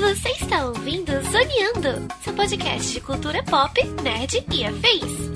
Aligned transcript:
Você 0.00 0.28
está 0.32 0.66
ouvindo 0.66 1.10
Zoneando, 1.22 2.12
seu 2.22 2.34
podcast 2.34 2.92
de 2.92 3.00
cultura 3.00 3.42
pop, 3.42 3.82
nerd 4.02 4.44
e 4.52 4.62
afins. 4.62 5.32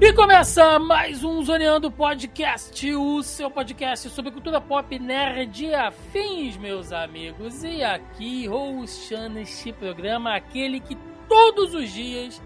E 0.00 0.12
começa 0.12 0.78
mais 0.78 1.24
um 1.24 1.42
Zoneando 1.42 1.90
Podcast, 1.90 2.94
o 2.94 3.20
seu 3.24 3.50
podcast 3.50 4.08
sobre 4.10 4.30
cultura 4.30 4.60
pop 4.60 4.96
nerd 4.96 5.66
e 5.66 5.74
afins, 5.74 6.56
meus 6.56 6.92
amigos. 6.92 7.64
E 7.64 7.82
aqui, 7.82 8.48
hostando 8.48 9.40
este 9.40 9.72
programa, 9.72 10.36
aquele 10.36 10.78
que 10.78 10.96
todos 11.28 11.74
os 11.74 11.90
dias, 11.90 12.40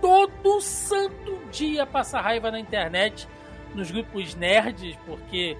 todo 0.00 0.60
santo 0.60 1.38
dia 1.50 1.86
passa 1.86 2.20
raiva 2.20 2.50
na 2.50 2.60
internet, 2.60 3.28
nos 3.74 3.90
grupos 3.90 4.34
nerds, 4.34 4.96
porque 5.06 5.56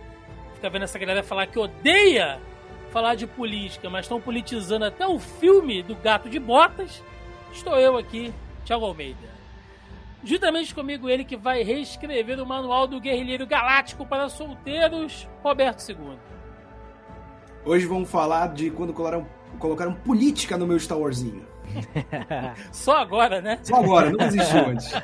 fica 0.54 0.70
vendo 0.70 0.84
essa 0.84 0.98
galera 0.98 1.22
falar 1.22 1.46
que 1.46 1.58
odeia 1.58 2.40
falar 2.90 3.14
de 3.14 3.26
política, 3.26 3.90
mas 3.90 4.06
estão 4.06 4.20
politizando 4.20 4.84
até 4.84 5.06
o 5.06 5.18
filme 5.18 5.82
do 5.82 5.94
Gato 5.94 6.28
de 6.28 6.38
Botas. 6.38 7.02
Estou 7.52 7.78
eu 7.78 7.96
aqui, 7.96 8.32
Thiago 8.64 8.84
Almeida. 8.84 9.28
Juntamente 10.24 10.74
comigo, 10.74 11.08
ele 11.08 11.24
que 11.24 11.36
vai 11.36 11.62
reescrever 11.62 12.40
o 12.40 12.46
manual 12.46 12.86
do 12.86 13.00
Guerrilheiro 13.00 13.46
Galáctico 13.46 14.04
para 14.04 14.28
solteiros, 14.28 15.28
Roberto 15.42 15.80
II. 15.88 16.18
Hoje 17.64 17.86
vamos 17.86 18.10
falar 18.10 18.52
de 18.52 18.70
quando 18.70 18.92
colocaram, 18.92 19.26
colocaram 19.58 19.92
política 19.94 20.56
no 20.56 20.66
meu 20.66 20.78
Star 20.78 20.98
Warsinho. 20.98 21.46
Só 22.72 22.96
agora, 22.96 23.40
né? 23.40 23.58
Só 23.62 23.76
agora, 23.76 24.10
não 24.10 24.26
existiu 24.26 24.66
antes. 24.66 24.92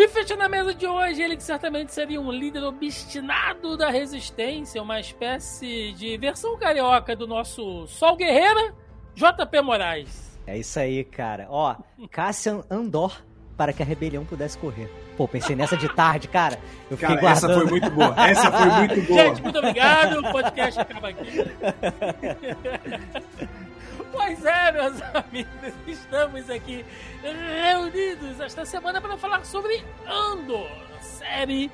E 0.00 0.06
fechando 0.06 0.44
a 0.44 0.48
mesa 0.48 0.72
de 0.72 0.86
hoje, 0.86 1.20
ele 1.20 1.36
que 1.36 1.42
certamente 1.42 1.92
seria 1.92 2.20
um 2.20 2.30
líder 2.30 2.62
obstinado 2.62 3.76
da 3.76 3.90
resistência, 3.90 4.80
uma 4.80 5.00
espécie 5.00 5.92
de 5.94 6.16
versão 6.16 6.56
carioca 6.56 7.16
do 7.16 7.26
nosso 7.26 7.84
Sol 7.88 8.14
Guerreira, 8.14 8.72
JP 9.16 9.60
Moraes. 9.60 10.38
É 10.46 10.56
isso 10.56 10.78
aí, 10.78 11.02
cara. 11.02 11.48
Ó, 11.50 11.74
Cassian 12.12 12.62
Andor 12.70 13.20
para 13.56 13.72
que 13.72 13.82
a 13.82 13.84
rebelião 13.84 14.24
pudesse 14.24 14.56
correr. 14.56 14.88
Pô, 15.16 15.26
pensei 15.26 15.56
nessa 15.56 15.76
de 15.76 15.88
tarde, 15.88 16.28
cara. 16.28 16.60
Eu 16.88 16.96
fiquei 16.96 17.16
Cara, 17.16 17.30
essa 17.32 17.48
guardando. 17.48 17.68
foi 17.68 17.70
muito 17.80 17.90
boa. 17.90 18.14
Essa 18.28 18.52
foi 18.52 18.66
muito 18.66 19.02
boa. 19.10 19.24
Gente, 19.24 19.42
muito 19.42 19.58
obrigado. 19.58 20.20
O 20.20 20.30
podcast 20.30 20.80
acaba 20.80 21.08
aqui. 21.08 21.26
Pois 24.10 24.44
é, 24.44 24.72
meus 24.72 25.00
amigos, 25.14 25.74
estamos 25.86 26.50
aqui 26.50 26.84
reunidos 27.22 28.40
esta 28.40 28.64
semana 28.64 29.00
para 29.00 29.16
falar 29.16 29.44
sobre 29.44 29.84
Andor, 30.06 30.70
série 31.00 31.70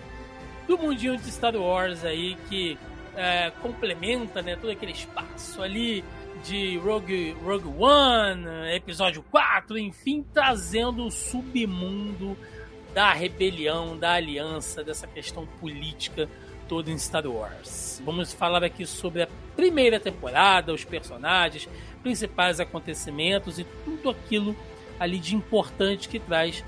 do 0.66 0.76
mundinho 0.78 1.16
de 1.16 1.30
Star 1.30 1.54
Wars 1.54 2.04
aí 2.04 2.36
que 2.48 2.78
é, 3.16 3.50
complementa 3.62 4.42
né, 4.42 4.56
todo 4.56 4.70
aquele 4.70 4.92
espaço 4.92 5.62
ali 5.62 6.04
de 6.42 6.76
Rogue, 6.78 7.36
Rogue 7.42 7.68
One, 7.78 8.74
episódio 8.74 9.22
4, 9.30 9.78
enfim, 9.78 10.24
trazendo 10.32 11.06
o 11.06 11.10
submundo 11.10 12.36
da 12.92 13.12
rebelião, 13.12 13.96
da 13.96 14.12
aliança, 14.12 14.82
dessa 14.82 15.06
questão 15.06 15.46
política 15.60 16.28
toda 16.68 16.90
em 16.90 16.98
Star 16.98 17.26
Wars. 17.26 18.00
Vamos 18.04 18.32
falar 18.32 18.64
aqui 18.64 18.86
sobre 18.86 19.22
a 19.22 19.28
primeira 19.56 20.00
temporada, 20.00 20.72
os 20.72 20.84
personagens, 20.84 21.68
principais 22.04 22.60
acontecimentos 22.60 23.58
e 23.58 23.64
tudo 23.84 24.10
aquilo 24.10 24.54
ali 25.00 25.18
de 25.18 25.34
importante 25.34 26.08
que 26.08 26.20
traz 26.20 26.62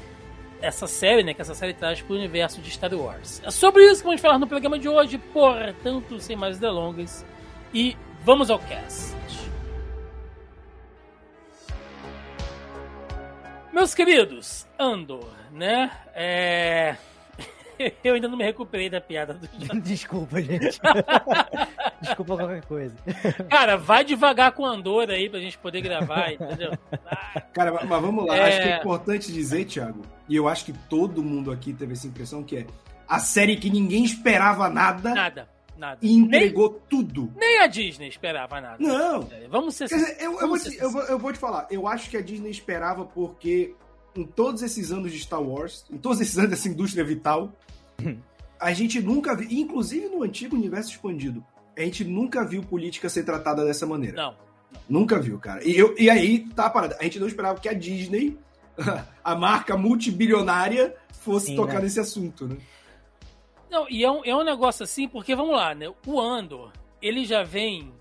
essa 0.61 0.87
série, 0.87 1.23
né, 1.23 1.35
que 1.35 1.43
essa 1.43 1.55
série 1.55 1.75
traz 1.75 2.01
para 2.01 2.15
o 2.15 2.17
universo 2.17 2.61
de 2.63 2.71
Star 2.71 2.93
Wars. 2.95 3.43
É 3.45 3.51
sobre 3.51 3.85
isso 3.85 4.01
que 4.01 4.07
vamos 4.07 4.23
falar 4.23 4.39
no 4.39 4.47
programa 4.47 4.79
de 4.79 4.89
hoje, 4.89 5.19
portanto, 5.19 6.19
sem 6.19 6.35
mais 6.35 6.59
delongas, 6.59 7.25
e 7.73 7.95
vamos 8.25 8.51
ao 8.51 8.59
cast. 8.59 9.15
Meus 13.73 13.95
queridos, 13.95 14.67
Andor, 14.79 15.31
né? 15.53 15.91
É... 16.15 16.97
Eu 18.05 18.15
ainda 18.15 18.29
não 18.29 18.37
me 18.37 18.45
recuperei 18.45 18.89
da 18.89 19.01
piada 19.01 19.35
do 19.35 19.49
Desculpa, 19.81 20.41
gente. 20.41 20.79
Desculpa 22.01 22.37
qualquer 22.37 22.65
coisa. 22.65 22.95
Cara, 23.49 23.77
vai 23.77 24.05
devagar 24.05 24.53
com 24.53 24.65
Andor 24.65 25.11
aí 25.11 25.29
pra 25.29 25.41
gente 25.41 25.59
poder 25.59 25.81
gravar, 25.81 26.33
entendeu? 26.33 26.73
Cara, 27.53 27.73
mas 27.73 28.01
vamos 28.01 28.27
lá. 28.27 28.37
É. 28.37 28.49
Acho 28.49 28.63
que 28.63 28.69
é 28.69 28.79
importante 28.79 29.33
dizer, 29.33 29.65
Thiago, 29.65 30.03
e 30.29 30.37
eu 30.37 30.49
acho 30.49 30.65
que 30.65 30.73
todo 30.73 31.23
mundo 31.23 31.51
aqui 31.51 31.73
teve 31.73 31.93
essa 31.95 32.07
impressão, 32.07 32.43
que 32.43 32.59
é 32.59 32.67
a 33.09 33.19
série 33.19 33.57
que 33.57 33.71
ninguém 33.71 34.05
esperava 34.05 34.69
nada 34.69 35.15
Nada, 35.15 35.49
nada. 35.77 35.99
e 36.03 36.13
entregou 36.13 36.71
tudo. 36.89 37.33
Nem 37.37 37.61
a 37.61 37.67
Disney 37.67 38.09
esperava 38.09 38.61
nada. 38.61 38.77
Não. 38.79 39.29
Vamos 39.49 39.75
ser 39.77 39.87
dizer, 39.87 40.17
eu, 40.21 40.41
eu, 40.41 40.49
vou 40.49 40.59
te, 40.59 40.77
eu, 40.77 40.91
vou, 40.91 41.03
eu 41.03 41.19
vou 41.19 41.33
te 41.33 41.39
falar, 41.39 41.67
eu 41.71 41.87
acho 41.87 42.11
que 42.11 42.17
a 42.17 42.21
Disney 42.23 42.51
esperava 42.51 43.05
porque 43.05 43.75
em 44.17 44.25
todos 44.25 44.63
esses 44.63 44.91
anos 44.91 45.13
de 45.13 45.21
Star 45.21 45.43
Wars, 45.43 45.85
em 45.91 45.99
todos 45.99 46.21
esses 46.21 46.37
anos 46.39 46.51
dessa 46.51 46.69
indústria 46.69 47.05
vital, 47.05 47.53
a 48.61 48.73
gente 48.73 49.01
nunca 49.01 49.37
viu, 49.37 49.49
inclusive 49.51 50.09
no 50.09 50.23
antigo 50.23 50.57
universo 50.57 50.91
expandido, 50.91 51.45
a 51.77 51.83
gente 51.83 52.05
nunca 52.05 52.45
viu 52.45 52.63
política 52.63 53.09
ser 53.09 53.25
tratada 53.25 53.65
dessa 53.65 53.87
maneira. 53.87 54.17
Não. 54.17 54.35
Nunca 54.89 55.19
viu, 55.21 55.39
cara. 55.39 55.67
E, 55.67 55.77
eu, 55.77 55.95
e 55.99 56.09
aí, 56.09 56.47
tá 56.55 56.67
a 56.67 56.71
parada. 56.71 56.97
A 57.01 57.05
gente 57.05 57.19
não 57.19 57.27
esperava 57.27 57.61
que 57.61 57.69
a 57.69 57.73
Disney, 57.73 58.39
a 59.23 59.35
marca 59.35 59.77
multibilionária, 59.77 60.95
fosse 61.13 61.47
Sim, 61.47 61.57
tocar 61.57 61.75
né? 61.75 61.83
nesse 61.83 62.01
assunto, 62.01 62.47
né? 62.47 62.57
Não, 63.71 63.87
e 63.91 64.05
é 64.05 64.11
um, 64.11 64.25
é 64.25 64.35
um 64.35 64.45
negócio 64.45 64.85
assim, 64.85 65.09
porque 65.09 65.35
vamos 65.35 65.55
lá, 65.55 65.75
né? 65.75 65.93
O 66.07 66.21
Andor, 66.21 66.73
ele 67.03 67.25
já 67.25 67.43
vem. 67.43 67.93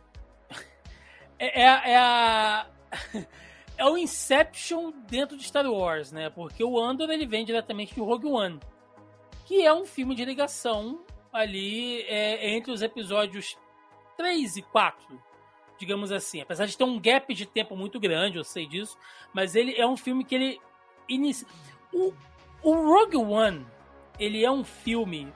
É, 1.38 1.62
é, 1.64 1.92
é 1.92 1.98
a. 1.98 2.68
É 3.78 3.84
o 3.84 3.98
Inception 3.98 4.94
dentro 5.10 5.36
de 5.36 5.44
Star 5.44 5.66
Wars, 5.66 6.10
né? 6.10 6.30
Porque 6.30 6.64
o 6.64 6.80
Andor 6.80 7.10
ele 7.10 7.26
vem 7.26 7.44
diretamente 7.44 7.94
de 7.94 8.00
Rogue 8.00 8.26
One, 8.26 8.58
que 9.46 9.66
é 9.66 9.74
um 9.74 9.86
filme 9.86 10.14
de 10.16 10.26
ligação 10.26 11.00
ali 11.32 12.02
é, 12.04 12.50
entre 12.56 12.72
os 12.72 12.82
episódios 12.82 13.58
3 14.18 14.58
e 14.58 14.62
4, 14.62 15.22
digamos 15.78 16.12
assim. 16.12 16.42
Apesar 16.42 16.66
de 16.66 16.78
ter 16.78 16.84
um 16.84 17.00
gap 17.00 17.34
de 17.34 17.46
tempo 17.46 17.76
muito 17.76 18.00
grande, 18.00 18.38
eu 18.38 18.44
sei 18.44 18.66
disso, 18.68 18.98
mas 19.34 19.56
ele 19.56 19.74
é 19.76 19.86
um 19.88 19.96
filme 19.98 20.24
que 20.26 20.36
ele 20.36 20.62
inicia. 21.08 21.48
O, 21.94 22.14
o 22.64 22.74
Rogue 22.74 23.18
One, 23.18 23.66
ele 24.20 24.44
é 24.44 24.50
um 24.52 24.64
filme 24.64 25.32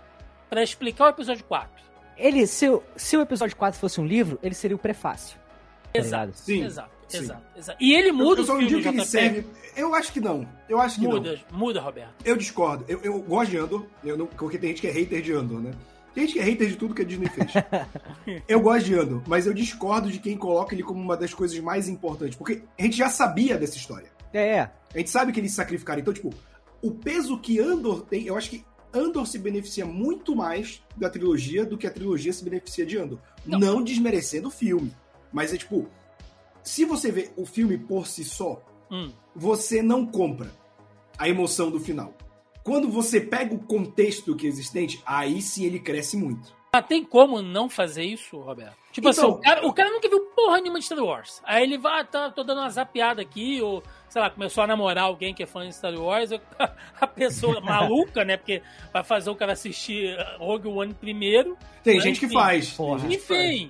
para 0.49 0.63
explicar 0.63 1.05
o 1.05 1.09
episódio 1.09 1.43
4. 1.45 1.79
Ele, 2.17 2.45
se, 2.47 2.67
o- 2.69 2.83
se 2.95 3.15
o 3.15 3.21
episódio 3.21 3.55
4 3.55 3.79
fosse 3.79 4.01
um 4.01 4.05
livro, 4.05 4.37
ele 4.41 4.55
seria 4.55 4.75
o 4.75 4.79
prefácio. 4.79 5.37
Tá 5.37 5.99
Exato, 5.99 6.25
ligado? 6.25 6.35
Sim, 6.35 6.63
exato, 6.63 6.91
sim. 7.09 7.17
exato, 7.19 7.43
exato. 7.57 7.83
E 7.83 7.93
ele 7.93 8.11
muda 8.11 8.41
eu 8.41 8.45
só 8.45 8.53
o 8.53 8.61
não 8.61 8.67
filme, 8.67 8.83
digo 8.83 8.93
que 8.93 8.99
ele 9.01 9.07
serve. 9.07 9.45
Eu 9.75 9.93
acho 9.93 10.11
que 10.13 10.19
não. 10.19 10.47
Eu 10.67 10.79
acho 10.79 10.99
que 10.99 11.05
não. 11.05 11.11
Muda, 11.11 11.39
muda, 11.51 11.81
Roberto. 11.81 12.13
Eu 12.23 12.35
discordo. 12.37 12.85
Eu, 12.87 12.99
eu 13.01 13.19
gosto 13.21 13.51
de 13.51 13.57
Andor, 13.57 13.85
eu 14.03 14.17
não- 14.17 14.27
porque 14.27 14.57
tem 14.57 14.69
gente 14.69 14.81
que 14.81 14.87
é 14.87 14.91
hater 14.91 15.21
de 15.21 15.33
Andor, 15.33 15.61
né? 15.61 15.71
Tem 16.13 16.25
gente 16.25 16.33
que 16.33 16.39
é 16.39 16.43
hater 16.43 16.67
de 16.69 16.75
tudo 16.75 16.93
que 16.95 17.01
a 17.01 17.05
Disney 17.05 17.29
fez. 17.29 17.51
eu 18.47 18.59
gosto 18.59 18.85
de 18.85 18.95
Andor, 18.95 19.21
mas 19.27 19.45
eu 19.45 19.53
discordo 19.53 20.11
de 20.11 20.19
quem 20.19 20.35
coloca 20.37 20.73
ele 20.73 20.83
como 20.83 20.99
uma 20.99 21.15
das 21.15 21.33
coisas 21.33 21.57
mais 21.59 21.87
importantes. 21.87 22.35
Porque 22.35 22.63
a 22.77 22.81
gente 22.83 22.97
já 22.97 23.09
sabia 23.09 23.57
dessa 23.57 23.77
história. 23.77 24.09
É, 24.33 24.57
é. 24.57 24.71
A 24.93 24.97
gente 24.97 25.09
sabe 25.09 25.31
que 25.31 25.39
eles 25.39 25.51
se 25.51 25.57
sacrificaram. 25.57 26.01
Então, 26.01 26.13
tipo, 26.13 26.33
o 26.81 26.91
peso 26.91 27.37
que 27.39 27.59
Andor 27.59 28.01
tem, 28.01 28.25
eu 28.25 28.35
acho 28.35 28.49
que 28.49 28.65
Andor 28.93 29.27
se 29.27 29.37
beneficia 29.37 29.85
muito 29.85 30.35
mais 30.35 30.81
da 30.97 31.09
trilogia 31.09 31.63
do 31.63 31.77
que 31.77 31.85
a 31.85 31.91
trilogia 31.91 32.33
se 32.33 32.43
beneficia 32.43 32.85
de 32.85 32.97
Andor. 32.97 33.19
Não. 33.45 33.59
Não, 33.59 33.83
desmerecendo 33.83 34.47
o 34.47 34.51
filme. 34.51 34.91
Mas 35.31 35.53
é 35.53 35.57
tipo, 35.57 35.87
se 36.69 36.85
você 36.85 37.11
vê 37.11 37.31
o 37.35 37.45
filme 37.45 37.77
por 37.77 38.05
si 38.07 38.23
só, 38.23 38.61
Hum. 38.91 39.11
você 39.35 39.81
não 39.81 40.05
compra 40.05 40.51
a 41.17 41.27
emoção 41.27 41.69
do 41.71 41.79
final. 41.79 42.13
Quando 42.63 42.89
você 42.89 43.19
pega 43.19 43.53
o 43.55 43.59
contexto 43.59 44.35
que 44.35 44.45
é 44.45 44.49
existente, 44.49 45.01
aí 45.05 45.41
sim 45.41 45.65
ele 45.65 45.79
cresce 45.79 46.15
muito. 46.17 46.53
Mas 46.71 46.85
tem 46.85 47.03
como 47.03 47.41
não 47.41 47.67
fazer 47.67 48.03
isso, 48.03 48.37
Roberto? 48.39 48.77
Tipo 48.91 49.09
Então- 49.09 49.29
assim, 49.29 49.37
o 49.37 49.41
cara, 49.41 49.67
o 49.67 49.73
cara 49.73 49.89
nunca 49.89 50.07
viu 50.07 50.19
porra 50.35 50.61
nenhuma 50.61 50.77
de 50.79 50.85
Star 50.85 50.99
Wars. 51.03 51.41
Aí 51.43 51.63
ele 51.63 51.79
vai, 51.79 52.01
ah, 52.01 52.03
tá, 52.05 52.29
tô 52.29 52.43
dando 52.43 52.59
uma 52.61 52.69
zapiada 52.69 53.19
aqui, 53.23 53.59
ou, 53.59 53.81
sei 54.07 54.21
lá, 54.21 54.29
começou 54.29 54.63
a 54.63 54.67
namorar 54.67 55.05
alguém 55.05 55.33
que 55.33 55.41
é 55.41 55.47
fã 55.47 55.67
de 55.67 55.73
Star 55.73 55.95
Wars, 55.99 56.29
a 57.01 57.07
pessoa 57.07 57.59
maluca, 57.61 58.23
né? 58.23 58.37
Porque 58.37 58.61
vai 58.93 59.03
fazer 59.03 59.31
o 59.31 59.35
cara 59.35 59.53
assistir 59.53 60.15
Rogue 60.37 60.67
One 60.67 60.93
primeiro. 60.93 61.57
Tem 61.83 61.95
Mas, 61.95 62.03
gente 62.03 62.19
que 62.19 62.25
enfim, 62.27 62.35
faz. 62.35 62.69
porra. 62.71 63.07
que 63.07 63.17
faz. 63.17 63.69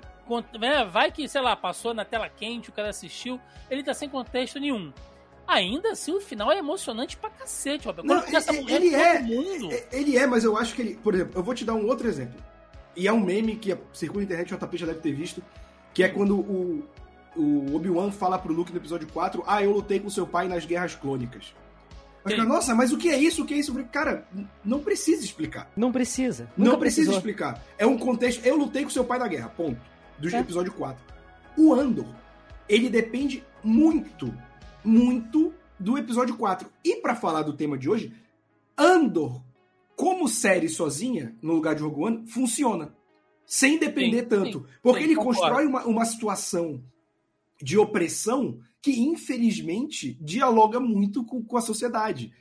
Né, 0.60 0.86
vai 0.86 1.12
que, 1.12 1.28
sei 1.28 1.42
lá, 1.42 1.56
passou 1.56 1.94
na 1.94 2.06
tela 2.06 2.30
quente, 2.30 2.70
o 2.70 2.74
cara 2.74 2.90
assistiu, 2.90 3.40
ele 3.70 3.84
tá 3.84 3.94
sem 3.94 4.08
contexto 4.10 4.60
nenhum. 4.60 4.92
Ainda 5.48 5.92
assim, 5.94 6.12
o 6.14 6.22
final 6.22 6.52
é 6.52 6.58
emocionante 6.60 7.18
pra 7.18 7.30
cacete, 7.32 7.88
Roberto. 7.88 8.06
Quando 8.08 8.20
Não, 8.20 8.26
começa 8.26 8.52
a 8.52 8.54
ele- 8.54 8.62
morrer 8.62 8.76
ele 8.76 8.92
todo 8.92 9.02
é- 9.02 9.20
mundo. 9.22 9.72
É, 9.74 9.88
Ele 9.92 10.18
é, 10.18 10.28
mas 10.28 10.44
eu 10.44 10.56
acho 10.56 10.76
que 10.76 10.82
ele. 10.84 10.96
Por 10.96 11.16
exemplo, 11.16 11.34
eu 11.36 11.44
vou 11.44 11.56
te 11.56 11.66
dar 11.66 11.74
um 11.74 11.88
outro 11.88 12.08
exemplo. 12.08 12.40
E 12.96 13.08
é 13.08 13.12
um 13.14 13.20
meme 13.20 13.56
que 13.56 13.76
circula 13.92 14.20
na 14.22 14.26
internet, 14.26 14.54
o 14.54 14.58
JP 14.58 14.78
já 14.78 14.86
deve 14.86 15.00
ter 15.00 15.12
visto. 15.12 15.42
Que 15.94 16.04
é 16.04 16.08
quando 16.10 16.38
o, 16.40 16.88
o 17.36 17.76
Obi-Wan 17.76 18.12
fala 18.12 18.38
pro 18.38 18.54
Luke 18.54 18.72
no 18.72 18.78
episódio 18.78 19.08
4: 19.12 19.44
Ah, 19.48 19.64
eu 19.64 19.72
lutei 19.72 20.00
com 20.00 20.10
seu 20.10 20.28
pai 20.28 20.48
nas 20.48 20.66
guerras 20.66 20.94
clônicas. 20.94 21.54
Ficar, 22.28 22.46
nossa, 22.46 22.76
mas 22.76 22.92
o 22.92 22.98
que 22.98 23.10
é 23.10 23.18
isso? 23.18 23.42
O 23.42 23.46
que 23.46 23.54
é 23.56 23.58
isso? 23.58 23.74
Cara, 23.86 24.28
não 24.64 24.80
precisa 24.82 25.24
explicar. 25.26 25.72
Não 25.76 25.92
precisa. 25.92 26.48
Não 26.56 26.66
Nunca 26.68 26.78
precisa 26.80 27.10
precisou. 27.10 27.18
explicar. 27.18 27.64
É 27.78 27.88
um 27.88 27.98
contexto. 27.98 28.46
Eu 28.46 28.56
lutei 28.56 28.84
com 28.84 28.90
seu 28.92 29.04
pai 29.06 29.18
da 29.18 29.28
guerra, 29.28 29.50
ponto. 29.50 29.80
Do 30.20 30.30
É. 30.36 30.40
episódio 30.40 30.74
4. 30.74 31.04
O 31.58 31.74
Andor, 31.74 32.08
ele 32.68 32.90
depende 32.90 33.44
muito, 33.64 34.34
muito 34.84 35.54
do 35.80 35.98
episódio 35.98 36.36
4. 36.38 36.70
E 36.84 36.98
pra 36.98 37.16
falar 37.16 37.44
do 37.44 37.54
tema 37.54 37.78
de 37.78 37.90
hoje, 37.90 38.14
Andor, 38.78 39.42
como 39.96 40.28
série 40.28 40.70
sozinha, 40.70 41.36
no 41.42 41.54
lugar 41.54 41.76
de 41.76 41.82
Rogue 41.84 42.02
One, 42.04 42.28
funciona. 42.28 42.94
Sem 43.46 43.80
depender 43.80 44.22
Sim, 44.22 44.28
tanto. 44.28 44.60
sim, 44.60 44.66
porque 44.82 45.00
sim, 45.00 45.06
ele 45.06 45.16
concordo. 45.16 45.40
constrói 45.42 45.66
uma, 45.66 45.84
uma 45.86 46.06
situação 46.06 46.84
de 47.62 47.78
opressão 47.78 48.60
que, 48.82 49.00
infelizmente, 49.02 50.18
dialoga 50.22 50.80
muito 50.80 51.26
com, 51.26 51.44
com 51.44 51.58
a 51.58 51.62
sociedade. 51.62 52.32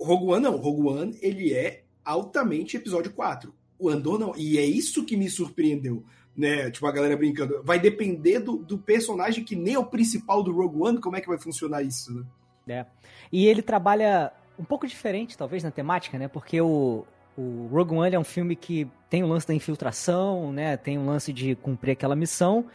Rogue 0.00 0.26
One 0.32 0.42
não. 0.44 0.56
Rogue 0.56 0.86
One, 0.88 1.18
ele 1.22 1.52
é 1.52 1.84
altamente 2.04 2.76
episódio 2.76 3.12
4. 3.12 3.52
O 3.78 3.88
Andor 3.88 4.18
não. 4.18 4.36
E 4.36 4.58
é 4.58 4.64
isso 4.64 5.04
que 5.04 5.16
me 5.16 5.28
surpreendeu. 5.30 6.04
Né? 6.38 6.70
Tipo, 6.70 6.86
a 6.86 6.92
galera 6.92 7.16
brincando. 7.16 7.60
Vai 7.64 7.80
depender 7.80 8.38
do, 8.38 8.58
do 8.58 8.78
personagem 8.78 9.42
que 9.42 9.56
nem 9.56 9.74
é 9.74 9.78
o 9.78 9.84
principal 9.84 10.40
do 10.40 10.52
Rogue 10.52 10.80
One, 10.80 11.00
como 11.00 11.16
é 11.16 11.20
que 11.20 11.26
vai 11.26 11.38
funcionar 11.38 11.82
isso, 11.82 12.14
né? 12.14 12.86
E 13.32 13.46
ele 13.46 13.60
trabalha 13.60 14.32
um 14.56 14.64
pouco 14.64 14.86
diferente, 14.86 15.36
talvez, 15.36 15.64
na 15.64 15.70
temática, 15.70 16.16
né? 16.16 16.28
Porque 16.28 16.60
o, 16.60 17.04
o 17.36 17.68
Rogue 17.72 17.94
One 17.94 18.14
é 18.14 18.18
um 18.18 18.24
filme 18.24 18.54
que 18.54 18.88
tem 19.10 19.24
o 19.24 19.26
lance 19.26 19.48
da 19.48 19.54
infiltração, 19.54 20.52
né? 20.52 20.76
Tem 20.76 20.96
o 20.96 21.04
lance 21.04 21.32
de 21.32 21.56
cumprir 21.56 21.92
aquela 21.92 22.14
missão. 22.14 22.66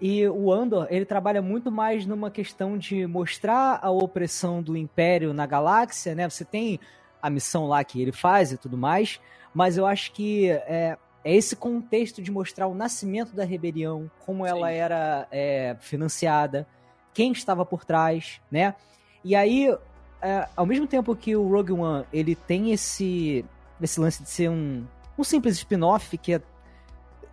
E 0.00 0.28
o 0.28 0.52
Andor, 0.52 0.86
ele 0.90 1.06
trabalha 1.06 1.40
muito 1.40 1.70
mais 1.70 2.04
numa 2.04 2.30
questão 2.30 2.76
de 2.76 3.06
mostrar 3.06 3.78
a 3.82 3.90
opressão 3.90 4.62
do 4.62 4.76
Império 4.76 5.32
na 5.32 5.46
galáxia, 5.46 6.14
né? 6.14 6.28
Você 6.28 6.44
tem 6.44 6.78
a 7.22 7.30
missão 7.30 7.66
lá 7.66 7.82
que 7.82 8.00
ele 8.02 8.12
faz 8.12 8.52
e 8.52 8.58
tudo 8.58 8.76
mais, 8.76 9.20
mas 9.54 9.78
eu 9.78 9.86
acho 9.86 10.12
que 10.12 10.50
é, 10.50 10.98
é 11.26 11.34
esse 11.34 11.56
contexto 11.56 12.22
de 12.22 12.30
mostrar 12.30 12.68
o 12.68 12.74
nascimento 12.74 13.34
da 13.34 13.44
rebelião, 13.44 14.08
como 14.24 14.46
ela 14.46 14.68
Sim. 14.68 14.74
era 14.74 15.26
é, 15.32 15.76
financiada, 15.80 16.64
quem 17.12 17.32
estava 17.32 17.66
por 17.66 17.84
trás, 17.84 18.40
né? 18.48 18.76
E 19.24 19.34
aí, 19.34 19.76
é, 20.22 20.48
ao 20.54 20.64
mesmo 20.64 20.86
tempo 20.86 21.16
que 21.16 21.34
o 21.34 21.48
Rogue 21.48 21.72
One 21.72 22.06
ele 22.12 22.36
tem 22.36 22.70
esse, 22.70 23.44
esse 23.82 23.98
lance 23.98 24.22
de 24.22 24.30
ser 24.30 24.48
um, 24.48 24.86
um 25.18 25.24
simples 25.24 25.56
spin-off 25.56 26.16
que 26.16 26.34
é, 26.34 26.42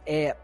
é- 0.07 0.37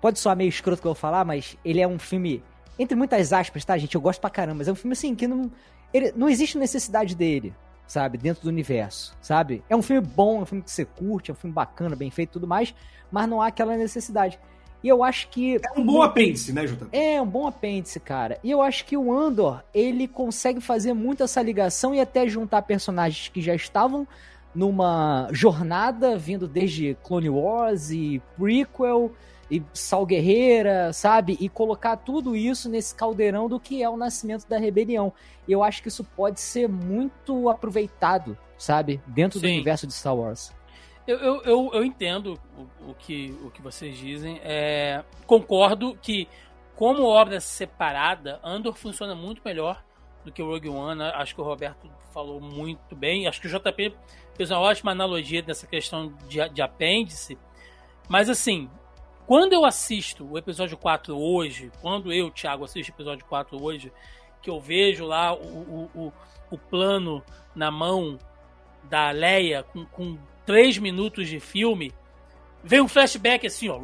Pode 0.00 0.18
soar 0.18 0.36
meio 0.36 0.48
escroto 0.48 0.82
que 0.82 0.88
eu 0.88 0.94
vou 0.94 1.00
falar, 1.00 1.24
mas 1.24 1.56
ele 1.64 1.80
é 1.80 1.86
um 1.86 1.96
filme, 1.96 2.42
entre 2.76 2.96
muitas 2.96 3.32
aspas, 3.32 3.64
tá, 3.64 3.78
gente? 3.78 3.94
Eu 3.94 4.00
gosto 4.00 4.20
pra 4.20 4.28
caramba, 4.28 4.58
mas 4.58 4.66
é 4.66 4.72
um 4.72 4.74
filme 4.74 4.94
assim 4.94 5.14
que 5.14 5.28
não. 5.28 5.48
Ele, 5.94 6.12
não 6.16 6.28
existe 6.28 6.58
necessidade 6.58 7.14
dele, 7.14 7.54
sabe? 7.92 8.16
Dentro 8.16 8.44
do 8.44 8.48
universo, 8.48 9.14
sabe? 9.20 9.62
É 9.68 9.76
um 9.76 9.82
filme 9.82 10.00
bom, 10.00 10.38
é 10.38 10.42
um 10.42 10.46
filme 10.46 10.64
que 10.64 10.70
você 10.70 10.82
curte, 10.82 11.30
é 11.30 11.34
um 11.34 11.36
filme 11.36 11.52
bacana, 11.52 11.94
bem 11.94 12.10
feito 12.10 12.30
e 12.30 12.32
tudo 12.32 12.46
mais, 12.46 12.74
mas 13.10 13.28
não 13.28 13.42
há 13.42 13.48
aquela 13.48 13.76
necessidade. 13.76 14.38
E 14.82 14.88
eu 14.88 15.04
acho 15.04 15.28
que. 15.28 15.56
É 15.56 15.78
um 15.78 15.84
bom 15.84 16.00
apêndice, 16.00 16.54
né, 16.54 16.64
JP? 16.64 16.88
É 16.90 17.20
um 17.20 17.26
bom 17.26 17.46
apêndice, 17.46 18.00
cara. 18.00 18.38
E 18.42 18.50
eu 18.50 18.62
acho 18.62 18.86
que 18.86 18.96
o 18.96 19.12
Andor, 19.12 19.62
ele 19.74 20.08
consegue 20.08 20.58
fazer 20.58 20.94
muito 20.94 21.22
essa 21.22 21.42
ligação 21.42 21.94
e 21.94 22.00
até 22.00 22.26
juntar 22.26 22.62
personagens 22.62 23.28
que 23.28 23.42
já 23.42 23.54
estavam 23.54 24.08
numa 24.54 25.28
jornada 25.30 26.16
vindo 26.16 26.48
desde 26.48 26.96
Clone 27.04 27.28
Wars 27.28 27.90
e 27.90 28.22
prequel 28.38 29.12
e 29.52 29.62
Sal 29.74 30.06
Guerreira, 30.06 30.94
sabe? 30.94 31.36
E 31.38 31.46
colocar 31.46 31.94
tudo 31.98 32.34
isso 32.34 32.70
nesse 32.70 32.94
caldeirão 32.94 33.50
do 33.50 33.60
que 33.60 33.82
é 33.82 33.90
o 33.90 33.98
nascimento 33.98 34.48
da 34.48 34.56
rebelião. 34.56 35.12
E 35.46 35.52
eu 35.52 35.62
acho 35.62 35.82
que 35.82 35.88
isso 35.88 36.02
pode 36.02 36.40
ser 36.40 36.66
muito 36.66 37.50
aproveitado, 37.50 38.38
sabe? 38.56 39.02
Dentro 39.06 39.38
do 39.38 39.46
Sim. 39.46 39.52
universo 39.52 39.86
de 39.86 39.92
Star 39.92 40.16
Wars. 40.16 40.54
Eu, 41.06 41.18
eu, 41.18 41.42
eu, 41.42 41.70
eu 41.74 41.84
entendo 41.84 42.40
o, 42.56 42.92
o, 42.92 42.94
que, 42.94 43.36
o 43.44 43.50
que 43.50 43.60
vocês 43.60 43.94
dizem. 43.94 44.40
É, 44.42 45.04
concordo 45.26 45.98
que, 46.00 46.26
como 46.74 47.02
obra 47.02 47.38
separada, 47.38 48.40
Andor 48.42 48.74
funciona 48.74 49.14
muito 49.14 49.42
melhor 49.44 49.84
do 50.24 50.32
que 50.32 50.42
o 50.42 50.46
Rogue 50.46 50.70
One. 50.70 51.02
Acho 51.02 51.34
que 51.34 51.42
o 51.42 51.44
Roberto 51.44 51.90
falou 52.10 52.40
muito 52.40 52.96
bem. 52.96 53.28
Acho 53.28 53.38
que 53.38 53.48
o 53.48 53.50
JP 53.50 53.94
fez 54.34 54.50
uma 54.50 54.60
ótima 54.60 54.92
analogia 54.92 55.42
dessa 55.42 55.66
questão 55.66 56.14
de, 56.26 56.48
de 56.48 56.62
apêndice. 56.62 57.36
Mas, 58.08 58.30
assim, 58.30 58.70
quando 59.26 59.52
eu 59.52 59.64
assisto 59.64 60.24
o 60.30 60.36
episódio 60.38 60.76
4 60.76 61.16
hoje, 61.18 61.70
quando 61.80 62.12
eu, 62.12 62.30
Thiago, 62.30 62.64
assisto 62.64 62.92
o 62.92 62.94
episódio 62.94 63.24
4 63.26 63.62
hoje, 63.62 63.92
que 64.42 64.50
eu 64.50 64.60
vejo 64.60 65.04
lá 65.06 65.32
o, 65.34 65.38
o, 65.38 65.90
o, 65.94 66.12
o 66.50 66.58
plano 66.58 67.22
na 67.54 67.70
mão 67.70 68.18
da 68.84 69.10
Leia 69.10 69.62
com, 69.62 69.84
com 69.86 70.18
três 70.44 70.76
minutos 70.78 71.28
de 71.28 71.38
filme, 71.38 71.92
vem 72.64 72.80
um 72.80 72.88
flashback 72.88 73.46
assim, 73.46 73.68
ó. 73.68 73.80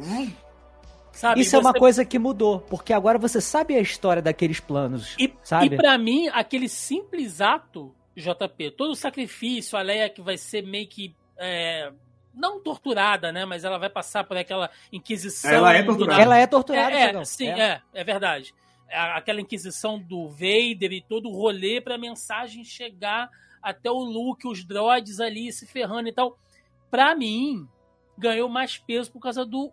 Sabe? 1.11 1.41
Isso 1.41 1.55
é 1.55 1.59
uma 1.59 1.71
Você- 1.71 1.79
coisa 1.79 2.05
que 2.05 2.19
mudou, 2.19 2.59
porque 2.59 2.93
agora 2.93 3.17
você 3.17 3.41
sabe 3.41 3.75
a 3.75 3.79
história 3.81 4.21
daqueles 4.21 4.59
planos, 4.59 5.15
E, 5.19 5.33
sabe? 5.43 5.67
e 5.67 5.75
para 5.77 5.97
mim, 5.97 6.27
aquele 6.29 6.69
simples 6.69 7.41
ato, 7.41 7.93
JP, 8.15 8.71
todo 8.71 8.91
o 8.91 8.95
sacrifício, 8.95 9.77
a 9.77 9.81
Leia 9.81 10.09
que 10.09 10.21
vai 10.21 10.37
ser 10.37 10.61
meio 10.63 10.87
que. 10.87 11.15
é, 11.37 11.91
não 12.39 12.59
torturada, 12.61 13.31
né? 13.31 13.45
Mas 13.45 13.63
ela 13.63 13.77
vai 13.77 13.89
passar 13.89 14.23
por 14.23 14.37
aquela 14.37 14.69
inquisição. 14.91 15.51
Ela 15.51 15.73
é 15.73 15.81
do- 15.83 15.87
torturada. 15.95 16.21
Ela 16.21 16.37
é 16.37 16.47
torturada, 16.47 16.95
É, 16.95 17.15
é, 17.15 17.25
sim, 17.25 17.49
é, 17.49 17.81
é 17.93 18.03
verdade. 18.03 18.53
A- 18.91 19.17
Aquela 19.17 19.41
inquisição 19.41 19.99
do 19.99 20.27
Vader 20.29 20.91
e 20.91 21.01
todo 21.01 21.29
o 21.29 21.33
rolê 21.35 21.79
pra 21.81 21.97
mensagem 21.97 22.63
chegar 22.63 23.29
até 23.61 23.91
o 23.91 23.99
Luke, 23.99 24.47
os 24.47 24.63
droids 24.63 25.19
ali 25.19 25.51
se 25.51 25.67
ferrando 25.67 26.07
e 26.09 26.13
tal. 26.13 26.37
Pra 26.89 27.13
mim, 27.13 27.67
ganhou 28.17 28.47
mais 28.49 28.77
peso 28.77 29.11
por 29.11 29.19
causa 29.19 29.45
do 29.45 29.71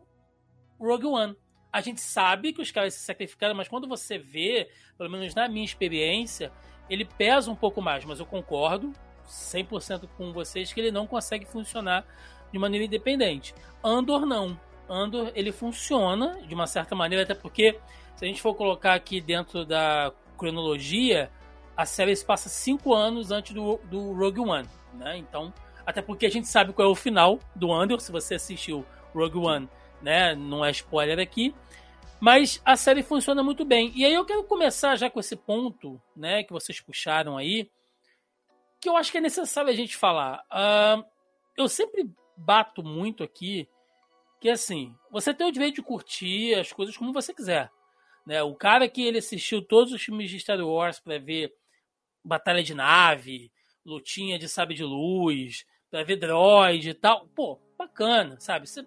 Rogue 0.78 1.06
One. 1.06 1.36
A 1.72 1.80
gente 1.80 2.00
sabe 2.00 2.52
que 2.52 2.60
os 2.62 2.70
caras 2.70 2.94
se 2.94 3.00
sacrificaram, 3.00 3.54
mas 3.54 3.68
quando 3.68 3.86
você 3.88 4.18
vê, 4.18 4.68
pelo 4.98 5.10
menos 5.10 5.34
na 5.34 5.46
minha 5.48 5.64
experiência, 5.64 6.50
ele 6.90 7.04
pesa 7.04 7.50
um 7.50 7.56
pouco 7.56 7.80
mais. 7.82 8.04
Mas 8.04 8.18
eu 8.20 8.26
concordo 8.26 8.92
100% 9.26 10.08
com 10.16 10.32
vocês 10.32 10.72
que 10.72 10.80
ele 10.80 10.90
não 10.90 11.06
consegue 11.06 11.44
funcionar 11.46 12.04
de 12.52 12.58
maneira 12.58 12.84
independente. 12.84 13.54
Andor 13.82 14.26
não. 14.26 14.58
Andor 14.88 15.32
ele 15.34 15.52
funciona 15.52 16.40
de 16.46 16.54
uma 16.54 16.66
certa 16.66 16.94
maneira, 16.94 17.24
até 17.24 17.34
porque 17.34 17.78
se 18.14 18.24
a 18.24 18.28
gente 18.28 18.40
for 18.40 18.54
colocar 18.54 18.94
aqui 18.94 19.20
dentro 19.20 19.64
da 19.64 20.12
cronologia, 20.36 21.30
a 21.76 21.84
série 21.84 22.14
se 22.14 22.24
passa 22.24 22.48
cinco 22.48 22.94
anos 22.94 23.30
antes 23.30 23.52
do, 23.52 23.78
do 23.84 24.12
Rogue 24.12 24.40
One, 24.40 24.68
né? 24.94 25.16
Então, 25.18 25.52
até 25.84 26.00
porque 26.00 26.26
a 26.26 26.30
gente 26.30 26.48
sabe 26.48 26.72
qual 26.72 26.88
é 26.88 26.90
o 26.90 26.94
final 26.94 27.38
do 27.54 27.72
Andor, 27.72 28.00
se 28.00 28.10
você 28.10 28.36
assistiu 28.36 28.84
Rogue 29.14 29.38
One, 29.38 29.68
né? 30.00 30.34
Não 30.34 30.64
é 30.64 30.70
spoiler 30.70 31.18
aqui. 31.18 31.54
Mas 32.20 32.62
a 32.64 32.76
série 32.76 33.02
funciona 33.02 33.42
muito 33.42 33.64
bem. 33.64 33.92
E 33.94 34.04
aí 34.04 34.14
eu 34.14 34.24
quero 34.24 34.42
começar 34.44 34.96
já 34.96 35.10
com 35.10 35.20
esse 35.20 35.36
ponto, 35.36 36.00
né, 36.16 36.42
que 36.42 36.52
vocês 36.52 36.80
puxaram 36.80 37.36
aí, 37.36 37.70
que 38.80 38.88
eu 38.88 38.96
acho 38.96 39.12
que 39.12 39.18
é 39.18 39.20
necessário 39.20 39.70
a 39.70 39.74
gente 39.74 39.96
falar. 39.96 40.42
Ah, 40.50 41.04
eu 41.56 41.68
sempre 41.68 42.08
bato 42.36 42.82
muito 42.82 43.22
aqui 43.22 43.68
que 44.40 44.50
assim, 44.50 44.94
você 45.10 45.32
tem 45.32 45.46
o 45.46 45.52
direito 45.52 45.76
de 45.76 45.82
curtir 45.82 46.54
as 46.54 46.72
coisas 46.72 46.96
como 46.96 47.12
você 47.12 47.32
quiser. 47.32 47.70
Né? 48.26 48.42
O 48.42 48.54
cara 48.54 48.88
que 48.88 49.02
ele 49.02 49.18
assistiu 49.18 49.62
todos 49.62 49.92
os 49.92 50.02
filmes 50.02 50.30
de 50.30 50.38
Star 50.38 50.60
Wars 50.60 51.00
para 51.00 51.18
ver 51.18 51.54
batalha 52.24 52.62
de 52.62 52.74
nave, 52.74 53.50
lutinha 53.84 54.38
de 54.38 54.48
sabre 54.48 54.74
de 54.74 54.84
luz, 54.84 55.64
para 55.90 56.02
ver 56.02 56.16
droid 56.16 56.90
e 56.90 56.94
tal, 56.94 57.28
pô, 57.28 57.58
bacana, 57.78 58.38
sabe? 58.40 58.66
Você 58.66 58.84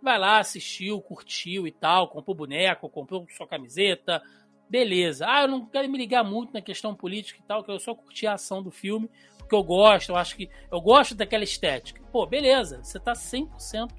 vai 0.00 0.18
lá, 0.18 0.38
assistiu, 0.38 1.00
curtiu 1.00 1.66
e 1.66 1.72
tal, 1.72 2.08
comprou 2.08 2.34
boneco, 2.34 2.88
comprou 2.88 3.26
sua 3.30 3.46
camiseta, 3.46 4.22
beleza. 4.68 5.26
Ah, 5.28 5.42
eu 5.42 5.48
não 5.48 5.66
quero 5.66 5.88
me 5.88 5.98
ligar 5.98 6.22
muito 6.22 6.52
na 6.52 6.60
questão 6.60 6.94
política 6.94 7.40
e 7.42 7.46
tal, 7.46 7.64
que 7.64 7.70
eu 7.70 7.80
só 7.80 7.94
curti 7.94 8.26
a 8.26 8.34
ação 8.34 8.62
do 8.62 8.70
filme, 8.70 9.10
porque 9.46 9.54
eu 9.54 9.62
gosto, 9.62 10.10
eu 10.10 10.16
acho 10.16 10.36
que 10.36 10.50
eu 10.72 10.80
gosto 10.80 11.14
daquela 11.14 11.44
estética. 11.44 12.02
Pô, 12.10 12.26
beleza, 12.26 12.82
você 12.82 12.98
tá 12.98 13.12
100% 13.12 13.90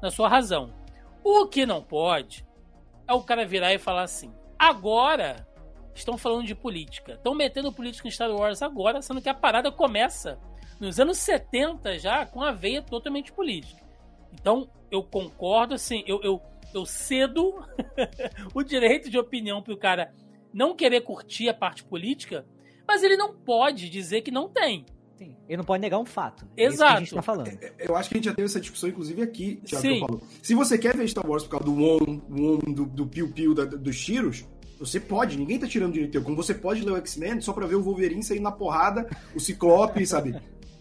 na 0.00 0.08
sua 0.08 0.28
razão. 0.28 0.72
O 1.22 1.48
que 1.48 1.66
não 1.66 1.82
pode 1.82 2.46
é 3.08 3.12
o 3.12 3.22
cara 3.22 3.44
virar 3.44 3.74
e 3.74 3.78
falar 3.78 4.02
assim: 4.02 4.32
agora 4.56 5.46
estão 5.92 6.16
falando 6.16 6.46
de 6.46 6.54
política, 6.54 7.14
estão 7.14 7.34
metendo 7.34 7.72
política 7.72 8.06
em 8.06 8.10
Star 8.10 8.30
Wars 8.30 8.62
agora, 8.62 9.02
sendo 9.02 9.20
que 9.20 9.28
a 9.28 9.34
parada 9.34 9.72
começa 9.72 10.38
nos 10.78 11.00
anos 11.00 11.18
70 11.18 11.98
já 11.98 12.24
com 12.24 12.40
a 12.40 12.52
veia 12.52 12.80
totalmente 12.80 13.32
política. 13.32 13.82
Então, 14.32 14.68
eu 14.92 15.02
concordo, 15.02 15.74
assim, 15.74 16.04
eu, 16.06 16.20
eu, 16.22 16.40
eu 16.72 16.86
cedo 16.86 17.64
o 18.54 18.62
direito 18.62 19.10
de 19.10 19.18
opinião 19.18 19.60
pro 19.60 19.76
cara 19.76 20.12
não 20.52 20.74
querer 20.74 21.00
curtir 21.00 21.48
a 21.48 21.54
parte 21.54 21.82
política, 21.82 22.46
mas 22.86 23.02
ele 23.02 23.16
não 23.16 23.34
pode 23.34 23.88
dizer 23.88 24.22
que 24.22 24.30
não 24.30 24.48
tem. 24.48 24.84
Sim. 25.16 25.36
Ele 25.48 25.58
não 25.58 25.64
pode 25.64 25.80
negar 25.80 25.98
um 25.98 26.04
fato. 26.04 26.44
É 26.56 26.62
isso 26.64 26.70
que 26.70 26.74
Exato. 26.82 26.96
a 26.96 26.98
gente 27.00 27.14
tá 27.14 27.22
falando. 27.22 27.58
Eu 27.78 27.94
acho 27.96 28.08
que 28.08 28.16
a 28.16 28.18
gente 28.18 28.24
já 28.24 28.34
teve 28.34 28.46
essa 28.46 28.60
discussão, 28.60 28.88
inclusive, 28.88 29.22
aqui, 29.22 29.60
Thiago, 29.64 29.82
Sim. 29.82 29.88
que 29.94 30.02
eu 30.02 30.06
falo. 30.08 30.22
Se 30.42 30.54
você 30.54 30.76
quer 30.76 30.96
ver 30.96 31.06
Star 31.08 31.24
Wars 31.28 31.44
por 31.44 31.50
causa 31.50 31.64
do 31.66 31.72
Won, 31.74 32.20
Won 32.28 32.58
do, 32.74 32.84
do 32.84 33.06
Piu 33.06 33.28
Piu, 33.30 33.54
da- 33.54 33.64
dos 33.64 33.98
tiros, 34.04 34.44
Você 34.80 34.98
pode, 34.98 35.38
ninguém 35.38 35.56
tá 35.58 35.68
tirando 35.68 35.92
direito 35.92 36.10
teu. 36.12 36.22
Como 36.22 36.34
você 36.36 36.52
pode 36.52 36.82
ler 36.82 36.90
o 36.90 36.96
X-Men 36.96 37.40
só 37.40 37.52
pra 37.52 37.64
ver 37.64 37.76
o 37.76 37.82
Wolverine 37.82 38.24
sair 38.24 38.40
na 38.40 38.50
porrada, 38.50 39.08
o 39.34 39.38
Ciclope, 39.38 40.04
sabe? 40.04 40.34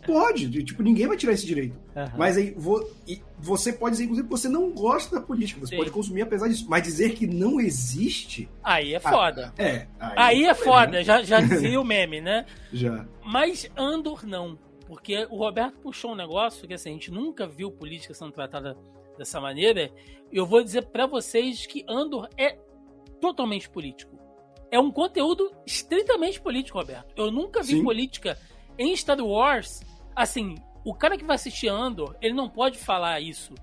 Pode, 0.06 0.64
tipo, 0.64 0.84
ninguém 0.84 1.08
vai 1.08 1.18
tirar 1.18 1.34
esse 1.34 1.46
direito. 1.46 1.76
Uhum. 1.96 2.06
Mas 2.18 2.38
aí 2.38 2.52
vo, 2.52 2.88
você 3.38 3.74
pode 3.74 3.94
dizer, 3.94 4.06
inclusive, 4.06 4.28
que 4.28 4.32
você 4.32 4.50
não 4.50 4.72
gosta 4.72 5.20
da 5.20 5.22
política, 5.26 5.60
você 5.60 5.72
Sim. 5.72 5.78
pode 5.78 5.92
consumir 5.92 6.22
apesar 6.22 6.48
disso. 6.48 6.66
Mas 6.70 6.84
dizer 6.84 7.14
que 7.14 7.28
não 7.28 7.60
existe. 7.60 8.50
Aí 8.64 8.94
é 8.94 9.00
foda. 9.00 9.54
Ah, 9.58 9.64
é. 9.64 9.88
Aí, 10.00 10.14
aí 10.16 10.44
é 10.46 10.54
foda, 10.54 10.92
né? 10.92 11.04
já, 11.04 11.24
já 11.24 11.40
dizia 11.42 11.80
o 11.80 11.84
meme, 11.84 12.22
né? 12.22 12.46
Já. 12.72 13.06
Mas 13.24 13.70
Andor 13.78 14.26
não. 14.26 14.58
Porque 14.88 15.28
o 15.30 15.38
Roberto 15.38 15.80
puxou 15.80 16.12
um 16.12 16.16
negócio 16.16 16.68
que 16.68 16.74
assim, 16.74 16.90
a 16.90 16.94
gente 16.94 17.10
nunca 17.10 17.48
viu 17.48 17.72
política 17.72 18.14
sendo 18.14 18.32
tratada 18.32 18.78
dessa 19.18 19.40
maneira. 19.40 19.92
Eu 20.32 20.46
vou 20.46 20.64
dizer 20.64 20.84
para 20.84 21.06
vocês 21.08 21.66
que 21.66 21.86
Andor 21.88 22.30
é 22.38 22.58
totalmente 23.20 23.70
político. 23.70 24.18
É 24.70 24.80
um 24.80 24.92
conteúdo 24.92 25.52
estritamente 25.66 26.42
político, 26.42 26.78
Roberto. 26.78 27.14
Eu 27.16 27.32
nunca 27.32 27.62
vi 27.62 27.74
Sim. 27.74 27.84
política 27.84 28.38
em 28.78 28.96
Star 28.96 29.20
Wars. 29.20 29.82
Assim, 30.16 30.56
o 30.84 30.94
cara 30.94 31.18
que 31.18 31.24
vai 31.24 31.36
assistir 31.36 31.68
Andor, 31.68 32.16
ele 32.22 32.34
não 32.34 32.50
pode 32.50 32.78
falar 32.78 33.20
isso. 33.20 33.54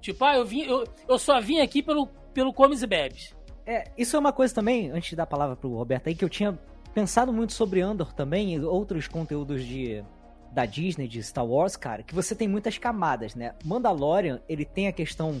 Tipo, 0.00 0.24
ah, 0.24 0.36
eu, 0.36 0.44
vim, 0.44 0.62
eu, 0.62 0.84
eu 1.08 1.18
só 1.18 1.40
vim 1.40 1.60
aqui 1.60 1.82
pelo, 1.82 2.06
pelo 2.34 2.52
Comes 2.52 2.82
e 2.82 2.86
Bebes. 2.86 3.34
É, 3.64 3.90
isso 3.96 4.16
é 4.16 4.18
uma 4.18 4.32
coisa 4.32 4.54
também, 4.54 4.90
antes 4.90 5.10
de 5.10 5.16
dar 5.16 5.22
a 5.22 5.26
palavra 5.26 5.54
pro 5.54 5.74
Roberto 5.76 6.08
aí, 6.08 6.14
que 6.14 6.24
eu 6.24 6.28
tinha 6.28 6.58
pensado 6.92 7.32
muito 7.32 7.52
sobre 7.52 7.80
Andor 7.80 8.12
também 8.12 8.54
e 8.54 8.60
outros 8.60 9.06
conteúdos 9.06 9.64
de 9.64 10.04
da 10.52 10.66
Disney, 10.66 11.08
de 11.08 11.22
Star 11.22 11.46
Wars, 11.46 11.76
cara, 11.76 12.02
que 12.02 12.14
você 12.14 12.34
tem 12.34 12.46
muitas 12.46 12.76
camadas, 12.76 13.34
né? 13.34 13.54
Mandalorian, 13.64 14.38
ele 14.46 14.66
tem 14.66 14.86
a 14.86 14.92
questão, 14.92 15.40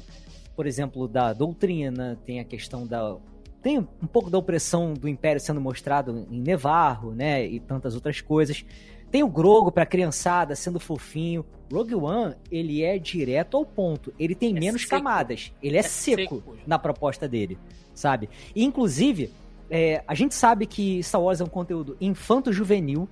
por 0.56 0.66
exemplo, 0.66 1.06
da 1.06 1.34
doutrina, 1.34 2.18
tem 2.24 2.40
a 2.40 2.44
questão 2.44 2.86
da 2.86 3.18
tem 3.60 3.78
um 3.78 3.84
pouco 3.84 4.28
da 4.28 4.38
opressão 4.38 4.92
do 4.92 5.08
Império 5.08 5.40
sendo 5.40 5.60
mostrado 5.60 6.26
em 6.30 6.40
Nevarro, 6.40 7.14
né, 7.14 7.46
e 7.46 7.60
tantas 7.60 7.94
outras 7.94 8.20
coisas. 8.20 8.64
Tem 9.12 9.22
o 9.22 9.28
Grogo 9.28 9.70
pra 9.70 9.84
criançada 9.84 10.56
sendo 10.56 10.80
fofinho. 10.80 11.44
Rogue 11.70 11.94
One, 11.94 12.34
ele 12.50 12.82
é 12.82 12.98
direto 12.98 13.58
ao 13.58 13.66
ponto. 13.66 14.12
Ele 14.18 14.34
tem 14.34 14.56
é 14.56 14.58
menos 14.58 14.82
seco. 14.82 14.90
camadas. 14.96 15.52
Ele 15.62 15.76
é, 15.76 15.80
é 15.80 15.82
seco, 15.82 16.36
seco, 16.36 16.56
na 16.66 16.78
proposta 16.78 17.28
dele, 17.28 17.58
sabe? 17.94 18.30
E, 18.56 18.64
inclusive, 18.64 19.30
é, 19.70 20.02
a 20.08 20.14
gente 20.14 20.34
sabe 20.34 20.66
que 20.66 21.02
Star 21.02 21.20
Wars 21.20 21.42
é 21.42 21.44
um 21.44 21.48
conteúdo 21.48 21.94
infanto-juvenil, 22.00 23.06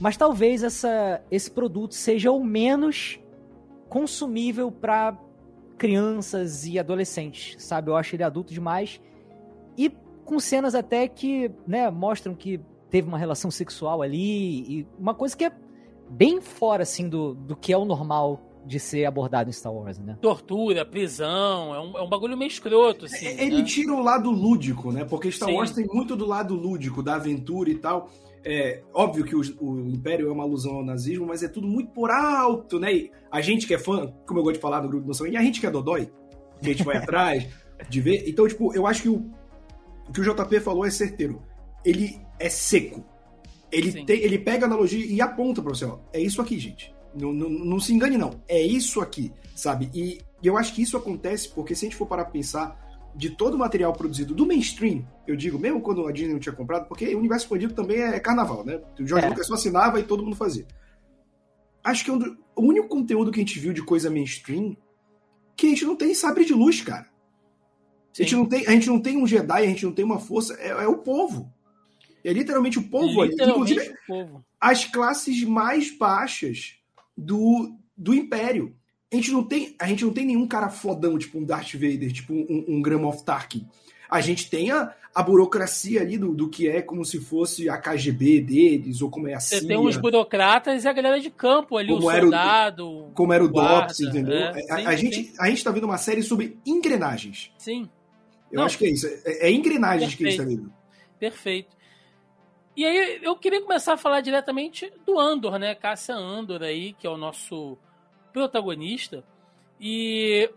mas 0.00 0.16
talvez 0.16 0.62
essa, 0.62 1.22
esse 1.30 1.50
produto 1.50 1.94
seja 1.94 2.32
o 2.32 2.42
menos 2.42 3.20
consumível 3.90 4.72
para 4.72 5.18
crianças 5.76 6.66
e 6.66 6.78
adolescentes, 6.78 7.62
sabe? 7.62 7.90
Eu 7.90 7.96
acho 7.96 8.16
ele 8.16 8.22
adulto 8.22 8.54
demais 8.54 9.02
e 9.76 9.92
com 10.24 10.40
cenas 10.40 10.74
até 10.74 11.06
que, 11.06 11.50
né, 11.66 11.90
mostram 11.90 12.34
que 12.34 12.58
teve 12.96 13.08
uma 13.08 13.18
relação 13.18 13.50
sexual 13.50 14.00
ali 14.00 14.80
e 14.80 14.86
uma 14.98 15.14
coisa 15.14 15.36
que 15.36 15.44
é 15.44 15.52
bem 16.08 16.40
fora 16.40 16.82
assim 16.82 17.10
do, 17.10 17.34
do 17.34 17.54
que 17.54 17.70
é 17.70 17.76
o 17.76 17.84
normal 17.84 18.40
de 18.64 18.80
ser 18.80 19.04
abordado 19.04 19.50
em 19.50 19.52
Star 19.52 19.72
Wars, 19.72 19.98
né? 19.98 20.16
Tortura, 20.22 20.82
prisão, 20.84 21.74
é 21.74 21.80
um, 21.80 21.98
é 21.98 22.02
um 22.02 22.08
bagulho 22.08 22.38
meio 22.38 22.48
escroto, 22.48 23.04
assim. 23.04 23.26
É, 23.26 23.44
ele 23.44 23.58
né? 23.58 23.64
tira 23.64 23.92
o 23.92 24.02
lado 24.02 24.30
lúdico, 24.30 24.90
né? 24.90 25.04
Porque 25.04 25.30
Star 25.30 25.50
Sim. 25.50 25.56
Wars 25.56 25.72
tem 25.72 25.86
muito 25.86 26.16
do 26.16 26.24
lado 26.24 26.54
lúdico, 26.54 27.02
da 27.02 27.16
aventura 27.16 27.68
e 27.68 27.74
tal. 27.76 28.08
É 28.42 28.82
óbvio 28.94 29.24
que 29.24 29.36
o, 29.36 29.42
o, 29.60 29.88
Império 29.90 30.28
é 30.28 30.32
uma 30.32 30.42
alusão 30.42 30.76
ao 30.76 30.84
nazismo, 30.84 31.26
mas 31.26 31.42
é 31.42 31.48
tudo 31.48 31.68
muito 31.68 31.90
por 31.90 32.10
alto, 32.10 32.80
né? 32.80 32.94
E 32.94 33.10
a 33.30 33.42
gente 33.42 33.66
que 33.66 33.74
é 33.74 33.78
fã, 33.78 34.10
como 34.26 34.40
eu 34.40 34.42
gosto 34.42 34.56
de 34.56 34.62
falar 34.62 34.82
no 34.82 34.88
grupo 34.88 35.04
do 35.04 35.08
Noção, 35.08 35.26
e 35.26 35.36
a 35.36 35.42
gente 35.42 35.60
que 35.60 35.66
é 35.66 35.70
dodói, 35.70 36.10
que 36.62 36.70
a 36.70 36.72
gente 36.72 36.82
vai 36.82 36.96
atrás 36.98 37.46
de 37.90 38.00
ver. 38.00 38.24
Então, 38.26 38.48
tipo, 38.48 38.74
eu 38.74 38.86
acho 38.86 39.02
que 39.02 39.08
o, 39.10 39.30
o 40.08 40.12
que 40.12 40.20
o 40.22 40.24
JP 40.24 40.60
falou 40.60 40.86
é 40.86 40.90
certeiro. 40.90 41.42
Ele 41.86 42.20
é 42.38 42.48
seco. 42.48 43.04
Ele, 43.70 44.04
tem, 44.04 44.20
ele 44.20 44.38
pega 44.38 44.64
a 44.64 44.68
analogia 44.68 45.04
e 45.06 45.20
aponta 45.20 45.62
pra 45.62 45.72
você, 45.72 45.84
ó. 45.84 45.98
É 46.12 46.20
isso 46.20 46.42
aqui, 46.42 46.58
gente. 46.58 46.92
Não, 47.14 47.32
não, 47.32 47.48
não 47.48 47.80
se 47.80 47.94
engane, 47.94 48.18
não. 48.18 48.42
É 48.48 48.60
isso 48.60 49.00
aqui, 49.00 49.32
sabe? 49.54 49.88
E, 49.94 50.20
e 50.42 50.46
eu 50.46 50.56
acho 50.56 50.74
que 50.74 50.82
isso 50.82 50.96
acontece 50.96 51.48
porque 51.48 51.74
se 51.74 51.86
a 51.86 51.88
gente 51.88 51.96
for 51.96 52.06
parar 52.06 52.24
pra 52.24 52.32
pensar 52.32 52.84
de 53.14 53.30
todo 53.30 53.54
o 53.54 53.58
material 53.58 53.92
produzido 53.92 54.34
do 54.34 54.44
mainstream, 54.44 55.06
eu 55.26 55.36
digo, 55.36 55.58
mesmo 55.58 55.80
quando 55.80 56.06
a 56.06 56.12
Disney 56.12 56.34
não 56.34 56.40
tinha 56.40 56.54
comprado, 56.54 56.86
porque 56.86 57.14
o 57.14 57.18
universo 57.18 57.46
expandido 57.46 57.72
também 57.72 57.98
é 57.98 58.20
carnaval, 58.20 58.64
né? 58.64 58.80
O 58.98 59.06
George 59.06 59.26
é. 59.26 59.28
Lucas 59.30 59.46
só 59.46 59.54
assinava 59.54 59.98
e 60.00 60.02
todo 60.02 60.22
mundo 60.22 60.36
fazia. 60.36 60.66
Acho 61.82 62.04
que 62.04 62.10
é 62.10 62.14
um 62.14 62.18
do, 62.18 62.36
o 62.54 62.62
único 62.62 62.88
conteúdo 62.88 63.30
que 63.30 63.40
a 63.40 63.44
gente 63.44 63.58
viu 63.58 63.72
de 63.72 63.82
coisa 63.82 64.10
mainstream 64.10 64.76
que 65.56 65.66
a 65.66 65.70
gente 65.70 65.84
não 65.84 65.96
tem 65.96 66.12
sabre 66.14 66.44
de 66.44 66.52
luz, 66.52 66.82
cara. 66.82 67.06
A 68.18 68.22
gente, 68.22 68.34
não 68.34 68.46
tem, 68.46 68.66
a 68.66 68.70
gente 68.70 68.88
não 68.88 69.00
tem 69.00 69.16
um 69.16 69.26
Jedi, 69.26 69.62
a 69.62 69.66
gente 69.66 69.84
não 69.84 69.92
tem 69.92 70.04
uma 70.04 70.18
força, 70.18 70.54
é, 70.54 70.68
é 70.68 70.88
o 70.88 70.98
povo. 70.98 71.52
É 72.26 72.32
literalmente 72.32 72.78
o 72.78 72.82
povo 72.82 73.22
ali. 73.22 73.34
Inclusive, 73.34 73.94
povo. 74.06 74.44
as 74.60 74.84
classes 74.84 75.44
mais 75.44 75.96
baixas 75.96 76.74
do, 77.16 77.78
do 77.96 78.12
Império. 78.12 78.74
A 79.12 79.14
gente, 79.14 79.30
não 79.30 79.44
tem, 79.44 79.76
a 79.78 79.86
gente 79.86 80.04
não 80.04 80.12
tem 80.12 80.26
nenhum 80.26 80.48
cara 80.48 80.68
fodão, 80.68 81.16
tipo 81.16 81.38
um 81.38 81.44
Darth 81.44 81.74
Vader, 81.74 82.12
tipo 82.12 82.34
um, 82.34 82.64
um 82.66 82.82
Gram 82.82 83.06
of 83.06 83.24
Tarkin. 83.24 83.64
A 84.10 84.20
gente 84.20 84.50
tem 84.50 84.72
a, 84.72 84.92
a 85.14 85.22
burocracia 85.22 86.00
ali 86.00 86.18
do, 86.18 86.34
do 86.34 86.50
que 86.50 86.68
é 86.68 86.82
como 86.82 87.04
se 87.04 87.20
fosse 87.20 87.68
a 87.68 87.78
KGB 87.78 88.40
deles, 88.40 89.00
ou 89.00 89.08
como 89.08 89.28
é 89.28 89.34
a 89.34 89.40
CIA. 89.40 89.60
Você 89.60 89.66
tem 89.66 89.78
os 89.78 89.96
burocratas 89.96 90.84
e 90.84 90.88
a 90.88 90.92
galera 90.92 91.20
de 91.20 91.30
campo 91.30 91.76
ali, 91.76 91.88
como 91.88 92.08
o 92.08 92.10
soldado. 92.10 92.88
O, 92.88 93.10
como 93.12 93.32
era 93.32 93.44
o 93.44 93.48
guarda, 93.48 93.86
DOPS, 93.86 94.00
entendeu? 94.00 94.36
É, 94.36 94.54
sim, 94.54 94.70
a, 94.70 94.88
a 94.88 94.96
gente, 94.96 95.32
a 95.38 95.48
gente 95.48 95.62
tá 95.62 95.70
vendo 95.70 95.84
uma 95.84 95.98
série 95.98 96.24
sobre 96.24 96.58
engrenagens. 96.66 97.52
Sim. 97.56 97.88
Eu 98.50 98.58
Não, 98.58 98.64
acho 98.64 98.78
que 98.78 98.86
é 98.86 98.90
isso. 98.90 99.06
É, 99.24 99.48
é 99.48 99.52
engrenagens 99.52 100.14
perfeito, 100.14 100.18
que 100.18 100.42
a 100.42 100.44
gente 100.44 100.56
tá 100.56 100.62
vendo. 100.62 100.72
Perfeito. 101.18 101.75
E 102.76 102.84
aí 102.84 103.20
eu 103.22 103.34
queria 103.34 103.62
começar 103.62 103.94
a 103.94 103.96
falar 103.96 104.20
diretamente 104.20 104.92
do 105.06 105.18
Andor, 105.18 105.58
né? 105.58 105.74
Cássia 105.74 106.14
Andor 106.14 106.62
aí, 106.62 106.92
que 106.92 107.06
é 107.06 107.10
o 107.10 107.16
nosso 107.16 107.78
protagonista. 108.34 109.24
E 109.80 110.50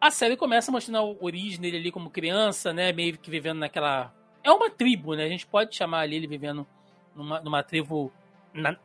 a 0.00 0.08
série 0.08 0.36
começa 0.36 0.70
mostrando 0.70 0.98
a 0.98 1.24
origem 1.24 1.60
dele 1.60 1.78
ali 1.78 1.90
como 1.90 2.10
criança, 2.10 2.72
né? 2.72 2.92
Meio 2.92 3.18
que 3.18 3.28
vivendo 3.28 3.58
naquela. 3.58 4.14
É 4.44 4.52
uma 4.52 4.70
tribo, 4.70 5.14
né? 5.14 5.24
A 5.24 5.28
gente 5.28 5.44
pode 5.44 5.74
chamar 5.74 6.02
ali 6.02 6.14
ele 6.14 6.28
vivendo 6.28 6.64
numa, 7.12 7.40
numa 7.40 7.62
tribo 7.64 8.12
na... 8.54 8.76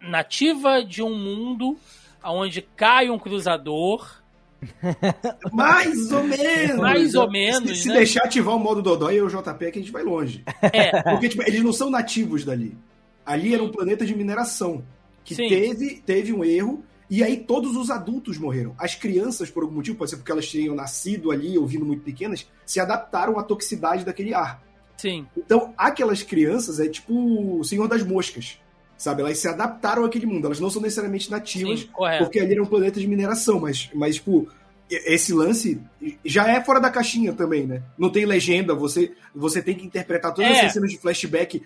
nativa 0.00 0.84
de 0.84 1.02
um 1.02 1.12
mundo 1.12 1.76
onde 2.22 2.62
cai 2.62 3.10
um 3.10 3.18
cruzador 3.18 4.21
Mais 5.52 6.12
ou 6.12 6.24
menos. 6.24 6.76
Mais 6.76 7.14
ou 7.14 7.30
menos. 7.30 7.78
Se, 7.78 7.82
se 7.84 7.88
né? 7.88 7.96
deixar 7.96 8.24
ativar 8.24 8.56
o 8.56 8.58
modo 8.58 8.82
Dodói 8.82 9.16
e 9.16 9.22
o 9.22 9.28
JP, 9.28 9.70
que 9.70 9.78
a 9.78 9.82
gente 9.82 9.92
vai 9.92 10.02
longe. 10.02 10.44
É. 10.62 11.02
Porque 11.02 11.28
tipo, 11.28 11.42
eles 11.42 11.62
não 11.62 11.72
são 11.72 11.90
nativos 11.90 12.44
dali. 12.44 12.76
Ali 13.24 13.54
era 13.54 13.62
um 13.62 13.70
planeta 13.70 14.04
de 14.04 14.14
mineração. 14.14 14.84
Que 15.24 15.36
teve, 15.36 16.02
teve 16.04 16.32
um 16.32 16.44
erro. 16.44 16.84
E 17.08 17.22
aí 17.22 17.36
todos 17.36 17.76
os 17.76 17.90
adultos 17.90 18.38
morreram. 18.38 18.74
As 18.78 18.94
crianças, 18.94 19.50
por 19.50 19.62
algum 19.62 19.74
motivo, 19.76 19.98
pode 19.98 20.10
ser 20.10 20.16
porque 20.16 20.32
elas 20.32 20.48
tinham 20.48 20.74
nascido 20.74 21.30
ali, 21.30 21.58
ouvindo 21.58 21.84
muito 21.84 22.02
pequenas, 22.02 22.48
se 22.64 22.80
adaptaram 22.80 23.38
à 23.38 23.42
toxicidade 23.42 24.04
daquele 24.04 24.32
ar. 24.32 24.62
Sim. 24.96 25.26
Então, 25.36 25.74
aquelas 25.76 26.22
crianças 26.22 26.80
é 26.80 26.88
tipo 26.88 27.58
o 27.58 27.64
Senhor 27.64 27.86
das 27.86 28.02
Moscas. 28.02 28.58
Sabe? 28.96 29.22
Elas 29.22 29.38
se 29.38 29.48
adaptaram 29.48 30.04
àquele 30.04 30.26
mundo. 30.26 30.46
Elas 30.46 30.60
não 30.60 30.70
são 30.70 30.80
necessariamente 30.80 31.30
nativas, 31.30 31.80
Sim, 31.80 31.88
porque 32.18 32.38
ali 32.38 32.52
era 32.52 32.62
um 32.62 32.66
planeta 32.66 33.00
de 33.00 33.06
mineração, 33.06 33.58
mas, 33.58 33.90
mas 33.94 34.16
tipo, 34.16 34.48
esse 34.90 35.32
lance 35.32 35.80
já 36.24 36.48
é 36.48 36.62
fora 36.62 36.80
da 36.80 36.90
caixinha 36.90 37.32
também, 37.32 37.66
né? 37.66 37.82
Não 37.96 38.10
tem 38.10 38.26
legenda, 38.26 38.74
você, 38.74 39.12
você 39.34 39.62
tem 39.62 39.74
que 39.74 39.86
interpretar 39.86 40.34
todas 40.34 40.50
é. 40.50 40.66
as 40.66 40.72
cenas 40.72 40.90
de 40.90 40.98
flashback 40.98 41.62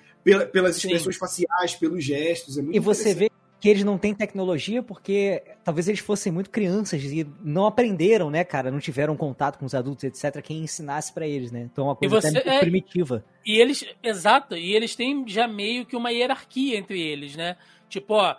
pelas 0.53 0.77
expressões 0.77 1.15
Sim. 1.15 1.21
faciais, 1.21 1.75
pelos 1.75 2.05
gestos. 2.05 2.57
É 2.59 2.63
e 2.73 2.79
você 2.79 3.15
vê 3.15 3.31
que 3.59 3.69
eles 3.69 3.85
não 3.85 3.97
têm 3.97 4.15
tecnologia 4.15 4.83
porque 4.83 5.43
talvez 5.65 5.89
eles 5.89 6.01
fossem 6.01 6.31
muito 6.31 6.51
crianças 6.51 7.03
e 7.05 7.27
não 7.43 7.67
aprenderam, 7.67 8.31
né, 8.31 8.45
cara? 8.45 8.71
Não 8.71 8.79
tiveram 8.79 9.17
contato 9.17 9.59
com 9.59 9.65
os 9.65 9.75
adultos, 9.75 10.05
etc. 10.05 10.43
Quem 10.43 10.59
ensinasse 10.59 11.13
para 11.13 11.27
eles, 11.27 11.51
né? 11.51 11.69
Então 11.73 11.85
é 11.85 11.89
uma 11.89 11.97
coisa 11.97 12.21
você, 12.21 12.39
é... 12.39 12.61
primitiva. 12.61 13.25
E 13.45 13.59
eles, 13.59 13.85
exato, 14.03 14.57
e 14.57 14.75
eles 14.75 14.95
têm 14.95 15.27
já 15.27 15.49
meio 15.49 15.87
que 15.87 15.97
uma 15.97 16.11
hierarquia 16.11 16.77
entre 16.77 17.01
eles, 17.01 17.35
né? 17.35 17.57
Tipo, 17.89 18.15
ó, 18.15 18.37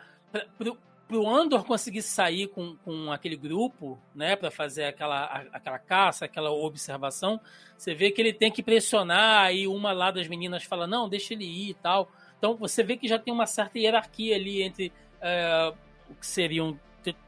pro, 0.58 0.78
pro 1.08 1.28
Andor 1.28 1.64
conseguir 1.64 2.02
sair 2.02 2.48
com, 2.48 2.76
com 2.84 3.12
aquele 3.12 3.36
grupo, 3.36 3.98
né, 4.14 4.36
para 4.36 4.52
fazer 4.52 4.86
aquela, 4.86 5.24
aquela 5.54 5.80
caça, 5.80 6.26
aquela 6.26 6.52
observação, 6.52 7.40
você 7.78 7.96
vê 7.96 8.12
que 8.12 8.22
ele 8.22 8.34
tem 8.34 8.52
que 8.52 8.62
pressionar, 8.62 9.46
aí 9.46 9.68
uma 9.68 9.94
lá 9.94 10.12
das 10.12 10.28
meninas 10.28 10.64
fala, 10.64 10.86
não, 10.86 11.08
deixa 11.08 11.34
ele 11.34 11.46
ir 11.46 11.70
e 11.70 11.74
tal. 11.76 12.12
Então 12.38 12.56
você 12.56 12.84
vê 12.84 12.98
que 12.98 13.08
já 13.08 13.18
tem 13.18 13.34
uma 13.34 13.46
certa 13.46 13.80
hierarquia 13.80 14.36
ali 14.36 14.62
entre 14.62 14.92
é, 15.22 15.74
o 16.10 16.16
que 16.16 16.26
seriam 16.26 16.78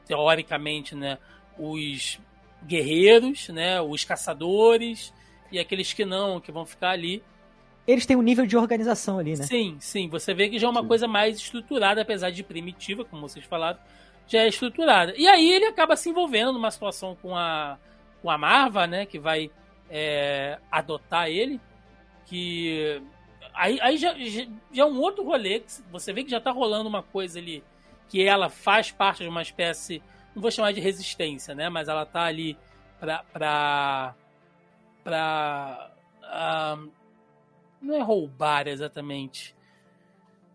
teoricamente, 0.06 0.96
né, 0.96 1.18
os 1.58 2.20
guerreiros, 2.66 3.50
né, 3.50 3.82
os 3.82 4.04
caçadores 4.04 5.14
e 5.52 5.60
aqueles 5.60 5.94
que 5.94 6.06
não, 6.06 6.40
que 6.40 6.52
vão 6.52 6.66
ficar 6.66 6.92
ali. 6.92 7.24
Eles 7.88 8.06
têm 8.06 8.18
um 8.18 8.22
nível 8.22 8.46
de 8.46 8.56
organização 8.56 9.18
ali, 9.18 9.36
né? 9.36 9.44
Sim, 9.46 9.78
sim. 9.80 10.08
Você 10.10 10.34
vê 10.34 10.50
que 10.50 10.60
já 10.60 10.68
é 10.68 10.70
uma 10.70 10.82
sim. 10.82 10.88
coisa 10.88 11.08
mais 11.08 11.38
estruturada, 11.38 12.02
apesar 12.02 12.30
de 12.30 12.44
primitiva, 12.44 13.04
como 13.04 13.28
vocês 13.28 13.46
falaram, 13.46 13.80
já 14.28 14.42
é 14.42 14.48
estruturada. 14.48 15.14
E 15.18 15.28
aí 15.28 15.52
ele 15.52 15.66
acaba 15.66 15.96
se 15.96 16.10
envolvendo 16.10 16.54
numa 16.54 16.70
situação 16.70 17.18
com 17.20 17.36
a, 17.36 17.78
com 18.22 18.30
a 18.30 18.38
Marva, 18.38 18.86
né, 18.86 19.06
que 19.06 19.18
vai 19.18 19.50
é, 19.90 20.60
adotar 20.72 21.30
ele, 21.30 21.60
que 22.28 23.02
aí, 23.56 23.80
aí 23.82 23.98
já, 23.98 24.14
já, 24.20 24.46
já, 24.72 24.84
é 24.84 24.86
um 24.86 25.00
outro 25.00 25.24
rolê. 25.24 25.62
Que 25.62 25.72
você 25.92 26.14
vê 26.14 26.24
que 26.24 26.30
já 26.30 26.40
tá 26.40 26.52
rolando 26.52 26.88
uma 26.88 27.02
coisa 27.02 27.40
ali 27.40 27.64
que 28.10 28.26
ela 28.26 28.50
faz 28.50 28.92
parte 28.92 29.24
de 29.24 29.30
uma 29.30 29.42
espécie, 29.42 30.02
não 30.36 30.42
vou 30.42 30.52
chamar 30.52 30.74
de 30.74 30.82
resistência, 30.82 31.54
né? 31.54 31.70
Mas 31.70 31.88
ela 31.88 32.06
tá 32.06 32.24
ali 32.24 32.58
pra. 33.00 33.24
pra, 33.32 34.16
pra 35.04 35.92
uh, 36.24 36.92
não 37.82 37.96
é 37.96 38.02
roubar 38.02 38.68
exatamente. 38.68 39.56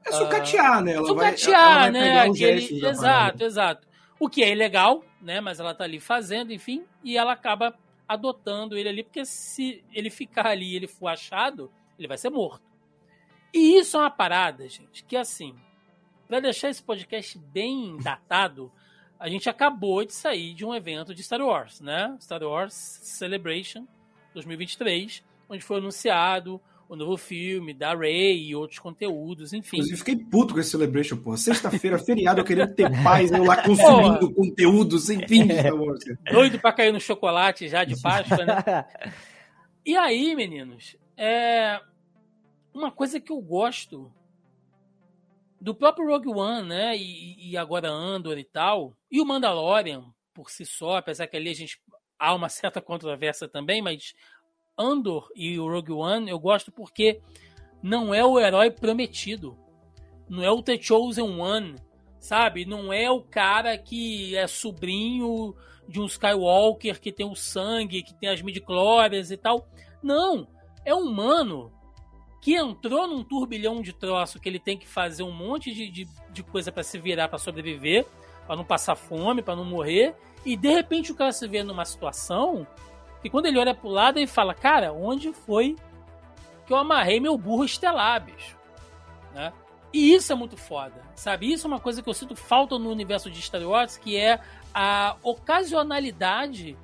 É 0.05 0.13
sucatear, 0.13 0.81
uh, 0.81 0.85
né? 0.85 0.93
Ela 0.93 1.07
sucatear, 1.07 1.81
vai, 1.81 1.91
né? 1.93 2.21
Aquele, 2.21 2.87
exato, 2.87 3.45
exato. 3.45 3.89
O 4.19 4.29
que 4.29 4.43
é 4.43 4.51
ilegal, 4.51 5.03
né? 5.23 5.41
Mas 5.41 5.61
ela 5.61 5.75
tá 5.75 5.85
ali 5.85 6.01
fazendo, 6.01 6.53
enfim, 6.53 6.85
e 7.03 7.17
ela 7.17 7.33
acaba 7.33 7.75
adotando 8.07 8.77
ele 8.77 8.89
ali, 8.89 9.03
porque 9.03 9.25
se 9.25 9.83
ele 9.93 10.11
ficar 10.11 10.49
ali 10.49 10.73
e 10.73 10.77
ele 10.77 10.87
for 10.87 11.09
achado, 11.09 11.73
ele 11.99 12.09
vai 12.09 12.19
ser 12.19 12.31
morto. 12.31 12.65
E 13.53 13.79
isso 13.79 13.97
é 13.97 14.01
uma 14.01 14.11
parada, 14.11 14.69
gente, 14.69 15.05
que 15.05 15.17
assim, 15.17 15.55
para 16.29 16.41
deixar 16.41 16.71
esse 16.71 16.83
podcast 16.83 17.39
bem 17.39 17.97
datado, 17.99 18.71
a 19.19 19.29
gente 19.29 19.49
acabou 19.49 20.05
de 20.05 20.13
sair 20.13 20.55
de 20.55 20.65
um 20.65 20.75
evento 20.75 21.15
de 21.15 21.23
Star 21.23 21.41
Wars, 21.41 21.81
né? 21.81 22.17
Star 22.21 22.43
Wars 22.43 22.75
Celebration 22.75 23.87
2023, 24.35 25.23
onde 25.49 25.63
foi 25.63 25.79
anunciado 25.79 26.61
o 26.89 26.97
novo 26.97 27.17
filme 27.17 27.73
da 27.73 27.95
Ray 27.95 28.49
e 28.49 28.55
outros 28.55 28.79
conteúdos, 28.79 29.53
enfim. 29.53 29.77
Inclusive, 29.77 29.97
fiquei 29.97 30.17
puto 30.17 30.55
com 30.55 30.61
esse 30.61 30.71
Celebration, 30.71 31.17
pô. 31.17 31.37
Sexta-feira, 31.37 31.99
feriado, 31.99 32.41
eu 32.41 32.45
queria 32.45 32.67
ter 32.67 32.91
paz, 33.03 33.33
eu 33.33 33.45
lá 33.45 33.63
consumindo 33.63 34.31
pô, 34.31 34.43
conteúdo 34.43 34.99
sem 34.99 35.27
fim 35.27 35.47
de 35.47 35.57
Star 35.59 35.75
Wars. 35.75 36.05
Doido 36.31 36.59
pra 36.59 36.73
cair 36.73 36.93
no 36.93 37.01
chocolate 37.01 37.69
já 37.69 37.85
de 37.85 37.99
Páscoa, 38.03 38.45
né? 38.45 38.85
E 39.85 39.97
aí, 39.97 40.35
meninos, 40.35 40.97
é 41.17 41.81
uma 42.73 42.91
coisa 42.91 43.21
que 43.21 43.33
eu 43.33 43.41
gosto 43.41 44.13
do 45.65 45.75
próprio 45.75 46.07
Rogue 46.07 46.29
One, 46.29 46.69
né? 46.69 46.95
E, 46.95 47.53
e 47.53 47.57
agora 47.57 47.89
Andor 47.89 48.37
e 48.37 48.45
tal, 48.45 48.95
e 49.11 49.19
o 49.19 49.25
Mandalorian 49.25 50.05
por 50.35 50.51
si 50.51 50.67
só, 50.67 50.99
apesar 50.99 51.27
que 51.27 51.39
ali 51.39 51.49
a 51.49 51.55
gente 51.55 51.81
há 52.19 52.35
uma 52.35 52.51
certa 52.51 52.83
controvérsia 52.83 53.49
também, 53.49 53.81
mas 53.81 54.13
Andor 54.77 55.31
e 55.35 55.59
o 55.59 55.67
Rogue 55.67 55.93
One 55.93 56.29
eu 56.31 56.39
gosto 56.39 56.71
porque 56.71 57.23
não 57.83 58.15
é 58.15 58.23
o 58.23 58.39
herói 58.39 58.71
prometido. 58.71 59.57
Não 60.29 60.43
é 60.43 60.51
o 60.51 60.63
The 60.63 60.79
Chosen 60.81 61.39
One, 61.39 61.77
sabe? 62.19 62.67
Não 62.67 62.93
é 62.93 63.11
o 63.11 63.23
cara 63.23 63.79
que 63.79 64.37
é 64.37 64.47
sobrinho 64.47 65.55
de 65.89 65.99
um 65.99 66.07
Skywalker 66.07 67.01
que 67.01 67.13
tem 67.13 67.27
o 67.27 67.35
sangue, 67.35 68.03
que 68.03 68.15
tem 68.15 68.29
as 68.29 68.43
midichlorians 68.43 69.31
e 69.31 69.37
tal. 69.39 69.67
Não, 70.03 70.47
é 70.85 70.95
um 70.95 71.09
humano 71.09 71.73
que 72.45 72.55
entrou 72.55 73.09
num 73.09 73.25
turbilhão 73.25 73.81
de 73.81 73.95
troço 73.95 74.39
que 74.39 74.47
ele 74.47 74.59
tem 74.59 74.77
que 74.77 74.87
fazer 74.87 75.23
um 75.23 75.33
monte 75.33 75.73
de, 75.73 75.89
de, 75.89 76.07
de 76.29 76.43
coisa 76.43 76.71
para 76.71 76.83
se 76.83 76.99
virar, 76.99 77.27
para 77.27 77.39
sobreviver, 77.39 78.05
para 78.47 78.55
não 78.55 78.63
passar 78.63 78.95
fome, 78.97 79.41
para 79.41 79.57
não 79.57 79.65
morrer. 79.65 80.15
E 80.45 80.55
de 80.55 80.69
repente 80.69 81.11
o 81.11 81.15
cara 81.15 81.33
se 81.33 81.49
vê 81.49 81.63
numa 81.63 81.87
situação 81.87 82.67
e 83.25 83.31
quando 83.31 83.47
ele 83.47 83.59
olha 83.59 83.75
pro 83.75 83.89
lado, 83.89 84.19
ele 84.19 84.27
fala: 84.27 84.53
Cara, 84.53 84.93
onde 84.93 85.33
foi 85.33 85.75
que 86.67 86.73
eu 86.75 86.77
amarrei 86.77 87.19
meu 87.19 87.39
burro 87.39 87.65
estelar, 87.65 88.23
bicho? 88.23 88.59
Né? 89.33 89.51
E 89.91 90.13
isso 90.13 90.31
é 90.31 90.37
muito 90.37 90.59
foda, 90.59 91.01
sabe? 91.15 91.51
Isso 91.51 91.67
é 91.67 91.69
uma 91.69 91.81
coisa 91.81 92.03
que 92.03 92.09
eu 92.11 92.15
sinto 92.15 92.37
falta 92.37 92.79
no 92.79 92.91
universo 92.91 93.31
de 93.31 93.41
Star 93.41 93.63
Wars, 93.63 93.97
que 93.97 94.19
é 94.19 94.39
a 94.75 95.17
ocasionalidade 95.23 96.77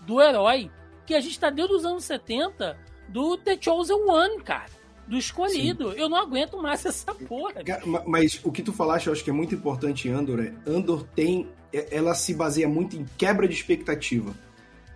do 0.00 0.20
herói. 0.20 0.72
Que 1.06 1.14
a 1.14 1.20
gente 1.20 1.38
tá 1.38 1.50
desde 1.50 1.72
os 1.72 1.84
anos 1.84 2.02
70 2.02 2.76
do 3.08 3.36
The 3.36 3.56
Chosen 3.60 4.08
One, 4.08 4.42
cara. 4.42 4.83
Do 5.06 5.16
escolhido. 5.18 5.92
Sim. 5.92 5.98
Eu 5.98 6.08
não 6.08 6.18
aguento 6.18 6.60
mais 6.60 6.84
essa 6.86 7.14
porra. 7.14 7.62
Mas 8.06 8.40
o 8.42 8.50
que 8.50 8.62
tu 8.62 8.72
falaste, 8.72 9.06
eu 9.06 9.12
acho 9.12 9.22
que 9.22 9.30
é 9.30 9.32
muito 9.32 9.54
importante 9.54 10.08
Andor. 10.08 10.40
É, 10.40 10.52
Andor 10.66 11.04
tem. 11.14 11.48
É, 11.72 11.96
ela 11.96 12.14
se 12.14 12.32
baseia 12.34 12.68
muito 12.68 12.96
em 12.96 13.04
quebra 13.16 13.46
de 13.46 13.54
expectativa 13.54 14.34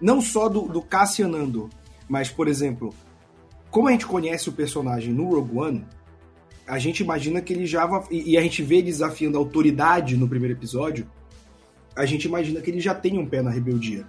não 0.01 0.21
só 0.21 0.49
do, 0.49 0.63
do 0.63 0.81
Cassian 0.81 1.29
Andor, 1.29 1.69
mas, 2.09 2.31
por 2.31 2.49
exemplo, 2.49 2.95
como 3.71 3.89
a 3.89 3.93
gente 3.93 4.07
conhece 4.07 4.49
o 4.49 4.53
personagem 4.53 5.13
no 5.13 5.35
Rogue 5.35 5.59
One, 5.59 5.87
a 6.67 6.79
gente 6.79 7.03
imagina 7.03 7.41
que 7.41 7.53
ele 7.53 7.67
já. 7.67 7.89
E 8.11 8.37
a 8.37 8.41
gente 8.41 8.63
vê 8.63 8.77
ele 8.77 8.87
desafiando 8.87 9.39
a 9.39 9.41
autoridade 9.41 10.17
no 10.17 10.29
primeiro 10.29 10.55
episódio, 10.55 11.09
a 11.97 12.05
gente 12.05 12.25
imagina 12.25 12.61
que 12.61 12.71
ele 12.71 12.81
já 12.81 12.95
tem 12.95 13.19
um 13.19 13.27
pé 13.27 13.43
na 13.43 13.51
rebeldia. 13.51 14.07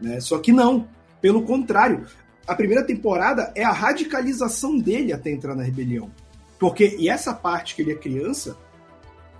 Né? 0.00 0.20
Só 0.20 0.38
que 0.38 0.52
não. 0.52 0.88
Pelo 1.20 1.42
contrário, 1.42 2.06
a 2.46 2.54
primeira 2.54 2.84
temporada 2.84 3.52
é 3.54 3.62
a 3.62 3.72
radicalização 3.72 4.78
dele 4.78 5.12
até 5.12 5.30
entrar 5.30 5.54
na 5.54 5.62
rebelião. 5.62 6.10
Porque, 6.58 6.96
e 6.98 7.08
essa 7.08 7.32
parte 7.32 7.74
que 7.74 7.82
ele 7.82 7.92
é 7.92 7.96
criança, 7.96 8.56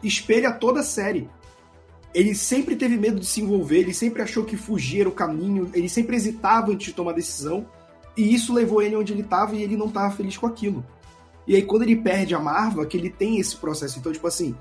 espelha 0.03 0.53
toda 0.53 0.81
a 0.81 0.85
série 0.85 1.29
ele 2.13 2.35
sempre 2.35 2.75
teve 2.77 2.97
medo 2.97 3.21
de 3.21 3.27
se 3.27 3.41
envolver, 3.41 3.79
ele 3.79 3.95
sempre 3.95 4.23
achou 4.23 4.45
que 4.45 4.57
fugir 4.57 5.01
era 5.01 5.09
o 5.09 5.13
caminho, 5.13 5.71
ele 5.73 5.89
sempre 5.89 6.17
hesitava 6.17 6.73
antes 6.73 6.87
de 6.87 6.93
tomar 6.93 7.13
decisão, 7.13 7.67
e 8.17 8.35
isso 8.35 8.53
levou 8.53 8.83
ele 8.83 8.97
onde 8.97 9.13
ele 9.13 9.23
estava 9.23 9.55
e 9.55 9.63
ele 9.63 9.77
não 9.77 9.87
estava 9.87 10.15
feliz 10.15 10.37
com 10.37 10.47
aquilo. 10.47 10.85
E 11.47 11.55
aí, 11.55 11.63
quando 11.63 11.83
ele 11.83 11.97
perde 11.97 12.35
a 12.35 12.39
Marva, 12.39 12.85
que 12.85 12.97
ele 12.97 13.11
tem 13.11 13.39
esse 13.39 13.57
processo. 13.57 13.99
Então, 13.99 14.13
tipo 14.13 14.27
assim, 14.27 14.55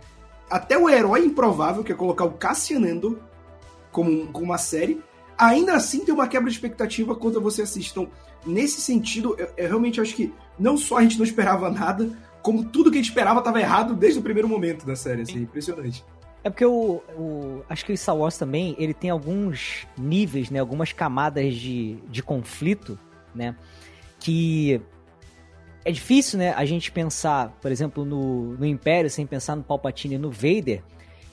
até 0.49 0.77
o 0.77 0.89
herói 0.89 1.25
improvável, 1.25 1.83
que 1.83 1.91
é 1.91 1.95
colocar 1.95 2.25
o 2.25 2.31
Cassian 2.31 2.79
Andor 2.79 3.17
como, 3.91 4.27
como 4.27 4.45
uma 4.45 4.57
série, 4.57 5.01
ainda 5.39 5.73
assim 5.73 6.03
tem 6.03 6.13
uma 6.13 6.27
quebra 6.27 6.49
de 6.49 6.55
expectativa 6.55 7.15
quando 7.15 7.39
você 7.39 7.61
assiste. 7.61 7.91
Então, 7.91 8.09
nesse 8.45 8.81
sentido, 8.81 9.35
eu, 9.39 9.47
eu 9.55 9.67
realmente 9.69 10.01
acho 10.01 10.13
que 10.13 10.33
não 10.59 10.77
só 10.77 10.97
a 10.97 11.01
gente 11.01 11.17
não 11.17 11.23
esperava 11.23 11.71
nada, 11.71 12.11
como 12.41 12.65
tudo 12.65 12.91
que 12.91 12.97
a 12.97 13.01
gente 13.01 13.09
esperava 13.09 13.39
estava 13.39 13.59
errado 13.59 13.95
desde 13.95 14.19
o 14.19 14.21
primeiro 14.21 14.47
momento 14.47 14.85
da 14.85 14.95
série. 14.95 15.21
Assim, 15.21 15.39
impressionante. 15.39 16.03
É 16.43 16.49
porque 16.49 16.65
o, 16.65 17.01
o, 17.17 17.63
Acho 17.69 17.85
que 17.85 17.93
o 17.93 17.97
Star 17.97 18.15
Wars 18.15 18.37
também, 18.37 18.75
ele 18.77 18.93
tem 18.93 19.09
alguns 19.09 19.87
níveis, 19.97 20.49
né? 20.49 20.59
Algumas 20.59 20.91
camadas 20.91 21.53
de, 21.55 21.97
de 22.09 22.21
conflito, 22.21 22.99
né? 23.33 23.55
Que 24.19 24.81
é 25.83 25.91
difícil, 25.91 26.39
né? 26.39 26.53
A 26.53 26.65
gente 26.65 26.91
pensar, 26.91 27.57
por 27.61 27.71
exemplo, 27.71 28.03
no, 28.05 28.57
no 28.57 28.65
Império 28.65 29.09
sem 29.09 29.25
pensar 29.25 29.55
no 29.55 29.63
Palpatine 29.63 30.15
e 30.15 30.17
no 30.17 30.31
Vader. 30.31 30.81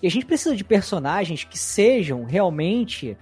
E 0.02 0.06
a 0.06 0.10
gente 0.10 0.26
precisa 0.26 0.54
de 0.54 0.64
personagens 0.64 1.44
que 1.44 1.58
sejam 1.58 2.24
realmente 2.24 3.16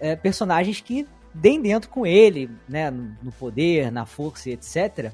é, 0.00 0.16
personagens 0.16 0.80
que 0.80 1.06
deem 1.32 1.60
dentro 1.60 1.90
com 1.90 2.06
ele, 2.06 2.50
né? 2.68 2.90
No 2.90 3.32
poder, 3.38 3.92
na 3.92 4.06
força, 4.06 4.50
etc. 4.50 5.12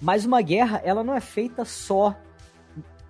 Mas 0.00 0.24
uma 0.24 0.42
guerra, 0.42 0.80
ela 0.84 1.02
não 1.02 1.14
é 1.14 1.20
feita 1.20 1.64
só 1.64 2.14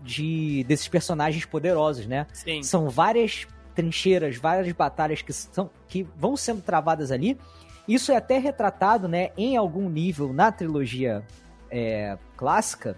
de 0.01 0.65
desses 0.65 0.89
personagens 0.89 1.45
poderosos, 1.45 2.07
né? 2.07 2.27
Sim. 2.33 2.63
São 2.63 2.89
várias 2.89 3.47
trincheiras, 3.75 4.37
várias 4.37 4.73
batalhas 4.73 5.21
que, 5.21 5.33
são, 5.33 5.71
que 5.87 6.03
vão 6.17 6.37
sendo 6.37 6.63
travadas 6.63 7.11
ali. 7.11 7.39
Isso 7.87 8.11
é 8.11 8.17
até 8.17 8.39
retratado, 8.39 9.07
né, 9.07 9.31
em 9.37 9.57
algum 9.57 9.89
nível 9.89 10.33
na 10.33 10.51
trilogia 10.51 11.25
é, 11.71 12.19
clássica, 12.37 12.97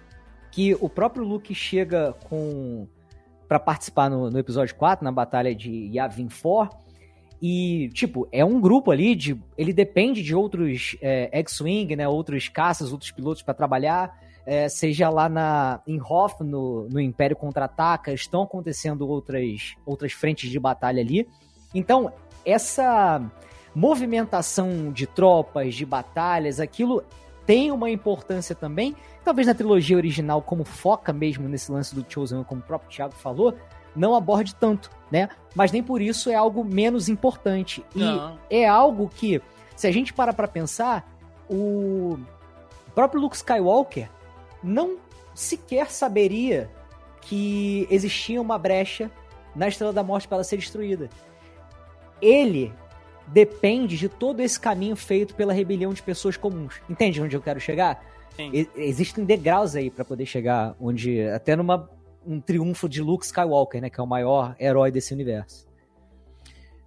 que 0.51 0.75
o 0.81 0.89
próprio 0.89 1.25
Luke 1.25 1.55
chega 1.55 2.15
com 2.29 2.87
para 3.47 3.59
participar 3.59 4.11
no, 4.11 4.31
no, 4.31 4.39
episódio 4.39 4.75
4, 4.75 5.03
na 5.03 5.11
batalha 5.11 5.55
de 5.55 5.91
Yavin 5.95 6.29
4, 6.29 6.77
e, 7.41 7.89
tipo, 7.95 8.29
é 8.33 8.45
um 8.45 8.61
grupo 8.61 8.91
ali 8.91 9.15
de. 9.15 9.41
Ele 9.57 9.73
depende 9.73 10.23
de 10.23 10.35
outros 10.35 10.97
é, 11.01 11.29
X-Wing, 11.41 11.95
né? 11.95 12.09
Outros 12.09 12.49
caças, 12.49 12.93
outros 12.93 13.11
pilotos 13.11 13.43
para 13.43 13.55
trabalhar 13.55 14.19
é, 14.45 14.67
seja 14.67 15.11
lá 15.11 15.29
na, 15.29 15.81
em 15.87 16.01
Hoth, 16.01 16.41
no, 16.41 16.89
no 16.89 16.99
Império 16.99 17.37
Contra-Ataca, 17.37 18.15
estão 18.15 18.45
acontecendo 18.45 19.07
outras, 19.07 19.77
outras 19.85 20.13
frentes 20.13 20.51
de 20.51 20.59
batalha 20.59 21.03
ali. 21.03 21.29
Então, 21.75 22.11
essa 22.47 23.23
movimentação 23.75 24.91
de 24.91 25.07
tropas, 25.07 25.75
de 25.75 25.85
batalhas, 25.85 26.61
aquilo 26.61 27.05
tem 27.45 27.71
uma 27.71 27.91
importância 27.91 28.55
também. 28.55 28.97
Talvez 29.23 29.47
na 29.47 29.55
trilogia 29.55 29.99
original, 29.99 30.41
como 30.41 30.65
foca 30.65 31.13
mesmo 31.13 31.47
nesse 31.47 31.71
lance 31.71 31.95
do 31.95 32.05
Chosen, 32.09 32.43
como 32.45 32.63
o 32.63 32.65
próprio 32.65 32.91
Thiago 32.91 33.15
falou, 33.15 33.55
não 33.99 34.15
aborde 34.15 34.55
tanto, 34.55 34.91
né? 35.11 35.29
Mas 35.55 35.73
nem 35.73 35.83
por 35.83 36.01
isso 36.01 36.31
é 36.31 36.35
algo 36.35 36.65
menos 36.65 37.09
importante. 37.09 37.85
E 37.95 37.99
não. 37.99 38.39
é 38.49 38.67
algo 38.67 39.11
que, 39.15 39.43
se 39.77 39.87
a 39.87 39.93
gente 39.93 40.13
para 40.13 40.33
pra 40.33 40.47
pensar, 40.47 41.11
o 41.51 42.19
próprio 42.95 43.21
Luke 43.21 43.37
Skywalker, 43.37 44.09
não 44.63 44.97
sequer 45.35 45.91
saberia 45.91 46.71
que 47.21 47.87
existia 47.91 48.41
uma 48.41 48.59
brecha 48.59 49.11
na 49.55 49.69
Estrela 49.69 49.93
da 49.93 50.03
Morte 50.03 50.29
para 50.29 50.39
ela 50.39 50.45
ser 50.45 50.57
destruída. 50.57 51.09
Ele 52.23 52.73
depende 53.27 53.97
de 53.97 54.09
todo 54.09 54.41
esse 54.41 54.59
caminho 54.59 54.97
feito 54.97 55.35
pela 55.35 55.53
rebelião 55.53 55.93
de 55.93 56.03
pessoas 56.03 56.37
comuns. 56.37 56.81
Entende 56.89 57.21
onde 57.21 57.37
eu 57.37 57.43
quero 57.43 57.61
chegar? 57.61 58.03
E, 58.39 58.69
existem 58.77 59.25
degraus 59.25 59.75
aí 59.75 59.91
para 59.91 60.05
poder 60.05 60.25
chegar 60.25 60.75
onde 60.81 61.23
até 61.23 61.57
numa 61.57 61.91
um 62.29 62.41
triunfo 62.41 62.89
de 62.89 63.01
Luke 63.01 63.25
Skywalker, 63.25 63.81
né, 63.81 63.89
que 63.89 63.99
é 63.99 64.03
o 64.03 64.07
maior 64.07 64.55
herói 64.61 64.91
desse 64.91 65.15
universo. 65.15 65.67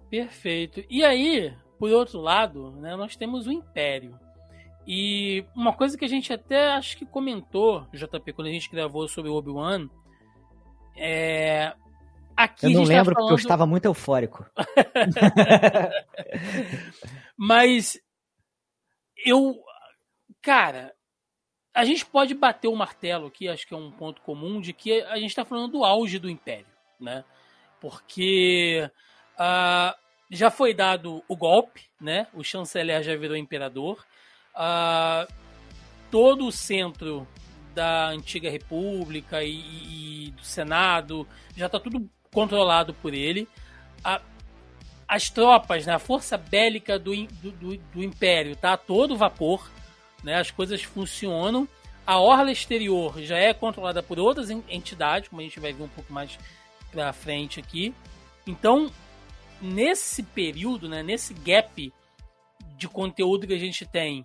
Perfeito. 0.08 0.84
E 0.88 1.04
aí, 1.04 1.52
por 1.78 1.90
outro 1.90 2.20
lado, 2.20 2.70
né, 2.72 2.94
nós 2.94 3.16
temos 3.16 3.46
o 3.46 3.52
Império 3.52 4.18
E 4.86 5.44
uma 5.54 5.72
coisa 5.72 5.98
que 5.98 6.04
a 6.04 6.08
gente 6.08 6.32
até 6.32 6.72
acho 6.72 6.96
que 6.96 7.04
comentou, 7.04 7.86
JP, 7.92 8.32
quando 8.32 8.46
a 8.46 8.52
gente 8.52 8.70
gravou 8.70 9.08
sobre 9.08 9.30
o 9.30 9.34
Obi-Wan, 9.34 9.88
é. 10.96 11.72
Aqui 12.36 12.66
eu 12.66 12.70
não 12.70 12.82
tá 12.82 12.88
lembro 12.88 13.14
falando... 13.14 13.28
porque 13.28 13.32
eu 13.32 13.42
estava 13.42 13.66
muito 13.66 13.86
eufórico. 13.86 14.46
Mas 17.36 17.98
eu. 19.24 19.54
Cara, 20.40 20.92
a 21.74 21.84
gente 21.84 22.04
pode 22.04 22.34
bater 22.34 22.68
o 22.68 22.76
martelo 22.76 23.26
aqui, 23.26 23.48
acho 23.48 23.66
que 23.66 23.74
é 23.74 23.76
um 23.76 23.90
ponto 23.90 24.20
comum, 24.22 24.60
de 24.60 24.72
que 24.72 25.00
a 25.02 25.16
gente 25.16 25.30
está 25.30 25.44
falando 25.44 25.72
do 25.72 25.84
auge 25.84 26.18
do 26.18 26.28
Império, 26.28 26.66
né? 27.00 27.24
Porque 27.80 28.88
uh, 29.34 29.96
já 30.30 30.50
foi 30.50 30.74
dado 30.74 31.22
o 31.28 31.36
golpe, 31.36 31.82
né? 32.00 32.26
O 32.34 32.44
chanceler 32.44 33.02
já 33.02 33.16
virou 33.16 33.36
imperador. 33.36 34.04
Uh, 34.54 35.32
todo 36.10 36.46
o 36.46 36.52
centro 36.52 37.26
da 37.74 38.08
antiga 38.08 38.50
república 38.50 39.42
e, 39.42 40.26
e 40.26 40.30
do 40.32 40.44
senado 40.44 41.26
já 41.56 41.66
está 41.66 41.80
tudo 41.80 42.08
controlado 42.32 42.94
por 42.94 43.14
ele. 43.14 43.48
A, 44.04 44.20
as 45.08 45.28
tropas, 45.28 45.86
né, 45.86 45.94
a 45.94 45.98
força 45.98 46.36
bélica 46.36 46.98
do, 46.98 47.14
do, 47.26 47.76
do, 47.76 48.02
império 48.02 48.56
tá 48.56 48.72
a 48.72 48.76
todo 48.78 49.16
vapor, 49.16 49.70
né, 50.22 50.36
as 50.36 50.50
coisas 50.50 50.82
funcionam. 50.82 51.68
A 52.06 52.18
orla 52.18 52.50
exterior 52.50 53.20
já 53.22 53.36
é 53.36 53.54
controlada 53.54 54.02
por 54.02 54.18
outras 54.18 54.50
entidades, 54.50 55.28
como 55.28 55.40
a 55.40 55.44
gente 55.44 55.60
vai 55.60 55.72
ver 55.72 55.84
um 55.84 55.88
pouco 55.88 56.12
mais 56.12 56.38
para 56.90 57.12
frente 57.12 57.60
aqui. 57.60 57.94
Então, 58.46 58.90
nesse 59.60 60.22
período, 60.22 60.88
né, 60.88 61.02
nesse 61.02 61.32
gap 61.32 61.92
de 62.76 62.88
conteúdo 62.88 63.46
que 63.46 63.54
a 63.54 63.58
gente 63.58 63.86
tem 63.86 64.24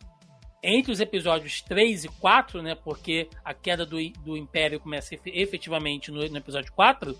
entre 0.63 0.91
os 0.91 0.99
episódios 0.99 1.62
3 1.62 2.05
e 2.05 2.07
4, 2.07 2.62
né, 2.62 2.75
porque 2.75 3.29
a 3.45 3.53
queda 3.53 3.86
do, 3.86 3.97
do 4.25 4.36
Império 4.36 4.79
começa 4.79 5.15
efetivamente 5.25 6.12
no, 6.12 6.27
no 6.27 6.38
episódio 6.38 6.73
4, 6.73 7.15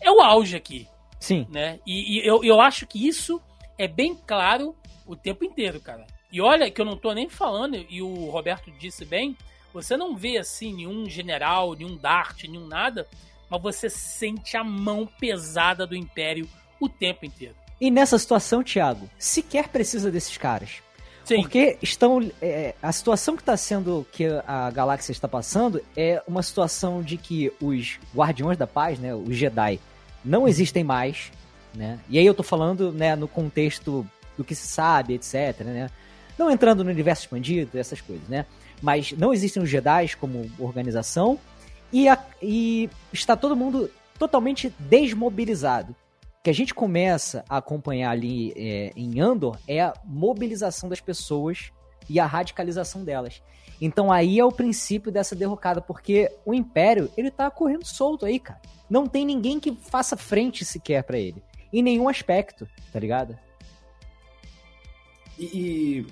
é 0.00 0.10
o 0.10 0.20
auge 0.20 0.56
aqui. 0.56 0.88
Sim. 1.20 1.46
Né? 1.48 1.80
E, 1.86 2.18
e 2.18 2.26
eu, 2.26 2.42
eu 2.44 2.60
acho 2.60 2.86
que 2.86 3.06
isso 3.06 3.40
é 3.76 3.86
bem 3.86 4.14
claro 4.14 4.76
o 5.06 5.16
tempo 5.16 5.44
inteiro, 5.44 5.80
cara. 5.80 6.06
E 6.30 6.40
olha 6.40 6.70
que 6.70 6.80
eu 6.80 6.84
não 6.84 6.96
tô 6.96 7.12
nem 7.12 7.28
falando, 7.28 7.84
e 7.88 8.02
o 8.02 8.28
Roberto 8.30 8.70
disse 8.70 9.04
bem, 9.04 9.36
você 9.72 9.96
não 9.96 10.16
vê 10.16 10.38
assim 10.38 10.74
nenhum 10.74 11.08
general, 11.08 11.74
nenhum 11.74 11.96
Dart, 11.96 12.44
nenhum 12.44 12.66
nada, 12.66 13.06
mas 13.48 13.62
você 13.62 13.88
sente 13.88 14.56
a 14.56 14.64
mão 14.64 15.08
pesada 15.18 15.86
do 15.86 15.96
Império 15.96 16.48
o 16.80 16.88
tempo 16.88 17.24
inteiro. 17.24 17.54
E 17.80 17.90
nessa 17.90 18.18
situação, 18.18 18.62
Thiago, 18.62 19.08
sequer 19.18 19.68
precisa 19.68 20.10
desses 20.10 20.36
caras. 20.36 20.82
Sim. 21.24 21.42
Porque 21.42 21.76
estão. 21.82 22.30
É, 22.40 22.74
a 22.82 22.90
situação 22.90 23.36
que 23.36 23.42
está 23.42 23.56
sendo. 23.56 24.06
que 24.10 24.24
a 24.46 24.70
galáxia 24.70 25.12
está 25.12 25.28
passando 25.28 25.84
é 25.94 26.22
uma 26.26 26.42
situação 26.42 27.02
de 27.02 27.18
que 27.18 27.52
os 27.60 27.98
Guardiões 28.14 28.56
da 28.56 28.66
Paz, 28.66 28.98
né? 28.98 29.14
Os 29.14 29.36
Jedi, 29.36 29.78
não 30.24 30.48
existem 30.48 30.82
mais. 30.82 31.30
Né? 31.74 32.00
E 32.08 32.18
aí 32.18 32.24
eu 32.24 32.34
tô 32.34 32.42
falando 32.42 32.90
né, 32.92 33.14
no 33.14 33.28
contexto 33.28 34.06
do 34.38 34.42
que 34.42 34.54
se 34.54 34.66
sabe, 34.66 35.14
etc. 35.14 35.60
Né? 35.60 35.90
Não 36.38 36.50
entrando 36.50 36.84
no 36.84 36.90
universo 36.90 37.22
expandido, 37.22 37.78
essas 37.78 38.00
coisas, 38.00 38.28
né? 38.28 38.46
Mas 38.80 39.12
não 39.12 39.32
existem 39.32 39.62
os 39.62 39.68
Jedi 39.68 40.16
como 40.16 40.50
organização 40.58 41.38
e, 41.92 42.08
a, 42.08 42.18
e 42.40 42.88
está 43.12 43.36
todo 43.36 43.56
mundo 43.56 43.90
totalmente 44.18 44.72
desmobilizado 44.78 45.94
que 46.42 46.50
a 46.50 46.54
gente 46.54 46.72
começa 46.72 47.44
a 47.48 47.58
acompanhar 47.58 48.10
ali 48.10 48.52
é, 48.56 48.92
em 48.96 49.20
Andor 49.20 49.58
é 49.66 49.82
a 49.82 49.92
mobilização 50.04 50.88
das 50.88 51.00
pessoas 51.00 51.72
e 52.08 52.18
a 52.18 52.26
radicalização 52.26 53.04
delas. 53.04 53.42
Então 53.80 54.10
aí 54.10 54.38
é 54.38 54.44
o 54.44 54.52
princípio 54.52 55.12
dessa 55.12 55.36
derrocada, 55.36 55.80
porque 55.80 56.32
o 56.44 56.54
Império, 56.54 57.10
ele 57.16 57.30
tá 57.30 57.50
correndo 57.50 57.84
solto 57.84 58.24
aí, 58.24 58.40
cara. 58.40 58.60
Não 58.88 59.06
tem 59.06 59.24
ninguém 59.24 59.60
que 59.60 59.76
faça 59.76 60.16
frente 60.16 60.64
sequer 60.64 61.04
para 61.04 61.18
ele. 61.18 61.42
Em 61.72 61.82
nenhum 61.82 62.08
aspecto, 62.08 62.66
tá 62.92 62.98
ligado? 62.98 63.38
E, 65.38 65.44
e, 65.44 66.06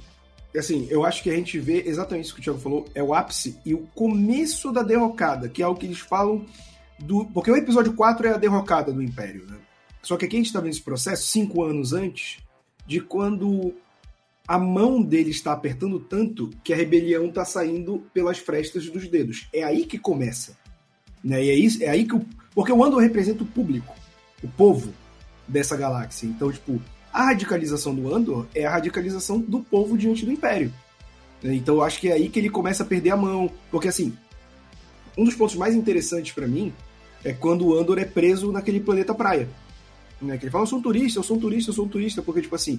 assim, 0.59 0.87
eu 0.91 1.05
acho 1.05 1.23
que 1.23 1.31
a 1.31 1.35
gente 1.35 1.59
vê 1.59 1.83
exatamente 1.87 2.27
isso 2.27 2.35
que 2.35 2.41
o 2.41 2.45
Thiago 2.45 2.59
falou, 2.59 2.87
é 2.95 3.03
o 3.03 3.15
ápice 3.15 3.59
e 3.65 3.75
o 3.75 3.87
começo 3.95 4.73
da 4.73 4.83
derrocada, 4.83 5.49
que 5.49 5.63
é 5.63 5.67
o 5.67 5.75
que 5.75 5.87
eles 5.87 5.99
falam 5.99 6.47
do. 6.99 7.25
Porque 7.27 7.51
o 7.51 7.57
episódio 7.57 7.93
4 7.95 8.29
é 8.29 8.35
a 8.35 8.39
derrocada 8.39 8.93
do 8.93 9.03
Império, 9.03 9.47
né? 9.47 9.59
Só 10.03 10.17
que 10.17 10.25
aqui 10.25 10.37
a 10.37 10.39
gente 10.39 10.47
está 10.47 10.61
vendo 10.61 10.73
esse 10.73 10.83
processo 10.83 11.27
cinco 11.27 11.65
anos 11.65 11.93
antes 11.93 12.39
de 12.87 13.01
quando 13.01 13.75
a 14.47 14.59
mão 14.59 15.03
dele 15.03 15.31
está 15.31 15.53
apertando 15.53 15.99
tanto 15.99 16.51
que 16.63 16.73
a 16.73 16.77
rebelião 16.77 17.27
está 17.27 17.45
saindo 17.45 18.07
pelas 18.15 18.39
frestas 18.39 18.89
dos 18.89 19.09
dedos. 19.09 19.49
É 19.53 19.65
aí 19.65 19.85
que 19.85 19.99
começa. 19.99 20.57
Né? 21.23 21.45
E 21.45 21.51
é, 21.51 21.55
isso, 21.55 21.83
é 21.83 21.89
aí 21.89 22.07
que 22.07 22.15
o. 22.15 22.25
Porque 22.55 22.73
o 22.73 22.85
Andor 22.85 23.01
representa 23.01 23.43
o 23.43 23.47
público, 23.47 23.95
o 24.43 24.49
povo 24.49 24.95
dessa 25.47 25.77
galáxia. 25.77 26.27
Então, 26.27 26.51
tipo, 26.53 26.81
a 27.17 27.29
radicalização 27.29 27.95
do 27.95 28.15
Andor 28.15 28.47
é 28.55 28.67
a 28.67 28.71
radicalização 28.71 29.41
do 29.41 29.61
povo 29.61 29.97
diante 29.97 30.27
do 30.27 30.31
Império. 30.31 30.71
Então, 31.43 31.77
eu 31.77 31.83
acho 31.83 31.99
que 31.99 32.11
é 32.11 32.13
aí 32.13 32.29
que 32.29 32.39
ele 32.39 32.51
começa 32.51 32.83
a 32.83 32.87
perder 32.87 33.09
a 33.09 33.17
mão. 33.17 33.51
Porque, 33.71 33.89
assim, 33.89 34.15
um 35.17 35.25
dos 35.25 35.35
pontos 35.35 35.57
mais 35.57 35.75
interessantes 35.75 36.33
para 36.33 36.47
mim 36.47 36.75
é 37.25 37.33
quando 37.33 37.69
o 37.69 37.79
Andor 37.79 37.99
é 37.99 38.05
preso 38.05 38.53
naquele 38.53 38.81
planeta 38.81 39.15
praia. 39.15 39.49
Né? 40.21 40.37
Que 40.37 40.45
ele 40.45 40.51
fala, 40.51 40.65
eu 40.65 40.69
sou 40.69 40.79
um 40.79 40.83
turista, 40.83 41.19
eu 41.19 41.23
sou 41.23 41.39
um 41.39 41.41
turista, 41.41 41.71
eu 41.71 41.75
sou 41.75 41.87
um 41.87 41.89
turista, 41.89 42.21
porque, 42.21 42.43
tipo 42.43 42.55
assim, 42.55 42.79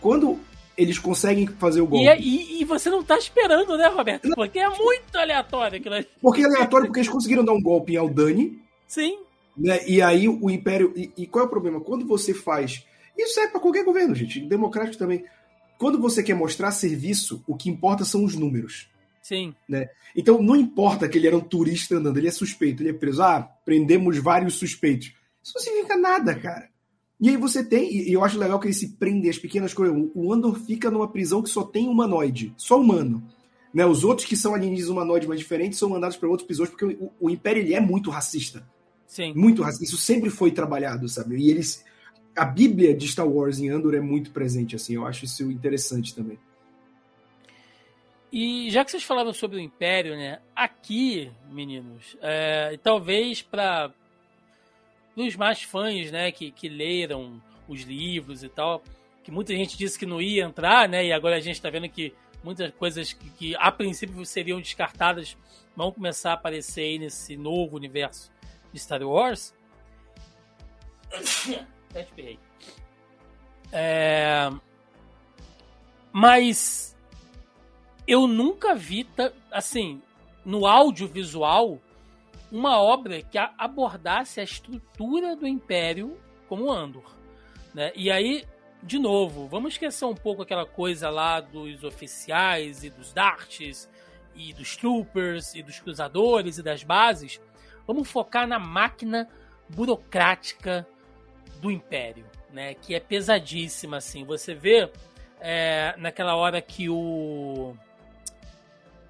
quando 0.00 0.36
eles 0.76 0.98
conseguem 0.98 1.46
fazer 1.46 1.80
o 1.80 1.86
golpe. 1.86 2.06
E, 2.06 2.08
é, 2.08 2.18
e, 2.18 2.62
e, 2.62 2.64
você 2.64 2.90
não 2.90 3.04
tá 3.04 3.16
esperando, 3.16 3.76
né, 3.76 3.86
Roberto? 3.86 4.28
Porque 4.34 4.58
é 4.58 4.68
muito 4.68 5.16
aleatório 5.16 5.78
aquilo 5.78 5.94
ali. 5.94 6.08
Porque 6.20 6.42
é 6.42 6.44
aleatório, 6.44 6.88
porque 6.88 6.98
eles 6.98 7.10
conseguiram 7.10 7.44
dar 7.44 7.52
um 7.52 7.62
golpe 7.62 7.92
em 7.92 7.96
Aldani. 7.96 8.60
Sim. 8.88 9.16
Né? 9.56 9.78
E 9.86 10.02
aí 10.02 10.28
o 10.28 10.50
Império. 10.50 10.92
E, 10.96 11.12
e 11.16 11.26
qual 11.28 11.44
é 11.44 11.46
o 11.46 11.50
problema? 11.50 11.80
Quando 11.80 12.04
você 12.04 12.34
faz. 12.34 12.84
Isso 13.16 13.34
serve 13.34 13.52
para 13.52 13.60
qualquer 13.60 13.84
governo, 13.84 14.14
gente. 14.14 14.40
Democrático 14.40 14.98
também. 14.98 15.24
Quando 15.78 16.00
você 16.00 16.22
quer 16.22 16.34
mostrar 16.34 16.70
serviço, 16.70 17.42
o 17.46 17.56
que 17.56 17.68
importa 17.68 18.04
são 18.04 18.24
os 18.24 18.34
números. 18.34 18.88
Sim. 19.22 19.54
Né? 19.68 19.88
Então 20.14 20.40
não 20.40 20.54
importa 20.54 21.08
que 21.08 21.18
ele 21.18 21.26
era 21.26 21.36
um 21.36 21.40
turista 21.40 21.96
andando, 21.96 22.16
ele 22.16 22.28
é 22.28 22.30
suspeito, 22.30 22.82
ele 22.82 22.90
é 22.90 22.92
preso. 22.92 23.22
Ah, 23.22 23.42
prendemos 23.64 24.18
vários 24.18 24.54
suspeitos. 24.54 25.12
Isso 25.42 25.52
não 25.54 25.62
significa 25.62 25.96
nada, 25.96 26.34
cara. 26.34 26.68
E 27.20 27.30
aí 27.30 27.36
você 27.36 27.64
tem, 27.64 27.90
e 27.92 28.12
eu 28.12 28.22
acho 28.22 28.38
legal 28.38 28.60
que 28.60 28.66
ele 28.66 28.74
se 28.74 28.90
prende 28.96 29.28
às 29.28 29.38
pequenas 29.38 29.72
coisas. 29.72 29.96
O 30.14 30.32
Andor 30.32 30.58
fica 30.60 30.90
numa 30.90 31.08
prisão 31.08 31.42
que 31.42 31.48
só 31.48 31.62
tem 31.64 31.88
humanoide, 31.88 32.52
só 32.56 32.78
humano. 32.78 33.22
Né? 33.72 33.84
Os 33.84 34.04
outros 34.04 34.26
que 34.26 34.36
são 34.36 34.54
alienígenas 34.54 34.90
humanoides 34.90 35.28
mais 35.28 35.40
diferentes 35.40 35.78
são 35.78 35.88
mandados 35.88 36.16
para 36.16 36.28
outros 36.28 36.46
prisões, 36.46 36.68
porque 36.68 36.84
o, 36.84 37.12
o, 37.20 37.30
Império 37.30 37.62
ele 37.62 37.74
é 37.74 37.80
muito 37.80 38.10
racista. 38.10 38.66
Sim. 39.06 39.32
Muito 39.34 39.62
racista. 39.62 39.84
Isso 39.84 39.96
sempre 39.96 40.30
foi 40.30 40.50
trabalhado, 40.50 41.08
sabe? 41.08 41.36
E 41.36 41.50
eles. 41.50 41.84
A 42.36 42.44
Bíblia 42.44 42.94
de 42.94 43.08
Star 43.08 43.26
Wars 43.26 43.58
em 43.58 43.70
Andor 43.70 43.94
é 43.94 44.00
muito 44.00 44.30
presente, 44.30 44.76
assim. 44.76 44.94
Eu 44.94 45.06
acho 45.06 45.24
isso 45.24 45.50
interessante 45.50 46.14
também. 46.14 46.38
E 48.32 48.70
já 48.70 48.84
que 48.84 48.90
vocês 48.90 49.02
falaram 49.02 49.32
sobre 49.32 49.56
o 49.56 49.60
Império, 49.60 50.14
né? 50.14 50.40
Aqui, 50.54 51.30
meninos, 51.50 52.16
é, 52.20 52.78
talvez 52.82 53.40
para 53.40 53.90
dos 55.16 55.34
mais 55.34 55.62
fãs, 55.62 56.10
né, 56.10 56.30
que, 56.30 56.50
que 56.50 56.68
leram 56.68 57.42
os 57.66 57.80
livros 57.80 58.42
e 58.42 58.48
tal, 58.50 58.82
que 59.24 59.30
muita 59.30 59.54
gente 59.54 59.78
disse 59.78 59.98
que 59.98 60.04
não 60.04 60.20
ia 60.20 60.44
entrar, 60.44 60.86
né, 60.86 61.06
e 61.06 61.12
agora 61.12 61.36
a 61.36 61.40
gente 61.40 61.54
está 61.54 61.70
vendo 61.70 61.88
que 61.88 62.12
muitas 62.44 62.70
coisas 62.74 63.14
que, 63.14 63.30
que, 63.30 63.56
a 63.56 63.72
princípio 63.72 64.22
seriam 64.26 64.60
descartadas 64.60 65.36
vão 65.74 65.90
começar 65.90 66.32
a 66.32 66.34
aparecer 66.34 66.82
aí 66.82 66.98
nesse 66.98 67.34
novo 67.36 67.76
universo 67.76 68.30
de 68.72 68.78
Star 68.78 69.02
Wars. 69.02 69.54
Até 71.96 72.02
esperei. 72.02 72.38
É... 73.72 74.50
Mas 76.12 76.94
eu 78.06 78.26
nunca 78.26 78.74
vi, 78.74 79.08
assim, 79.50 80.02
no 80.44 80.66
audiovisual, 80.66 81.80
uma 82.52 82.80
obra 82.80 83.22
que 83.22 83.38
abordasse 83.38 84.40
a 84.40 84.44
estrutura 84.44 85.34
do 85.34 85.46
Império 85.46 86.18
como 86.48 86.70
Andor. 86.70 87.16
Né? 87.74 87.92
E 87.94 88.10
aí, 88.10 88.44
de 88.82 88.98
novo, 88.98 89.48
vamos 89.48 89.72
esquecer 89.72 90.04
um 90.04 90.14
pouco 90.14 90.42
aquela 90.42 90.66
coisa 90.66 91.08
lá 91.08 91.40
dos 91.40 91.82
oficiais 91.82 92.84
e 92.84 92.90
dos 92.90 93.12
darts 93.12 93.88
e 94.34 94.52
dos 94.52 94.76
troopers 94.76 95.54
e 95.54 95.62
dos 95.62 95.80
cruzadores 95.80 96.58
e 96.58 96.62
das 96.62 96.82
bases. 96.82 97.40
Vamos 97.86 98.10
focar 98.10 98.46
na 98.46 98.58
máquina 98.58 99.28
burocrática 99.68 100.86
do 101.60 101.70
Império, 101.70 102.24
né? 102.52 102.74
Que 102.74 102.94
é 102.94 103.00
pesadíssima, 103.00 103.98
assim. 103.98 104.24
Você 104.24 104.54
vê 104.54 104.90
é, 105.40 105.94
naquela 105.98 106.34
hora 106.36 106.60
que 106.60 106.88
o 106.88 107.74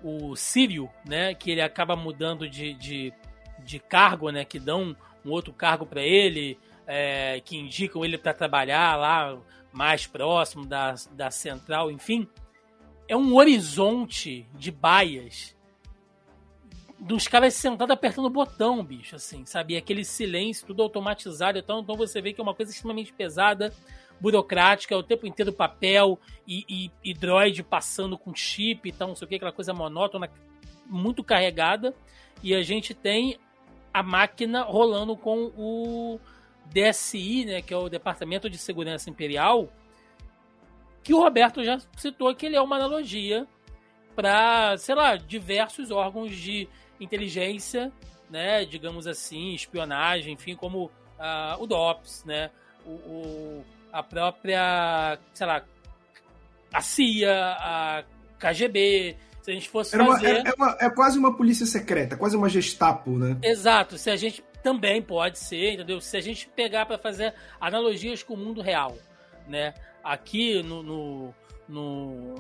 o 0.02 0.36
Sírio, 0.36 0.88
né, 1.04 1.34
que 1.34 1.50
ele 1.50 1.60
acaba 1.60 1.96
mudando 1.96 2.48
de, 2.48 2.74
de 2.74 3.12
de 3.58 3.78
cargo, 3.80 4.30
né? 4.30 4.44
Que 4.44 4.58
dão 4.58 4.94
um 5.24 5.30
outro 5.30 5.52
cargo 5.52 5.86
para 5.86 6.02
ele, 6.02 6.58
é, 6.86 7.40
que 7.44 7.56
indicam 7.56 8.04
ele 8.04 8.18
para 8.18 8.32
trabalhar 8.34 8.96
lá 8.96 9.36
mais 9.72 10.06
próximo 10.06 10.64
da, 10.64 10.94
da 11.12 11.30
central, 11.30 11.90
enfim. 11.90 12.28
é 13.08 13.16
um 13.16 13.34
horizonte 13.34 14.46
de 14.54 14.70
baias 14.70 15.55
dos 16.98 17.28
caras 17.28 17.54
sentados 17.54 17.92
apertando 17.92 18.26
o 18.26 18.30
botão, 18.30 18.82
bicho, 18.82 19.16
assim, 19.16 19.44
sabe? 19.44 19.74
E 19.74 19.76
aquele 19.76 20.04
silêncio, 20.04 20.66
tudo 20.66 20.82
automatizado. 20.82 21.58
Então, 21.58 21.80
então 21.80 21.94
você 21.94 22.20
vê 22.20 22.32
que 22.32 22.40
é 22.40 22.42
uma 22.42 22.54
coisa 22.54 22.72
extremamente 22.72 23.12
pesada, 23.12 23.72
burocrática, 24.18 24.96
o 24.96 25.02
tempo 25.02 25.26
inteiro 25.26 25.52
papel 25.52 26.18
e, 26.46 26.64
e, 26.68 26.90
e 27.04 27.14
droid 27.14 27.62
passando 27.62 28.16
com 28.16 28.34
chip 28.34 28.88
e 28.88 28.92
tal, 28.92 29.08
não 29.08 29.14
sei 29.14 29.26
o 29.26 29.28
que, 29.28 29.34
aquela 29.36 29.52
coisa 29.52 29.74
monótona, 29.74 30.30
muito 30.86 31.22
carregada. 31.22 31.94
E 32.42 32.54
a 32.54 32.62
gente 32.62 32.94
tem 32.94 33.38
a 33.92 34.02
máquina 34.02 34.62
rolando 34.62 35.16
com 35.16 35.52
o 35.56 36.20
DSI, 36.66 37.44
né, 37.44 37.62
que 37.62 37.72
é 37.72 37.76
o 37.76 37.88
Departamento 37.88 38.48
de 38.48 38.58
Segurança 38.58 39.10
Imperial, 39.10 39.68
que 41.02 41.14
o 41.14 41.20
Roberto 41.20 41.62
já 41.62 41.78
citou 41.96 42.34
que 42.34 42.46
ele 42.46 42.56
é 42.56 42.60
uma 42.60 42.76
analogia 42.76 43.46
para, 44.14 44.76
sei 44.78 44.94
lá, 44.94 45.16
diversos 45.16 45.90
órgãos 45.90 46.34
de 46.34 46.68
inteligência, 47.00 47.92
né, 48.30 48.64
digamos 48.64 49.06
assim, 49.06 49.54
espionagem, 49.54 50.34
enfim, 50.34 50.54
como 50.54 50.86
uh, 50.86 51.60
o 51.62 51.66
DOPS, 51.66 52.24
né, 52.24 52.50
o, 52.84 52.90
o, 52.90 53.64
a 53.92 54.02
própria, 54.02 55.18
sei 55.32 55.46
lá, 55.46 55.62
a 56.72 56.80
CIA, 56.80 57.56
a 57.58 58.04
KGB, 58.38 59.16
se 59.42 59.50
a 59.50 59.54
gente 59.54 59.68
fosse 59.68 59.96
uma, 59.96 60.14
fazer... 60.14 60.36
É, 60.36 60.48
é, 60.48 60.52
uma, 60.56 60.76
é, 60.80 60.90
quase 60.90 61.18
uma 61.18 61.36
polícia 61.36 61.64
secreta, 61.66 62.16
quase 62.16 62.36
uma 62.36 62.48
gestapo, 62.48 63.10
né? 63.12 63.36
Exato, 63.42 63.96
se 63.96 64.10
a 64.10 64.16
gente 64.16 64.42
também 64.62 65.00
pode 65.00 65.38
ser, 65.38 65.74
entendeu? 65.74 66.00
Se 66.00 66.16
a 66.16 66.20
gente 66.20 66.48
pegar 66.48 66.84
para 66.86 66.98
fazer 66.98 67.32
analogias 67.60 68.24
com 68.24 68.34
o 68.34 68.36
mundo 68.36 68.60
real, 68.60 68.96
né? 69.46 69.72
Aqui 70.02 70.60
no, 70.64 70.82
no, 70.82 71.34
no, 71.68 72.34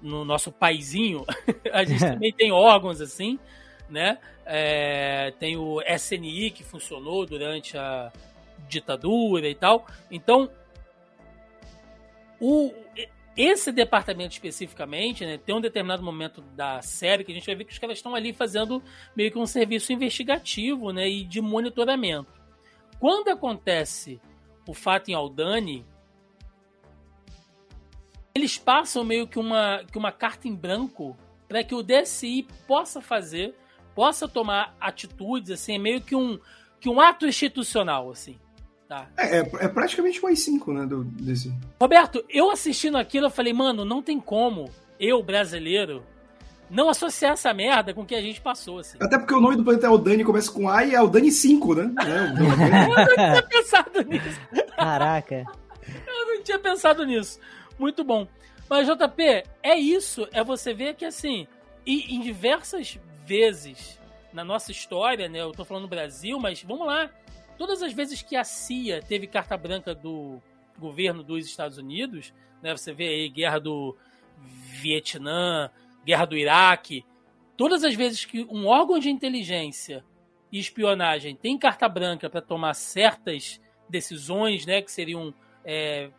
no 0.00 0.24
nosso 0.24 0.52
paizinho, 0.52 1.24
a 1.72 1.82
gente 1.82 1.98
também 2.06 2.32
tem 2.32 2.52
órgãos 2.52 3.00
assim, 3.00 3.38
né? 3.88 4.18
É, 4.44 5.32
tem 5.38 5.56
o 5.56 5.80
SNI 5.82 6.50
que 6.50 6.64
funcionou 6.64 7.26
durante 7.26 7.76
a 7.76 8.12
ditadura 8.68 9.48
e 9.48 9.54
tal. 9.54 9.86
Então, 10.10 10.50
o, 12.40 12.72
esse 13.36 13.72
departamento 13.72 14.32
especificamente, 14.32 15.24
né, 15.24 15.38
tem 15.38 15.54
um 15.54 15.60
determinado 15.60 16.02
momento 16.02 16.40
da 16.40 16.80
série 16.82 17.24
que 17.24 17.32
a 17.32 17.34
gente 17.34 17.46
vai 17.46 17.54
ver 17.56 17.64
que 17.64 17.72
os 17.72 17.78
caras 17.78 17.98
estão 17.98 18.14
ali 18.14 18.32
fazendo 18.32 18.82
meio 19.16 19.30
que 19.30 19.38
um 19.38 19.46
serviço 19.46 19.92
investigativo 19.92 20.92
né, 20.92 21.08
e 21.08 21.24
de 21.24 21.40
monitoramento. 21.40 22.32
Quando 23.00 23.28
acontece 23.28 24.20
o 24.66 24.72
fato 24.72 25.10
em 25.10 25.14
Aldani, 25.14 25.84
eles 28.34 28.56
passam 28.56 29.04
meio 29.04 29.26
que 29.26 29.38
uma, 29.38 29.84
que 29.90 29.98
uma 29.98 30.12
carta 30.12 30.48
em 30.48 30.54
branco 30.54 31.16
para 31.48 31.62
que 31.62 31.74
o 31.74 31.82
DSI 31.82 32.46
possa 32.66 33.00
fazer 33.00 33.54
possa 33.94 34.28
tomar 34.28 34.76
atitudes, 34.80 35.50
assim, 35.50 35.76
é 35.76 35.78
meio 35.78 36.00
que 36.00 36.14
um, 36.14 36.38
que 36.80 36.88
um 36.88 37.00
ato 37.00 37.26
institucional, 37.26 38.10
assim. 38.10 38.38
Tá. 38.88 39.08
É, 39.16 39.38
é, 39.38 39.50
é 39.60 39.68
praticamente 39.68 40.24
um 40.24 40.28
AI-5, 40.28 40.74
né, 40.74 40.86
do, 40.86 41.04
desse... 41.04 41.52
Roberto, 41.80 42.24
eu 42.28 42.50
assistindo 42.50 42.98
aquilo, 42.98 43.26
eu 43.26 43.30
falei, 43.30 43.52
mano, 43.52 43.84
não 43.84 44.02
tem 44.02 44.20
como 44.20 44.68
eu, 45.00 45.22
brasileiro, 45.22 46.04
não 46.68 46.88
associar 46.88 47.32
essa 47.32 47.52
merda 47.54 47.94
com 47.94 48.02
o 48.02 48.06
que 48.06 48.14
a 48.14 48.20
gente 48.20 48.40
passou, 48.40 48.78
assim. 48.78 48.98
Até 49.00 49.18
porque 49.18 49.34
o 49.34 49.40
nome 49.40 49.56
do 49.56 49.64
planeta 49.64 49.86
é 49.86 49.90
o 49.90 49.98
Dani, 49.98 50.24
começa 50.24 50.50
com 50.50 50.68
A 50.68 50.84
e 50.84 50.94
é 50.94 51.00
o 51.00 51.08
Dani 51.08 51.30
5, 51.30 51.74
né? 51.74 51.94
É, 52.02 52.34
eu 52.40 53.16
não 53.16 53.30
tinha 53.30 53.42
pensado 53.42 54.02
nisso. 54.02 54.40
Caraca. 54.76 55.44
eu 56.06 56.26
não 56.34 56.42
tinha 56.42 56.58
pensado 56.58 57.04
nisso. 57.06 57.38
Muito 57.78 58.04
bom. 58.04 58.26
Mas, 58.68 58.86
JP, 58.86 59.44
é 59.62 59.78
isso. 59.78 60.26
É 60.32 60.42
você 60.42 60.72
ver 60.72 60.94
que, 60.94 61.04
assim, 61.04 61.46
e 61.86 62.14
em 62.14 62.20
diversas 62.20 62.98
vezes 63.24 64.00
na 64.32 64.44
nossa 64.44 64.72
história, 64.72 65.28
né? 65.28 65.40
Eu 65.40 65.52
tô 65.52 65.64
falando 65.64 65.84
no 65.84 65.88
Brasil, 65.88 66.38
mas 66.38 66.62
vamos 66.62 66.86
lá. 66.86 67.10
Todas 67.56 67.82
as 67.82 67.92
vezes 67.92 68.22
que 68.22 68.36
a 68.36 68.44
CIA 68.44 69.00
teve 69.00 69.26
carta 69.26 69.56
branca 69.56 69.94
do 69.94 70.42
governo 70.78 71.22
dos 71.22 71.46
Estados 71.46 71.78
Unidos, 71.78 72.32
né? 72.62 72.76
Você 72.76 72.92
vê 72.92 73.08
aí 73.08 73.28
guerra 73.28 73.60
do 73.60 73.96
Vietnã, 74.80 75.70
guerra 76.04 76.24
do 76.24 76.36
Iraque, 76.36 77.04
todas 77.56 77.84
as 77.84 77.94
vezes 77.94 78.24
que 78.24 78.44
um 78.50 78.66
órgão 78.66 78.98
de 78.98 79.08
inteligência 79.08 80.04
e 80.50 80.58
espionagem 80.58 81.34
tem 81.34 81.58
carta 81.58 81.88
branca 81.88 82.28
para 82.28 82.40
tomar 82.40 82.74
certas 82.74 83.60
decisões, 83.88 84.66
né, 84.66 84.82
que 84.82 84.90
seriam 84.90 85.32
é, 85.64 86.10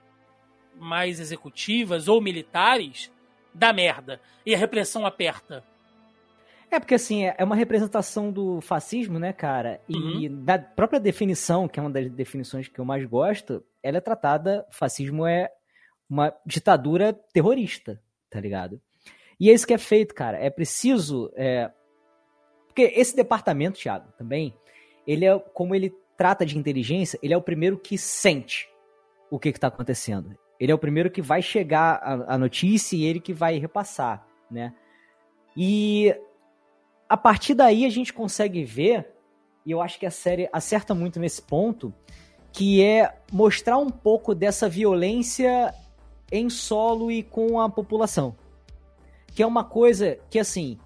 mais 0.76 1.20
executivas 1.20 2.08
ou 2.08 2.22
militares, 2.22 3.12
dá 3.54 3.72
merda. 3.72 4.20
E 4.46 4.54
a 4.54 4.58
repressão 4.58 5.06
aperta. 5.06 5.64
É 6.76 6.80
porque 6.80 6.96
assim, 6.96 7.24
é 7.24 7.42
uma 7.42 7.56
representação 7.56 8.30
do 8.30 8.60
fascismo, 8.60 9.18
né, 9.18 9.32
cara? 9.32 9.80
E 9.88 10.28
uhum. 10.28 10.44
da 10.44 10.60
própria 10.60 11.00
definição, 11.00 11.70
que 11.70 11.80
é 11.80 11.82
uma 11.82 11.90
das 11.90 12.12
definições 12.12 12.68
que 12.68 12.78
eu 12.78 12.84
mais 12.84 13.06
gosto, 13.06 13.64
ela 13.82 14.00
é 14.00 14.02
tratada, 14.02 14.68
fascismo 14.70 15.26
é 15.26 15.50
uma 16.10 16.36
ditadura 16.46 17.14
terrorista, 17.32 18.02
tá 18.30 18.42
ligado? 18.42 18.82
E 19.40 19.50
é 19.50 19.54
isso 19.54 19.66
que 19.66 19.74
é 19.74 19.78
feito, 19.78 20.14
cara. 20.14 20.38
É 20.38 20.50
preciso. 20.50 21.32
É... 21.34 21.72
Porque 22.68 22.92
esse 22.94 23.16
departamento, 23.16 23.80
Thiago, 23.80 24.12
também, 24.18 24.54
ele 25.08 25.24
é, 25.24 25.40
como 25.54 25.74
ele 25.74 25.96
trata 26.18 26.46
de 26.46 26.58
inteligência, 26.58 27.18
ele 27.24 27.34
é 27.34 27.38
o 27.38 27.42
primeiro 27.42 27.78
que 27.78 27.98
sente 27.98 28.70
o 29.32 29.40
que 29.40 29.48
está 29.48 29.70
acontecendo. 29.70 30.38
Ele 30.60 30.74
é 30.74 30.76
o 30.76 30.80
primeiro 30.80 31.10
que 31.10 31.22
vai 31.22 31.42
chegar 31.42 32.02
a, 32.04 32.36
a 32.36 32.38
notícia 32.38 32.98
e 32.98 33.06
ele 33.06 33.22
que 33.22 33.34
vai 33.34 33.58
repassar, 33.60 34.28
né? 34.52 34.74
E 35.56 36.14
a 37.08 37.18
partir 37.18 37.54
daí 37.54 37.86
a 37.86 37.90
gente 37.90 38.14
consegue 38.14 38.64
ver, 38.64 39.08
e 39.66 39.72
eu 39.72 39.82
acho 39.82 40.00
que 40.00 40.06
a 40.06 40.12
série 40.12 40.50
acerta 40.52 40.94
muito 40.94 41.20
nesse 41.20 41.42
ponto, 41.42 41.94
que 42.52 42.82
é 42.82 43.18
mostrar 43.32 43.78
um 43.78 43.90
pouco 43.90 44.34
dessa 44.34 44.70
violência 44.70 45.74
em 46.32 46.50
solo 46.50 47.12
e 47.12 47.22
com 47.22 47.60
a 47.60 47.70
população. 47.70 48.36
Que 49.34 49.44
é 49.44 49.48
uma 49.48 49.64
coisa 49.64 50.18
que, 50.30 50.40
assim, 50.40 50.78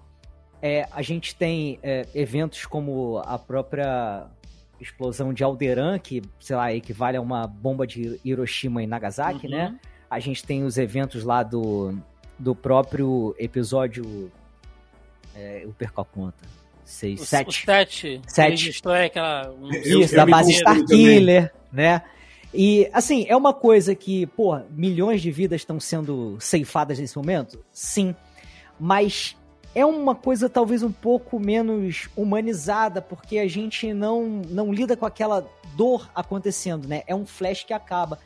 é, 0.60 0.88
a 0.90 1.00
gente 1.00 1.34
tem 1.34 1.78
é, 1.82 2.06
eventos 2.14 2.66
como 2.66 3.18
a 3.18 3.38
própria 3.38 4.26
explosão 4.80 5.32
de 5.32 5.44
Alderan, 5.44 5.98
que, 5.98 6.22
sei 6.40 6.56
lá, 6.56 6.72
equivale 6.74 7.16
a 7.16 7.20
uma 7.20 7.46
bomba 7.46 7.86
de 7.86 8.20
Hiroshima 8.24 8.82
e 8.82 8.86
Nagasaki, 8.86 9.46
né? 9.46 9.66
uhum. 9.66 9.72
né? 9.72 9.80
A 10.10 10.18
gente 10.18 10.44
tem 10.44 10.64
os 10.64 10.76
eventos 10.76 11.22
lá 11.22 11.42
do, 11.42 11.96
do 12.38 12.54
próprio 12.54 13.34
episódio 13.38 14.32
é, 15.34 15.64
eu 15.64 15.74
perco 15.76 16.00
a 16.00 16.04
conta. 16.04 16.48
Seis, 16.84 17.20
o, 17.20 17.26
sete. 17.26 17.48
O 17.48 17.52
sete. 17.52 18.20
Sete. 18.26 18.64
Destrói 18.66 19.06
aquela... 19.06 19.50
Um... 19.50 19.70
Isso, 19.70 20.14
eu, 20.14 20.16
da 20.16 20.26
base 20.26 20.52
Starkiller, 20.52 21.52
né? 21.72 22.02
E, 22.52 22.90
assim, 22.92 23.24
é 23.28 23.36
uma 23.36 23.54
coisa 23.54 23.94
que, 23.94 24.26
pô, 24.26 24.58
milhões 24.70 25.22
de 25.22 25.30
vidas 25.30 25.60
estão 25.60 25.78
sendo 25.78 26.36
ceifadas 26.40 26.98
nesse 26.98 27.16
momento? 27.16 27.64
Sim. 27.72 28.14
Mas 28.78 29.36
é 29.72 29.86
uma 29.86 30.16
coisa 30.16 30.48
talvez 30.48 30.82
um 30.82 30.90
pouco 30.90 31.38
menos 31.38 32.08
humanizada, 32.16 33.00
porque 33.00 33.38
a 33.38 33.46
gente 33.46 33.92
não, 33.92 34.42
não 34.48 34.72
lida 34.72 34.96
com 34.96 35.06
aquela 35.06 35.46
dor 35.76 36.10
acontecendo, 36.12 36.88
né? 36.88 37.02
É 37.06 37.14
um 37.14 37.24
flash 37.24 37.62
que 37.62 37.72
acaba. 37.72 38.18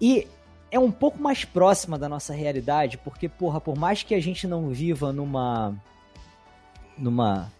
E 0.00 0.28
é 0.70 0.78
um 0.78 0.90
pouco 0.90 1.20
mais 1.20 1.44
próxima 1.44 1.98
da 1.98 2.08
nossa 2.08 2.32
realidade, 2.32 2.96
porque, 2.98 3.28
porra, 3.28 3.60
por 3.60 3.76
mais 3.76 4.04
que 4.04 4.14
a 4.14 4.20
gente 4.20 4.46
não 4.46 4.68
viva 4.68 5.12
numa 5.12 5.74
numa 6.96 7.50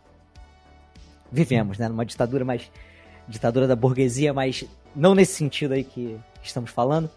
vivemos, 1.30 1.78
né, 1.78 1.88
numa 1.88 2.04
ditadura 2.04 2.44
mais 2.44 2.70
ditadura 3.26 3.66
da 3.66 3.74
burguesia, 3.74 4.34
mas 4.34 4.64
não 4.94 5.14
nesse 5.14 5.34
sentido 5.34 5.72
aí 5.72 5.84
que 5.84 6.18
estamos 6.42 6.70
falando. 6.70 7.10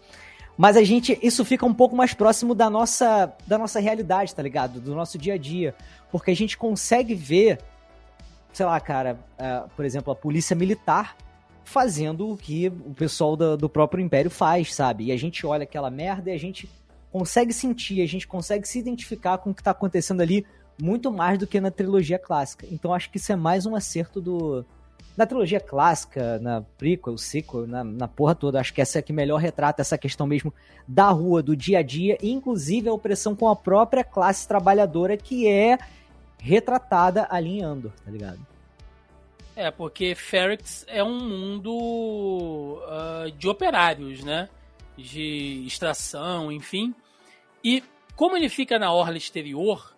Mas 0.56 0.76
a 0.76 0.82
gente 0.82 1.18
isso 1.22 1.44
fica 1.44 1.66
um 1.66 1.74
pouco 1.74 1.94
mais 1.94 2.14
próximo 2.14 2.54
da 2.54 2.70
nossa 2.70 3.32
da 3.46 3.58
nossa 3.58 3.78
realidade, 3.78 4.34
tá 4.34 4.42
ligado? 4.42 4.80
Do 4.80 4.94
nosso 4.94 5.18
dia 5.18 5.34
a 5.34 5.38
dia, 5.38 5.74
porque 6.10 6.30
a 6.30 6.36
gente 6.36 6.56
consegue 6.56 7.14
ver, 7.14 7.58
sei 8.52 8.64
lá, 8.64 8.80
cara, 8.80 9.18
uh, 9.38 9.68
por 9.76 9.84
exemplo, 9.84 10.10
a 10.12 10.16
polícia 10.16 10.56
militar 10.56 11.14
fazendo 11.62 12.30
o 12.30 12.36
que 12.36 12.68
o 12.68 12.94
pessoal 12.94 13.36
do, 13.36 13.56
do 13.56 13.68
próprio 13.68 14.02
império 14.02 14.30
faz, 14.30 14.72
sabe? 14.74 15.06
E 15.06 15.12
a 15.12 15.16
gente 15.16 15.44
olha 15.44 15.64
aquela 15.64 15.90
merda 15.90 16.30
e 16.30 16.32
a 16.32 16.38
gente 16.38 16.70
consegue 17.10 17.52
sentir, 17.52 18.00
a 18.00 18.06
gente 18.06 18.26
consegue 18.26 18.66
se 18.66 18.78
identificar 18.78 19.38
com 19.38 19.50
o 19.50 19.54
que 19.54 19.60
está 19.60 19.72
acontecendo 19.72 20.20
ali 20.20 20.46
muito 20.80 21.10
mais 21.10 21.38
do 21.38 21.46
que 21.46 21.60
na 21.60 21.70
trilogia 21.70 22.18
clássica. 22.18 22.66
Então 22.70 22.92
acho 22.92 23.10
que 23.10 23.16
isso 23.16 23.32
é 23.32 23.36
mais 23.36 23.66
um 23.66 23.74
acerto 23.74 24.20
do. 24.20 24.64
Na 25.16 25.24
trilogia 25.24 25.60
clássica, 25.60 26.38
na 26.40 26.62
prequel, 26.76 27.16
sequel, 27.16 27.66
na, 27.66 27.82
na 27.82 28.06
porra 28.06 28.34
toda, 28.34 28.60
acho 28.60 28.74
que 28.74 28.82
essa 28.82 28.98
é 28.98 29.02
que 29.02 29.14
melhor 29.14 29.38
retrata 29.38 29.80
essa 29.80 29.96
questão 29.96 30.26
mesmo 30.26 30.52
da 30.86 31.08
rua, 31.08 31.42
do 31.42 31.56
dia 31.56 31.78
a 31.78 31.82
dia, 31.82 32.18
inclusive 32.22 32.86
a 32.88 32.92
opressão 32.92 33.34
com 33.34 33.48
a 33.48 33.56
própria 33.56 34.04
classe 34.04 34.46
trabalhadora 34.46 35.16
que 35.16 35.48
é 35.48 35.78
retratada 36.38 37.26
ali 37.30 37.60
em 37.60 37.62
Andor, 37.62 37.92
tá 38.04 38.10
ligado? 38.10 38.46
É, 39.56 39.70
porque 39.70 40.14
Ferrex 40.14 40.84
é 40.86 41.02
um 41.02 41.18
mundo 41.18 42.78
uh, 42.82 43.30
de 43.32 43.48
operários, 43.48 44.22
né? 44.22 44.50
De 44.98 45.64
extração, 45.66 46.52
enfim. 46.52 46.94
E 47.64 47.82
como 48.14 48.36
ele 48.36 48.50
fica 48.50 48.78
na 48.78 48.92
orla 48.92 49.16
exterior, 49.16 49.95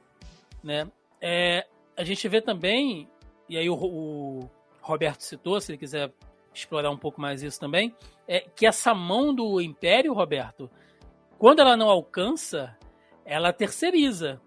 né? 0.62 0.90
É, 1.20 1.66
a 1.96 2.04
gente 2.04 2.28
vê 2.28 2.40
também, 2.40 3.08
e 3.48 3.56
aí 3.56 3.68
o, 3.68 3.74
o, 3.74 4.50
Roberto 4.80 5.22
citou, 5.22 5.60
se 5.60 5.72
ele 5.72 5.78
quiser 5.78 6.12
explorar 6.54 6.90
um 6.90 6.96
pouco 6.96 7.20
mais 7.20 7.42
isso 7.42 7.58
também, 7.60 7.94
é 8.26 8.40
que 8.40 8.66
essa 8.66 8.94
mão 8.94 9.34
do 9.34 9.60
Império, 9.60 10.12
Roberto, 10.12 10.70
quando 11.38 11.60
ela 11.60 11.76
não 11.76 11.88
alcança, 11.88 12.76
ela 13.24 13.52
terceiriza. 13.52 14.40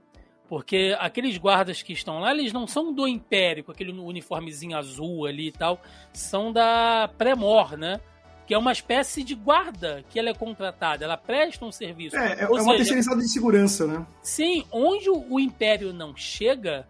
Porque 0.50 0.94
aqueles 1.00 1.38
guardas 1.38 1.82
que 1.82 1.94
estão 1.94 2.20
lá, 2.20 2.32
eles 2.32 2.52
não 2.52 2.68
são 2.68 2.92
do 2.92 3.08
Império, 3.08 3.64
com 3.64 3.72
aquele 3.72 3.94
uniformezinho 3.94 4.78
azul 4.78 5.26
ali 5.26 5.48
e 5.48 5.52
tal, 5.52 5.82
são 6.12 6.52
da 6.52 7.10
Premor, 7.18 7.78
né? 7.78 8.02
Que 8.46 8.54
é 8.54 8.58
uma 8.58 8.72
espécie 8.72 9.24
de 9.24 9.36
guarda 9.36 10.04
que 10.10 10.20
ela 10.20 10.30
é 10.30 10.34
contratada, 10.34 11.06
ela 11.06 11.18
presta 11.18 11.66
um 11.66 11.72
serviço. 11.72 12.18
É, 12.18 12.42
é, 12.42 12.50
Ou 12.50 12.58
é 12.58 12.62
uma 12.62 12.76
terceirizada 12.76 13.22
de 13.22 13.30
segurança, 13.30 13.88
né? 13.88 14.06
Sim, 14.22 14.66
onde 14.72 15.10
o 15.10 15.40
Império 15.40 15.94
não 15.94 16.16
chega, 16.16 16.88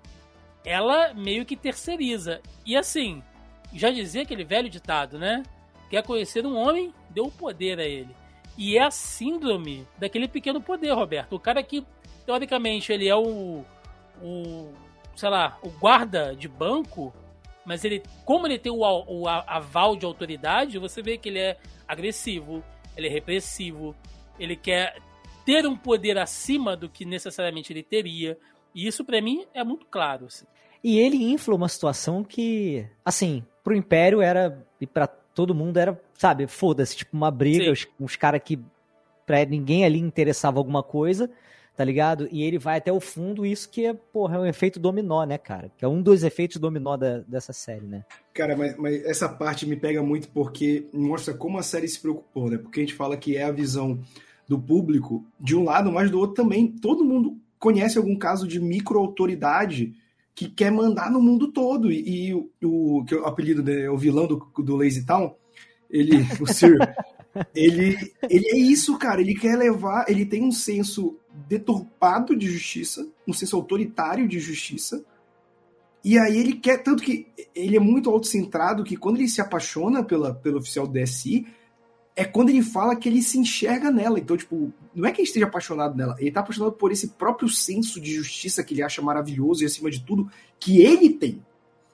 ela 0.66 1.14
meio 1.14 1.46
que 1.46 1.56
terceiriza. 1.56 2.42
E 2.66 2.76
assim, 2.76 3.22
já 3.74 3.90
dizia 3.90 4.24
aquele 4.24 4.44
velho 4.44 4.70
ditado, 4.70 5.20
né? 5.20 5.44
Quer 5.90 6.04
conhecer 6.04 6.46
um 6.46 6.56
homem, 6.56 6.94
deu 7.10 7.26
o 7.26 7.32
poder 7.32 7.80
a 7.80 7.84
ele. 7.84 8.16
E 8.58 8.78
é 8.78 8.84
a 8.84 8.92
síndrome 8.92 9.88
daquele 9.98 10.28
pequeno 10.28 10.62
poder, 10.62 10.92
Roberto. 10.94 11.36
O 11.36 11.40
cara 11.40 11.62
que 11.64 11.86
teoricamente 12.26 12.92
ele 12.92 13.08
é 13.08 13.16
o, 13.16 13.64
o 14.22 14.70
sei 15.16 15.30
lá, 15.30 15.58
o 15.62 15.70
guarda 15.70 16.36
de 16.36 16.48
banco, 16.48 17.14
mas 17.66 17.84
ele, 17.86 18.02
como 18.26 18.48
ele 18.48 18.58
tem 18.58 18.72
o, 18.72 18.80
o 18.80 19.28
aval 19.28 19.96
de 19.96 20.06
autoridade, 20.06 20.78
você 20.78 21.02
vê 21.02 21.18
que 21.18 21.30
ele 21.30 21.40
é 21.40 21.58
agressivo, 21.88 22.64
ele 22.96 23.08
é 23.08 23.10
repressivo, 23.10 23.96
ele 24.40 24.56
quer 24.56 24.98
ter 25.46 25.66
um 25.66 25.76
poder 25.76 26.18
acima 26.18 26.76
do 26.76 26.90
que 26.90 27.06
necessariamente 27.06 27.72
ele 27.72 27.84
teria. 27.84 28.38
E 28.74 28.88
isso 28.88 29.04
para 29.04 29.22
mim 29.22 29.46
é 29.54 29.64
muito 29.64 29.86
claro. 29.86 30.26
Assim. 30.26 30.46
E 30.84 31.00
ele 31.00 31.24
infla 31.32 31.56
uma 31.56 31.68
situação 31.68 32.24
que, 32.24 32.88
assim, 33.06 33.44
pro 33.64 33.76
Império 33.76 34.22
era 34.22 34.66
e 34.80 34.88
para 34.88 35.08
todo 35.08 35.56
mundo 35.56 35.78
era, 35.78 36.00
sabe, 36.18 36.48
foda-se, 36.48 36.98
tipo 36.98 37.16
uma 37.16 37.32
briga, 37.32 37.66
Sim. 37.66 37.72
os, 37.72 37.88
os 38.00 38.16
caras 38.16 38.42
que 38.44 38.60
pra 39.26 39.46
ninguém 39.46 39.86
ali 39.86 40.00
interessava 40.00 40.60
alguma 40.60 40.84
coisa 40.84 41.30
tá 41.82 41.86
ligado? 41.86 42.30
E 42.32 42.44
ele 42.44 42.60
vai 42.60 42.78
até 42.78 42.94
o 42.94 43.00
fundo, 43.00 43.44
isso 43.44 43.68
que 43.68 43.88
é, 43.88 43.94
porra, 43.96 44.36
é 44.36 44.40
um 44.40 44.46
efeito 44.46 44.80
dominó, 44.80 45.24
né, 45.24 45.36
cara? 45.36 45.72
Que 45.76 45.84
é 45.84 45.88
um 45.88 46.00
dos 46.00 46.22
efeitos 46.22 46.58
dominó 46.58 46.96
da, 46.96 47.22
dessa 47.22 47.52
série, 47.54 47.88
né? 47.88 48.06
Cara, 48.36 48.56
mas, 48.56 48.78
mas 48.78 49.04
essa 49.04 49.28
parte 49.28 49.66
me 49.66 49.76
pega 49.76 50.04
muito 50.04 50.30
porque 50.30 50.86
mostra 50.94 51.34
como 51.34 51.58
a 51.58 51.64
série 51.64 51.88
se 51.88 52.00
preocupou, 52.00 52.52
né? 52.52 52.60
Porque 52.60 52.82
a 52.82 52.84
gente 52.84 52.94
fala 52.94 53.18
que 53.18 53.36
é 53.36 53.46
a 53.46 53.52
visão 53.52 54.00
do 54.48 54.60
público 54.60 55.26
de 55.40 55.56
um 55.56 55.64
lado, 55.64 55.92
mas 55.92 56.12
do 56.12 56.20
outro 56.20 56.36
também. 56.36 56.68
Todo 56.68 57.04
mundo 57.04 57.36
conhece 57.58 57.98
algum 57.98 58.16
caso 58.16 58.48
de 58.48 58.60
micro-autoridade 58.60 59.92
que 60.36 60.48
quer 60.48 60.72
mandar 60.72 61.10
no 61.10 61.20
mundo 61.20 61.52
todo. 61.52 61.92
E, 61.92 62.30
e 62.30 62.34
o, 62.64 63.04
que 63.08 63.16
é 63.16 63.18
o 63.18 63.26
apelido 63.26 63.64
dele, 63.64 63.88
o 63.88 63.98
vilão 63.98 64.28
do, 64.28 64.48
do 64.60 64.76
Lazy 64.76 65.04
Town, 65.04 65.34
ele, 65.90 66.28
o 66.40 66.46
Sir, 66.46 66.78
ele, 67.56 67.98
ele 68.30 68.48
é 68.50 68.56
isso, 68.56 68.96
cara. 69.00 69.20
Ele 69.20 69.34
quer 69.34 69.58
levar. 69.58 70.06
Ele 70.08 70.28
tem 70.28 70.44
um 70.44 70.52
senso 70.52 71.18
deturpado 71.48 72.36
de 72.36 72.48
justiça, 72.48 73.08
um 73.28 73.34
senso 73.34 73.56
autoritário 73.56 74.28
de 74.28 74.40
justiça. 74.40 75.04
E 76.04 76.18
aí 76.18 76.38
ele 76.38 76.54
quer, 76.54 76.82
tanto 76.82 77.04
que 77.04 77.28
ele 77.54 77.76
é 77.76 77.80
muito 77.80 78.10
autocentrado 78.10 78.84
que 78.84 78.98
quando 78.98 79.18
ele 79.18 79.30
se 79.30 79.42
apaixona 79.42 80.04
pela, 80.04 80.34
pelo 80.34 80.58
oficial 80.58 80.88
do 80.88 80.94
DSI, 80.94 81.46
é 82.16 82.26
quando 82.26 82.50
ele 82.50 82.62
fala 82.62 82.96
que 82.96 83.08
ele 83.08 83.22
se 83.22 83.38
enxerga 83.38 83.90
nela. 83.92 84.20
Então, 84.20 84.36
tipo, 84.36 84.72
não 84.94 85.08
é 85.08 85.12
que 85.12 85.22
ele 85.22 85.28
esteja 85.28 85.46
apaixonado 85.46 85.96
nela, 85.96 86.16
ele 86.20 86.30
está 86.30 86.42
apaixonado 86.42 86.74
por 86.74 86.92
esse 86.92 87.10
próprio 87.10 87.48
senso 87.50 88.00
de 88.02 88.14
justiça 88.14 88.64
que 88.64 88.74
ele 88.74 88.84
acha 88.84 89.02
maravilhoso 89.02 89.64
e, 89.64 89.66
acima 89.66 89.90
de 89.90 90.04
tudo, 90.04 90.30
que 90.60 90.82
ele 90.82 91.10
tem. 91.10 91.44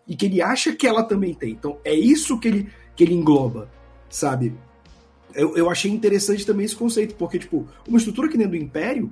E 0.07 0.15
que 0.15 0.25
ele 0.25 0.41
acha 0.41 0.73
que 0.73 0.87
ela 0.87 1.03
também 1.03 1.33
tem. 1.33 1.51
Então, 1.51 1.77
é 1.83 1.93
isso 1.93 2.39
que 2.39 2.47
ele, 2.47 2.69
que 2.95 3.03
ele 3.03 3.13
engloba, 3.13 3.69
sabe? 4.09 4.53
Eu, 5.33 5.55
eu 5.55 5.69
achei 5.69 5.91
interessante 5.91 6.45
também 6.45 6.65
esse 6.65 6.75
conceito, 6.75 7.15
porque, 7.15 7.37
tipo, 7.37 7.67
uma 7.87 7.97
estrutura 7.97 8.29
que 8.29 8.37
nem 8.37 8.47
do 8.47 8.55
Império, 8.55 9.11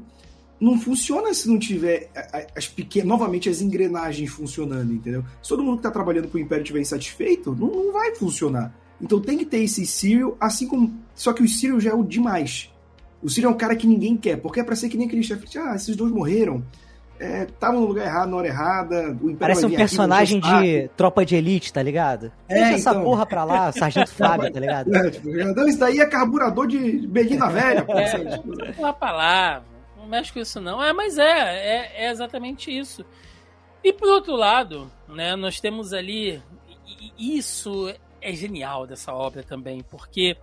não 0.59 0.79
funciona 0.79 1.33
se 1.33 1.47
não 1.47 1.59
tiver 1.59 2.09
as 2.55 2.67
pequenas, 2.67 3.07
novamente 3.07 3.49
as 3.49 3.61
engrenagens 3.61 4.29
funcionando, 4.29 4.93
entendeu? 4.93 5.23
Se 5.41 5.49
todo 5.49 5.63
mundo 5.63 5.75
que 5.75 5.79
está 5.79 5.91
trabalhando 5.91 6.27
para 6.27 6.37
o 6.37 6.41
Império 6.41 6.63
estiver 6.63 6.79
insatisfeito, 6.79 7.55
não, 7.55 7.67
não 7.67 7.93
vai 7.93 8.15
funcionar. 8.15 8.73
Então 9.01 9.19
tem 9.19 9.37
que 9.37 9.45
ter 9.45 9.59
esse 9.59 9.85
Cyril, 9.85 10.37
assim 10.39 10.67
como. 10.67 10.93
Só 11.13 11.33
que 11.33 11.43
o 11.43 11.47
Cyril 11.47 11.79
já 11.79 11.91
é 11.91 11.93
o 11.93 12.03
demais. 12.03 12.71
O 13.21 13.29
Cyril 13.29 13.49
é 13.49 13.53
um 13.53 13.57
cara 13.57 13.75
que 13.75 13.85
ninguém 13.85 14.15
quer, 14.15 14.37
porque 14.37 14.59
é 14.59 14.63
pra 14.63 14.75
ser 14.75 14.87
que 14.87 14.97
nem 14.97 15.07
aquele 15.07 15.23
chefe. 15.23 15.45
Ah, 15.57 15.75
esses 15.75 15.95
dois 15.95 16.11
morreram. 16.11 16.63
Estavam 17.19 17.77
é, 17.77 17.81
no 17.81 17.87
lugar 17.87 18.05
errado, 18.05 18.29
na 18.29 18.37
hora 18.37 18.47
errada. 18.47 19.17
O 19.21 19.29
Império 19.29 19.37
Parece 19.39 19.65
um 19.65 19.71
personagem 19.71 20.39
de 20.39 20.89
tropa 20.97 21.25
de 21.25 21.35
elite, 21.35 21.71
tá 21.71 21.81
ligado? 21.81 22.31
É, 22.47 22.55
Deixa 22.55 22.73
essa 22.73 22.89
então... 22.91 23.03
porra 23.03 23.25
pra 23.25 23.43
lá, 23.43 23.71
Sargento 23.71 24.11
Fábio, 24.15 24.51
tá 24.51 24.59
ligado? 24.59 24.93
É, 24.93 25.09
tipo, 25.09 25.29
não, 25.29 25.67
isso 25.67 25.79
daí 25.79 25.99
é 25.99 26.05
carburador 26.05 26.67
de 26.67 27.07
Belina 27.07 27.47
Velha, 27.51 27.83
pô. 27.83 27.93
É, 27.93 28.37
tipo, 28.37 28.81
lá 28.81 28.93
pra 28.93 29.11
lá 29.11 29.63
não 30.05 30.11
mexe 30.11 30.31
com 30.31 30.39
isso 30.39 30.61
não. 30.61 30.81
É, 30.81 30.93
mas 30.93 31.17
é, 31.17 31.23
é, 31.23 32.05
é, 32.05 32.09
exatamente 32.11 32.75
isso. 32.75 33.03
E 33.83 33.91
por 33.91 34.07
outro 34.07 34.35
lado, 34.35 34.91
né, 35.07 35.35
nós 35.35 35.59
temos 35.59 35.93
ali. 35.93 36.41
Isso 37.17 37.93
é 38.21 38.33
genial 38.33 38.87
dessa 38.87 39.13
obra 39.13 39.43
também, 39.43 39.81
porque, 39.81 40.37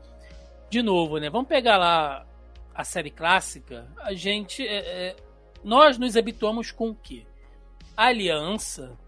de 0.69 0.83
novo, 0.83 1.19
né, 1.19 1.31
vamos 1.31 1.49
pegar 1.49 1.77
lá 1.77 2.27
a 2.75 2.85
série 2.85 3.11
clássica, 3.11 3.87
a 3.99 4.13
gente. 4.13 4.67
É, 4.67 4.79
é, 4.79 5.17
nós 5.65 5.97
nos 5.97 6.17
habituamos 6.17 6.71
com 6.71 6.91
o 6.91 6.95
quê? 6.95 7.25
A 7.97 8.07
aliança 8.07 8.99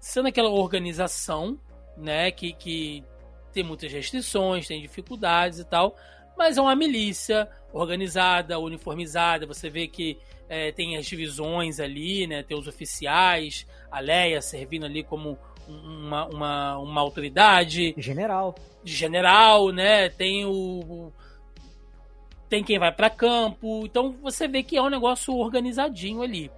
sendo 0.00 0.28
aquela 0.28 0.48
organização, 0.48 1.58
né, 1.96 2.30
que, 2.30 2.52
que 2.52 3.04
tem 3.52 3.62
muitas 3.62 3.92
restrições, 3.92 4.66
tem 4.66 4.80
dificuldades 4.80 5.58
e 5.58 5.64
tal, 5.64 5.94
mas 6.38 6.56
é 6.56 6.60
uma 6.62 6.76
milícia 6.76 7.48
organizada, 7.72 8.58
uniformizada. 8.60 9.44
Você 9.44 9.68
vê 9.68 9.88
que 9.88 10.16
é, 10.48 10.70
tem 10.70 10.96
as 10.96 11.04
divisões 11.04 11.80
ali, 11.80 12.26
né? 12.26 12.44
Tem 12.44 12.56
os 12.56 12.68
oficiais, 12.68 13.66
a 13.90 13.98
Leia 13.98 14.40
servindo 14.40 14.86
ali 14.86 15.02
como 15.02 15.36
uma, 15.66 16.26
uma, 16.26 16.78
uma 16.78 17.00
autoridade. 17.00 17.92
General. 17.98 18.54
General, 18.84 19.70
né? 19.72 20.08
Tem 20.08 20.46
o. 20.46 21.12
Tem 22.48 22.62
quem 22.62 22.78
vai 22.78 22.92
para 22.92 23.10
campo. 23.10 23.84
Então 23.84 24.16
você 24.22 24.46
vê 24.46 24.62
que 24.62 24.76
é 24.76 24.82
um 24.82 24.88
negócio 24.88 25.34
organizadinho 25.34 26.22
ali. 26.22 26.50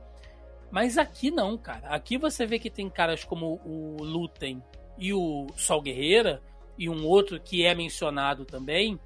Mas 0.71 0.99
aqui 0.99 1.31
não, 1.31 1.57
cara. 1.57 1.89
Aqui 1.89 2.19
você 2.19 2.47
vê 2.47 2.59
que 2.59 2.71
tem 2.71 2.89
caras 2.89 3.25
como 3.25 3.61
o 3.65 3.97
Lutem 4.05 4.63
e 4.97 5.13
o 5.13 5.47
Sol 5.57 5.81
Guerreira, 5.81 6.41
e 6.79 6.89
um 6.89 7.05
outro 7.07 7.41
que 7.41 7.65
é 7.65 7.75
mencionado 7.75 8.45
também, 8.45 9.01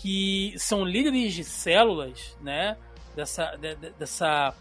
que 0.00 0.54
são 0.56 0.84
líderes 0.84 1.34
de 1.34 1.44
células, 1.44 2.36
né? 2.40 2.76
Dessa, 3.16 3.56
de, 3.56 3.74
dessa 3.74 4.54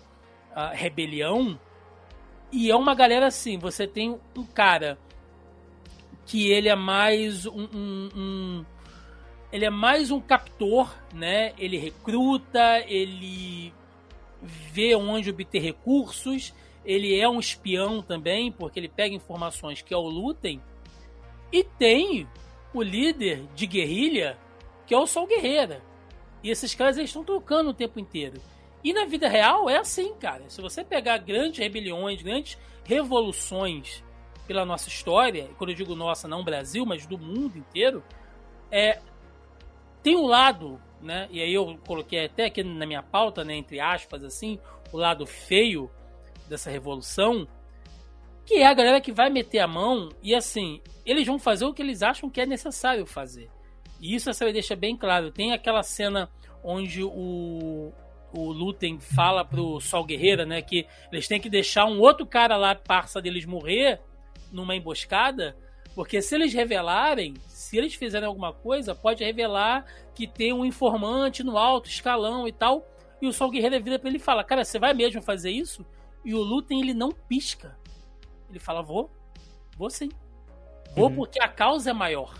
uh, 0.52 0.74
rebelião. 0.76 1.60
E 2.52 2.72
é 2.72 2.76
uma 2.76 2.96
galera 2.96 3.28
assim, 3.28 3.58
você 3.58 3.86
tem 3.86 4.20
um 4.36 4.46
cara 4.46 4.98
que 6.26 6.52
ele 6.52 6.68
é 6.68 6.76
mais 6.76 7.46
um, 7.46 7.68
um, 7.74 8.10
um 8.16 8.66
ele 9.52 9.66
é 9.66 9.70
mais 9.70 10.12
um 10.12 10.20
captor, 10.20 10.94
né? 11.14 11.54
Ele 11.58 11.78
recruta, 11.78 12.80
ele 12.88 13.74
vê 14.42 14.96
onde 14.96 15.30
obter 15.30 15.62
recursos, 15.62 16.54
ele 16.84 17.18
é 17.18 17.30
um 17.30 17.40
espião 17.40 18.02
também, 18.02 18.52
porque 18.52 18.80
ele 18.80 18.90
pega 18.90 19.14
informações 19.14 19.82
que 19.82 19.94
é 19.94 19.98
o 19.98 20.08
Lutem. 20.08 20.62
E 21.52 21.64
tem 21.64 22.28
o 22.74 22.82
líder 22.82 23.46
de 23.56 23.66
guerrilha, 23.68 24.38
que 24.88 24.96
é 24.96 24.98
o 24.98 25.06
Sol 25.06 25.28
Guerreira. 25.28 25.84
E 26.42 26.50
esses 26.50 26.74
caras 26.74 26.98
estão 26.98 27.24
trocando 27.24 27.70
o 27.70 27.74
tempo 27.74 28.00
inteiro. 28.00 28.42
E 28.84 28.94
na 28.94 29.06
vida 29.06 29.28
real 29.28 29.70
é 29.70 29.78
assim, 29.78 30.16
cara. 30.16 30.50
Se 30.50 30.62
você 30.62 30.84
pegar 30.84 31.18
grandes 31.18 31.60
rebeliões, 31.60 32.22
grandes 32.22 32.58
revoluções 32.86 34.04
pela 34.48 34.66
nossa 34.66 34.88
história, 34.88 35.50
quando 35.58 35.72
eu 35.72 35.76
digo 35.76 35.94
nossa, 35.94 36.28
não 36.28 36.44
Brasil, 36.44 36.86
mas 36.86 37.06
do 37.06 37.18
mundo 37.18 37.58
inteiro, 37.58 38.02
é 38.72 39.00
tem 40.02 40.16
um 40.16 40.26
lado, 40.26 40.82
né? 41.02 41.28
E 41.30 41.42
aí 41.42 41.54
eu 41.54 41.78
coloquei 41.86 42.26
até 42.26 42.46
aqui 42.46 42.64
na 42.64 42.86
minha 42.86 43.04
pauta, 43.04 43.44
né, 43.44 43.56
entre 43.56 43.78
aspas 43.82 44.24
assim, 44.24 44.58
o 44.94 44.98
lado 44.98 45.26
feio 45.26 45.92
dessa 46.48 46.72
revolução, 46.72 47.46
que 48.46 48.56
é 48.56 48.66
a 48.66 48.74
galera 48.74 49.02
que 49.02 49.12
vai 49.12 49.30
meter 49.30 49.60
a 49.60 49.68
mão 49.68 50.08
e 50.24 50.34
assim, 50.34 50.82
eles 51.06 51.28
vão 51.28 51.38
fazer 51.38 51.66
o 51.66 51.74
que 51.74 51.82
eles 51.82 52.02
acham 52.02 52.30
que 52.30 52.40
é 52.40 52.46
necessário 52.46 53.06
fazer. 53.06 53.50
E 54.00 54.16
isso 54.16 54.30
a 54.30 54.34
série 54.34 54.54
deixa 54.54 54.76
bem 54.76 54.96
claro. 54.96 55.32
Tem 55.32 55.54
aquela 55.54 55.84
cena 55.84 56.30
onde 56.64 57.04
o, 57.04 57.92
o 58.34 58.52
Lutem 58.52 59.00
fala 59.00 59.44
pro 59.44 59.80
Sol 59.80 60.06
Guerreira, 60.06 60.46
né, 60.46 60.62
que 60.62 60.86
eles 61.12 61.28
têm 61.28 61.40
que 61.40 61.50
deixar 61.50 61.86
um 61.86 62.00
outro 62.00 62.26
cara 62.26 62.58
lá, 62.58 62.76
parça 62.76 63.22
deles, 63.22 63.46
morrer 63.46 64.02
numa 64.52 64.76
emboscada, 64.76 65.56
porque 65.98 66.22
se 66.22 66.36
eles 66.36 66.54
revelarem, 66.54 67.34
se 67.48 67.78
eles 67.78 67.96
fizerem 67.96 68.28
alguma 68.28 68.54
coisa, 68.54 68.94
pode 68.94 69.24
revelar 69.24 69.86
que 70.14 70.28
tem 70.28 70.54
um 70.54 70.64
informante 70.64 71.44
no 71.44 71.58
alto 71.58 71.90
escalão 71.90 72.48
e 72.48 72.52
tal. 72.52 72.88
E 73.20 73.28
o 73.28 73.34
Sol 73.34 73.50
Guerreiro 73.50 73.84
vira 73.84 73.98
pra 73.98 74.08
ele 74.08 74.18
e 74.18 74.22
fala: 74.22 74.44
Cara, 74.44 74.64
você 74.64 74.78
vai 74.78 74.94
mesmo 74.94 75.24
fazer 75.24 75.50
isso? 75.50 75.84
E 76.24 76.36
o 76.36 76.38
Lutem, 76.38 76.82
ele 76.82 76.94
não 76.94 77.12
pisca. 77.12 77.76
Ele 78.48 78.60
fala: 78.60 78.84
Vou, 78.84 79.10
vou 79.76 79.90
sim. 79.90 80.10
Vou 80.96 81.10
uhum. 81.10 81.16
porque 81.16 81.42
a 81.42 81.48
causa 81.48 81.90
é 81.90 81.94
maior, 81.94 82.40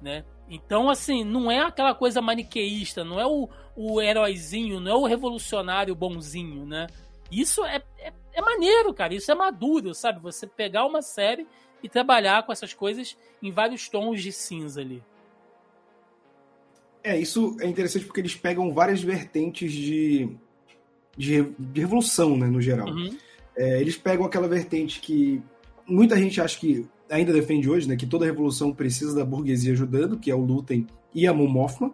né? 0.00 0.22
Então, 0.50 0.90
assim, 0.90 1.22
não 1.22 1.48
é 1.48 1.60
aquela 1.60 1.94
coisa 1.94 2.20
maniqueísta, 2.20 3.04
não 3.04 3.20
é 3.20 3.26
o, 3.26 3.48
o 3.76 4.02
heróizinho, 4.02 4.80
não 4.80 4.90
é 4.90 4.94
o 4.96 5.06
revolucionário 5.06 5.94
bonzinho, 5.94 6.66
né? 6.66 6.88
Isso 7.30 7.64
é, 7.64 7.80
é, 8.00 8.12
é 8.32 8.42
maneiro, 8.42 8.92
cara. 8.92 9.14
Isso 9.14 9.30
é 9.30 9.34
maduro, 9.34 9.94
sabe? 9.94 10.20
Você 10.20 10.48
pegar 10.48 10.84
uma 10.84 11.02
série 11.02 11.46
e 11.80 11.88
trabalhar 11.88 12.44
com 12.44 12.50
essas 12.50 12.74
coisas 12.74 13.16
em 13.40 13.52
vários 13.52 13.88
tons 13.88 14.20
de 14.20 14.32
cinza 14.32 14.80
ali. 14.80 15.00
É, 17.04 17.16
isso 17.16 17.56
é 17.60 17.66
interessante 17.66 18.04
porque 18.04 18.20
eles 18.20 18.34
pegam 18.34 18.74
várias 18.74 19.00
vertentes 19.00 19.72
de, 19.72 20.36
de, 21.16 21.42
de 21.56 21.80
revolução, 21.80 22.36
né, 22.36 22.46
no 22.48 22.60
geral. 22.60 22.88
Uhum. 22.88 23.16
É, 23.56 23.80
eles 23.80 23.96
pegam 23.96 24.26
aquela 24.26 24.48
vertente 24.48 25.00
que 25.00 25.40
muita 25.86 26.16
gente 26.16 26.40
acha 26.40 26.58
que 26.58 26.86
ainda 27.10 27.32
defende 27.32 27.68
hoje, 27.68 27.88
né, 27.88 27.96
que 27.96 28.06
toda 28.06 28.24
revolução 28.24 28.72
precisa 28.72 29.14
da 29.14 29.24
burguesia 29.24 29.72
ajudando, 29.72 30.16
que 30.16 30.30
é 30.30 30.34
o 30.34 30.40
Lutem 30.40 30.86
e 31.14 31.26
a 31.26 31.34
Mon 31.34 31.48
Mothma, 31.48 31.92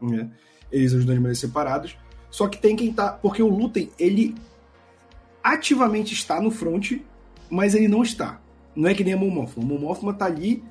né, 0.00 0.30
eles 0.70 0.92
ajudam 0.92 1.14
de 1.14 1.20
maneiras 1.20 1.38
separadas. 1.38 1.96
Só 2.30 2.48
que 2.48 2.58
tem 2.58 2.76
quem 2.76 2.92
tá, 2.92 3.12
porque 3.12 3.42
o 3.42 3.48
Lutem, 3.48 3.90
ele 3.98 4.34
ativamente 5.42 6.12
está 6.12 6.40
no 6.40 6.50
front, 6.50 6.92
mas 7.48 7.74
ele 7.74 7.88
não 7.88 8.02
está. 8.02 8.40
Não 8.76 8.88
é 8.88 8.94
que 8.94 9.02
nem 9.02 9.14
a 9.14 9.16
Mon 9.16 9.30
Mothma. 9.30 9.62
A 9.62 9.66
Mon 9.66 9.78
Mothma 9.78 10.12
tá 10.12 10.26
ali 10.26 10.62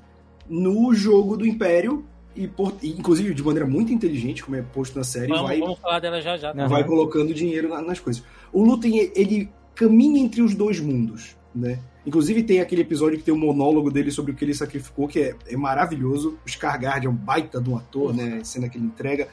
no 0.47 0.93
jogo 0.93 1.35
do 1.35 1.45
Império 1.45 2.05
e, 2.35 2.47
por, 2.47 2.75
e, 2.81 2.91
inclusive 2.91 3.33
de 3.33 3.43
maneira 3.43 3.67
muito 3.67 3.91
inteligente, 3.91 4.43
como 4.43 4.55
é 4.55 4.61
posto 4.61 4.97
na 4.97 5.03
série, 5.03 5.29
vamos, 5.29 5.47
vai, 5.47 5.59
vamos 5.59 5.79
falar 5.79 5.99
dela 5.99 6.21
já 6.21 6.37
já. 6.37 6.53
Vai 6.53 6.83
colocando 6.83 7.33
dinheiro 7.33 7.69
na, 7.69 7.81
nas 7.81 7.99
coisas. 7.99 8.23
O 8.53 8.63
Lutem, 8.63 9.11
ele 9.15 9.49
caminha 9.73 10.21
entre 10.21 10.41
os 10.41 10.53
dois 10.53 10.79
mundos, 10.79 11.35
né? 11.57 11.79
Inclusive 12.05 12.43
tem 12.43 12.61
aquele 12.61 12.81
episódio 12.81 13.17
que 13.17 13.23
tem 13.23 13.33
um 13.33 13.39
monólogo 13.39 13.91
dele 13.91 14.11
sobre 14.11 14.31
o 14.31 14.35
que 14.35 14.45
ele 14.45 14.53
sacrificou, 14.53 15.07
que 15.07 15.19
é, 15.19 15.35
é 15.47 15.57
maravilhoso. 15.57 16.37
O 16.45 16.49
Scargard 16.49 17.05
é 17.05 17.09
um 17.09 17.15
baita 17.15 17.61
de 17.61 17.69
um 17.69 17.75
ator, 17.75 18.13
né? 18.13 18.39
A 18.41 18.43
cena 18.45 18.69
que 18.69 18.77
ele 18.77 18.85
entrega. 18.85 19.27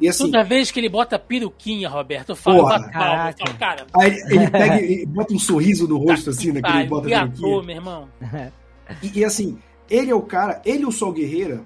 E 0.00 0.08
assim, 0.08 0.24
Toda 0.24 0.42
vez 0.42 0.70
que 0.70 0.80
ele 0.80 0.88
bota 0.88 1.18
peruquinha, 1.18 1.88
Roberto, 1.88 2.30
eu 2.30 2.36
falo, 2.36 2.60
porra, 2.60 2.90
palma, 2.90 3.34
falo, 3.38 3.58
cara. 3.58 3.86
Aí 3.94 4.16
ele 4.30 4.50
pega 4.50 4.80
e 4.80 5.04
bota 5.04 5.34
um 5.34 5.38
sorriso 5.38 5.86
no 5.86 5.98
rosto, 5.98 6.30
assim, 6.30 6.52
né? 6.52 6.62
Que 6.62 6.70
ele 6.70 6.86
bota 6.86 7.14
a 7.14 7.22
ator, 7.24 7.64
meu 7.64 7.76
irmão. 7.76 8.08
E, 9.02 9.20
e, 9.20 9.24
assim, 9.24 9.58
ele 9.88 10.10
é 10.10 10.14
o 10.14 10.22
cara, 10.22 10.62
ele 10.64 10.82
e 10.82 10.86
o 10.86 10.90
Sol 10.90 11.12
Guerreira 11.12 11.62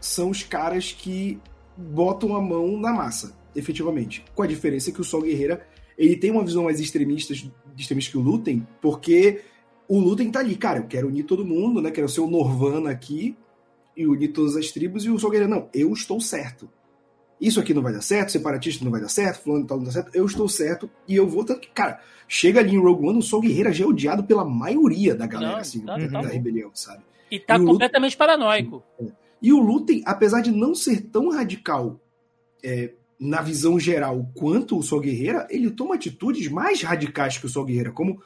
são 0.00 0.30
os 0.30 0.42
caras 0.42 0.92
que 0.92 1.40
botam 1.76 2.36
a 2.36 2.40
mão 2.40 2.78
na 2.78 2.92
massa, 2.92 3.34
efetivamente. 3.54 4.24
Com 4.34 4.42
a 4.42 4.46
diferença 4.46 4.92
que 4.92 5.00
o 5.00 5.04
Sol 5.04 5.22
Guerreira, 5.22 5.66
ele 5.98 6.16
tem 6.16 6.30
uma 6.30 6.44
visão 6.44 6.64
mais 6.64 6.80
extremista, 6.80 7.34
extremista 7.76 8.12
que 8.12 8.18
o 8.18 8.20
Lutem, 8.20 8.66
porque 8.80 9.42
o 9.92 10.00
Lutem 10.00 10.30
tá 10.30 10.40
ali, 10.40 10.56
cara, 10.56 10.78
eu 10.78 10.86
quero 10.86 11.08
unir 11.08 11.24
todo 11.24 11.44
mundo, 11.44 11.82
né? 11.82 11.90
Quero 11.90 12.08
ser 12.08 12.22
o 12.22 12.26
Norvana 12.26 12.88
aqui 12.88 13.36
e 13.94 14.06
unir 14.06 14.28
todas 14.28 14.56
as 14.56 14.70
tribos, 14.70 15.04
e 15.04 15.10
o 15.10 15.18
Sol 15.18 15.30
Guerreira, 15.30 15.54
não, 15.54 15.68
eu 15.74 15.92
estou 15.92 16.18
certo. 16.18 16.66
Isso 17.38 17.60
aqui 17.60 17.74
não 17.74 17.82
vai 17.82 17.92
dar 17.92 18.00
certo, 18.00 18.32
separatista 18.32 18.86
não 18.86 18.90
vai 18.90 19.02
dar 19.02 19.10
certo, 19.10 19.42
fulano 19.42 19.66
tal 19.66 19.76
não 19.76 19.84
dá 19.84 19.90
certo, 19.90 20.10
eu 20.14 20.24
estou 20.24 20.48
certo 20.48 20.88
e 21.06 21.14
eu 21.14 21.28
vou. 21.28 21.44
Tanto 21.44 21.60
que, 21.60 21.68
cara, 21.68 22.00
chega 22.26 22.60
ali 22.60 22.74
em 22.74 22.80
Rogue 22.80 23.06
One, 23.06 23.18
o 23.18 23.22
Sol 23.22 23.42
Guerreira 23.42 23.70
já 23.70 23.84
é 23.84 23.86
odiado 23.86 24.24
pela 24.24 24.46
maioria 24.46 25.14
da 25.14 25.26
galera, 25.26 25.52
não, 25.52 25.58
assim, 25.58 25.80
tá, 25.80 25.98
da, 25.98 26.08
tá 26.08 26.20
rebelião, 26.22 26.70
sabe? 26.72 27.02
E 27.30 27.38
tá 27.38 27.56
e 27.56 27.58
completamente 27.62 28.14
Lutem, 28.14 28.18
paranoico. 28.18 28.82
É. 28.98 29.04
E 29.42 29.52
o 29.52 29.60
Lutem, 29.60 30.02
apesar 30.06 30.40
de 30.40 30.50
não 30.50 30.74
ser 30.74 31.02
tão 31.02 31.28
radical 31.28 32.00
é, 32.64 32.94
na 33.20 33.42
visão 33.42 33.78
geral 33.78 34.26
quanto 34.34 34.78
o 34.78 34.82
Sol 34.82 35.00
Guerreira, 35.00 35.46
ele 35.50 35.70
toma 35.70 35.96
atitudes 35.96 36.48
mais 36.48 36.80
radicais 36.80 37.36
que 37.36 37.44
o 37.44 37.48
Sol 37.50 37.66
Guerreira, 37.66 37.92
como 37.92 38.22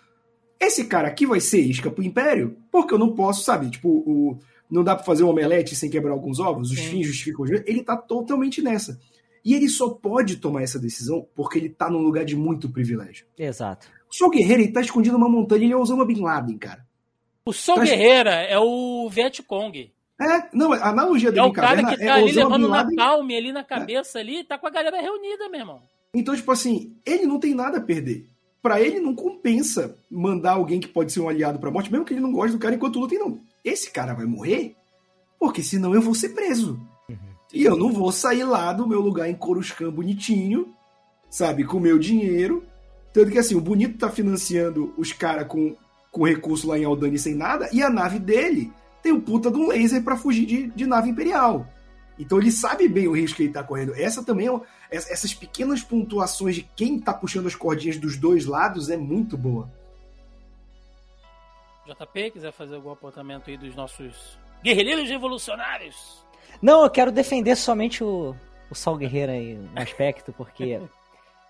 esse 0.59 0.87
cara 0.87 1.09
aqui 1.09 1.27
vai 1.27 1.41
ser 1.41 1.61
isca 1.61 1.91
pro 1.91 2.05
Império, 2.05 2.57
porque 2.71 2.95
eu 2.95 2.99
não 2.99 3.15
posso, 3.15 3.45
sabe? 3.45 3.71
Tipo, 3.71 3.89
o, 3.89 4.39
não 4.71 4.83
dá 4.83 4.95
para 4.95 5.05
fazer 5.05 5.23
um 5.23 5.29
omelete 5.29 5.77
sem 5.77 5.91
quebrar 5.91 6.13
alguns 6.13 6.41
ovos, 6.41 6.71
os 6.71 6.79
Sim. 6.79 6.91
fins 6.91 7.07
justificam 7.07 7.45
os 7.45 7.51
Ele 7.51 7.83
tá 7.83 7.97
totalmente 7.97 8.63
nessa. 8.63 8.99
E 9.45 9.55
ele 9.55 9.69
só 9.69 9.91
pode 9.91 10.37
tomar 10.37 10.63
essa 10.63 10.79
decisão 10.79 11.27
porque 11.35 11.59
ele 11.59 11.69
tá 11.69 11.89
num 11.89 12.01
lugar 12.01 12.25
de 12.25 12.35
muito 12.35 12.69
privilégio. 12.69 13.27
Exato. 13.39 13.87
O 14.11 14.15
Sol 14.15 14.31
Guerreiro, 14.31 14.63
ele 14.63 14.73
tá 14.73 14.81
escondido 14.81 15.17
numa 15.17 15.29
montanha, 15.29 15.65
ele 15.65 15.73
é 15.73 15.77
Osama 15.77 16.05
Bin 16.05 16.21
Laden, 16.21 16.59
cara. 16.59 16.85
O 17.45 17.53
Sol 17.53 17.77
tá 17.77 17.85
Guerreira 17.85 18.31
é 18.31 18.59
o 18.59 19.09
Vietcong. 19.09 19.93
É, 20.21 20.49
não, 20.53 20.73
a 20.73 20.89
analogia 20.89 21.31
dele 21.31 21.47
é 21.47 21.49
o 21.49 21.53
cara 21.53 21.85
que 21.85 21.97
tá 21.99 22.05
é 22.05 22.09
ali 22.09 22.33
levando 22.33 22.69
na 22.69 22.89
palme, 22.97 23.37
ali 23.37 23.53
na 23.53 23.63
cabeça, 23.63 24.19
é. 24.19 24.23
ali, 24.23 24.43
tá 24.43 24.59
com 24.59 24.67
a 24.67 24.71
galera 24.71 25.01
reunida, 25.01 25.49
meu 25.49 25.61
irmão. 25.61 25.83
Então, 26.15 26.35
tipo 26.35 26.51
assim, 26.51 26.97
ele 27.05 27.27
não 27.27 27.39
tem 27.39 27.55
nada 27.55 27.79
a 27.79 27.83
perder 27.83 28.27
para 28.63 28.81
ele 28.81 29.01
não 29.01 29.15
compensa 29.15 29.97
mandar 30.11 30.53
alguém 30.53 30.81
que 30.81 30.89
pode 30.89 31.13
ser 31.13 31.21
um 31.21 31.29
aliado 31.29 31.59
pra 31.59 31.71
morte, 31.71 31.91
mesmo 31.91 32.05
que 32.05 32.15
ele 32.15 32.21
não 32.21 32.33
goste 32.33 32.53
do 32.53 32.59
cara 32.59 32.75
enquanto 32.75 32.99
luta. 32.99 33.15
não, 33.15 33.41
esse 33.65 33.91
cara 33.91 34.15
vai 34.15 34.27
morrer, 34.27 34.75
porque 35.39 35.63
senão 35.63 35.95
eu 35.95 36.01
vou 36.01 36.15
ser 36.15 36.31
preso. 36.31 36.81
Uhum. 37.09 37.17
E 37.53 37.65
eu 37.65 37.77
não 37.77 37.93
vou 37.93 38.11
sair 38.11 38.45
lá 38.45 38.73
do 38.73 38.89
meu 38.89 39.01
lugar 39.01 39.29
em 39.29 39.35
Coruscant 39.35 39.93
bonitinho, 39.93 40.75
sabe, 41.31 41.65
com 41.65 41.79
meu 41.79 41.99
dinheiro. 41.99 42.65
Tanto 43.13 43.31
que 43.31 43.39
assim, 43.39 43.55
o 43.55 43.61
bonito 43.61 43.99
tá 43.99 44.11
financiando 44.11 44.93
os 44.97 45.13
caras 45.13 45.47
com, 45.47 45.77
com 46.11 46.25
recurso 46.25 46.69
lá 46.69 46.79
em 46.79 46.85
Aldani 46.85 47.19
sem 47.19 47.35
nada, 47.35 47.69
e 47.73 47.83
a 47.83 47.91
nave 47.91 48.19
dele 48.19 48.73
tem 49.03 49.13
o 49.13 49.21
puta 49.21 49.51
de 49.51 49.59
um 49.59 49.69
laser 49.69 50.03
para 50.03 50.17
fugir 50.17 50.45
de, 50.45 50.67
de 50.69 50.87
nave 50.87 51.11
imperial. 51.11 51.67
Então 52.19 52.39
ele 52.39 52.51
sabe 52.51 52.89
bem 52.89 53.07
o 53.09 53.13
risco 53.13 53.37
que 53.37 53.43
ele 53.43 53.51
está 53.51 53.63
correndo. 53.63 53.95
Essa 53.95 54.25
também 54.25 54.49
é, 54.49 54.61
essas 54.91 55.35
pequenas 55.35 55.83
pontuações 55.83 56.55
de 56.55 56.63
quem 56.63 56.97
está 56.97 57.13
puxando 57.13 57.47
as 57.47 57.55
cordinhas 57.55 57.99
dos 57.99 58.17
dois 58.17 58.47
lados 58.47 58.89
é 58.91 58.97
muito 58.97 59.37
boa. 59.37 59.71
JP, 61.87 62.33
quiser 62.33 62.53
fazer 62.53 62.75
algum 62.75 62.91
apontamento 62.91 63.49
aí 63.49 63.57
dos 63.57 63.75
nossos 63.77 64.39
guerreiros 64.63 65.09
revolucionários? 65.09 66.25
Não, 66.61 66.83
eu 66.83 66.91
quero 66.91 67.13
defender 67.13 67.55
somente 67.57 68.03
o, 68.03 68.35
o 68.71 68.75
Sol 68.75 68.97
Guerreiro 68.97 69.33
aí 69.33 69.55
no 69.55 69.71
aspecto, 69.81 70.33
porque 70.33 70.81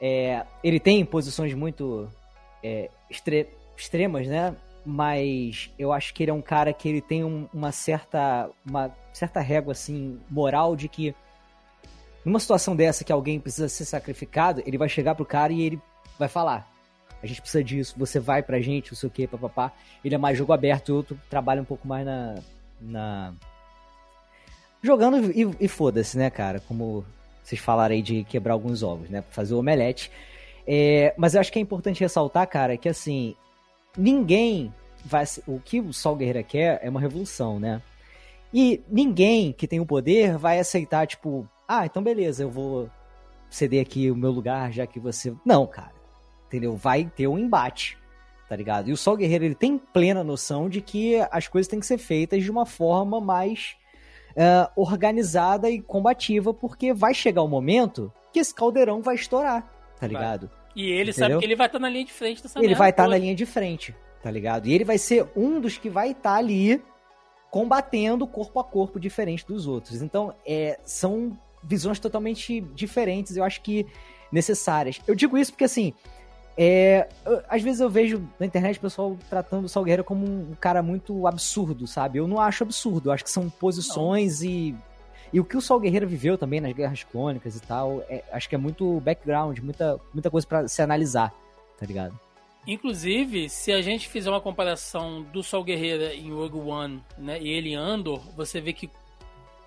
é, 0.01 0.45
ele 0.63 0.79
tem 0.79 1.05
posições 1.05 1.55
muito 1.55 2.09
é, 2.63 2.91
extre 3.09 3.49
extremas, 3.77 4.27
né? 4.27 4.57
Mas 4.89 5.71
eu 5.77 5.93
acho 5.93 6.15
que 6.15 6.23
ele 6.23 6.31
é 6.31 6.35
um 6.35 6.41
cara 6.41 6.73
que 6.73 6.89
ele 6.89 7.01
tem 7.01 7.25
um, 7.25 7.49
uma 7.53 7.73
certa 7.73 8.49
uma 8.65 8.95
certa 9.13 9.41
régua 9.41 9.73
assim 9.73 10.21
moral 10.31 10.77
de 10.77 10.89
que 10.89 11.13
numa 12.25 12.39
situação 12.39 12.77
dessa 12.77 13.03
que 13.03 13.13
alguém 13.13 13.41
precisa 13.41 13.69
ser 13.69 13.85
sacrificado, 13.85 14.63
ele 14.65 14.79
vai 14.79 14.89
chegar 14.89 15.15
pro 15.17 15.25
cara 15.25 15.53
e 15.53 15.63
ele 15.63 15.81
vai 16.19 16.29
falar: 16.29 16.71
a 17.23 17.27
gente 17.27 17.41
precisa 17.41 17.65
disso, 17.65 17.95
você 17.97 18.21
vai 18.21 18.43
pra 18.43 18.61
gente, 18.61 18.93
não 18.93 18.97
sei 18.97 19.09
o 19.09 19.13
que, 19.13 19.27
papapá. 19.27 19.73
Ele 20.05 20.15
é 20.15 20.19
mais 20.19 20.39
jogo 20.39 20.53
aberto, 20.53 20.91
o 20.91 20.97
outro 20.97 21.21
trabalha 21.29 21.63
um 21.63 21.65
pouco 21.65 21.87
mais 21.87 22.05
na. 22.05 22.35
na... 22.81 23.35
Jogando 24.83 25.33
e, 25.33 25.49
e 25.59 25.69
foda-se, 25.69 26.17
né, 26.17 26.31
cara? 26.31 26.61
Como 26.61 27.05
vocês 27.43 27.61
falaram 27.61 27.95
aí 27.95 28.03
de 28.03 28.25
quebrar 28.25 28.53
alguns 28.53 28.83
ovos, 28.83 29.09
né? 29.09 29.23
Fazer 29.31 29.55
o 29.55 29.59
omelete. 29.59 30.11
É, 30.67 31.15
mas 31.17 31.35
eu 31.35 31.41
acho 31.41 31.53
que 31.53 31.59
é 31.59 31.63
importante 31.63 32.01
ressaltar, 32.01 32.47
cara, 32.49 32.77
que 32.77 32.89
assim, 32.89 33.37
ninguém 33.97 34.73
vai. 35.05 35.25
O 35.47 35.61
que 35.61 35.81
o 35.81 35.93
Sol 35.93 36.17
Guerreira 36.17 36.43
quer 36.43 36.81
é 36.83 36.91
uma 36.91 37.01
revolução, 37.01 37.59
né? 37.59 37.83
E 38.53 38.83
ninguém 38.89 39.53
que 39.53 39.67
tem 39.67 39.81
o 39.81 39.87
poder 39.87 40.39
vai 40.39 40.59
aceitar, 40.59 41.07
tipo, 41.07 41.49
ah, 41.69 41.85
então 41.85 42.03
beleza, 42.03 42.43
eu 42.43 42.51
vou 42.51 42.89
ceder 43.51 43.83
aqui 43.83 44.11
o 44.11 44.17
meu 44.17 44.31
lugar, 44.31 44.73
já 44.73 44.87
que 44.87 45.01
você. 45.01 45.35
Não, 45.45 45.67
cara. 45.67 45.93
Entendeu? 46.47 46.77
Vai 46.77 47.05
ter 47.05 47.27
um 47.27 47.39
embate, 47.39 47.99
tá 48.49 48.55
ligado? 48.55 48.89
E 48.89 48.93
o 48.93 48.97
Sol 48.97 49.17
Guerreiro, 49.17 49.45
ele 49.45 49.55
tem 49.55 49.77
plena 49.77 50.23
noção 50.23 50.69
de 50.69 50.81
que 50.81 51.17
as 51.31 51.49
coisas 51.49 51.69
têm 51.69 51.81
que 51.81 51.87
ser 51.87 51.99
feitas 51.99 52.45
de 52.45 52.51
uma 52.51 52.65
forma 52.65 53.21
mais 53.21 53.77
uh, 54.33 54.71
organizada 54.81 55.69
e 55.69 55.81
combativa, 55.81 56.55
porque 56.55 56.93
vai 56.93 57.15
chegar 57.15 57.43
o 57.43 57.47
um 57.47 57.49
momento 57.49 58.13
que 58.33 58.39
esse 58.39 58.55
caldeirão 58.55 59.03
vai 59.03 59.17
estourar, 59.17 59.69
tá 59.99 60.07
ligado? 60.07 60.49
Vai. 60.49 60.66
E 60.77 60.91
ele 60.91 61.11
Entendeu? 61.11 61.15
sabe 61.15 61.39
que 61.39 61.45
ele 61.47 61.57
vai 61.57 61.67
estar 61.67 61.79
tá 61.79 61.83
na 61.83 61.89
linha 61.89 62.05
de 62.05 62.13
frente 62.13 62.43
dessa 62.43 62.63
Ele 62.63 62.75
vai 62.75 62.91
estar 62.91 63.05
tá 63.05 63.09
na 63.09 63.17
linha 63.17 63.35
de 63.35 63.47
frente, 63.47 63.97
tá 64.23 64.31
ligado? 64.31 64.67
E 64.69 64.75
ele 64.75 64.85
vai 64.85 64.99
ser 64.99 65.27
um 65.35 65.59
dos 65.59 65.79
que 65.79 65.89
vai 65.89 66.11
estar 66.11 66.35
tá 66.35 66.37
ali 66.37 66.83
combatendo 67.51 68.27
corpo 68.27 68.61
a 68.61 68.65
corpo 68.65 69.01
diferente 69.01 69.47
dos 69.47 69.67
outros. 69.67 70.03
Então, 70.03 70.35
é, 70.47 70.79
são 70.85 71.37
visões 71.65 71.99
totalmente 71.99 72.61
diferentes, 72.75 73.39
eu 73.39 73.43
acho 73.43 73.63
que 73.63 73.87
necessárias. 74.31 75.01
Eu 75.07 75.15
digo 75.15 75.39
isso 75.39 75.53
porque, 75.53 75.65
assim, 75.65 75.95
é, 76.59 77.09
eu, 77.25 77.43
às 77.49 77.63
vezes 77.63 77.81
eu 77.81 77.89
vejo 77.89 78.29
na 78.39 78.45
internet 78.45 78.77
o 78.79 78.83
pessoal 78.83 79.17
tratando 79.31 79.65
o 79.65 79.69
Sol 79.69 79.85
Guerreiro 79.85 80.05
como 80.05 80.27
um 80.27 80.55
cara 80.61 80.83
muito 80.83 81.27
absurdo, 81.27 81.87
sabe? 81.87 82.19
Eu 82.19 82.29
não 82.29 82.39
acho 82.39 82.65
absurdo, 82.65 83.09
eu 83.09 83.13
acho 83.13 83.25
que 83.25 83.31
são 83.31 83.49
posições 83.49 84.43
e. 84.43 84.75
E 85.33 85.41
o 85.41 85.45
que 85.45 85.57
o 85.57 85.61
Sol 85.61 85.81
Guerreiro 85.81 86.07
viveu 86.07 86.39
também 86.39 86.61
nas 86.61 86.73
guerras 86.73 87.03
clônicas 87.03 87.57
e 87.57 87.61
tal, 87.61 88.03
é, 88.09 88.23
acho 88.33 88.49
que 88.49 88.55
é 88.55 88.59
muito 88.59 89.01
background, 89.01 89.59
muita, 89.59 90.01
muita 90.13 90.31
coisa 90.31 90.47
para 90.47 90.69
se 90.69 90.81
analisar, 90.83 91.33
tá 91.79 91.85
ligado? 91.85 92.19
Inclusive, 92.67 93.49
se 93.49 93.73
a 93.73 93.81
gente 93.81 94.09
fizer 94.09 94.29
uma 94.29 94.41
comparação 94.41 95.23
do 95.23 95.43
Sol 95.43 95.63
Guerreira 95.63 96.15
em 96.15 96.33
Rogue 96.33 96.59
One 96.59 97.03
né, 97.17 97.41
e 97.41 97.49
ele 97.49 97.71
em 97.71 97.77
Andor, 97.77 98.21
você 98.35 98.61
vê 98.61 98.73
que 98.73 98.91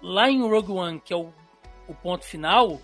lá 0.02 0.30
em 0.30 0.42
Rogue 0.42 0.72
One, 0.72 1.00
que 1.00 1.14
é 1.14 1.16
o, 1.16 1.32
o 1.88 1.94
ponto 1.94 2.26
final, 2.26 2.80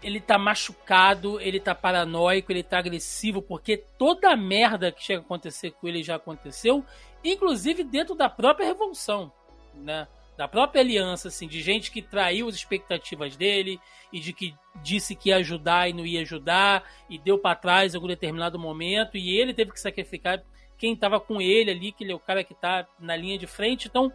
ele 0.00 0.20
tá 0.20 0.38
machucado, 0.38 1.40
ele 1.40 1.58
tá 1.58 1.74
paranoico, 1.74 2.52
ele 2.52 2.62
tá 2.62 2.78
agressivo, 2.78 3.42
porque 3.42 3.76
toda 3.76 4.30
a 4.30 4.36
merda 4.36 4.92
que 4.92 5.02
chega 5.02 5.20
a 5.20 5.24
acontecer 5.24 5.72
com 5.72 5.88
ele 5.88 6.04
já 6.04 6.14
aconteceu, 6.14 6.84
inclusive 7.24 7.82
dentro 7.82 8.14
da 8.14 8.28
própria 8.28 8.66
revolução, 8.66 9.32
né? 9.74 10.06
Da 10.36 10.46
própria 10.46 10.82
aliança, 10.82 11.28
assim, 11.28 11.48
de 11.48 11.62
gente 11.62 11.90
que 11.90 12.02
traiu 12.02 12.46
as 12.48 12.54
expectativas 12.54 13.36
dele 13.36 13.80
e 14.12 14.20
de 14.20 14.32
que 14.34 14.54
disse 14.82 15.14
que 15.14 15.30
ia 15.30 15.36
ajudar 15.36 15.88
e 15.88 15.94
não 15.94 16.04
ia 16.04 16.20
ajudar 16.20 16.84
e 17.08 17.18
deu 17.18 17.38
para 17.38 17.56
trás 17.56 17.94
em 17.94 17.96
algum 17.96 18.06
determinado 18.06 18.58
momento 18.58 19.16
e 19.16 19.38
ele 19.38 19.54
teve 19.54 19.72
que 19.72 19.80
sacrificar 19.80 20.42
quem 20.76 20.94
tava 20.94 21.18
com 21.18 21.40
ele 21.40 21.70
ali, 21.70 21.90
que 21.90 22.04
ele 22.04 22.12
é 22.12 22.14
o 22.14 22.20
cara 22.20 22.44
que 22.44 22.54
tá 22.54 22.86
na 23.00 23.16
linha 23.16 23.38
de 23.38 23.46
frente. 23.46 23.88
Então, 23.88 24.12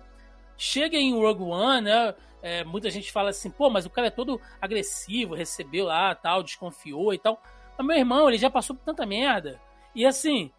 chega 0.56 0.96
em 0.96 1.14
Rogue 1.14 1.42
One, 1.42 1.82
né? 1.82 2.14
É, 2.44 2.64
muita 2.64 2.90
gente 2.90 3.12
fala 3.12 3.32
assim, 3.32 3.50
pô, 3.50 3.70
mas 3.70 3.86
o 3.86 3.90
cara 3.90 4.08
é 4.08 4.12
todo 4.12 4.40
agressivo, 4.60 5.36
recebeu 5.36 5.86
lá, 5.86 6.14
tal, 6.14 6.44
desconfiou 6.44 7.14
e 7.14 7.18
tal. 7.18 7.42
Mas 7.78 7.88
meu 7.88 7.98
irmão, 7.98 8.30
ele 8.30 8.38
já 8.38 8.50
passou 8.50 8.76
por 8.76 8.86
tanta 8.86 9.08
merda. 9.08 9.60
E 9.96 10.06
assim, 10.06 10.52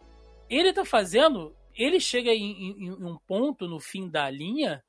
ele 0.48 0.72
tá 0.72 0.84
fazendo. 0.84 1.54
Ele 1.74 2.00
chega 2.00 2.32
em, 2.32 2.52
em, 2.52 2.84
em 2.84 2.90
um 2.90 3.16
ponto 3.26 3.68
no 3.68 3.78
fim 3.78 4.08
da 4.08 4.28
linha 4.28 4.82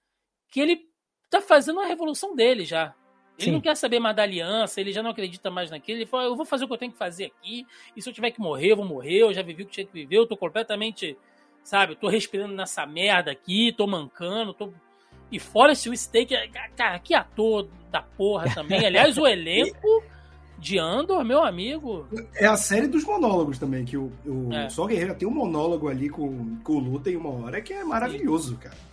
que 0.53 0.61
ele 0.61 0.87
tá 1.31 1.41
fazendo 1.41 1.79
a 1.79 1.87
revolução 1.87 2.35
dele 2.35 2.63
já. 2.63 2.93
Ele 3.39 3.47
Sim. 3.47 3.51
não 3.53 3.59
quer 3.59 3.75
saber 3.75 3.99
mais 3.99 4.15
da 4.15 4.21
aliança, 4.21 4.79
ele 4.79 4.93
já 4.93 5.01
não 5.01 5.09
acredita 5.09 5.49
mais 5.49 5.71
naquilo. 5.71 5.97
Ele 5.97 6.05
fala, 6.05 6.25
eu 6.25 6.35
vou 6.35 6.45
fazer 6.45 6.63
o 6.63 6.67
que 6.67 6.73
eu 6.75 6.77
tenho 6.77 6.91
que 6.91 6.97
fazer 6.97 7.25
aqui, 7.25 7.65
e 7.97 8.01
se 8.01 8.07
eu 8.07 8.13
tiver 8.13 8.29
que 8.29 8.39
morrer, 8.39 8.71
eu 8.71 8.77
vou 8.77 8.85
morrer, 8.85 9.17
eu 9.17 9.33
já 9.33 9.41
vivi 9.41 9.63
o 9.63 9.65
que 9.65 9.71
tinha 9.71 9.85
que 9.87 9.91
viver, 9.91 10.17
eu 10.17 10.27
tô 10.27 10.37
completamente, 10.37 11.17
sabe, 11.63 11.93
eu 11.93 11.95
tô 11.95 12.07
respirando 12.07 12.53
nessa 12.53 12.85
merda 12.85 13.31
aqui, 13.31 13.73
tô 13.75 13.87
mancando, 13.87 14.53
tô 14.53 14.71
e 15.31 15.39
Forrest 15.39 15.87
Whitaker, 15.87 16.51
cara, 16.77 16.99
que 16.99 17.15
ator 17.15 17.67
da 17.89 18.03
porra 18.03 18.53
também. 18.53 18.85
Aliás, 18.85 19.17
o 19.17 19.25
elenco 19.25 20.03
de 20.59 20.77
Andor, 20.77 21.25
meu 21.25 21.43
amigo. 21.43 22.07
É 22.35 22.45
a 22.45 22.55
série 22.55 22.87
dos 22.87 23.03
monólogos 23.03 23.57
também, 23.57 23.83
que 23.83 23.97
o, 23.97 24.11
o 24.23 24.53
é. 24.53 24.69
Sol 24.69 24.85
Guerreiro 24.85 25.15
tem 25.15 25.27
um 25.27 25.31
monólogo 25.31 25.89
ali 25.89 26.07
com, 26.07 26.57
com 26.63 26.73
o 26.73 26.79
Luta 26.79 27.09
em 27.09 27.15
uma 27.15 27.31
hora 27.31 27.59
que 27.59 27.73
é 27.73 27.83
maravilhoso, 27.83 28.51
Sim. 28.51 28.57
cara. 28.57 28.92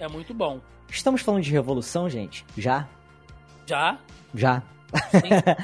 É 0.00 0.08
muito 0.08 0.34
bom. 0.34 0.60
Estamos 0.88 1.20
falando 1.20 1.42
de 1.42 1.52
revolução, 1.52 2.08
gente? 2.08 2.44
Já? 2.56 2.88
Já? 3.66 3.98
Já. 4.34 4.62
Já. 4.94 5.56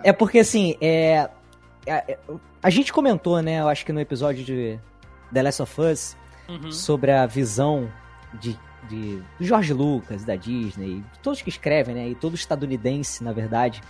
É 0.02 0.10
porque, 0.12 0.38
assim, 0.38 0.74
é, 0.80 1.28
é, 1.86 2.18
a 2.62 2.70
gente 2.70 2.92
comentou, 2.92 3.42
né, 3.42 3.60
eu 3.60 3.68
acho 3.68 3.84
que 3.84 3.92
no 3.92 4.00
episódio 4.00 4.42
de 4.42 4.80
The 5.32 5.42
Last 5.42 5.60
of 5.60 5.80
Us, 5.80 6.16
uhum. 6.48 6.72
sobre 6.72 7.12
a 7.12 7.26
visão 7.26 7.92
de 8.40 8.58
de 8.88 9.22
do 9.38 9.44
George 9.44 9.72
Lucas, 9.72 10.24
da 10.24 10.36
Disney, 10.36 11.02
todos 11.22 11.42
que 11.42 11.48
escrevem, 11.48 11.94
né, 11.94 12.08
e 12.08 12.14
todo 12.14 12.34
estadunidense, 12.34 13.24
na 13.24 13.32
verdade, 13.32 13.82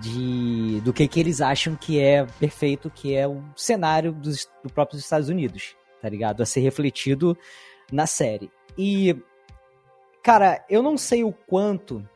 de 0.00 0.80
do 0.84 0.92
que, 0.92 1.06
que 1.08 1.20
eles 1.20 1.40
acham 1.40 1.74
que 1.74 1.98
é 1.98 2.26
perfeito, 2.38 2.90
que 2.90 3.14
é 3.14 3.26
o 3.26 3.42
cenário 3.56 4.12
dos, 4.12 4.48
do 4.62 4.70
próprios 4.70 5.02
Estados 5.02 5.28
Unidos, 5.28 5.76
tá 6.00 6.08
ligado? 6.08 6.42
A 6.42 6.46
ser 6.46 6.60
refletido 6.60 7.36
na 7.90 8.06
série. 8.06 8.50
E, 8.76 9.16
cara, 10.22 10.64
eu 10.68 10.82
não 10.82 10.96
sei 10.96 11.24
o 11.24 11.32
quanto, 11.32 12.06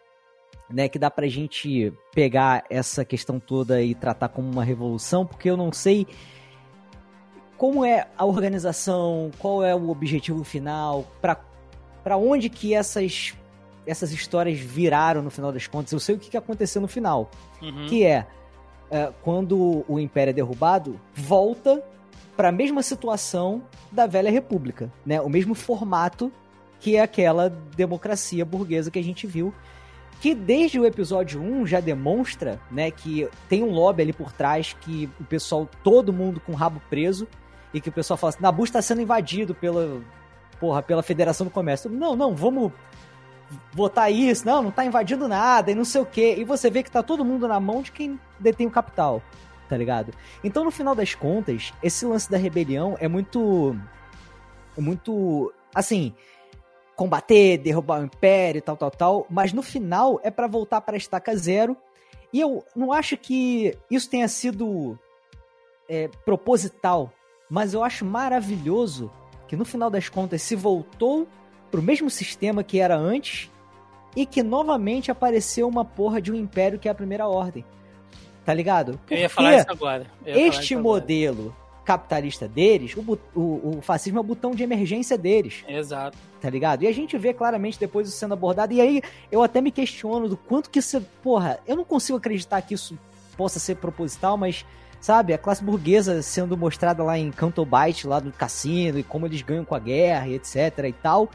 né, 0.71 0.89
que 0.89 0.99
dá 0.99 1.11
pra 1.11 1.27
gente 1.27 1.93
pegar 2.15 2.65
essa 2.71 3.05
questão 3.05 3.39
toda 3.39 3.83
e 3.83 3.95
tratar 3.95 4.29
como 4.29 4.51
uma 4.51 4.65
revolução, 4.65 5.27
porque 5.27 5.51
eu 5.51 5.57
não 5.57 5.73
sei 5.73 6.07
como 7.57 7.85
é 7.85 8.09
a 8.17 8.25
organização, 8.25 9.31
qual 9.39 9.65
é 9.65 9.75
o 9.75 9.89
objetivo 9.89 10.45
final, 10.45 11.07
para 11.21 11.39
para 12.03 12.19
onde 12.19 12.51
que 12.51 12.75
essas 12.75 13.35
essas 13.87 14.13
histórias 14.13 14.59
viraram 14.59 15.23
no 15.23 15.31
final 15.31 15.53
das 15.53 15.67
contas. 15.67 15.93
Eu 15.93 16.01
sei 16.01 16.15
o 16.15 16.19
que, 16.19 16.31
que 16.31 16.37
aconteceu 16.37 16.81
no 16.81 16.89
final, 16.89 17.31
uhum. 17.61 17.87
que 17.87 18.05
é, 18.05 18.27
é, 18.91 19.13
quando 19.23 19.85
o 19.87 20.01
Império 20.01 20.31
é 20.31 20.33
derrubado, 20.33 20.99
volta 21.15 21.83
para 22.37 22.49
a 22.49 22.53
mesma 22.53 22.83
situação 22.83 23.63
da 23.93 24.07
velha 24.07 24.31
República, 24.31 24.91
né? 25.05 25.21
O 25.21 25.29
mesmo 25.29 25.55
formato 25.55 26.33
que 26.81 26.97
é 26.97 27.01
aquela 27.01 27.49
democracia 27.49 28.45
burguesa 28.45 28.91
que 28.91 28.99
a 28.99 29.05
gente 29.05 29.27
viu, 29.27 29.55
que 30.21 30.35
desde 30.35 30.79
o 30.79 30.87
episódio 30.87 31.41
1 31.41 31.67
já 31.67 31.81
demonstra, 31.81 32.61
né, 32.71 32.91
que 32.91 33.29
tem 33.49 33.63
um 33.63 33.71
lobby 33.71 34.03
ali 34.03 34.13
por 34.13 34.33
trás 34.33 34.75
que 34.81 35.09
o 35.21 35.25
pessoal, 35.25 35.69
todo 35.83 36.13
mundo 36.13 36.41
com 36.41 36.53
o 36.53 36.57
rabo 36.57 36.81
preso, 36.89 37.27
e 37.75 37.81
que 37.81 37.89
o 37.89 37.93
pessoal 37.93 38.17
fala 38.17 38.31
assim, 38.31 38.43
Nabu 38.43 38.63
está 38.63 38.81
sendo 38.81 39.03
invadido 39.03 39.55
pela, 39.55 40.01
porra, 40.61 40.81
pela 40.81 41.03
Federação 41.03 41.45
do 41.45 41.51
Comércio. 41.51 41.91
Não, 41.91 42.15
não, 42.15 42.35
vamos 42.35 42.73
votar 43.73 44.11
isso, 44.13 44.47
não, 44.47 44.63
não 44.63 44.71
tá 44.71 44.85
invadindo 44.85 45.29
nada 45.29 45.71
e 45.71 45.75
não 45.75 45.85
sei 45.85 46.01
o 46.01 46.07
quê. 46.07 46.37
E 46.39 46.45
você 46.45 46.71
vê 46.71 46.83
que 46.83 46.91
tá 46.91 47.03
todo 47.03 47.25
mundo 47.25 47.49
na 47.49 47.59
mão 47.59 47.83
de 47.83 47.93
quem 47.93 48.19
detém 48.39 48.67
o 48.67 48.71
capital, 48.71 49.21
tá 49.69 49.77
ligado? 49.77 50.13
Então, 50.43 50.65
no 50.65 50.71
final 50.71 50.95
das 50.95 51.15
contas, 51.15 51.73
esse 51.83 52.07
lance 52.07 52.31
da 52.31 52.39
rebelião 52.39 52.97
é 53.01 53.09
muito. 53.09 53.77
É 54.79 54.81
muito. 54.81 55.53
Assim. 55.75 56.15
Combater, 56.97 57.59
derrubar 57.59 58.01
o 58.01 58.05
império, 58.05 58.63
tal, 58.63 58.77
tal, 58.77 58.91
tal. 58.91 59.27
Mas 59.29 59.53
no 59.53 59.63
final 59.63 60.21
é 60.23 60.31
para 60.31 60.47
voltar 60.47 60.81
para 60.81 60.97
estaca 60.97 61.37
zero. 61.37 61.77
E 62.33 62.41
eu 62.41 62.65
não 62.75 62.93
acho 62.93 63.17
que 63.17 63.77
isso 63.91 64.11
tenha 64.11 64.27
sido 64.29 64.99
é, 65.89 66.09
proposital, 66.25 67.13
mas 67.49 67.75
eu 67.75 67.85
acho 67.85 68.05
maravilhoso 68.05 69.11
que 69.47 69.57
no 69.57 69.65
final 69.65 69.91
das 69.91 70.09
contas 70.09 70.43
se 70.43 70.57
voltou 70.57 71.29
pro 71.71 71.83
mesmo 71.83 72.11
sistema 72.11 72.65
que 72.65 72.81
era 72.81 72.97
antes 72.97 73.51
e 74.17 74.25
que 74.25 74.43
novamente 74.43 75.11
apareceu 75.11 75.69
uma 75.69 75.85
porra 75.85 76.21
de 76.21 76.33
um 76.33 76.35
império 76.35 76.79
que 76.79 76.89
é 76.89 76.91
a 76.91 76.95
primeira 76.95 77.27
ordem. 77.27 77.65
Tá 78.45 78.53
ligado? 78.53 78.99
Porque 78.99 79.15
eu 79.15 79.19
ia 79.19 79.29
falar 79.29 79.57
isso 79.57 79.71
agora. 79.71 80.07
Este 80.25 80.77
modelo 80.77 81.47
agora. 81.47 81.64
Capitalista 81.85 82.49
deles, 82.49 82.97
o, 82.97 83.19
o, 83.35 83.79
o, 83.79 83.81
fascismo 83.83 84.19
é 84.19 84.21
o 84.21 84.25
botão 84.25 84.53
de 84.53 84.63
emergência 84.63 85.17
deles. 85.19 85.65
Exato. 85.69 86.17
Tá 86.41 86.51
ligado? 86.51 86.83
E 86.83 86.87
a 86.87 86.93
gente 86.93 87.17
vê 87.17 87.33
claramente 87.33 87.79
depois 87.79 88.09
isso 88.09 88.17
sendo 88.17 88.35
abordado. 88.35 88.73
E 88.73 88.81
aí 88.81 89.03
eu 89.31 89.43
até 89.43 89.61
me 89.61 89.71
questiono 89.71 90.29
do 90.29 90.37
quanto 90.37 90.71
que 90.71 90.79
isso. 90.79 91.01
Porra, 91.23 91.59
eu 91.67 91.77
não 91.77 91.85
consigo 91.85 92.19
acreditar 92.19 92.61
que 92.63 92.75
isso 92.75 92.99
possa 93.37 93.59
ser 93.59 93.77
proposital, 93.77 94.37
mas 94.37 94.65
sabe? 95.01 95.35
A 95.35 95.39
classe 95.39 95.63
burguesa 95.63 96.23
sendo 96.23 96.57
mostrada 96.57 97.03
lá 97.03 97.19
em 97.19 97.31
Canto 97.31 97.65
Byte, 97.65 98.07
lá 98.07 98.21
do 98.21 98.33
cassino, 98.33 98.99
e 98.99 99.03
como 99.03 99.27
eles 99.27 99.43
ganham 99.43 99.65
com 99.65 99.75
a 99.75 99.79
guerra, 99.79 100.29
e 100.29 100.35
etc 100.35 100.79
e 100.89 100.93
tal. 100.93 101.29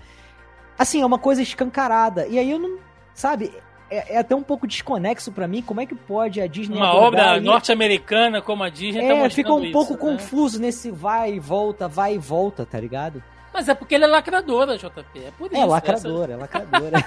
Assim, 0.78 1.02
é 1.02 1.06
uma 1.06 1.20
coisa 1.20 1.42
escancarada. 1.42 2.26
E 2.28 2.40
aí 2.40 2.50
eu 2.50 2.58
não. 2.58 2.80
Sabe? 3.14 3.52
É, 3.90 4.16
é 4.16 4.18
até 4.18 4.36
um 4.36 4.44
pouco 4.44 4.68
desconexo 4.68 5.32
para 5.32 5.48
mim. 5.48 5.62
Como 5.62 5.82
é 5.82 5.86
que 5.86 5.96
pode 5.96 6.40
a 6.40 6.48
Disney. 6.48 6.78
Uma 6.78 6.94
obra 6.94 7.40
norte-americana 7.40 8.42
como 8.42 8.64
a 8.64 8.70
Disney 8.70 9.08
tá 9.08 9.16
é, 9.16 9.24
tá 9.24 9.30
fica 9.30 9.54
um 9.54 9.64
isso, 9.64 9.74
pouco 9.74 9.94
né? 9.94 10.00
confuso 10.00 10.60
nesse 10.60 10.92
vai 10.92 11.34
e 11.34 11.40
volta, 11.40 11.88
vai 11.88 12.16
e 12.16 12.18
volta, 12.18 12.66
tá 12.66 12.80
ligado? 12.80 13.24
Mas 13.54 13.68
é 13.68 13.74
porque 13.74 13.96
ele 13.96 14.06
é 14.06 14.08
lacradora, 14.08 14.78
JP. 14.78 15.20
É 15.20 15.32
por 15.32 15.48
é 15.48 15.56
isso. 15.56 15.64
É 15.64 15.66
lacradora, 15.66 16.34
essa... 16.34 16.34
é 16.34 16.38
lacradora. 16.38 16.98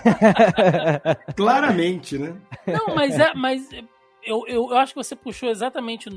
Claramente, 1.36 2.18
né? 2.18 2.34
Não, 2.66 2.94
mas 2.94 3.18
é, 3.18 3.32
mas 3.34 3.70
eu, 4.24 4.44
eu, 4.46 4.70
eu, 4.70 4.76
acho 4.76 4.92
que 4.92 5.02
você 5.02 5.14
puxou 5.14 5.48
exatamente 5.50 6.10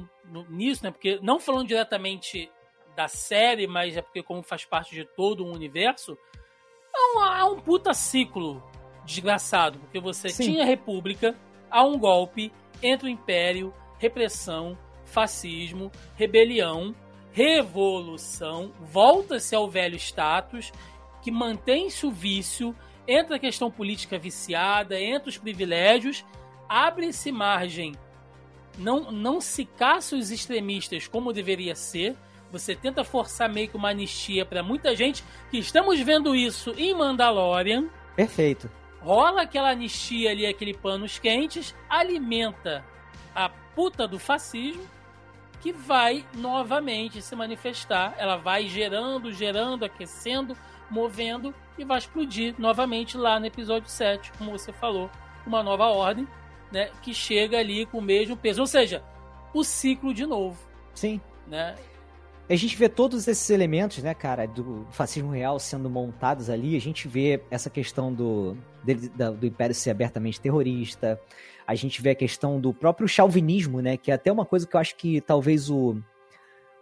nisso, 0.49 0.84
né? 0.84 0.91
Porque 0.91 1.20
não 1.22 1.39
falando 1.39 1.68
diretamente 1.68 2.49
da 2.95 3.07
série, 3.07 3.68
mas 3.68 3.97
é 3.97 4.01
porque 4.01 4.24
como 4.24 4.41
faz 4.41 4.66
parte 4.66 4.95
de 4.95 5.05
todo 5.05 5.45
um 5.45 5.53
universo, 5.53 6.18
é 6.95 7.18
um, 7.18 7.24
é 7.24 7.43
um 7.43 7.59
puta 7.59 7.93
ciclo 7.93 8.63
desgraçado, 9.06 9.80
porque 9.80 9.99
você 9.99 10.30
Sim. 10.30 10.51
tinha 10.51 10.64
a 10.64 10.66
República, 10.66 11.36
há 11.70 11.84
um 11.84 11.97
golpe, 11.97 12.51
entra 12.82 13.08
o 13.08 13.10
Império, 13.10 13.74
repressão, 13.97 14.78
fascismo, 15.06 15.91
rebelião, 16.16 16.95
revolução, 17.32 18.72
volta-se 18.82 19.56
ao 19.56 19.70
velho 19.70 19.95
status, 19.95 20.72
que 21.22 21.32
mantém-se 21.32 22.06
o 22.06 22.12
vício, 22.12 22.76
entra 23.08 23.36
a 23.36 23.39
questão 23.39 23.70
política 23.70 24.18
viciada, 24.18 24.99
entra 24.99 25.30
os 25.30 25.38
privilégios, 25.38 26.26
abre-se 26.68 27.32
margem, 27.32 27.93
não, 28.78 29.12
não 29.12 29.39
se 29.39 29.66
caça 29.66 30.16
os 30.16 30.32
extremistas 30.32 31.08
como 31.08 31.34
deveria 31.34 31.76
ser. 31.76 32.16
Você 32.51 32.76
tenta 32.76 33.03
forçar 33.03 33.51
meio 33.51 33.68
que 33.68 33.76
uma 33.76 33.89
anistia 33.89 34.45
para 34.45 34.64
muita 34.64 34.95
gente 34.95 35.24
que 35.49 35.58
estamos 35.58 35.99
vendo 35.99 36.36
isso 36.36 36.74
em 36.78 36.93
Mandalorian. 36.93 37.89
Perfeito. 38.16 38.70
Rola 39.06 39.43
aquela 39.43 39.70
anistia 39.70 40.32
ali, 40.32 40.47
aquele 40.47 40.74
panos 40.74 41.20
quentes, 41.20 41.76
alimenta 41.88 42.84
a 43.36 43.47
puta 43.47 44.08
do 44.08 44.18
fascismo 44.18 44.84
que 45.62 45.72
vai 45.72 46.26
novamente 46.34 47.22
se 47.22 47.36
manifestar. 47.36 48.16
Ela 48.18 48.36
vai 48.36 48.68
gerando, 48.68 49.32
gerando, 49.32 49.86
aquecendo, 49.86 50.58
movendo 50.89 51.53
e 51.78 51.86
vai 51.86 51.99
explodir 51.99 52.56
novamente 52.58 53.16
lá 53.16 53.39
no 53.39 53.45
episódio 53.45 53.88
7, 53.88 54.32
como 54.39 54.49
você 54.49 54.74
falou, 54.74 55.08
uma 55.45 55.62
nova 55.62 55.86
ordem 55.86 56.28
né, 56.72 56.89
que 57.03 57.14
chega 57.14 57.60
ali 57.60 57.86
com 57.86 57.99
o 57.99 58.01
mesmo 58.01 58.36
peso. 58.36 58.62
Ou 58.62 58.68
seja, 58.68 59.03
o 59.53 59.64
ciclo 59.64 60.16
de 60.16 60.26
novo. 60.26 60.58
Sim. 60.95 61.22
Né? 61.45 61.76
A 62.48 62.56
gente 62.56 62.78
vê 62.78 62.88
todos 62.88 63.28
esses 63.28 63.50
elementos, 63.50 64.04
né, 64.04 64.14
cara, 64.14 64.46
do 64.46 64.86
fascismo 64.91 65.32
real 65.32 65.58
sendo 65.58 65.89
montados 65.89 66.48
ali. 66.48 66.76
A 66.76 66.82
gente 66.82 67.08
vê 67.08 67.41
essa 67.50 67.72
questão 67.72 68.14
do, 68.14 68.56
dele, 68.84 69.10
do 69.39 69.48
Império 69.48 69.74
ser 69.74 69.89
abertamente 69.89 70.39
terrorista, 70.39 71.20
A 71.66 71.74
gente 71.74 72.00
vê 72.04 72.12
a 72.12 72.16
questão 72.16 72.62
do 72.62 72.72
próprio 72.72 73.08
chauvinismo, 73.08 73.82
né? 73.82 73.98
Que 73.98 74.12
é 74.12 74.14
até 74.14 74.32
uma 74.32 74.46
coisa 74.46 74.68
que 74.68 74.76
eu 74.76 74.80
acho 74.80 74.96
que 74.96 75.20
talvez 75.20 75.72
o, 75.72 75.98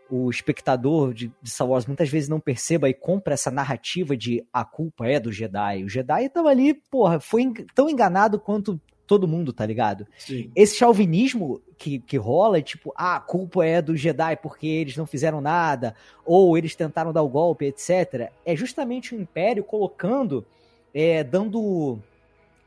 o 0.10 0.30
espectador 0.30 1.14
de, 1.14 1.32
de 1.42 1.50
Star 1.50 1.68
Wars 1.68 1.86
muitas 1.86 2.10
vezes 2.10 2.28
não 2.28 2.42
perceba 2.42 2.90
e 2.90 2.94
compra 2.94 3.34
essa 3.34 3.50
narrativa 3.50 4.18
de 4.18 4.46
a 4.52 4.66
culpa 4.66 5.08
é 5.08 5.18
do 5.18 5.32
Jedi. 5.32 5.86
O 5.86 5.90
Jedi 5.90 6.28
tava 6.28 6.50
ali, 6.50 6.74
porra, 6.74 7.22
foi 7.22 7.50
tão 7.74 7.90
enganado 7.90 8.38
quanto 8.38 8.80
todo 9.14 9.28
mundo, 9.28 9.54
tá 9.54 9.64
ligado? 9.64 10.08
Sim. 10.18 10.50
Esse 10.56 10.76
chauvinismo 10.76 11.62
que, 11.78 12.00
que 12.00 12.18
rola, 12.18 12.60
tipo, 12.64 12.92
ah, 12.96 13.18
a 13.18 13.20
culpa 13.20 13.64
é 13.64 13.80
do 13.80 13.96
Jedi 13.96 14.36
porque 14.38 14.66
eles 14.66 14.98
não 14.98 15.06
fizeram 15.06 15.40
nada, 15.40 15.96
ou 16.26 16.58
eles 16.58 16.76
tentaram 16.76 17.14
dar 17.14 17.22
o 17.22 17.30
golpe, 17.30 17.66
etc. 17.66 18.32
É 18.44 18.56
justamente 18.56 19.14
o 19.14 19.22
Império 19.22 19.64
colocando, 19.64 20.44
é, 20.92 21.24
dando 21.24 22.00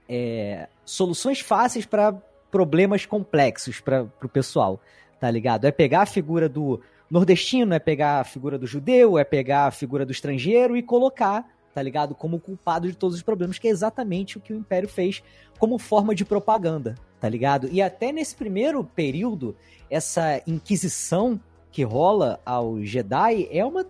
é, 0.09 0.69
soluções 0.85 1.41
fáceis 1.41 1.85
para 1.85 2.15
problemas 2.49 3.05
complexos 3.05 3.81
para 3.81 4.07
o 4.23 4.29
pessoal, 4.29 4.81
tá 5.19 5.29
ligado? 5.29 5.65
É 5.65 5.73
pegar 5.73 6.03
a 6.03 6.07
figura 6.07 6.49
do 6.49 6.81
nordestino, 7.11 7.75
é 7.75 7.81
pegar 7.81 8.21
a 8.21 8.25
figura 8.25 8.57
do 8.57 8.69
judeu, 8.69 9.19
é 9.19 9.25
pegar 9.25 9.67
a 9.67 9.73
figura 9.73 10.07
do 10.07 10.13
estrangeiro 10.13 10.77
e 10.77 10.83
colocar 10.83 11.45
tá 11.77 11.83
ligado? 11.83 12.15
Como 12.15 12.41
culpado 12.41 12.89
de 12.89 12.97
todos 12.97 13.17
os 13.17 13.23
problemas, 13.23 13.59
que 13.59 13.69
é 13.69 13.71
exatamente 13.71 14.39
o 14.39 14.41
que 14.41 14.55
o 14.55 14.57
Império 14.57 14.89
fez 14.89 15.23
como 15.59 15.79
forma 15.79 16.15
de 16.15 16.25
propaganda, 16.25 16.95
tá 17.21 17.29
ligado? 17.29 17.69
E 17.71 17.83
até 17.83 18.11
nesse 18.13 18.35
primeiro 18.35 18.83
período, 18.83 19.55
essa 19.91 20.41
inquisição 20.47 21.39
que 21.71 21.83
rola 21.83 22.41
ao 22.47 22.83
Jedi 22.83 23.47
é 23.51 23.63
uma 23.63 23.87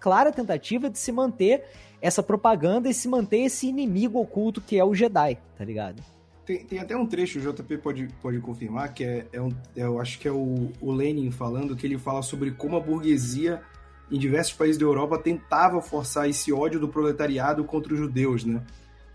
clara 0.00 0.32
tentativa 0.32 0.88
de 0.88 0.98
se 0.98 1.12
manter 1.12 1.62
essa 2.00 2.22
propaganda 2.22 2.88
e 2.88 2.94
se 2.94 3.06
manter 3.06 3.40
esse 3.40 3.68
inimigo 3.68 4.18
oculto 4.18 4.62
que 4.62 4.78
é 4.78 4.84
o 4.84 4.94
Jedi, 4.94 5.36
tá 5.58 5.62
ligado? 5.62 6.02
Tem, 6.46 6.64
tem 6.64 6.78
até 6.78 6.96
um 6.96 7.04
trecho, 7.04 7.38
o 7.38 7.42
JP 7.42 7.76
pode, 7.78 8.08
pode 8.22 8.40
confirmar, 8.40 8.94
que 8.94 9.04
é, 9.04 9.26
é, 9.30 9.42
um, 9.42 9.50
é 9.76 9.82
eu 9.82 10.00
acho 10.00 10.18
que 10.18 10.26
é 10.26 10.32
o, 10.32 10.72
o 10.80 10.90
Lenin 10.90 11.30
falando, 11.30 11.76
que 11.76 11.86
ele 11.86 11.98
fala 11.98 12.22
sobre 12.22 12.52
como 12.52 12.78
a 12.78 12.80
burguesia 12.80 13.62
em 14.10 14.18
diversos 14.18 14.54
países 14.54 14.78
da 14.78 14.84
Europa 14.84 15.18
tentava 15.18 15.80
forçar 15.80 16.28
esse 16.28 16.52
ódio 16.52 16.78
do 16.78 16.88
proletariado 16.88 17.64
contra 17.64 17.92
os 17.92 17.98
judeus, 17.98 18.44
né? 18.44 18.62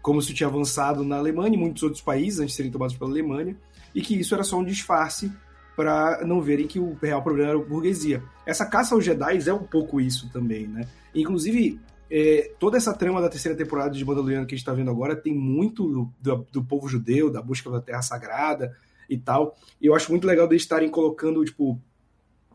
Como 0.01 0.21
se 0.21 0.33
tinha 0.33 0.47
avançado 0.47 1.03
na 1.03 1.17
Alemanha 1.17 1.53
e 1.53 1.57
muitos 1.57 1.83
outros 1.83 2.01
países 2.01 2.39
antes 2.39 2.51
de 2.51 2.57
serem 2.57 2.71
tomados 2.71 2.95
pela 2.95 3.09
Alemanha, 3.09 3.55
e 3.93 4.01
que 4.01 4.19
isso 4.19 4.33
era 4.33 4.43
só 4.43 4.57
um 4.57 4.63
disfarce 4.63 5.31
para 5.75 6.23
não 6.25 6.41
verem 6.41 6.67
que 6.67 6.79
o 6.79 6.97
real 7.01 7.21
problema 7.21 7.49
era 7.49 7.59
a 7.59 7.63
burguesia. 7.63 8.21
Essa 8.45 8.65
caça 8.65 8.93
aos 8.93 9.05
Jedi 9.05 9.47
é 9.47 9.53
um 9.53 9.63
pouco 9.63 10.01
isso 10.01 10.29
também, 10.31 10.67
né? 10.67 10.87
Inclusive, 11.13 11.79
é, 12.09 12.51
toda 12.59 12.77
essa 12.77 12.93
trama 12.93 13.21
da 13.21 13.29
terceira 13.29 13.57
temporada 13.57 13.91
de 13.91 14.03
Mandaloriano 14.03 14.45
que 14.45 14.53
a 14.53 14.57
gente 14.57 14.63
está 14.63 14.73
vendo 14.73 14.91
agora 14.91 15.15
tem 15.15 15.33
muito 15.33 16.11
do, 16.19 16.45
do, 16.51 16.63
povo 16.63 16.87
judeu, 16.87 17.31
da 17.31 17.41
busca 17.41 17.69
da 17.69 17.79
Terra 17.79 18.01
Sagrada 18.01 18.75
e 19.09 19.17
tal. 19.17 19.55
E 19.81 19.85
eu 19.85 19.95
acho 19.95 20.11
muito 20.11 20.27
legal 20.27 20.47
de 20.47 20.55
estarem 20.57 20.89
colocando, 20.89 21.43
tipo, 21.45 21.79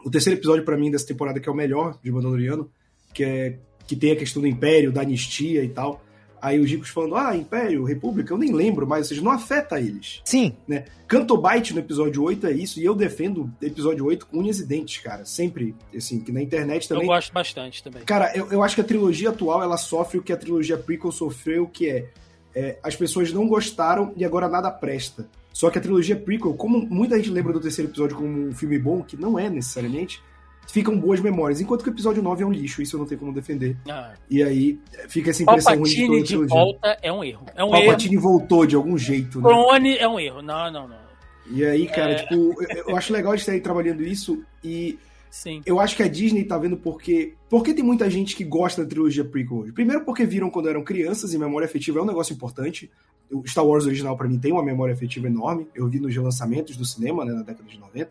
o 0.07 0.11
terceiro 0.11 0.39
episódio 0.39 0.65
para 0.65 0.77
mim 0.77 0.89
dessa 0.89 1.05
temporada 1.05 1.41
que 1.41 1.49
é 1.49 1.53
o 1.53 1.55
melhor 1.55 1.99
de 2.01 2.13
Mandaloriano, 2.13 2.71
que 3.13 3.25
é 3.25 3.59
que 3.89 3.97
tem 3.97 4.13
a 4.13 4.17
questão 4.17 4.41
do 4.41 4.49
Império, 4.49 4.93
da 4.93 5.03
anistia 5.03 5.65
e 5.65 5.69
tal. 5.69 6.03
Aí 6.41 6.61
os 6.61 6.71
ricos 6.71 6.91
falando, 6.91 7.17
ah, 7.17 7.37
Império, 7.37 7.83
República, 7.83 8.33
eu 8.33 8.39
nem 8.39 8.53
lembro, 8.53 8.87
mas 8.87 8.99
ou 9.01 9.05
seja, 9.07 9.23
não 9.23 9.33
afeta 9.33 9.81
eles. 9.81 10.21
Sim. 10.25 10.55
Né? 10.67 10.85
Cantobite 11.09 11.73
no 11.73 11.81
episódio 11.81 12.23
8 12.23 12.47
é 12.47 12.53
isso, 12.53 12.79
e 12.79 12.85
eu 12.85 12.95
defendo 12.95 13.51
episódio 13.61 14.05
8 14.05 14.27
com 14.27 14.39
unhas 14.39 14.61
e 14.61 14.67
dentes, 14.67 15.03
cara. 15.03 15.25
Sempre, 15.25 15.75
assim, 15.97 16.21
que 16.21 16.31
na 16.31 16.43
internet 16.43 16.89
também. 16.89 17.05
Eu 17.05 17.09
gosto 17.09 17.33
bastante 17.33 17.83
também. 17.83 18.05
Cara, 18.05 18.33
eu, 18.37 18.49
eu 18.53 18.63
acho 18.63 18.77
que 18.77 18.81
a 18.81 18.85
trilogia 18.85 19.31
atual, 19.31 19.63
ela 19.63 19.77
sofre 19.77 20.19
o 20.19 20.23
que 20.23 20.33
a 20.33 20.37
trilogia 20.37 20.77
prequel 20.77 21.11
sofreu, 21.11 21.67
que 21.67 21.89
é, 21.89 22.09
é 22.55 22.79
as 22.83 22.95
pessoas 22.95 23.33
não 23.33 23.49
gostaram 23.49 24.13
e 24.17 24.25
agora 24.25 24.49
nada 24.49 24.71
presta. 24.71 25.29
Só 25.57 25.71
que 25.71 25.79
a 25.79 25.81
trilogia 25.81 26.15
prequel, 26.15 26.53
como 26.53 26.87
muita 26.87 27.17
gente 27.17 27.31
lembra 27.31 27.51
do 27.51 27.59
terceiro 27.59 27.91
episódio 27.91 28.15
como 28.15 28.49
um 28.49 28.53
filme 28.53 28.79
bom, 28.79 29.03
que 29.03 29.17
não 29.17 29.39
é 29.39 29.49
necessariamente, 29.49 30.23
ficam 30.69 31.01
boas 31.01 31.19
memórias. 31.19 31.63
Enquanto 31.63 31.83
que 31.83 31.89
o 31.89 31.95
episódio 31.95 32.23
9 32.23 32.43
é 32.43 32.47
um 32.47 32.53
lixo, 32.53 32.83
isso 32.83 32.95
eu 32.95 33.01
não 33.01 33.07
tenho 33.07 33.19
como 33.19 33.33
defender. 33.33 33.75
Ah. 33.89 34.13
E 34.29 34.43
aí 34.43 34.79
fica 35.09 35.31
essa 35.31 35.43
impressão 35.43 35.73
Palpatine 35.73 36.09
ruim 36.09 36.23
de 36.23 36.35
toda 36.35 36.45
a 36.45 36.47
de 36.47 36.53
volta 36.53 36.99
é 37.01 37.11
um 37.11 37.25
erro. 37.25 37.47
É 37.55 37.65
um 37.65 37.71
Palpatine 37.71 38.17
erro. 38.17 38.23
voltou 38.23 38.67
de 38.67 38.77
algum 38.77 38.99
jeito. 38.99 39.41
Né? 39.41 39.49
Clone 39.49 39.97
é 39.97 40.07
um 40.07 40.21
erro. 40.21 40.43
Não, 40.43 40.71
não, 40.71 40.89
não. 40.89 41.07
E 41.51 41.65
aí, 41.65 41.87
cara, 41.87 42.13
é... 42.13 42.15
tipo, 42.17 42.35
eu, 42.35 42.89
eu 42.89 42.95
acho 42.95 43.11
legal 43.11 43.35
de 43.35 43.41
estar 43.41 43.59
trabalhando 43.61 44.03
isso 44.03 44.45
e 44.63 44.99
Sim. 45.31 45.63
Eu 45.67 45.79
acho 45.81 45.97
que 45.97 46.03
a 46.03 46.09
Disney 46.09 46.45
tá 46.45 46.57
vendo 46.59 46.77
porque. 46.77 47.35
Porque 47.49 47.75
tem 47.75 47.85
muita 47.85 48.09
gente 48.11 48.35
que 48.35 48.45
gosta 48.45 48.83
da 48.83 48.89
trilogia 48.89 49.25
prequel 49.25 49.59
hoje. 49.59 49.73
Primeiro, 49.73 50.05
porque 50.05 50.25
viram 50.25 50.51
quando 50.51 50.69
eram 50.69 50.83
crianças 50.83 51.35
e 51.35 51.39
memória 51.39 51.67
afetiva 51.67 51.99
é 51.99 52.03
um 52.03 52.07
negócio 52.07 52.33
importante. 52.33 52.91
O 53.31 53.47
Star 53.47 53.67
Wars 53.67 53.87
original, 53.87 54.17
para 54.17 54.29
mim, 54.29 54.39
tem 54.39 54.53
uma 54.53 54.63
memória 54.63 54.95
afetiva 54.95 55.27
enorme. 55.27 55.67
Eu 55.75 55.89
vi 55.89 55.99
nos 55.99 56.15
relançamentos 56.15 56.77
do 56.77 56.85
cinema, 56.85 57.25
né, 57.25 57.33
na 57.33 57.43
década 57.43 57.69
de 57.69 57.79
90. 57.79 58.11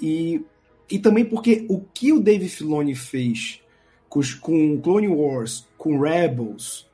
E, 0.00 0.44
e 0.90 0.98
também 0.98 1.24
porque 1.24 1.64
o 1.68 1.80
que 1.80 2.12
o 2.12 2.20
Dave 2.20 2.48
Filoni 2.48 2.94
fez 2.94 3.62
com, 4.08 4.20
com 4.40 4.80
Clone 4.80 5.08
Wars, 5.08 5.66
com 5.78 6.00
Rebels, 6.00 6.86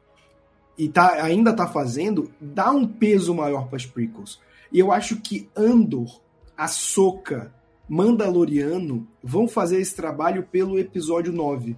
e 0.76 0.88
tá, 0.88 1.22
ainda 1.22 1.52
tá 1.52 1.66
fazendo, 1.66 2.30
dá 2.40 2.70
um 2.70 2.86
peso 2.86 3.34
maior 3.34 3.68
para 3.68 3.76
as 3.76 3.84
prequels. 3.84 4.40
E 4.72 4.78
eu 4.78 4.90
acho 4.90 5.20
que 5.20 5.48
Andor, 5.54 6.20
Ahsoka, 6.56 7.52
Mandaloriano 7.90 9.04
vão 9.20 9.48
fazer 9.48 9.80
esse 9.80 9.96
trabalho 9.96 10.44
pelo 10.44 10.78
episódio 10.78 11.32
9. 11.32 11.76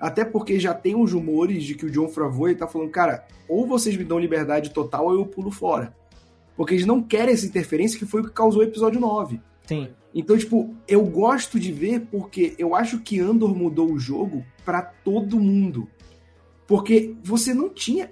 Até 0.00 0.24
porque 0.24 0.58
já 0.58 0.72
tem 0.72 0.94
uns 0.94 1.12
rumores 1.12 1.64
de 1.64 1.74
que 1.74 1.84
o 1.84 1.90
John 1.90 2.08
Favreau 2.08 2.48
está 2.48 2.66
falando, 2.66 2.88
cara, 2.88 3.26
ou 3.46 3.66
vocês 3.66 3.94
me 3.94 4.02
dão 4.02 4.18
liberdade 4.18 4.70
total 4.70 5.08
ou 5.08 5.16
eu 5.16 5.26
pulo 5.26 5.50
fora. 5.50 5.94
Porque 6.56 6.72
eles 6.72 6.86
não 6.86 7.02
querem 7.02 7.34
essa 7.34 7.44
interferência 7.44 7.98
que 7.98 8.06
foi 8.06 8.22
o 8.22 8.24
que 8.24 8.32
causou 8.32 8.62
o 8.62 8.64
episódio 8.64 8.98
9. 8.98 9.38
Sim. 9.66 9.90
Então, 10.14 10.38
tipo, 10.38 10.74
eu 10.88 11.04
gosto 11.04 11.60
de 11.60 11.70
ver 11.70 12.06
porque 12.10 12.54
eu 12.56 12.74
acho 12.74 13.00
que 13.00 13.20
Andor 13.20 13.54
mudou 13.54 13.92
o 13.92 13.98
jogo 13.98 14.42
para 14.64 14.80
todo 14.80 15.38
mundo. 15.38 15.86
Porque 16.66 17.14
você 17.22 17.52
não 17.52 17.68
tinha, 17.68 18.08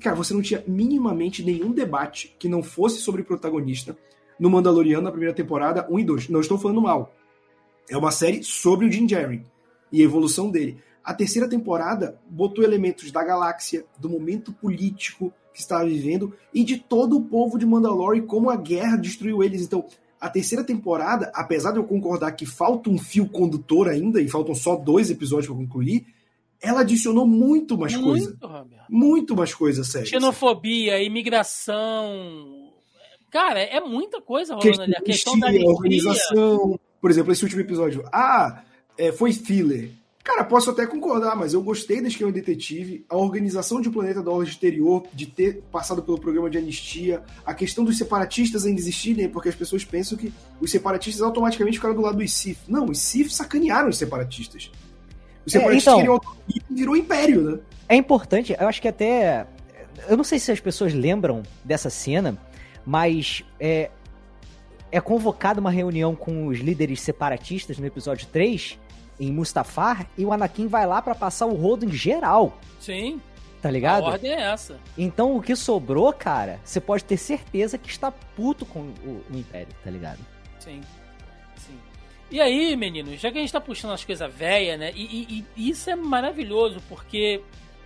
cara, 0.00 0.14
você 0.14 0.32
não 0.32 0.40
tinha 0.40 0.62
minimamente 0.68 1.42
nenhum 1.42 1.72
debate 1.72 2.36
que 2.38 2.48
não 2.48 2.62
fosse 2.62 3.00
sobre 3.00 3.24
protagonista 3.24 3.98
no 4.38 4.50
Mandaloriano 4.50 5.04
na 5.04 5.10
primeira 5.10 5.34
temporada 5.34 5.86
1 5.90 5.98
e 5.98 6.04
2. 6.04 6.28
Não 6.28 6.40
estou 6.40 6.58
falando 6.58 6.80
mal. 6.80 7.14
É 7.88 7.96
uma 7.96 8.10
série 8.10 8.42
sobre 8.42 8.86
o 8.86 8.92
Jim 8.92 9.08
Jerry 9.08 9.44
e 9.92 10.00
a 10.00 10.04
evolução 10.04 10.50
dele. 10.50 10.78
A 11.04 11.14
terceira 11.14 11.48
temporada 11.48 12.18
botou 12.28 12.64
elementos 12.64 13.12
da 13.12 13.22
galáxia, 13.22 13.84
do 13.98 14.08
momento 14.08 14.52
político 14.52 15.32
que 15.54 15.60
estava 15.60 15.86
vivendo 15.86 16.34
e 16.52 16.64
de 16.64 16.78
todo 16.78 17.16
o 17.16 17.24
povo 17.24 17.58
de 17.58 17.64
Mandalore 17.64 18.22
como 18.22 18.50
a 18.50 18.56
guerra 18.56 18.96
destruiu 18.96 19.42
eles. 19.42 19.62
Então, 19.62 19.86
a 20.20 20.28
terceira 20.28 20.64
temporada, 20.64 21.30
apesar 21.34 21.70
de 21.72 21.78
eu 21.78 21.84
concordar 21.84 22.32
que 22.32 22.44
falta 22.44 22.90
um 22.90 22.98
fio 22.98 23.28
condutor 23.28 23.88
ainda 23.88 24.20
e 24.20 24.28
faltam 24.28 24.54
só 24.54 24.74
dois 24.74 25.10
episódios 25.10 25.46
para 25.46 25.56
concluir, 25.56 26.06
ela 26.60 26.80
adicionou 26.80 27.26
muito 27.26 27.78
mais 27.78 27.96
coisa. 27.96 28.36
Muito 28.88 29.36
mais 29.36 29.54
coisa, 29.54 29.84
sério. 29.84 30.08
Xenofobia, 30.08 31.02
imigração, 31.02 32.65
Cara, 33.30 33.60
é 33.60 33.80
muita 33.80 34.20
coisa 34.20 34.54
rolando 34.54 34.82
ali. 34.82 34.94
A 34.96 35.02
questão 35.02 35.38
da 35.38 35.48
anistia. 35.48 35.70
organização. 35.70 36.80
Por 37.00 37.10
exemplo, 37.10 37.32
esse 37.32 37.42
último 37.42 37.60
episódio. 37.60 38.04
Ah, 38.12 38.62
é, 38.96 39.12
foi 39.12 39.32
filler. 39.32 39.90
Cara, 40.26 40.42
posso 40.42 40.70
até 40.70 40.84
concordar, 40.84 41.36
mas 41.36 41.54
eu 41.54 41.62
gostei 41.62 42.02
da 42.02 42.08
esquema 42.08 42.32
detetive, 42.32 43.06
a 43.08 43.16
organização 43.16 43.80
de 43.80 43.88
um 43.88 43.92
planeta 43.92 44.20
da 44.20 44.32
ordem 44.32 44.50
exterior, 44.50 45.04
de 45.14 45.24
ter 45.24 45.62
passado 45.70 46.02
pelo 46.02 46.18
programa 46.18 46.50
de 46.50 46.58
anistia, 46.58 47.22
a 47.44 47.54
questão 47.54 47.84
dos 47.84 47.96
separatistas 47.96 48.66
ainda 48.66 48.80
existirem, 48.80 49.28
porque 49.28 49.50
as 49.50 49.54
pessoas 49.54 49.84
pensam 49.84 50.18
que 50.18 50.32
os 50.60 50.68
separatistas 50.68 51.22
automaticamente 51.22 51.78
ficaram 51.78 51.94
do 51.94 52.00
lado 52.00 52.18
dos 52.18 52.32
Sith. 52.32 52.58
Não, 52.66 52.86
os 52.86 52.98
Sith 52.98 53.30
sacanearam 53.30 53.88
os 53.88 53.98
separatistas. 53.98 54.68
Os 55.46 55.54
é, 55.54 55.58
separatistas 55.60 55.94
é, 55.94 56.02
então, 56.02 56.18
queriam 56.18 56.66
virou 56.70 56.96
império, 56.96 57.42
né? 57.42 57.58
É 57.88 57.94
importante, 57.94 58.56
eu 58.58 58.66
acho 58.66 58.82
que 58.82 58.88
até. 58.88 59.46
Eu 60.08 60.16
não 60.16 60.24
sei 60.24 60.40
se 60.40 60.50
as 60.50 60.58
pessoas 60.58 60.92
lembram 60.92 61.44
dessa 61.64 61.88
cena, 61.88 62.36
mas 62.86 63.44
é, 63.58 63.90
é 64.92 65.00
convocada 65.00 65.60
uma 65.60 65.70
reunião 65.70 66.14
com 66.14 66.46
os 66.46 66.60
líderes 66.60 67.00
separatistas 67.00 67.78
no 67.78 67.86
episódio 67.86 68.26
3, 68.28 68.78
em 69.18 69.32
Mustafar, 69.32 70.06
e 70.16 70.24
o 70.24 70.32
Anakin 70.32 70.68
vai 70.68 70.86
lá 70.86 71.02
para 71.02 71.14
passar 71.14 71.46
o 71.46 71.54
rodo 71.54 71.84
em 71.84 71.92
geral. 71.92 72.58
Sim. 72.80 73.20
Tá 73.60 73.70
ligado? 73.70 74.04
A 74.04 74.10
ordem 74.10 74.30
é 74.30 74.42
essa. 74.42 74.78
Então 74.96 75.36
o 75.36 75.42
que 75.42 75.56
sobrou, 75.56 76.12
cara, 76.12 76.60
você 76.64 76.80
pode 76.80 77.04
ter 77.04 77.16
certeza 77.16 77.76
que 77.76 77.88
está 77.88 78.12
puto 78.12 78.64
com 78.64 78.80
o, 78.80 79.24
o 79.28 79.36
Império, 79.36 79.74
tá 79.82 79.90
ligado? 79.90 80.20
Sim. 80.60 80.80
Sim. 81.56 81.78
E 82.30 82.40
aí, 82.40 82.76
meninos, 82.76 83.20
já 83.20 83.32
que 83.32 83.38
a 83.38 83.40
gente 83.40 83.52
tá 83.52 83.60
puxando 83.60 83.92
as 83.92 84.04
coisas 84.04 84.32
velhas, 84.32 84.78
né? 84.78 84.92
E, 84.94 85.02
e, 85.02 85.44
e, 85.56 85.70
isso 85.70 85.90
é 85.90 85.96
maravilhoso, 85.96 86.80
porque 86.88 87.42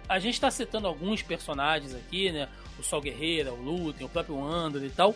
a 0.09 0.19
gente 0.19 0.41
tá 0.41 0.51
citando 0.51 0.87
alguns 0.87 1.23
personagens 1.23 1.95
aqui, 1.95 2.33
né? 2.33 2.49
O 2.81 2.85
Sol 2.85 3.01
Guerreira, 3.01 3.53
o 3.53 3.57
Lutem, 3.57 4.07
o 4.07 4.11
próprio 4.11 4.43
Andor 4.43 4.83
e 4.85 4.91
tal. 4.91 5.15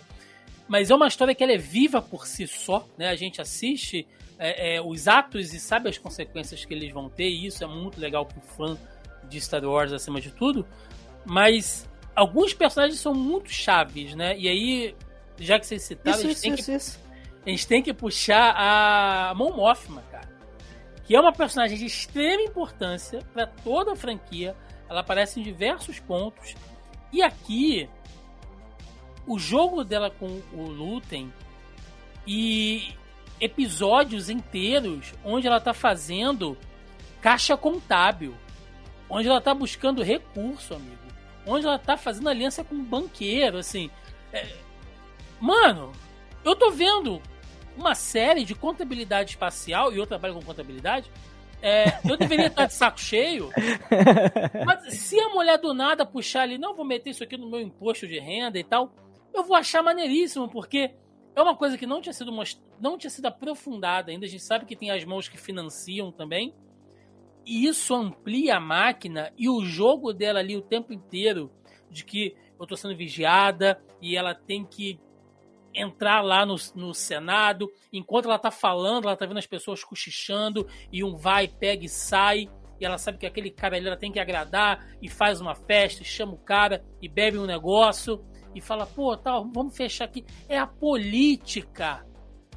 Mas 0.67 0.91
é 0.91 0.95
uma 0.95 1.07
história 1.07 1.35
que 1.35 1.43
ela 1.43 1.53
é 1.53 1.59
viva 1.59 2.01
por 2.01 2.27
si 2.27 2.47
só, 2.47 2.87
né? 2.97 3.09
A 3.09 3.17
gente 3.17 3.41
assiste 3.41 4.07
é, 4.39 4.77
é, 4.77 4.81
os 4.81 5.09
atos 5.09 5.53
e 5.53 5.61
sabe 5.61 5.89
as 5.89 5.99
consequências 5.99 6.65
que 6.65 6.73
eles 6.73 6.93
vão 6.93 7.09
ter, 7.09 7.29
e 7.29 7.47
isso 7.47 7.63
é 7.63 7.67
muito 7.67 8.01
legal 8.01 8.25
pro 8.25 8.41
fã 8.41 8.79
de 9.29 9.41
Star 9.41 9.65
Wars 9.65 9.93
acima 9.93 10.21
de 10.21 10.31
tudo. 10.31 10.67
Mas 11.25 11.89
alguns 12.15 12.55
personagens 12.55 12.99
são 13.01 13.15
muito 13.15 13.51
chaves, 13.51 14.15
né? 14.15 14.37
E 14.39 14.49
aí 14.49 14.95
já 15.39 15.59
que 15.59 15.67
vocês 15.67 15.83
citaram, 15.83 16.19
Isso, 16.19 16.27
a, 16.27 16.29
gente 16.29 16.37
isso, 16.37 16.67
tem 16.67 16.77
isso, 16.77 16.99
que, 16.99 17.05
a 17.45 17.51
gente 17.51 17.67
tem 17.67 17.83
que 17.83 17.93
puxar 17.93 18.55
a 18.57 19.35
Mon 19.35 19.53
Mothma, 19.53 20.03
cara. 20.11 20.29
Que 21.05 21.15
é 21.15 21.21
uma 21.21 21.33
personagem 21.33 21.77
de 21.77 21.85
extrema 21.85 22.43
importância 22.43 23.21
para 23.33 23.47
toda 23.47 23.93
a 23.93 23.97
franquia. 23.97 24.57
Ela 24.89 25.01
aparece 25.01 25.41
em 25.41 25.43
diversos 25.43 26.01
pontos. 26.01 26.55
E 27.15 27.23
aqui, 27.23 27.89
o 29.25 29.39
jogo 29.39 29.85
dela 29.85 30.11
com 30.11 30.43
o 30.53 30.65
Luten 30.65 31.33
e 32.27 32.93
episódios 33.41 34.29
inteiros 34.29 35.15
onde 35.25 35.47
ela 35.47 35.61
tá 35.61 35.73
fazendo 35.73 36.59
caixa 37.21 37.57
contábil, 37.57 38.35
onde 39.09 39.29
ela 39.29 39.41
tá 39.41 39.55
buscando 39.55 40.03
recurso, 40.03 40.75
amigo, 40.75 41.05
onde 41.47 41.65
ela 41.65 41.79
tá 41.79 41.97
fazendo 41.97 42.29
aliança 42.29 42.65
com 42.65 42.75
um 42.75 42.85
banqueiro, 42.85 43.59
assim. 43.59 43.93
É... 44.33 44.53
Mano, 45.41 45.93
eu 46.45 46.57
tô 46.57 46.73
vendo 46.73 47.23
uma 47.77 47.95
série 47.95 48.45
de 48.45 48.57
contabilidade 48.57 49.31
espacial 49.31 49.93
e 49.93 49.99
eu 49.99 50.07
trabalho 50.07 50.35
com 50.35 50.43
contabilidade. 50.43 51.09
É, 51.67 51.99
eu 52.07 52.15
deveria 52.19 52.49
estar 52.49 52.67
de 52.67 52.75
saco 52.75 53.01
cheio, 53.01 53.49
mas 54.67 54.93
se 54.93 55.19
a 55.19 55.31
mulher 55.31 55.57
do 55.57 55.73
nada 55.73 56.05
puxar 56.05 56.43
ali, 56.43 56.59
não 56.59 56.75
vou 56.75 56.85
meter 56.85 57.09
isso 57.09 57.25
aqui 57.25 57.39
no 57.39 57.49
meu 57.49 57.59
imposto 57.59 58.07
de 58.07 58.19
renda 58.19 58.59
e 58.59 58.63
tal, 58.63 58.93
eu 59.33 59.43
vou 59.43 59.57
achar 59.57 59.83
maneiríssimo, 59.83 60.47
porque 60.47 60.95
é 61.35 61.41
uma 61.43 61.57
coisa 61.57 61.79
que 61.79 61.87
não 61.87 62.03
tinha 62.03 62.13
sido 62.13 62.31
most... 62.31 62.61
não 62.79 62.99
tinha 62.99 63.09
sido 63.09 63.25
aprofundada 63.27 64.11
ainda. 64.11 64.27
A 64.27 64.29
gente 64.29 64.43
sabe 64.43 64.67
que 64.67 64.77
tem 64.77 64.91
as 64.91 65.05
mãos 65.07 65.27
que 65.27 65.39
financiam 65.39 66.13
também. 66.13 66.55
E 67.47 67.67
isso 67.67 67.95
amplia 67.95 68.57
a 68.57 68.61
máquina 68.61 69.33
e 69.37 69.49
o 69.49 69.65
jogo 69.65 70.13
dela 70.13 70.41
ali 70.41 70.57
o 70.57 70.63
tempo 70.63 70.93
inteiro 70.93 71.51
de 71.91 72.05
que 72.05 72.37
eu 72.61 72.67
tô 72.67 72.77
sendo 72.77 72.95
vigiada 72.95 73.83
e 74.03 74.17
ela 74.17 74.35
tem 74.35 74.65
que 74.65 75.01
entrar 75.75 76.23
lá 76.23 76.47
no, 76.47 76.57
no 76.75 76.95
Senado. 76.95 77.71
Enquanto 77.93 78.27
ela 78.27 78.39
tá 78.39 78.51
falando, 78.51 79.07
ela 79.07 79.17
tá 79.17 79.27
vendo 79.27 79.39
as 79.39 79.47
pessoas 79.47 79.83
cochichando 79.83 80.67
e 80.93 81.03
um 81.03 81.17
vai, 81.17 81.49
pega 81.49 81.85
e 81.85 81.89
sai. 81.89 82.49
E 82.81 82.85
ela 82.85 82.99
sabe 82.99 83.19
que 83.19 83.27
aquele 83.27 83.51
cara 83.51 83.77
ali 83.77 83.87
ela 83.87 83.97
tem 83.97 84.13
que 84.13 84.21
agradar 84.21 84.87
e 85.01 85.09
faz 85.09 85.41
uma 85.41 85.55
festa, 85.55 86.03
e 86.03 86.05
chama 86.05 86.33
o 86.33 86.39
cara 86.39 86.85
e 87.01 87.09
bebe 87.09 87.39
um 87.39 87.47
negócio 87.47 88.25
e 88.55 88.61
fala, 88.61 88.87
pô, 88.87 89.17
tá, 89.17 89.33
vamos 89.39 89.77
fechar 89.77 90.05
aqui. 90.05 90.25
É 90.49 90.59
a 90.59 90.67
política, 90.67 92.07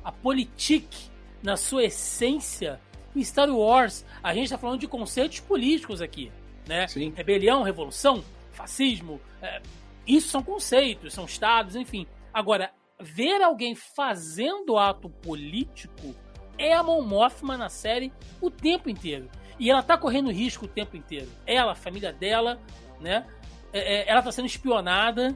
a 0.04 0.12
politique 0.12 1.10
na 1.42 1.56
sua 1.58 1.86
essência 1.86 2.80
em 3.16 3.24
Star 3.24 3.50
Wars. 3.50 4.06
A 4.22 4.34
gente 4.34 4.50
tá 4.50 4.58
falando 4.58 4.80
de 4.80 4.88
conceitos 4.88 5.40
políticos 5.40 6.02
aqui, 6.02 6.32
né? 6.68 6.88
Sim. 6.88 7.12
Rebelião, 7.16 7.64
revolução, 7.64 8.24
fascismo, 8.52 9.20
é, 9.42 9.62
isso 10.06 10.30
são 10.30 10.42
conceitos, 10.42 11.14
são 11.14 11.26
estados, 11.26 11.76
enfim. 11.76 12.08
Agora, 12.34 12.72
ver 13.00 13.42
alguém 13.42 13.76
fazendo 13.76 14.78
ato 14.78 15.10
político 15.10 16.16
é 16.58 16.74
a 16.74 16.82
Mon 16.82 17.02
Mothma 17.02 17.58
na 17.58 17.70
série 17.70 18.12
o 18.42 18.50
tempo 18.50 18.90
inteiro. 18.90 19.30
E 19.60 19.70
ela 19.70 19.82
tá 19.82 19.98
correndo 19.98 20.32
risco 20.32 20.66
o 20.66 20.68
tempo 20.68 20.96
inteiro. 20.96 21.30
Ela, 21.46 21.72
a 21.72 21.76
família 21.76 22.12
dela, 22.12 22.60
né? 23.00 23.26
É, 23.74 23.80
é, 23.80 24.10
ela 24.10 24.22
tá 24.22 24.32
sendo 24.32 24.46
espionada. 24.46 25.36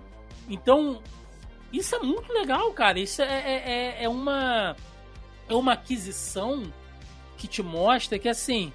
Então, 0.49 1.01
isso 1.71 1.95
é 1.95 1.99
muito 1.99 2.31
legal, 2.31 2.71
cara. 2.73 2.99
Isso 2.99 3.21
é, 3.21 3.25
é, 3.25 4.03
é 4.03 4.09
uma, 4.09 4.75
é 5.47 5.53
uma 5.53 5.73
aquisição 5.73 6.71
que 7.37 7.47
te 7.47 7.63
mostra 7.63 8.19
que, 8.19 8.29
assim, 8.29 8.71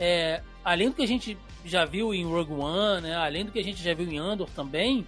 é, 0.00 0.42
além 0.64 0.88
do 0.88 0.94
que 0.94 1.02
a 1.02 1.08
gente 1.08 1.36
já 1.64 1.84
viu 1.84 2.14
em 2.14 2.24
Rogue 2.24 2.52
One, 2.52 3.02
né? 3.02 3.16
Além 3.16 3.44
do 3.44 3.52
que 3.52 3.58
a 3.58 3.64
gente 3.64 3.82
já 3.82 3.92
viu 3.92 4.10
em 4.10 4.18
Andor 4.18 4.48
também, 4.50 5.06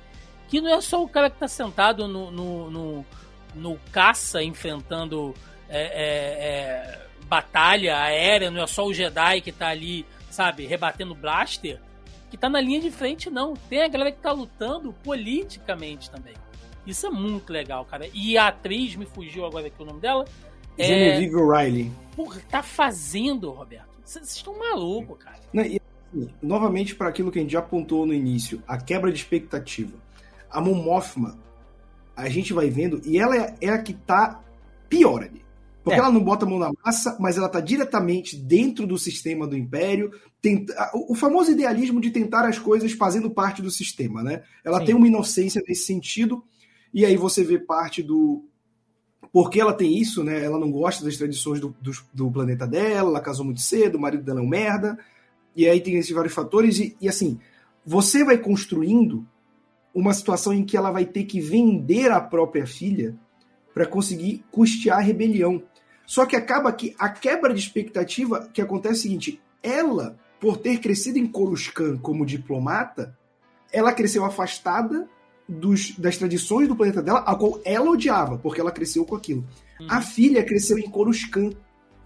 que 0.49 0.61
não 0.61 0.75
é 0.75 0.81
só 0.81 1.03
o 1.03 1.09
cara 1.09 1.31
que 1.31 1.39
tá 1.39 1.47
sentado 1.47 2.09
no, 2.09 2.31
no, 2.31 2.71
no, 2.71 3.07
no 3.55 3.79
caça 3.93 4.43
enfrentando 4.43 5.35
é, 5.69 5.81
é, 5.81 6.49
é, 6.49 7.07
batalha 7.27 7.99
aérea, 8.01 8.51
não 8.51 8.63
é 8.63 8.67
só 8.67 8.87
o 8.87 8.95
Jedi 8.95 9.41
que 9.43 9.53
tá 9.53 9.69
ali, 9.69 10.07
sabe, 10.31 10.67
rebatendo 10.67 11.15
blaster, 11.15 11.79
que 12.31 12.37
tá 12.37 12.49
na 12.49 12.61
linha 12.61 12.81
de 12.81 12.91
frente, 12.91 13.31
não. 13.31 13.55
Tem 13.55 13.83
a 13.83 13.89
galera 13.89 14.11
que 14.11 14.19
tá 14.19 14.33
lutando 14.33 14.93
politicamente 15.05 16.11
também. 16.11 16.35
Isso 16.87 17.07
é 17.07 17.11
muito 17.11 17.53
legal, 17.53 17.85
cara. 17.85 18.09
E 18.15 18.39
a 18.39 18.49
atriz, 18.49 18.97
me 18.97 19.05
fugiu 19.05 19.45
agora 19.45 19.67
aqui 19.67 19.83
o 19.83 19.85
nome 19.85 20.01
dela. 20.01 20.25
é- 20.79 20.85
Genevieve 20.85 21.37
O'Reilly. 21.37 21.93
Porra, 22.17 22.41
tá 22.49 22.63
fazendo, 22.63 23.51
Roberto. 23.51 23.99
Vocês 24.05 24.35
estão 24.35 24.59
malucos, 24.59 25.19
cara. 25.19 25.39
Né, 25.53 25.69
e, 25.69 25.81
assim, 25.81 26.31
novamente, 26.41 26.95
para 26.95 27.09
aquilo 27.09 27.31
que 27.31 27.39
a 27.39 27.43
gente 27.43 27.53
já 27.53 27.59
apontou 27.59 28.07
no 28.07 28.15
início, 28.15 28.63
a 28.67 28.79
quebra 28.79 29.13
de 29.13 29.19
expectativa. 29.19 29.93
A 30.51 30.61
Mon 30.61 30.75
Mothma, 30.75 31.39
a 32.17 32.29
gente 32.29 32.53
vai 32.53 32.69
vendo, 32.71 33.01
e 33.05 33.19
ela 33.19 33.37
é, 33.37 33.55
é 33.61 33.69
a 33.69 33.79
que 33.83 33.95
tá 33.95 34.43
pior 34.89 35.23
ali. 35.23 35.47
Porque 35.85 35.99
É. 35.99 36.03
ela 36.03 36.13
não 36.13 36.23
bota 36.23 36.45
a 36.45 36.49
mão 36.49 36.59
na 36.59 36.71
massa, 36.85 37.17
mas 37.19 37.39
ela 37.39 37.49
tá 37.49 37.61
diretamente 37.61 38.37
dentro 38.37 38.87
do 38.87 38.99
sistema 38.99 39.47
do 39.47 39.57
Império. 39.57 40.11
Tenta, 40.43 40.75
o 40.93 41.13
o 41.13 41.15
famoso 41.15 41.51
idealismo 41.51 42.01
de 42.01 42.11
tentar 42.11 42.47
as 42.47 42.59
coisas 42.59 42.93
fazendo 42.93 43.31
parte 43.31 43.63
do 43.63 43.71
sistema, 43.71 44.23
né? 44.23 44.43
Ela 44.65 44.81
Sim. 44.81 44.85
tem 44.87 44.95
uma 44.95 45.07
inocência 45.07 45.63
nesse 45.67 45.85
sentido, 45.85 46.45
e 46.93 47.07
aí 47.07 47.17
você 47.17 47.43
vê 47.43 47.59
parte 47.59 48.03
do. 48.03 48.45
Porque 49.33 49.61
ela 49.61 49.73
tem 49.73 49.97
isso, 49.99 50.23
né? 50.25 50.45
Ela 50.45 50.59
não 50.59 50.71
gosta 50.71 51.05
das 51.05 51.17
tradições 51.17 51.61
do, 51.61 51.75
do, 51.81 51.93
do 52.13 52.31
planeta 52.31 52.67
dela, 52.67 53.11
ela 53.11 53.21
casou 53.21 53.45
muito 53.45 53.61
cedo, 53.61 53.97
o 53.97 54.01
marido 54.01 54.25
dela 54.25 54.41
é 54.41 54.43
um 54.43 54.49
merda. 54.49 54.99
E 55.55 55.69
aí 55.69 55.81
tem 55.81 55.95
esses 55.97 56.13
vários 56.13 56.35
fatores, 56.35 56.79
e, 56.79 56.97
e 57.01 57.09
assim, 57.09 57.39
você 57.85 58.25
vai 58.25 58.39
construindo 58.39 59.27
uma 59.95 60.13
situação 60.13 60.53
em 60.53 60.65
que 60.65 60.77
ela 60.77 60.91
vai 60.91 61.05
ter 61.05 61.25
que 61.25 61.41
vender 61.41 62.11
a 62.11 62.21
própria 62.21 62.67
filha 62.67 63.17
para 63.75 63.87
conseguir 63.87 64.45
custear 64.51 64.99
a 64.99 65.03
rebelião. 65.03 65.63
Só 66.07 66.25
que 66.25 66.37
acaba 66.37 66.73
que 66.73 66.95
a 66.99 67.09
quebra 67.09 67.53
de 67.53 67.61
expectativa 67.61 68.49
que 68.53 68.63
acontece 68.63 68.95
é 68.95 68.99
o 68.99 69.03
seguinte: 69.03 69.41
ela, 69.63 70.17
por 70.41 70.57
ter 70.57 70.79
crescido 70.79 71.19
em 71.19 71.27
Coruscant 71.27 72.01
como 72.01 72.27
diplomata, 72.27 73.17
ela 73.73 73.93
cresceu 73.93 74.25
afastada 74.25 75.09
dos, 75.49 75.93
das 75.99 76.17
tradições 76.17 76.69
do 76.69 76.77
planeta 76.77 77.03
dela, 77.03 77.21
a 77.21 77.35
qual 77.35 77.61
ela 77.65 77.91
odiava, 77.91 78.39
porque 78.39 78.61
ela 78.61 78.73
cresceu 78.73 79.05
com 79.05 79.15
aquilo. 79.15 79.47
A 79.89 80.01
filha 80.01 80.43
cresceu 80.45 80.79
em 80.79 80.91
Coruscant, 80.91 81.55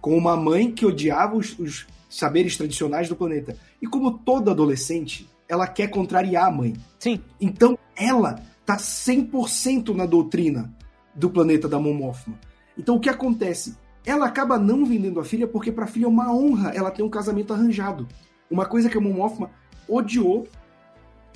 com 0.00 0.16
uma 0.16 0.36
mãe 0.36 0.70
que 0.70 0.84
odiava 0.84 1.36
os, 1.36 1.58
os 1.58 1.86
saberes 2.08 2.56
tradicionais 2.56 3.08
do 3.08 3.16
planeta. 3.16 3.56
E 3.80 3.86
como 3.86 4.18
toda 4.18 4.50
adolescente, 4.50 5.28
ela 5.52 5.66
quer 5.66 5.88
contrariar 5.88 6.46
a 6.46 6.50
mãe. 6.50 6.72
Sim. 6.98 7.20
Então 7.38 7.78
ela 7.94 8.40
tá 8.64 8.78
100% 8.78 9.94
na 9.94 10.06
doutrina 10.06 10.72
do 11.14 11.28
planeta 11.28 11.68
da 11.68 11.78
Mon 11.78 11.92
Mothma. 11.92 12.40
Então 12.76 12.96
o 12.96 13.00
que 13.00 13.10
acontece? 13.10 13.76
Ela 14.02 14.24
acaba 14.24 14.58
não 14.58 14.86
vendendo 14.86 15.20
a 15.20 15.24
filha 15.24 15.46
porque 15.46 15.70
para 15.70 15.84
a 15.84 15.86
filha 15.86 16.06
é 16.06 16.08
uma 16.08 16.34
honra 16.34 16.70
ela 16.70 16.90
ter 16.90 17.02
um 17.02 17.10
casamento 17.10 17.52
arranjado. 17.52 18.08
Uma 18.50 18.64
coisa 18.64 18.88
que 18.88 18.96
a 18.96 19.00
Mon 19.00 19.12
Mothma 19.12 19.50
odiou 19.86 20.48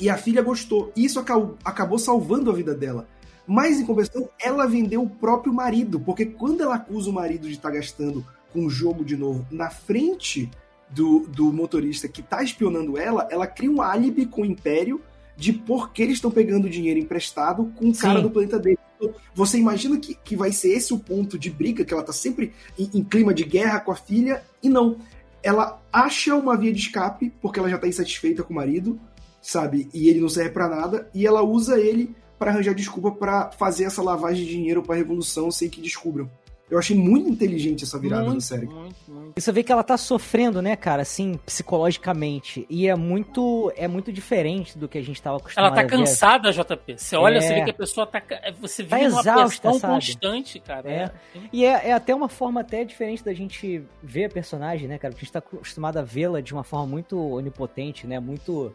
e 0.01 0.09
a 0.09 0.17
filha 0.17 0.41
gostou. 0.41 0.91
E 0.97 1.05
isso 1.05 1.21
acabou, 1.21 1.59
acabou 1.63 1.99
salvando 1.99 2.51
a 2.51 2.55
vida 2.55 2.75
dela. 2.75 3.07
Mas, 3.47 3.79
em 3.79 3.85
compensação, 3.85 4.29
ela 4.43 4.67
vendeu 4.67 5.03
o 5.03 5.09
próprio 5.11 5.53
marido, 5.53 6.01
porque 6.01 6.27
quando 6.27 6.63
ela 6.63 6.75
acusa 6.77 7.11
o 7.11 7.13
marido 7.13 7.47
de 7.47 7.53
estar 7.53 7.71
gastando 7.71 8.27
com 8.53 8.65
o 8.65 8.71
jogo 8.71 9.05
de 9.05 9.17
novo 9.17 9.47
na 9.51 9.71
frente 9.71 10.51
do, 10.89 11.21
do 11.29 11.53
motorista 11.53 12.09
que 12.09 12.21
está 12.21 12.43
espionando 12.43 12.97
ela, 12.97 13.27
ela 13.31 13.47
cria 13.47 13.71
um 13.71 13.83
álibi 13.83 14.27
com 14.27 14.43
o 14.43 14.47
Império 14.47 15.01
de 15.37 15.53
por 15.53 15.93
que 15.93 16.03
eles 16.03 16.15
estão 16.15 16.31
pegando 16.31 16.71
dinheiro 16.71 16.99
emprestado 16.99 17.73
com 17.77 17.91
o 17.91 17.97
cara 17.97 18.19
Sim. 18.19 18.23
do 18.23 18.31
planeta 18.31 18.59
dele. 18.59 18.79
Então, 18.97 19.15
Você 19.35 19.59
imagina 19.59 19.99
que, 19.99 20.15
que 20.15 20.35
vai 20.35 20.51
ser 20.51 20.71
esse 20.71 20.95
o 20.95 20.99
ponto 20.99 21.39
de 21.39 21.51
briga, 21.51 21.85
que 21.85 21.93
ela 21.93 22.03
tá 22.03 22.13
sempre 22.13 22.53
em, 22.79 22.91
em 22.95 23.05
clima 23.05 23.35
de 23.35 23.45
guerra 23.45 23.81
com 23.81 23.93
a 23.93 23.97
filha, 23.97 24.43
e 24.63 24.69
não. 24.69 24.99
Ela 25.43 25.81
acha 25.93 26.35
uma 26.35 26.57
via 26.57 26.73
de 26.73 26.81
escape, 26.81 27.33
porque 27.41 27.59
ela 27.59 27.69
já 27.69 27.79
tá 27.79 27.87
insatisfeita 27.87 28.43
com 28.43 28.53
o 28.53 28.57
marido, 28.57 28.99
sabe? 29.43 29.89
E 29.93 30.09
ele 30.09 30.21
não 30.21 30.29
serve 30.29 30.51
pra 30.51 30.69
nada, 30.69 31.09
e 31.15 31.27
ela 31.27 31.43
usa 31.43 31.79
ele 31.79 32.17
para 32.39 32.51
arranjar 32.51 32.75
desculpa 32.75 33.13
para 33.13 33.51
fazer 33.53 33.85
essa 33.85 34.03
lavagem 34.03 34.45
de 34.45 34.51
dinheiro 34.51 34.83
pra 34.83 34.97
revolução 34.97 35.51
sem 35.51 35.69
que 35.69 35.81
descubram. 35.81 36.31
Eu 36.69 36.79
achei 36.81 36.97
muito 36.97 37.29
inteligente 37.29 37.85
essa 37.85 37.97
virada 37.99 38.25
muito, 38.25 38.35
da 38.37 38.41
série. 38.41 38.67
Muito, 38.67 38.97
muito. 39.09 39.33
E 39.37 39.41
você 39.41 39.53
vê 39.53 39.63
que 39.63 39.71
ela 39.71 39.85
tá 39.85 39.97
sofrendo, 39.97 40.61
né, 40.61 40.75
cara, 40.75 41.03
assim, 41.03 41.39
psicologicamente. 41.47 42.67
E 42.69 42.89
é 42.89 42.95
muito 42.97 43.73
é 43.77 43.87
muito 43.87 44.13
diferente 44.13 44.77
do 44.77 44.89
que 44.89 44.99
a 44.99 45.03
gente 45.03 45.21
tava 45.23 45.37
acostumado 45.37 45.67
Ela 45.69 45.75
tá 45.77 45.81
a 45.83 45.85
ver. 45.85 45.91
cansada, 45.91 46.51
JP. 46.53 46.99
Você 46.99 47.17
olha, 47.17 47.37
É. 47.39 47.41
você 47.41 47.55
vê 47.55 47.65
que 47.65 47.71
a 47.71 47.75
pessoa 47.75 48.07
tá. 48.07 48.21
Você 48.61 48.83
Tá 48.83 48.97
vive 48.97 49.09
numa 49.09 49.21
exausta, 49.21 49.61
pressão 49.61 49.79
sabe? 49.79 49.95
constante, 49.95 50.59
cara. 50.61 50.91
É. 50.91 50.95
É. 50.95 51.13
E 51.53 51.65
é, 51.65 51.89
é 51.89 51.93
até 51.93 52.15
uma 52.15 52.29
forma 52.29 52.61
até 52.63 52.85
diferente 52.85 53.25
da 53.25 53.33
gente 53.33 53.83
ver 54.03 54.25
a 54.25 54.29
personagem, 54.31 54.89
né, 54.89 54.99
cara? 54.99 55.13
Porque 55.13 55.25
a 55.25 55.27
gente 55.27 55.33
tá 55.33 55.39
acostumado 55.39 55.99
a 55.99 56.03
vê-la 56.03 56.41
de 56.41 56.53
uma 56.53 56.65
forma 56.65 56.87
muito 56.87 57.17
onipotente, 57.19 58.07
né? 58.07 58.19
Muito, 58.19 58.75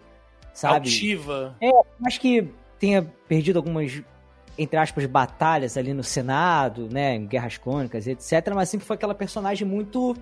sabe? 0.54 0.76
Altiva. 0.88 1.56
Acho 2.06 2.22
que 2.22 2.48
tenha 2.80 3.04
perdido 3.28 3.58
algumas, 3.58 4.02
entre 4.58 4.78
aspas, 4.78 5.06
batalhas 5.06 5.78
ali 5.78 5.93
no 5.93 6.04
Senado, 6.04 6.88
né? 6.91 7.16
Em 7.16 7.26
Guerras 7.26 7.58
Crônicas, 7.58 8.08
etc. 8.08 8.52
Mas 8.54 8.70
sempre 8.70 8.86
foi 8.86 8.95
aquela 8.95 9.16
personagem 9.16 9.68
muito, 9.68 10.16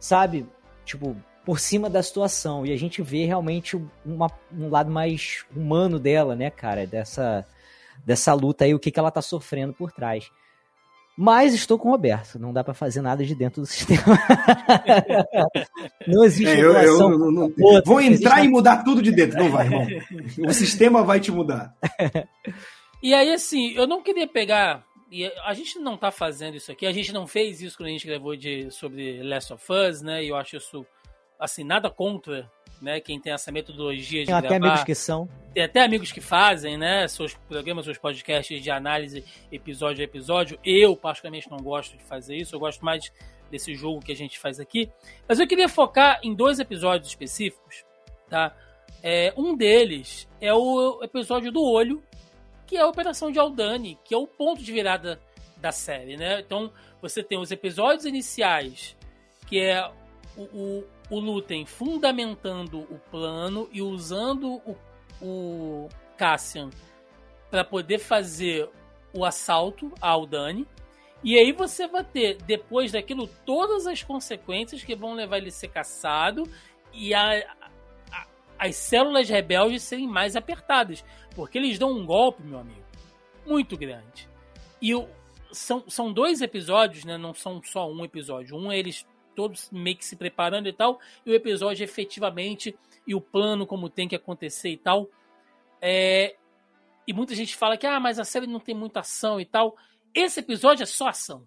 sabe? 0.00 0.46
Tipo, 0.84 1.16
por 1.44 1.58
cima 1.58 1.88
da 1.88 2.02
situação. 2.02 2.66
E 2.66 2.72
a 2.72 2.76
gente 2.76 3.00
vê 3.02 3.24
realmente 3.24 3.80
uma- 4.04 4.30
um 4.52 4.68
lado 4.68 4.90
mais 4.90 5.44
humano 5.54 5.98
dela, 5.98 6.34
né, 6.36 6.50
cara? 6.50 6.86
Dessa. 6.86 7.46
dessa 8.04 8.32
luta 8.32 8.64
aí, 8.64 8.74
o 8.74 8.78
que, 8.78 8.90
que 8.90 8.98
ela 8.98 9.10
tá 9.10 9.20
sofrendo 9.20 9.72
por 9.74 9.92
trás. 9.92 10.30
Mas 11.20 11.52
estou 11.52 11.76
com 11.78 11.88
o 11.88 11.90
Roberto, 11.90 12.38
não 12.38 12.52
dá 12.52 12.62
para 12.62 12.72
fazer 12.74 13.00
nada 13.02 13.24
de 13.24 13.34
dentro 13.34 13.60
do 13.60 13.66
sistema. 13.68 14.16
não 16.06 16.24
existe 16.24 16.46
é, 16.48 16.62
eu, 16.62 16.72
eu, 16.74 16.98
não, 17.18 17.30
não, 17.32 17.52
Vou 17.84 18.00
entrar 18.00 18.44
e 18.44 18.48
mudar 18.48 18.84
tudo 18.84 19.02
de 19.02 19.10
dentro, 19.10 19.36
não 19.38 19.50
vai, 19.50 19.66
irmão. 19.66 19.86
O 20.46 20.52
sistema 20.52 21.02
vai 21.02 21.18
te 21.20 21.32
mudar. 21.32 21.74
E 23.02 23.14
aí, 23.14 23.32
assim, 23.32 23.72
eu 23.72 23.86
não 23.86 24.02
queria 24.02 24.26
pegar. 24.26 24.86
E 25.10 25.24
a 25.26 25.54
gente 25.54 25.78
não 25.78 25.96
tá 25.96 26.10
fazendo 26.10 26.56
isso 26.56 26.70
aqui, 26.70 26.86
a 26.86 26.92
gente 26.92 27.12
não 27.12 27.26
fez 27.26 27.62
isso 27.62 27.76
quando 27.76 27.88
a 27.88 27.92
gente 27.92 28.06
gravou 28.06 28.36
de, 28.36 28.70
sobre 28.70 29.22
Last 29.22 29.52
of 29.52 29.64
Us, 29.72 30.02
né? 30.02 30.22
E 30.22 30.28
eu 30.28 30.36
acho 30.36 30.56
isso, 30.56 30.86
assim, 31.38 31.64
nada 31.64 31.88
contra 31.88 32.50
né? 32.80 33.00
Quem 33.00 33.20
tem 33.20 33.32
essa 33.32 33.50
metodologia 33.50 34.20
de 34.20 34.26
tem 34.26 34.34
gravar. 34.34 34.48
Tem 34.48 34.56
até 34.56 34.66
amigos 34.66 34.84
que 34.84 34.94
são. 34.94 35.28
Tem 35.54 35.62
até 35.64 35.82
amigos 35.82 36.12
que 36.12 36.20
fazem, 36.20 36.76
né? 36.76 37.06
Seus 37.08 37.34
programas, 37.34 37.84
seus 37.84 37.98
podcasts 37.98 38.62
de 38.62 38.70
análise 38.70 39.24
episódio 39.50 40.02
a 40.02 40.04
episódio. 40.04 40.58
Eu, 40.64 40.96
particularmente, 40.96 41.50
não 41.50 41.58
gosto 41.58 41.96
de 41.96 42.04
fazer 42.04 42.36
isso. 42.36 42.54
Eu 42.54 42.60
gosto 42.60 42.84
mais 42.84 43.12
desse 43.50 43.74
jogo 43.74 44.00
que 44.00 44.12
a 44.12 44.16
gente 44.16 44.38
faz 44.38 44.60
aqui. 44.60 44.90
Mas 45.26 45.38
eu 45.38 45.46
queria 45.46 45.68
focar 45.68 46.20
em 46.22 46.34
dois 46.34 46.58
episódios 46.58 47.08
específicos, 47.08 47.84
tá? 48.28 48.54
É, 49.02 49.32
um 49.36 49.56
deles 49.56 50.28
é 50.40 50.52
o 50.52 51.00
episódio 51.02 51.52
do 51.52 51.62
olho, 51.62 52.02
que 52.68 52.76
é 52.76 52.80
a 52.80 52.86
Operação 52.86 53.32
de 53.32 53.38
Aldani, 53.40 53.98
que 54.04 54.14
é 54.14 54.16
o 54.16 54.28
ponto 54.28 54.62
de 54.62 54.72
virada 54.72 55.20
da 55.56 55.72
série, 55.72 56.16
né? 56.16 56.38
Então, 56.38 56.72
você 57.02 57.22
tem 57.22 57.36
os 57.36 57.50
episódios 57.50 58.04
iniciais, 58.04 58.96
que 59.48 59.58
é 59.58 59.90
o, 60.36 60.42
o 60.42 60.84
o 61.10 61.18
Lutem 61.18 61.64
fundamentando 61.64 62.80
o 62.80 62.98
plano 63.10 63.68
e 63.72 63.80
usando 63.80 64.60
o, 64.66 64.76
o 65.20 65.88
Cassian 66.16 66.70
para 67.50 67.64
poder 67.64 67.98
fazer 67.98 68.68
o 69.12 69.24
assalto 69.24 69.92
ao 70.00 70.26
Dani. 70.26 70.66
E 71.24 71.36
aí 71.36 71.50
você 71.52 71.88
vai 71.88 72.04
ter, 72.04 72.36
depois 72.42 72.92
daquilo, 72.92 73.26
todas 73.44 73.86
as 73.86 74.02
consequências 74.02 74.84
que 74.84 74.94
vão 74.94 75.14
levar 75.14 75.38
ele 75.38 75.48
a 75.48 75.52
ser 75.52 75.68
caçado 75.68 76.44
e 76.92 77.12
a, 77.14 77.56
a, 77.57 77.57
as 78.58 78.76
células 78.76 79.28
rebeldes 79.28 79.82
serem 79.82 80.08
mais 80.08 80.36
apertadas. 80.36 81.04
Porque 81.34 81.58
eles 81.58 81.78
dão 81.78 81.92
um 81.92 82.04
golpe, 82.04 82.42
meu 82.42 82.58
amigo, 82.58 82.84
muito 83.46 83.76
grande. 83.76 84.28
E 84.80 84.94
o, 84.94 85.08
são, 85.52 85.88
são 85.88 86.12
dois 86.12 86.40
episódios, 86.40 87.04
né? 87.04 87.16
Não 87.16 87.32
são 87.32 87.62
só 87.62 87.90
um 87.90 88.04
episódio. 88.04 88.56
Um 88.56 88.72
eles 88.72 89.06
todos 89.34 89.70
meio 89.70 89.96
que 89.96 90.04
se 90.04 90.16
preparando 90.16 90.68
e 90.68 90.72
tal, 90.72 90.98
e 91.24 91.30
o 91.30 91.34
episódio 91.34 91.84
efetivamente, 91.84 92.76
e 93.06 93.14
o 93.14 93.20
plano 93.20 93.64
como 93.68 93.88
tem 93.88 94.08
que 94.08 94.16
acontecer 94.16 94.70
e 94.70 94.76
tal. 94.76 95.08
É, 95.80 96.34
e 97.06 97.12
muita 97.12 97.36
gente 97.36 97.56
fala 97.56 97.76
que, 97.76 97.86
ah, 97.86 98.00
mas 98.00 98.18
a 98.18 98.24
série 98.24 98.48
não 98.48 98.58
tem 98.58 98.74
muita 98.74 98.98
ação 98.98 99.40
e 99.40 99.44
tal. 99.44 99.76
Esse 100.12 100.40
episódio 100.40 100.82
é 100.82 100.86
só 100.86 101.06
ação. 101.06 101.46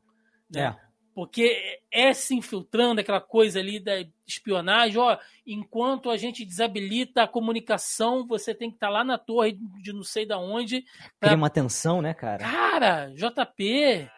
Né? 0.49 0.61
É. 0.61 0.90
Porque 1.13 1.79
é 1.91 2.13
se 2.13 2.33
infiltrando 2.33 3.01
aquela 3.01 3.19
coisa 3.19 3.59
ali 3.59 3.79
da 3.79 3.93
espionagem, 4.25 4.97
ó, 4.97 5.17
enquanto 5.45 6.09
a 6.09 6.15
gente 6.15 6.45
desabilita 6.45 7.23
a 7.23 7.27
comunicação, 7.27 8.25
você 8.25 8.55
tem 8.55 8.69
que 8.69 8.77
estar 8.77 8.87
tá 8.87 8.93
lá 8.93 9.03
na 9.03 9.17
torre 9.17 9.57
de 9.81 9.91
não 9.91 10.03
sei 10.03 10.25
da 10.25 10.39
onde. 10.39 10.85
Pra... 11.19 11.29
Cria 11.29 11.37
uma 11.37 11.49
tensão, 11.49 12.01
né, 12.01 12.13
cara? 12.13 12.39
Cara, 12.39 13.11
JP 13.13 14.09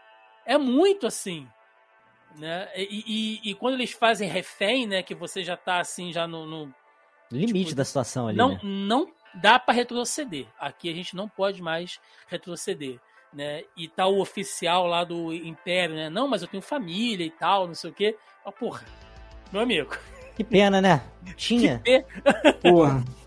é 0.46 0.58
muito 0.58 1.08
assim. 1.08 1.48
Né? 2.38 2.68
E, 2.76 3.04
e, 3.46 3.52
e, 3.52 3.56
quando 3.56 3.76
eles 3.76 3.92
fazem 3.92 4.28
refém, 4.28 4.88
né? 4.88 5.04
Que 5.04 5.14
você 5.14 5.44
já 5.44 5.56
tá 5.56 5.80
assim, 5.80 6.12
já 6.12 6.28
no. 6.28 6.46
no 6.46 6.74
limite 7.32 7.66
tipo, 7.66 7.76
da 7.76 7.86
situação 7.86 8.28
ali. 8.28 8.38
Não, 8.38 8.50
né? 8.50 8.60
não 8.64 9.08
dá 9.36 9.60
para 9.60 9.74
retroceder. 9.74 10.48
Aqui 10.60 10.90
a 10.90 10.94
gente 10.94 11.16
não 11.16 11.28
pode 11.28 11.62
mais 11.62 12.00
retroceder. 12.28 13.00
Né? 13.34 13.64
E 13.76 13.88
tá 13.88 14.06
o 14.06 14.20
oficial 14.20 14.86
lá 14.86 15.04
do 15.04 15.34
Império, 15.34 15.96
né? 15.96 16.10
Não, 16.10 16.28
mas 16.28 16.42
eu 16.42 16.48
tenho 16.48 16.62
família 16.62 17.26
e 17.26 17.32
tal, 17.32 17.68
não 17.68 17.74
sei 17.74 17.90
o 17.90 17.94
quê. 17.94 18.16
Ah, 18.46 18.52
porra, 18.52 18.86
meu 19.52 19.62
amigo. 19.62 19.98
Que 20.36 20.44
pena, 20.44 20.82
né? 20.82 21.02
Tinha. 21.36 21.82
Porra. 22.62 23.04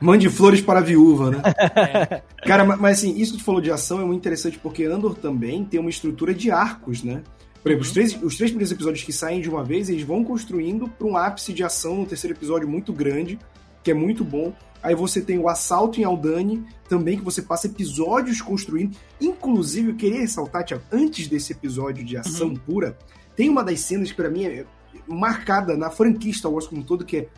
Mande 0.00 0.28
flores 0.28 0.60
para 0.60 0.80
a 0.80 0.82
viúva, 0.82 1.30
né? 1.30 1.42
É. 1.76 2.22
Cara, 2.44 2.64
mas 2.64 2.98
assim, 2.98 3.16
isso 3.16 3.32
que 3.32 3.38
tu 3.38 3.44
falou 3.44 3.60
de 3.60 3.70
ação 3.70 4.00
é 4.00 4.04
muito 4.04 4.18
interessante 4.18 4.58
porque 4.58 4.84
Andor 4.84 5.14
também 5.14 5.64
tem 5.64 5.78
uma 5.78 5.90
estrutura 5.90 6.34
de 6.34 6.50
arcos, 6.50 7.04
né? 7.04 7.22
Por 7.62 7.70
exemplo, 7.70 7.84
uhum. 7.84 7.88
os, 7.88 7.92
três, 7.92 8.12
os 8.14 8.36
três 8.36 8.50
primeiros 8.50 8.72
episódios 8.72 9.04
que 9.04 9.12
saem 9.12 9.40
de 9.40 9.48
uma 9.48 9.62
vez, 9.62 9.88
eles 9.88 10.02
vão 10.02 10.24
construindo 10.24 10.88
para 10.88 11.06
um 11.06 11.16
ápice 11.16 11.52
de 11.52 11.62
ação 11.62 11.98
no 11.98 12.06
terceiro 12.06 12.36
episódio 12.36 12.68
muito 12.68 12.92
grande, 12.92 13.38
que 13.82 13.90
é 13.90 13.94
muito 13.94 14.24
bom. 14.24 14.52
Aí 14.82 14.94
você 14.94 15.20
tem 15.20 15.38
o 15.38 15.48
assalto 15.48 16.00
em 16.00 16.04
Aldani, 16.04 16.66
também 16.88 17.16
que 17.16 17.24
você 17.24 17.40
passa 17.40 17.68
episódios 17.68 18.40
construindo. 18.40 18.96
Inclusive, 19.20 19.90
eu 19.90 19.96
queria 19.96 20.20
ressaltar, 20.20 20.64
Tiago, 20.64 20.82
antes 20.90 21.28
desse 21.28 21.52
episódio 21.52 22.04
de 22.04 22.16
ação 22.16 22.48
uhum. 22.48 22.56
pura, 22.56 22.98
tem 23.36 23.48
uma 23.48 23.62
das 23.62 23.80
cenas 23.80 24.10
que 24.10 24.16
para 24.16 24.28
mim 24.30 24.44
é 24.44 24.66
marcada 25.06 25.76
na 25.76 25.90
franquia 25.90 26.32
Star 26.32 26.50
Wars 26.50 26.66
como 26.66 26.80
um 26.80 26.84
todo, 26.84 27.04
que 27.04 27.16
é 27.16 27.28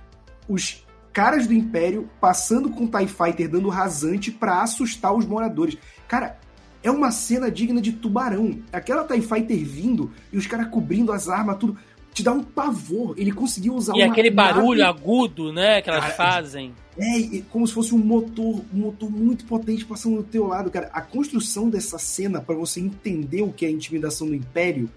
os 0.49 0.84
caras 1.12 1.47
do 1.47 1.53
Império 1.53 2.09
passando 2.20 2.70
com 2.70 2.84
o 2.84 2.88
TIE 2.88 3.07
Fighter 3.07 3.49
dando 3.49 3.68
rasante 3.68 4.30
para 4.30 4.62
assustar 4.62 5.14
os 5.14 5.24
moradores. 5.24 5.78
Cara, 6.09 6.38
é 6.82 6.90
uma 6.90 7.11
cena 7.11 7.51
digna 7.51 7.80
de 7.80 7.92
tubarão. 7.92 8.59
Aquela 8.72 9.05
TIE 9.05 9.22
Fighter 9.22 9.64
vindo 9.64 10.11
e 10.32 10.36
os 10.36 10.47
caras 10.47 10.68
cobrindo 10.68 11.12
as 11.12 11.28
armas, 11.28 11.57
tudo. 11.57 11.78
Te 12.15 12.23
dá 12.23 12.33
um 12.33 12.43
pavor. 12.43 13.15
Ele 13.19 13.33
conseguiu 13.33 13.75
usar 13.75 13.95
E 13.97 14.03
aquele 14.03 14.31
barulho 14.31 14.81
nave... 14.81 14.99
agudo, 14.99 15.53
né, 15.53 15.83
que 15.83 15.91
elas 15.91 16.01
cara, 16.01 16.15
fazem. 16.15 16.73
É, 16.97 17.43
como 17.51 17.67
se 17.67 17.75
fosse 17.75 17.93
um 17.93 17.99
motor, 17.99 18.62
um 18.73 18.79
motor 18.79 19.11
muito 19.11 19.45
potente 19.45 19.85
passando 19.85 20.19
do 20.19 20.23
teu 20.23 20.47
lado, 20.47 20.71
cara. 20.71 20.89
A 20.93 21.01
construção 21.03 21.69
dessa 21.69 21.99
cena 21.99 22.41
para 22.41 22.55
você 22.55 22.81
entender 22.81 23.43
o 23.43 23.53
que 23.53 23.67
é 23.67 23.69
a 23.69 23.73
intimidação 23.73 24.29
do 24.29 24.35
Império 24.35 24.89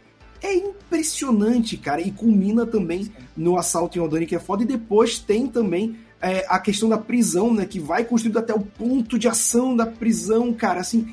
é 0.42 0.54
impressionante, 0.54 1.76
cara. 1.76 2.02
E 2.02 2.12
culmina 2.12 2.68
também 2.68 3.12
no 3.36 3.58
assalto 3.58 3.98
em 3.98 4.02
Aldani, 4.02 4.28
que 4.28 4.36
é 4.36 4.40
foda. 4.40 4.62
E 4.62 4.68
depois 4.68 5.18
tem 5.18 5.48
também 5.48 5.98
é, 6.22 6.46
a 6.48 6.60
questão 6.60 6.88
da 6.88 7.00
prisão, 7.00 7.52
né? 7.52 7.66
Que 7.66 7.80
vai 7.80 8.04
construído 8.06 8.38
até 8.38 8.54
o 8.54 8.60
ponto 8.60 9.18
de 9.18 9.28
ação 9.28 9.76
da 9.76 9.88
prisão, 9.88 10.54
cara. 10.54 10.80
Assim, 10.80 11.12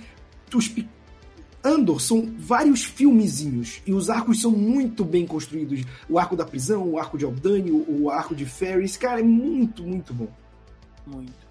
os 0.55 0.71
Andor 1.65 2.01
são 2.01 2.31
vários 2.37 2.85
filmezinhos 2.85 3.81
e 3.87 3.93
os 3.93 4.11
arcos 4.11 4.43
são 4.43 4.51
muito 4.51 5.03
bem 5.03 5.27
construídos. 5.27 5.83
O 6.09 6.19
arco 6.19 6.37
da 6.37 6.45
prisão, 6.45 6.87
o 6.91 6.99
arco 6.99 7.17
de 7.17 7.25
Aldani, 7.25 7.71
o 7.71 8.11
arco 8.11 8.35
de 8.35 8.45
Ferris, 8.45 8.99
cara, 8.99 9.21
é 9.21 9.23
muito, 9.23 9.83
muito 9.83 10.13
bom. 10.13 10.29
Muito. 11.07 11.45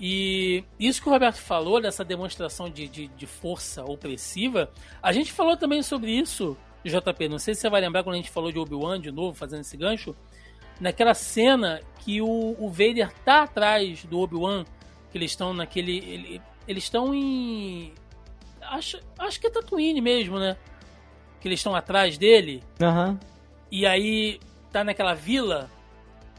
E 0.00 0.62
isso 0.78 1.02
que 1.02 1.08
o 1.08 1.12
Roberto 1.12 1.38
falou, 1.38 1.80
dessa 1.80 2.04
demonstração 2.04 2.70
de, 2.70 2.86
de, 2.86 3.08
de 3.08 3.26
força 3.26 3.84
opressiva, 3.84 4.70
a 5.02 5.12
gente 5.12 5.32
falou 5.32 5.56
também 5.56 5.82
sobre 5.82 6.12
isso, 6.12 6.56
JP. 6.84 7.28
Não 7.28 7.38
sei 7.38 7.54
se 7.54 7.62
você 7.62 7.68
vai 7.68 7.80
lembrar 7.80 8.04
quando 8.04 8.14
a 8.14 8.18
gente 8.18 8.30
falou 8.30 8.52
de 8.52 8.58
Obi-Wan 8.60 9.00
de 9.00 9.10
novo, 9.10 9.36
fazendo 9.36 9.62
esse 9.62 9.76
gancho. 9.76 10.14
Naquela 10.80 11.14
cena 11.14 11.80
que 11.98 12.22
o, 12.22 12.54
o 12.60 12.68
Vader 12.68 13.12
tá 13.24 13.42
atrás 13.42 14.04
do 14.04 14.20
Obi-Wan, 14.20 14.64
que 15.10 15.18
eles 15.18 15.32
estão 15.32 15.52
naquele. 15.52 15.98
Ele, 15.98 16.42
eles 16.68 16.84
estão 16.84 17.12
em 17.12 17.92
acho, 18.70 19.00
acho 19.18 19.40
que 19.40 19.46
é 19.46 19.50
Tatooine 19.50 20.00
mesmo, 20.00 20.38
né? 20.38 20.56
Que 21.40 21.48
eles 21.48 21.60
estão 21.60 21.74
atrás 21.74 22.18
dele. 22.18 22.62
Uhum. 22.80 23.18
E 23.70 23.86
aí 23.86 24.40
tá 24.72 24.82
naquela 24.82 25.14
vila 25.14 25.70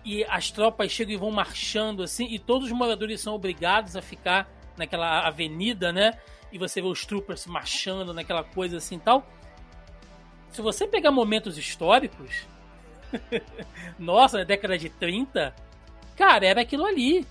e 0.03 0.23
as 0.25 0.49
tropas 0.49 0.91
chegam 0.91 1.13
e 1.13 1.17
vão 1.17 1.31
marchando 1.31 2.03
assim, 2.03 2.25
e 2.29 2.39
todos 2.39 2.67
os 2.67 2.73
moradores 2.73 3.21
são 3.21 3.35
obrigados 3.35 3.95
a 3.95 4.01
ficar 4.01 4.49
naquela 4.77 5.27
avenida, 5.27 5.91
né? 5.91 6.17
E 6.51 6.57
você 6.57 6.81
vê 6.81 6.87
os 6.87 7.05
troopers 7.05 7.45
marchando 7.45 8.13
naquela 8.13 8.43
coisa 8.43 8.77
assim 8.77 8.95
e 8.95 8.99
tal. 8.99 9.27
Se 10.51 10.61
você 10.61 10.87
pegar 10.87 11.11
momentos 11.11 11.57
históricos, 11.57 12.47
nossa, 13.99 14.39
na 14.39 14.43
década 14.43 14.77
de 14.77 14.89
30, 14.89 15.53
cara, 16.15 16.45
era 16.45 16.61
aquilo 16.61 16.85
ali. 16.85 17.25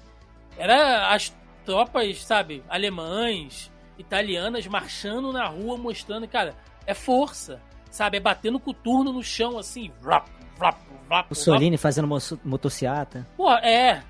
Era 0.56 1.12
as 1.12 1.34
tropas, 1.64 2.22
sabe, 2.22 2.62
alemães, 2.68 3.70
italianas 3.98 4.66
marchando 4.66 5.32
na 5.32 5.46
rua, 5.46 5.76
mostrando, 5.76 6.26
cara, 6.28 6.54
é 6.86 6.94
força, 6.94 7.60
sabe? 7.90 8.16
É 8.16 8.20
batendo 8.20 8.58
coturno 8.58 9.12
no 9.12 9.22
chão, 9.22 9.58
assim, 9.58 9.90
rap, 10.02 10.30
rap, 10.58 10.78
rap. 11.10 11.30
O 11.30 11.34
Solini 11.34 11.76
fazendo 11.76 12.08
motociata. 12.44 13.26
Pô, 13.36 13.52
é. 13.52 14.02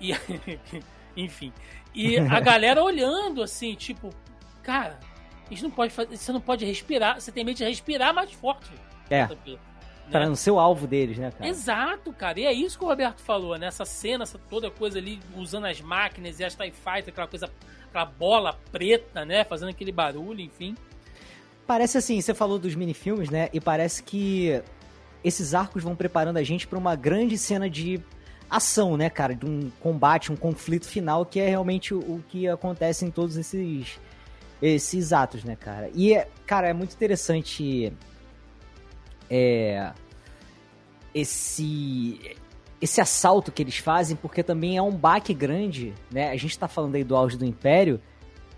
E, 0.00 0.12
enfim. 1.16 1.52
E 1.94 2.18
a 2.18 2.40
galera 2.40 2.82
olhando, 2.82 3.42
assim, 3.42 3.74
tipo, 3.74 4.10
cara, 4.62 4.98
isso 5.50 5.64
não 5.64 5.70
pode 5.70 5.92
fazer, 5.92 6.16
você 6.16 6.32
não 6.32 6.40
pode 6.40 6.64
respirar, 6.64 7.20
você 7.20 7.30
tem 7.30 7.44
medo 7.44 7.56
de 7.56 7.64
respirar 7.64 8.14
mais 8.14 8.32
forte. 8.32 8.70
É. 9.10 9.26
Né? 9.26 9.58
Pra 10.10 10.26
não 10.26 10.34
ser 10.34 10.50
o 10.50 10.58
alvo 10.58 10.86
deles, 10.86 11.18
né, 11.18 11.30
cara? 11.30 11.50
Exato, 11.50 12.12
cara. 12.14 12.40
E 12.40 12.46
é 12.46 12.52
isso 12.52 12.78
que 12.78 12.84
o 12.84 12.88
Roberto 12.88 13.20
falou, 13.20 13.58
né? 13.58 13.66
Essa 13.66 13.84
cena, 13.84 14.22
essa 14.22 14.38
toda 14.38 14.70
coisa 14.70 14.98
ali, 14.98 15.20
usando 15.36 15.66
as 15.66 15.82
máquinas 15.82 16.40
e 16.40 16.44
as 16.44 16.54
TIE 16.54 16.70
Fighter, 16.70 17.08
aquela 17.08 17.26
coisa 17.26 17.50
aquela 17.88 18.04
bola 18.04 18.58
preta, 18.70 19.24
né? 19.24 19.44
Fazendo 19.44 19.70
aquele 19.70 19.92
barulho, 19.92 20.40
enfim. 20.40 20.76
Parece 21.66 21.98
assim, 21.98 22.20
você 22.20 22.32
falou 22.32 22.58
dos 22.58 22.74
minifilmes, 22.74 23.30
né? 23.30 23.48
E 23.52 23.60
parece 23.60 24.02
que 24.02 24.62
esses 25.22 25.54
arcos 25.54 25.82
vão 25.82 25.94
preparando 25.94 26.38
a 26.38 26.42
gente 26.42 26.66
para 26.66 26.78
uma 26.78 26.94
grande 26.96 27.36
cena 27.36 27.68
de 27.68 28.00
ação, 28.48 28.96
né, 28.96 29.10
cara? 29.10 29.34
De 29.34 29.44
um 29.44 29.70
combate, 29.80 30.32
um 30.32 30.36
conflito 30.36 30.86
final, 30.86 31.26
que 31.26 31.38
é 31.40 31.48
realmente 31.48 31.92
o 31.92 32.22
que 32.28 32.48
acontece 32.48 33.04
em 33.04 33.10
todos 33.10 33.36
esses 33.36 33.98
esses 34.60 35.12
atos, 35.12 35.44
né, 35.44 35.54
cara? 35.54 35.90
E, 35.94 36.20
cara, 36.44 36.68
é 36.68 36.72
muito 36.72 36.92
interessante 36.92 37.92
é, 39.30 39.92
esse 41.14 42.36
esse 42.80 43.00
assalto 43.00 43.50
que 43.50 43.62
eles 43.62 43.78
fazem, 43.78 44.16
porque 44.16 44.42
também 44.42 44.76
é 44.76 44.82
um 44.82 44.92
baque 44.92 45.34
grande, 45.34 45.94
né? 46.10 46.30
A 46.30 46.36
gente 46.36 46.58
tá 46.58 46.68
falando 46.68 46.94
aí 46.94 47.04
do 47.04 47.16
auge 47.16 47.36
do 47.36 47.44
Império, 47.44 48.00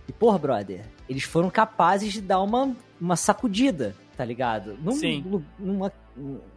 e, 0.06 0.12
porra, 0.12 0.38
brother, 0.38 0.84
eles 1.08 1.22
foram 1.22 1.48
capazes 1.48 2.12
de 2.12 2.20
dar 2.20 2.40
uma, 2.40 2.76
uma 3.00 3.16
sacudida, 3.16 3.94
tá 4.16 4.24
ligado? 4.24 4.76
Num, 4.82 4.92
Sim. 4.92 5.42
Numa 5.58 5.92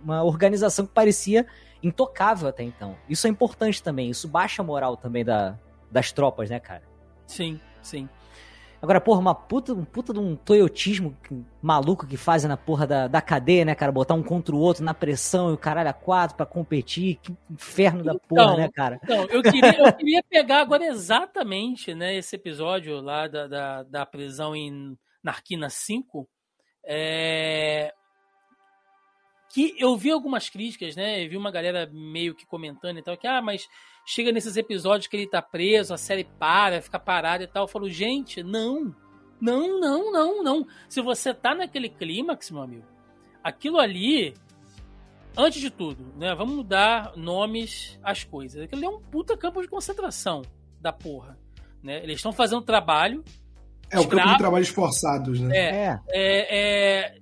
uma 0.03 0.24
organização 0.24 0.86
que 0.86 0.91
parecia 0.91 1.45
intocável 1.82 2.47
até 2.47 2.64
então. 2.64 2.95
Isso 3.07 3.28
é 3.28 3.30
importante 3.30 3.82
também, 3.82 4.09
isso 4.09 4.28
baixa 4.28 4.61
a 4.61 4.66
moral 4.66 4.97
também 4.97 5.24
da, 5.24 5.57
das 5.91 6.11
tropas, 6.11 6.49
né, 6.49 6.59
cara? 6.59 6.84
Sim, 7.28 7.59
sim. 7.82 8.09
Agora, 8.84 8.99
porra, 8.99 9.21
uma 9.21 9.34
puta, 9.34 9.71
um 9.71 9.86
puta 9.86 10.11
de 10.11 10.19
um 10.19 10.36
toyotismo 10.36 11.17
maluco 11.61 12.05
que 12.05 12.17
fazem 12.17 12.49
na 12.49 12.57
porra 12.57 12.86
da, 12.86 13.07
da 13.07 13.21
cadeia, 13.21 13.63
né, 13.63 13.73
cara? 13.73 13.93
Botar 13.93 14.13
um 14.13 14.21
contra 14.21 14.53
o 14.53 14.59
outro 14.59 14.84
na 14.84 14.93
pressão 14.93 15.49
e 15.49 15.53
o 15.53 15.57
caralho 15.57 15.88
a 15.88 15.93
quatro 15.93 16.36
pra 16.36 16.45
competir. 16.45 17.15
Que 17.23 17.34
inferno 17.49 18.03
da 18.03 18.13
porra, 18.13 18.43
Então, 18.43 18.57
né, 18.57 18.69
cara? 18.69 18.99
Então, 19.01 19.23
eu 19.29 19.41
queria, 19.41 19.79
eu 19.79 19.93
queria 19.93 20.21
pegar 20.29 20.59
agora 20.59 20.84
exatamente 20.84 21.95
né, 21.95 22.13
esse 22.17 22.36
episódio 22.36 22.99
lá 22.99 23.25
da, 23.25 23.47
da, 23.47 23.84
da 23.84 24.05
prisão 24.05 24.53
em 24.53 24.97
Narquina 25.23 25.69
5. 25.69 26.27
É, 26.84 27.93
que 29.53 29.73
eu 29.79 29.95
vi 29.95 30.11
algumas 30.11 30.49
críticas, 30.49 30.93
né? 30.93 31.23
Eu 31.23 31.29
vi 31.29 31.38
uma 31.38 31.51
galera 31.51 31.89
meio 31.89 32.36
que 32.36 32.45
comentando 32.45 32.97
e 32.97 33.01
tal, 33.01 33.15
que, 33.15 33.27
ah, 33.27 33.41
mas 33.41 33.65
chega 34.06 34.32
nesses 34.32 34.58
episódios 34.58 35.08
que 35.08 35.16
ele 35.16 35.28
tá 35.28 35.41
preso, 35.41 35.93
a 35.93 35.97
série 35.97 36.24
para, 36.24 36.82
fica 36.82 36.99
parada 36.99 37.43
e 37.43 37.47
tal. 37.47 37.64
Eu 37.64 37.68
falo, 37.68 37.89
gente, 37.89 38.43
não. 38.43 38.95
Não, 39.39 39.80
não, 39.80 40.12
não, 40.12 40.43
não. 40.43 40.68
Se 40.88 41.01
você 41.01 41.34
tá 41.34 41.54
naquele 41.54 41.89
clímax, 41.89 42.49
meu 42.49 42.62
amigo, 42.62 42.86
aquilo 43.43 43.78
ali, 43.78 44.34
antes 45.38 45.60
de 45.60 45.70
tudo, 45.70 46.14
né? 46.18 46.34
Vamos 46.34 46.66
dar 46.66 47.14
nomes 47.18 47.99
às 48.01 48.24
coisas. 48.24 48.62
Aquilo 48.62 48.86
ali 48.86 48.93
é 48.93 48.97
um 48.97 49.01
puta 49.01 49.36
campo 49.36 49.62
de 49.62 49.68
concentração 49.68 50.43
da 50.80 50.93
porra. 50.93 51.38
Né? 51.82 52.01
Eles 52.04 52.16
estão 52.16 52.32
fazendo 52.32 52.62
trabalho. 52.62 53.24
É 53.89 53.99
o 53.99 54.08
campo 54.08 54.28
de 54.28 54.38
trabalhos 54.38 54.70
forçados, 54.70 55.39
né? 55.39 55.58
É, 55.58 55.62
É. 55.62 55.99
é, 56.10 56.58
é, 56.60 57.20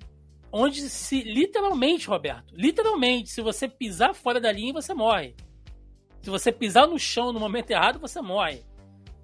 onde 0.52 0.82
se 0.90 1.22
literalmente, 1.24 2.08
Roberto, 2.08 2.54
literalmente, 2.56 3.30
se 3.30 3.42
você 3.42 3.68
pisar 3.68 4.14
fora 4.14 4.40
da 4.40 4.52
linha, 4.52 4.74
você 4.74 4.94
morre. 4.94 5.36
Se 6.22 6.30
você 6.30 6.52
pisar 6.52 6.88
no 6.88 7.00
chão 7.00 7.32
no 7.34 7.40
momento 7.40 7.72
errado, 7.72 8.00
você 8.00 8.22
morre, 8.22 8.62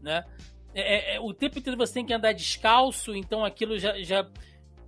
né? 0.02 0.24
É, 0.74 1.16
é, 1.16 1.20
o 1.20 1.34
tempo 1.34 1.58
inteiro 1.60 1.78
você 1.78 1.94
tem 1.94 2.06
que 2.06 2.14
andar 2.14 2.34
descalço, 2.34 3.16
então 3.16 3.44
aquilo 3.44 3.78
já, 3.80 4.00
já 4.02 4.28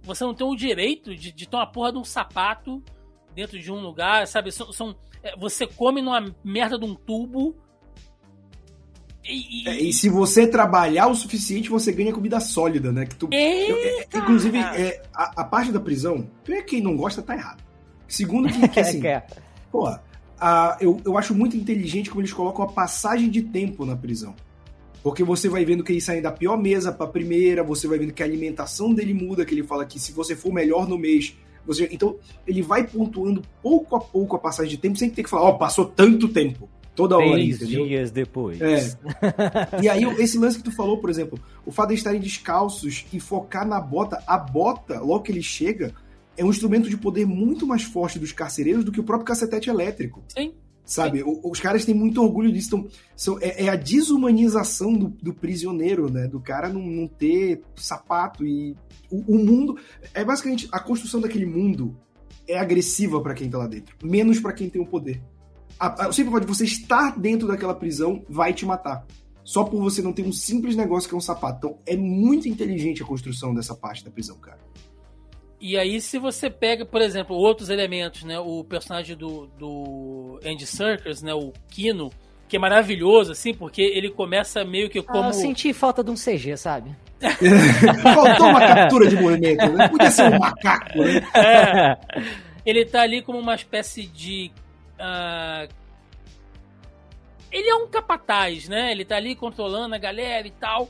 você 0.03 0.23
não 0.23 0.33
tem 0.33 0.45
o 0.45 0.55
direito 0.55 1.15
de, 1.15 1.31
de 1.31 1.47
ter 1.47 1.55
uma 1.55 1.65
porra 1.67 1.91
de 1.91 1.97
um 1.97 2.03
sapato 2.03 2.83
dentro 3.35 3.59
de 3.59 3.71
um 3.71 3.79
lugar, 3.79 4.27
sabe? 4.27 4.51
São, 4.51 4.71
são 4.71 4.95
é, 5.23 5.35
você 5.37 5.65
come 5.67 6.01
numa 6.01 6.33
merda 6.43 6.77
de 6.77 6.85
um 6.85 6.95
tubo. 6.95 7.55
E, 9.23 9.63
e- 9.63 9.67
É, 9.69 9.79
e 9.81 9.93
se 9.93 10.09
você 10.09 10.47
trabalhar 10.47 11.07
o 11.07 11.15
suficiente, 11.15 11.69
você 11.69 11.91
ganha 11.91 12.13
comida 12.13 12.39
sólida, 12.39 12.91
né? 12.91 13.05
Que 13.05 13.15
tu, 13.15 13.27
eu- 13.31 13.37
é- 13.77 13.99
é- 14.13 14.17
inclusive, 14.17 14.57
é, 14.59 15.01
a, 15.13 15.41
a 15.41 15.43
parte 15.43 15.71
da 15.71 15.79
prisão, 15.79 16.27
primeiro 16.43 16.65
quem 16.67 16.81
não 16.81 16.95
gosta 16.95 17.21
tá 17.21 17.35
errado. 17.35 17.63
Segundo 18.07 18.47
que, 18.51 18.67
que 18.69 18.79
assim, 18.79 19.05
É, 19.05 19.25
pô, 19.71 19.87
a- 20.39 20.77
eu, 20.79 20.99
eu 21.05 21.17
acho 21.17 21.33
muito 21.35 21.55
inteligente 21.57 22.09
como 22.09 22.21
eles 22.21 22.33
colocam 22.33 22.63
a 22.63 22.67
passagem 22.67 23.29
de 23.29 23.41
tempo 23.41 23.85
na 23.85 23.95
prisão. 23.95 24.33
Porque 25.01 25.23
você 25.23 25.47
vai 25.47 25.63
vendo 25.63 25.83
que 25.83 25.91
ele 25.93 26.01
sai 26.01 26.21
da 26.21 26.31
pior 26.31 26.57
mesa 26.61 26.91
pra 26.91 27.07
primeira, 27.07 27.63
você 27.63 27.87
vai 27.87 27.97
vendo 27.97 28.11
que 28.13 28.21
a 28.21 28.25
alimentação 28.25 28.93
dele 28.93 29.13
muda, 29.13 29.45
que 29.45 29.53
ele 29.53 29.63
fala 29.63 29.85
que 29.85 29.97
se 29.99 30.11
você 30.11 30.35
for 30.35 30.51
melhor 30.53 30.87
no 30.89 30.97
mês, 30.97 31.35
você. 31.65 31.87
Então, 31.91 32.17
ele 32.45 32.61
vai 32.61 32.85
pontuando 32.85 33.41
pouco 33.61 33.95
a 33.95 33.99
pouco 34.01 34.35
a 34.35 34.39
passagem 34.39 34.71
de 34.71 34.77
tempo, 34.77 34.97
sem 34.97 35.09
ter 35.09 35.23
que 35.23 35.29
falar, 35.29 35.43
ó, 35.43 35.53
passou 35.53 35.85
tanto 35.85 36.27
tempo. 36.27 36.69
Toda 36.95 37.15
hora, 37.15 37.31
Três 37.31 37.61
entendeu? 37.61 37.87
dias 37.87 38.11
depois. 38.11 38.59
É. 38.59 38.91
E 39.81 39.87
aí, 39.87 40.03
esse 40.21 40.37
lance 40.37 40.57
que 40.57 40.63
tu 40.65 40.71
falou, 40.71 40.97
por 40.97 41.09
exemplo, 41.09 41.39
o 41.65 41.71
fato 41.71 41.89
de 41.89 41.95
estarem 41.95 42.19
descalços 42.19 43.05
e 43.13 43.21
focar 43.21 43.65
na 43.65 43.79
bota, 43.79 44.21
a 44.27 44.37
bota, 44.37 44.99
logo 44.99 45.21
que 45.21 45.31
ele 45.31 45.41
chega, 45.41 45.93
é 46.39 46.45
um 46.45 46.49
instrumento 46.49 46.89
de 46.89 46.97
poder 46.97 47.25
muito 47.25 47.67
mais 47.67 47.83
forte 47.83 48.17
dos 48.19 48.31
carcereiros 48.31 48.83
do 48.83 48.91
que 48.91 48.99
o 48.99 49.03
próprio 49.03 49.25
cacetete 49.27 49.69
elétrico. 49.69 50.23
Sim. 50.29 50.53
Sabe? 50.85 51.21
O- 51.21 51.51
Os 51.51 51.59
caras 51.59 51.85
têm 51.85 51.93
muito 51.93 52.21
orgulho 52.23 52.51
disso. 52.51 52.67
Então, 52.67 52.87
são- 53.15 53.37
é, 53.41 53.65
é 53.65 53.69
a 53.69 53.75
desumanização 53.75 54.93
do, 54.93 55.09
do 55.09 55.33
prisioneiro, 55.33 56.09
né? 56.09 56.27
Do 56.27 56.39
cara 56.39 56.67
não, 56.69 56.81
não 56.81 57.07
ter 57.07 57.61
sapato 57.75 58.45
e. 58.45 58.75
O, 59.11 59.35
o 59.35 59.37
mundo. 59.43 59.77
É 60.13 60.23
basicamente 60.23 60.67
a 60.71 60.79
construção 60.79 61.21
daquele 61.21 61.45
mundo 61.45 61.95
é 62.47 62.57
agressiva 62.59 63.21
pra 63.21 63.33
quem 63.35 63.49
tá 63.49 63.57
lá 63.59 63.67
dentro, 63.67 63.95
menos 64.03 64.39
pra 64.39 64.51
quem 64.53 64.69
tem 64.69 64.81
o 64.81 64.85
poder. 64.85 65.21
A, 65.79 66.05
a, 66.05 66.09
o 66.09 66.13
simples 66.13 66.33
fato 66.33 66.45
de 66.47 66.53
você 66.55 66.63
estar 66.65 67.19
dentro 67.19 67.47
daquela 67.47 67.73
prisão 67.75 68.23
vai 68.27 68.53
te 68.53 68.65
matar. 68.65 69.05
Só 69.43 69.63
por 69.63 69.81
você 69.81 70.01
não 70.01 70.13
ter 70.13 70.23
um 70.23 70.31
simples 70.31 70.75
negócio 70.75 71.07
que 71.09 71.15
é 71.15 71.17
um 71.17 71.21
sapato. 71.21 71.57
Então, 71.57 71.77
é 71.85 71.95
muito 71.97 72.47
inteligente 72.47 73.01
a 73.01 73.05
construção 73.05 73.53
dessa 73.53 73.73
parte 73.75 74.03
da 74.03 74.11
prisão, 74.11 74.37
cara. 74.37 74.59
E 75.61 75.77
aí, 75.77 75.99
se 75.99 76.17
você 76.17 76.49
pega, 76.49 76.85
por 76.85 77.01
exemplo, 77.01 77.35
outros 77.35 77.69
elementos, 77.69 78.23
né? 78.23 78.39
O 78.39 78.63
personagem 78.63 79.15
do, 79.15 79.47
do 79.57 80.39
Andy 80.45 80.65
Serkis, 80.65 81.21
né? 81.21 81.33
O 81.33 81.51
Kino, 81.69 82.09
que 82.47 82.55
é 82.55 82.59
maravilhoso, 82.59 83.33
assim, 83.33 83.53
porque 83.53 83.81
ele 83.81 84.09
começa 84.09 84.63
meio 84.63 84.89
que 84.89 84.99
Ah, 84.99 85.03
como. 85.03 85.29
eu 85.29 85.33
senti 85.33 85.73
falta 85.73 86.01
de 86.03 86.11
um 86.11 86.15
CG, 86.15 86.55
sabe? 86.55 86.95
Faltou 88.01 88.47
uma 88.47 88.59
captura 88.65 89.07
de 89.09 89.15
movimento, 89.17 89.67
né? 89.73 89.87
Podia 89.89 90.09
ser 90.09 90.33
um 90.33 90.39
macaco, 90.39 90.99
né? 90.99 91.21
É, 91.35 91.97
ele 92.65 92.85
tá 92.85 93.01
ali 93.01 93.21
como 93.21 93.37
uma 93.37 93.55
espécie 93.55 94.05
de. 94.05 94.51
ah, 94.97 95.67
ele 97.51 97.67
é 97.67 97.75
um 97.75 97.87
capataz, 97.87 98.69
né? 98.69 98.91
Ele 98.91 99.03
tá 99.03 99.17
ali 99.17 99.35
controlando 99.35 99.93
a 99.93 99.97
galera 99.97 100.47
e 100.47 100.51
tal. 100.51 100.87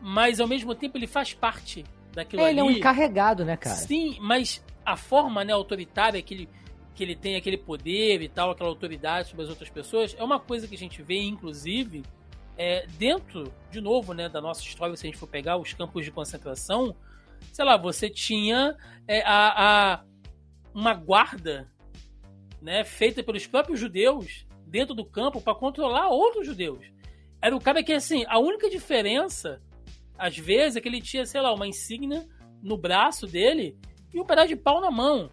Mas 0.00 0.40
ao 0.40 0.48
mesmo 0.48 0.74
tempo 0.74 0.96
ele 0.96 1.06
faz 1.06 1.34
parte 1.34 1.84
daquilo 2.12 2.42
ele 2.46 2.60
é 2.60 2.64
um 2.64 2.70
encarregado, 2.70 3.44
né, 3.44 3.56
cara? 3.56 3.76
Sim, 3.76 4.16
mas 4.20 4.62
a 4.84 4.96
forma 4.96 5.44
né, 5.44 5.52
autoritária 5.52 6.20
que 6.22 6.34
ele, 6.34 6.48
que 6.94 7.02
ele 7.04 7.14
tem, 7.16 7.36
aquele 7.36 7.56
poder 7.58 8.20
e 8.22 8.28
tal, 8.28 8.50
aquela 8.50 8.68
autoridade 8.68 9.28
sobre 9.28 9.44
as 9.44 9.50
outras 9.50 9.70
pessoas, 9.70 10.14
é 10.18 10.22
uma 10.24 10.40
coisa 10.40 10.66
que 10.66 10.74
a 10.74 10.78
gente 10.78 11.02
vê, 11.02 11.20
inclusive, 11.20 12.02
é, 12.56 12.86
dentro, 12.98 13.52
de 13.70 13.80
novo, 13.80 14.12
né, 14.12 14.28
da 14.28 14.40
nossa 14.40 14.62
história, 14.62 14.96
se 14.96 15.06
a 15.06 15.10
gente 15.10 15.18
for 15.18 15.26
pegar 15.28 15.56
os 15.56 15.72
campos 15.72 16.04
de 16.04 16.10
concentração, 16.10 16.94
sei 17.52 17.64
lá, 17.64 17.76
você 17.76 18.10
tinha 18.10 18.76
é, 19.08 19.22
a, 19.22 19.94
a- 19.94 20.04
uma 20.74 20.94
guarda 20.94 21.70
né, 22.60 22.84
feita 22.84 23.22
pelos 23.22 23.46
próprios 23.46 23.78
judeus 23.80 24.46
dentro 24.66 24.94
do 24.94 25.04
campo 25.04 25.40
para 25.40 25.54
controlar 25.54 26.08
outros 26.08 26.46
judeus. 26.46 26.84
Era 27.42 27.56
o 27.56 27.60
cara 27.60 27.82
que, 27.82 27.92
assim, 27.92 28.24
a 28.28 28.38
única 28.38 28.68
diferença, 28.68 29.60
às 30.20 30.36
vezes, 30.36 30.76
é 30.76 30.80
que 30.80 30.88
ele 30.88 31.00
tinha, 31.00 31.24
sei 31.24 31.40
lá, 31.40 31.52
uma 31.52 31.66
insígnia 31.66 32.28
no 32.62 32.76
braço 32.76 33.26
dele 33.26 33.76
e 34.12 34.20
um 34.20 34.24
pedaço 34.24 34.48
de 34.48 34.56
pau 34.56 34.80
na 34.80 34.90
mão. 34.90 35.30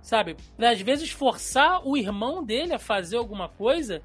Sabe? 0.00 0.36
Pra 0.56 0.70
às 0.70 0.80
vezes 0.80 1.10
forçar 1.10 1.86
o 1.86 1.96
irmão 1.96 2.42
dele 2.42 2.72
a 2.72 2.78
fazer 2.78 3.18
alguma 3.18 3.48
coisa 3.48 4.02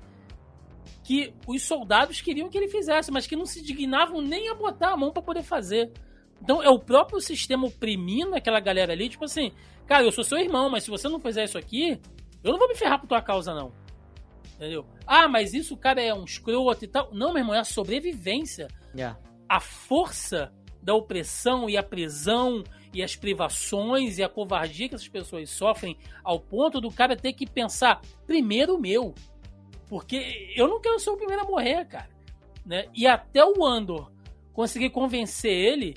que 1.03 1.33
os 1.47 1.63
soldados 1.63 2.21
queriam 2.21 2.49
que 2.49 2.57
ele 2.57 2.67
fizesse, 2.67 3.11
mas 3.11 3.25
que 3.25 3.35
não 3.35 3.45
se 3.45 3.63
dignavam 3.63 4.21
nem 4.21 4.49
a 4.49 4.53
botar 4.53 4.91
a 4.91 4.97
mão 4.97 5.11
para 5.11 5.21
poder 5.21 5.41
fazer. 5.41 5.91
Então 6.41 6.61
é 6.61 6.69
o 6.69 6.79
próprio 6.79 7.19
sistema 7.19 7.65
oprimindo 7.65 8.35
aquela 8.35 8.59
galera 8.59 8.93
ali, 8.93 9.09
tipo 9.09 9.23
assim, 9.23 9.51
cara, 9.87 10.03
eu 10.03 10.11
sou 10.11 10.23
seu 10.23 10.37
irmão, 10.37 10.69
mas 10.69 10.83
se 10.83 10.89
você 10.89 11.07
não 11.07 11.19
fizer 11.19 11.45
isso 11.45 11.57
aqui, 11.57 11.99
eu 12.43 12.51
não 12.51 12.59
vou 12.59 12.67
me 12.67 12.75
ferrar 12.75 12.99
por 12.99 13.07
tua 13.07 13.21
causa, 13.21 13.55
não. 13.55 13.71
Entendeu? 14.55 14.85
Ah, 15.05 15.27
mas 15.27 15.53
isso 15.53 15.77
cara 15.77 16.01
é 16.01 16.13
um 16.13 16.25
escroto 16.25 16.83
e 16.83 16.87
tal. 16.87 17.09
Não, 17.13 17.31
meu 17.31 17.41
irmão, 17.41 17.55
é 17.55 17.59
a 17.59 17.63
sobrevivência 17.63 18.67
Yeah. 18.97 19.19
A 19.47 19.59
força 19.59 20.51
da 20.81 20.93
opressão 20.93 21.69
e 21.69 21.75
a 21.75 21.83
prisão 21.83 22.63
e 22.93 23.03
as 23.03 23.15
privações 23.15 24.17
e 24.17 24.23
a 24.23 24.29
covardia 24.29 24.87
que 24.87 24.95
essas 24.95 25.07
pessoas 25.07 25.49
sofrem 25.49 25.97
ao 26.23 26.39
ponto 26.39 26.79
do 26.79 26.89
cara 26.89 27.15
ter 27.15 27.33
que 27.33 27.45
pensar 27.45 28.01
primeiro 28.25 28.75
o 28.75 28.79
meu. 28.79 29.13
Porque 29.87 30.53
eu 30.55 30.67
não 30.67 30.81
quero 30.81 30.99
ser 30.99 31.09
o 31.09 31.17
primeiro 31.17 31.43
a 31.43 31.45
morrer, 31.45 31.85
cara. 31.85 32.09
Né? 32.65 32.87
E 32.93 33.05
até 33.07 33.43
o 33.43 33.65
Andor 33.65 34.11
conseguir 34.53 34.89
convencer 34.89 35.51
ele, 35.51 35.95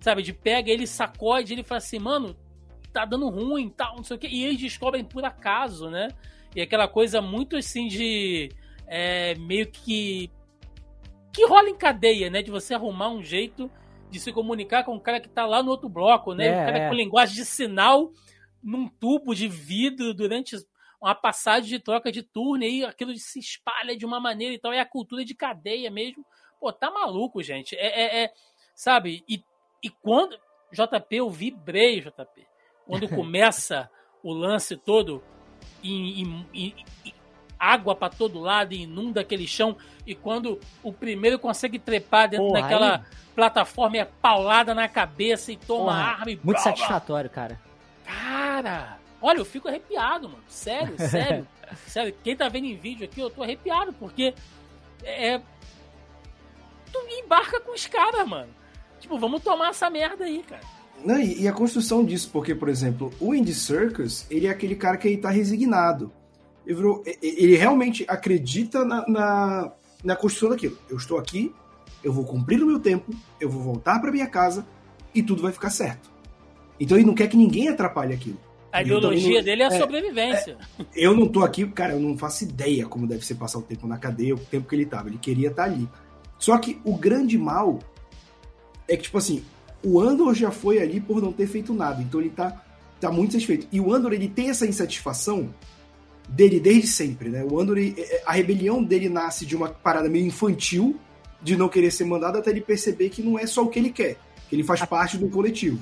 sabe, 0.00 0.22
de 0.22 0.32
pega 0.32 0.70
ele, 0.70 0.86
sacode, 0.86 1.52
ele 1.52 1.64
fala 1.64 1.78
assim, 1.78 1.98
mano, 1.98 2.36
tá 2.92 3.04
dando 3.04 3.28
ruim, 3.28 3.68
tal, 3.68 3.96
não 3.96 4.04
sei 4.04 4.16
o 4.16 4.20
quê. 4.20 4.28
E 4.30 4.44
eles 4.44 4.58
descobrem 4.58 5.04
por 5.04 5.24
acaso, 5.24 5.90
né? 5.90 6.08
E 6.54 6.60
aquela 6.60 6.88
coisa 6.88 7.20
muito 7.20 7.56
assim 7.56 7.88
de 7.88 8.50
é, 8.86 9.34
meio 9.34 9.66
que 9.66 10.30
que 11.36 11.44
rola 11.44 11.68
em 11.68 11.76
cadeia, 11.76 12.30
né? 12.30 12.40
De 12.40 12.50
você 12.50 12.72
arrumar 12.72 13.10
um 13.10 13.22
jeito 13.22 13.70
de 14.08 14.18
se 14.18 14.32
comunicar 14.32 14.84
com 14.84 14.96
o 14.96 15.00
cara 15.00 15.20
que 15.20 15.28
tá 15.28 15.44
lá 15.44 15.62
no 15.62 15.70
outro 15.70 15.86
bloco, 15.86 16.32
né? 16.32 16.46
É, 16.46 16.62
o 16.62 16.64
cara 16.64 16.78
é. 16.78 16.88
com 16.88 16.94
linguagem 16.94 17.34
de 17.36 17.44
sinal 17.44 18.10
num 18.62 18.88
tubo 18.88 19.34
de 19.34 19.46
vidro 19.46 20.14
durante 20.14 20.56
uma 20.98 21.14
passagem 21.14 21.68
de 21.68 21.78
troca 21.78 22.10
de 22.10 22.22
turno 22.22 22.64
e 22.64 22.66
aí 22.66 22.84
aquilo 22.84 23.14
se 23.16 23.38
espalha 23.38 23.94
de 23.94 24.06
uma 24.06 24.18
maneira 24.18 24.54
e 24.54 24.58
tal. 24.58 24.72
É 24.72 24.80
a 24.80 24.86
cultura 24.86 25.26
de 25.26 25.34
cadeia 25.34 25.90
mesmo. 25.90 26.24
Pô, 26.58 26.72
tá 26.72 26.90
maluco, 26.90 27.42
gente. 27.42 27.76
É, 27.76 27.86
é- 27.86 28.24
é- 28.24 28.32
sabe? 28.74 29.22
E 29.28 29.44
E 29.84 29.90
quando. 29.90 30.38
JP, 30.72 31.16
eu 31.16 31.30
vibrei, 31.30 32.00
JP. 32.00 32.46
Quando 32.86 33.08
começa 33.14 33.90
o 34.22 34.32
lance 34.32 34.74
todo 34.74 35.22
e, 35.82 36.22
e, 36.22 36.46
e, 36.54 36.74
e 37.04 37.14
água 37.58 37.94
para 37.94 38.12
todo 38.12 38.40
lado 38.40 38.72
e 38.72 38.82
inunda 38.82 39.20
aquele 39.20 39.46
chão. 39.46 39.76
E 40.06 40.14
quando 40.14 40.60
o 40.82 40.92
primeiro 40.92 41.38
consegue 41.38 41.78
trepar 41.78 42.28
dentro 42.28 42.46
Porra, 42.46 42.62
daquela 42.62 42.96
aí... 42.96 43.02
plataforma, 43.34 43.96
é 43.98 44.04
paulada 44.04 44.74
na 44.74 44.88
cabeça 44.88 45.52
e 45.52 45.56
toma 45.56 45.92
Porra, 45.92 46.02
arma 46.02 46.30
e 46.30 46.36
Muito 46.36 46.44
blá, 46.44 46.58
satisfatório, 46.58 47.30
cara. 47.30 47.60
Cara, 48.04 48.98
olha, 49.20 49.38
eu 49.38 49.44
fico 49.44 49.68
arrepiado, 49.68 50.28
mano. 50.28 50.44
Sério, 50.48 50.94
sério. 51.10 51.46
sério. 51.86 52.14
Quem 52.22 52.36
tá 52.36 52.48
vendo 52.48 52.66
em 52.66 52.76
vídeo 52.76 53.04
aqui, 53.04 53.20
eu 53.20 53.30
tô 53.30 53.42
arrepiado, 53.42 53.92
porque 53.92 54.34
é. 55.02 55.40
Tu 56.92 56.98
embarca 57.24 57.60
com 57.60 57.74
os 57.74 57.86
caras, 57.86 58.26
mano. 58.26 58.48
Tipo, 59.00 59.18
vamos 59.18 59.42
tomar 59.42 59.70
essa 59.70 59.90
merda 59.90 60.24
aí, 60.24 60.42
cara. 60.42 60.62
Não, 61.04 61.18
e, 61.18 61.42
e, 61.42 61.48
a 61.48 61.52
construção 61.52 62.04
disso, 62.04 62.30
porque, 62.32 62.54
por 62.54 62.68
exemplo, 62.68 63.12
o 63.20 63.34
Indy 63.34 63.54
Circus, 63.54 64.26
ele 64.30 64.46
é 64.46 64.50
aquele 64.50 64.74
cara 64.74 64.96
que 64.96 65.06
ele 65.06 65.18
tá 65.18 65.30
resignado. 65.30 66.10
Ele, 66.66 66.78
ele 67.22 67.56
realmente 67.56 68.04
acredita 68.08 68.84
na, 68.84 69.06
na, 69.06 69.72
na, 70.02 70.16
construção 70.16 70.50
daquilo. 70.50 70.76
Eu 70.88 70.96
estou 70.96 71.18
aqui, 71.18 71.54
eu 72.02 72.12
vou 72.12 72.24
cumprir 72.24 72.62
o 72.62 72.66
meu 72.66 72.80
tempo, 72.80 73.14
eu 73.40 73.48
vou 73.48 73.62
voltar 73.62 74.00
para 74.00 74.10
minha 74.10 74.26
casa 74.26 74.66
e 75.14 75.22
tudo 75.22 75.42
vai 75.42 75.52
ficar 75.52 75.70
certo. 75.70 76.10
Então 76.78 76.96
ele 76.96 77.06
não 77.06 77.14
quer 77.14 77.28
que 77.28 77.36
ninguém 77.36 77.68
atrapalhe 77.68 78.12
aquilo. 78.12 78.38
A 78.72 78.82
ideologia 78.82 79.38
não, 79.38 79.44
dele 79.44 79.62
é 79.62 79.66
a 79.66 79.74
é, 79.74 79.78
sobrevivência. 79.78 80.58
É, 80.78 80.84
eu 80.94 81.16
não 81.16 81.26
tô 81.26 81.42
aqui, 81.42 81.66
cara, 81.68 81.94
eu 81.94 82.00
não 82.00 82.18
faço 82.18 82.44
ideia 82.44 82.86
como 82.86 83.06
deve 83.06 83.24
ser 83.24 83.36
passar 83.36 83.58
o 83.58 83.62
tempo 83.62 83.86
na 83.86 83.96
cadeia, 83.96 84.34
o 84.34 84.38
tempo 84.38 84.68
que 84.68 84.74
ele 84.74 84.84
tava. 84.84 85.08
Ele 85.08 85.18
queria 85.18 85.48
estar 85.48 85.64
tá 85.64 85.70
ali. 85.70 85.88
Só 86.38 86.58
que 86.58 86.78
o 86.84 86.94
grande 86.94 87.38
mal 87.38 87.78
é 88.86 88.96
que, 88.96 89.04
tipo 89.04 89.16
assim, 89.16 89.42
o 89.82 90.00
Andor 90.00 90.34
já 90.34 90.50
foi 90.50 90.80
ali 90.80 91.00
por 91.00 91.22
não 91.22 91.32
ter 91.32 91.46
feito 91.46 91.72
nada, 91.72 92.02
então 92.02 92.20
ele 92.20 92.30
tá, 92.30 92.62
tá 93.00 93.10
muito 93.10 93.32
satisfeito. 93.32 93.66
E 93.72 93.80
o 93.80 93.92
Andor, 93.92 94.12
ele 94.12 94.28
tem 94.28 94.50
essa 94.50 94.66
insatisfação 94.66 95.54
dele 96.28 96.60
desde 96.60 96.88
sempre, 96.88 97.28
né? 97.28 97.44
O 97.44 97.60
Andor, 97.60 97.78
é, 97.78 98.22
a 98.24 98.32
rebelião 98.32 98.82
dele 98.82 99.08
nasce 99.08 99.46
de 99.46 99.56
uma 99.56 99.68
parada 99.68 100.08
meio 100.08 100.26
infantil, 100.26 100.98
de 101.40 101.56
não 101.56 101.68
querer 101.68 101.90
ser 101.90 102.04
mandado, 102.04 102.38
até 102.38 102.50
ele 102.50 102.60
perceber 102.60 103.08
que 103.10 103.22
não 103.22 103.38
é 103.38 103.46
só 103.46 103.62
o 103.62 103.68
que 103.68 103.78
ele 103.78 103.90
quer, 103.90 104.16
que 104.48 104.56
ele 104.56 104.64
faz 104.64 104.84
parte 104.84 105.16
do 105.16 105.28
coletivo. 105.28 105.78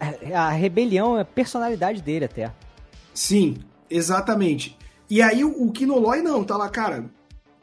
A, 0.00 0.46
a 0.46 0.50
rebelião 0.50 1.16
é 1.16 1.22
a 1.22 1.24
personalidade 1.24 2.02
dele 2.02 2.26
até. 2.26 2.52
Sim, 3.12 3.56
exatamente. 3.90 4.76
E 5.10 5.20
aí 5.20 5.44
o, 5.44 5.64
o 5.64 5.72
Kinoloi 5.72 6.22
não, 6.22 6.44
tá 6.44 6.56
lá, 6.56 6.68
cara, 6.68 7.10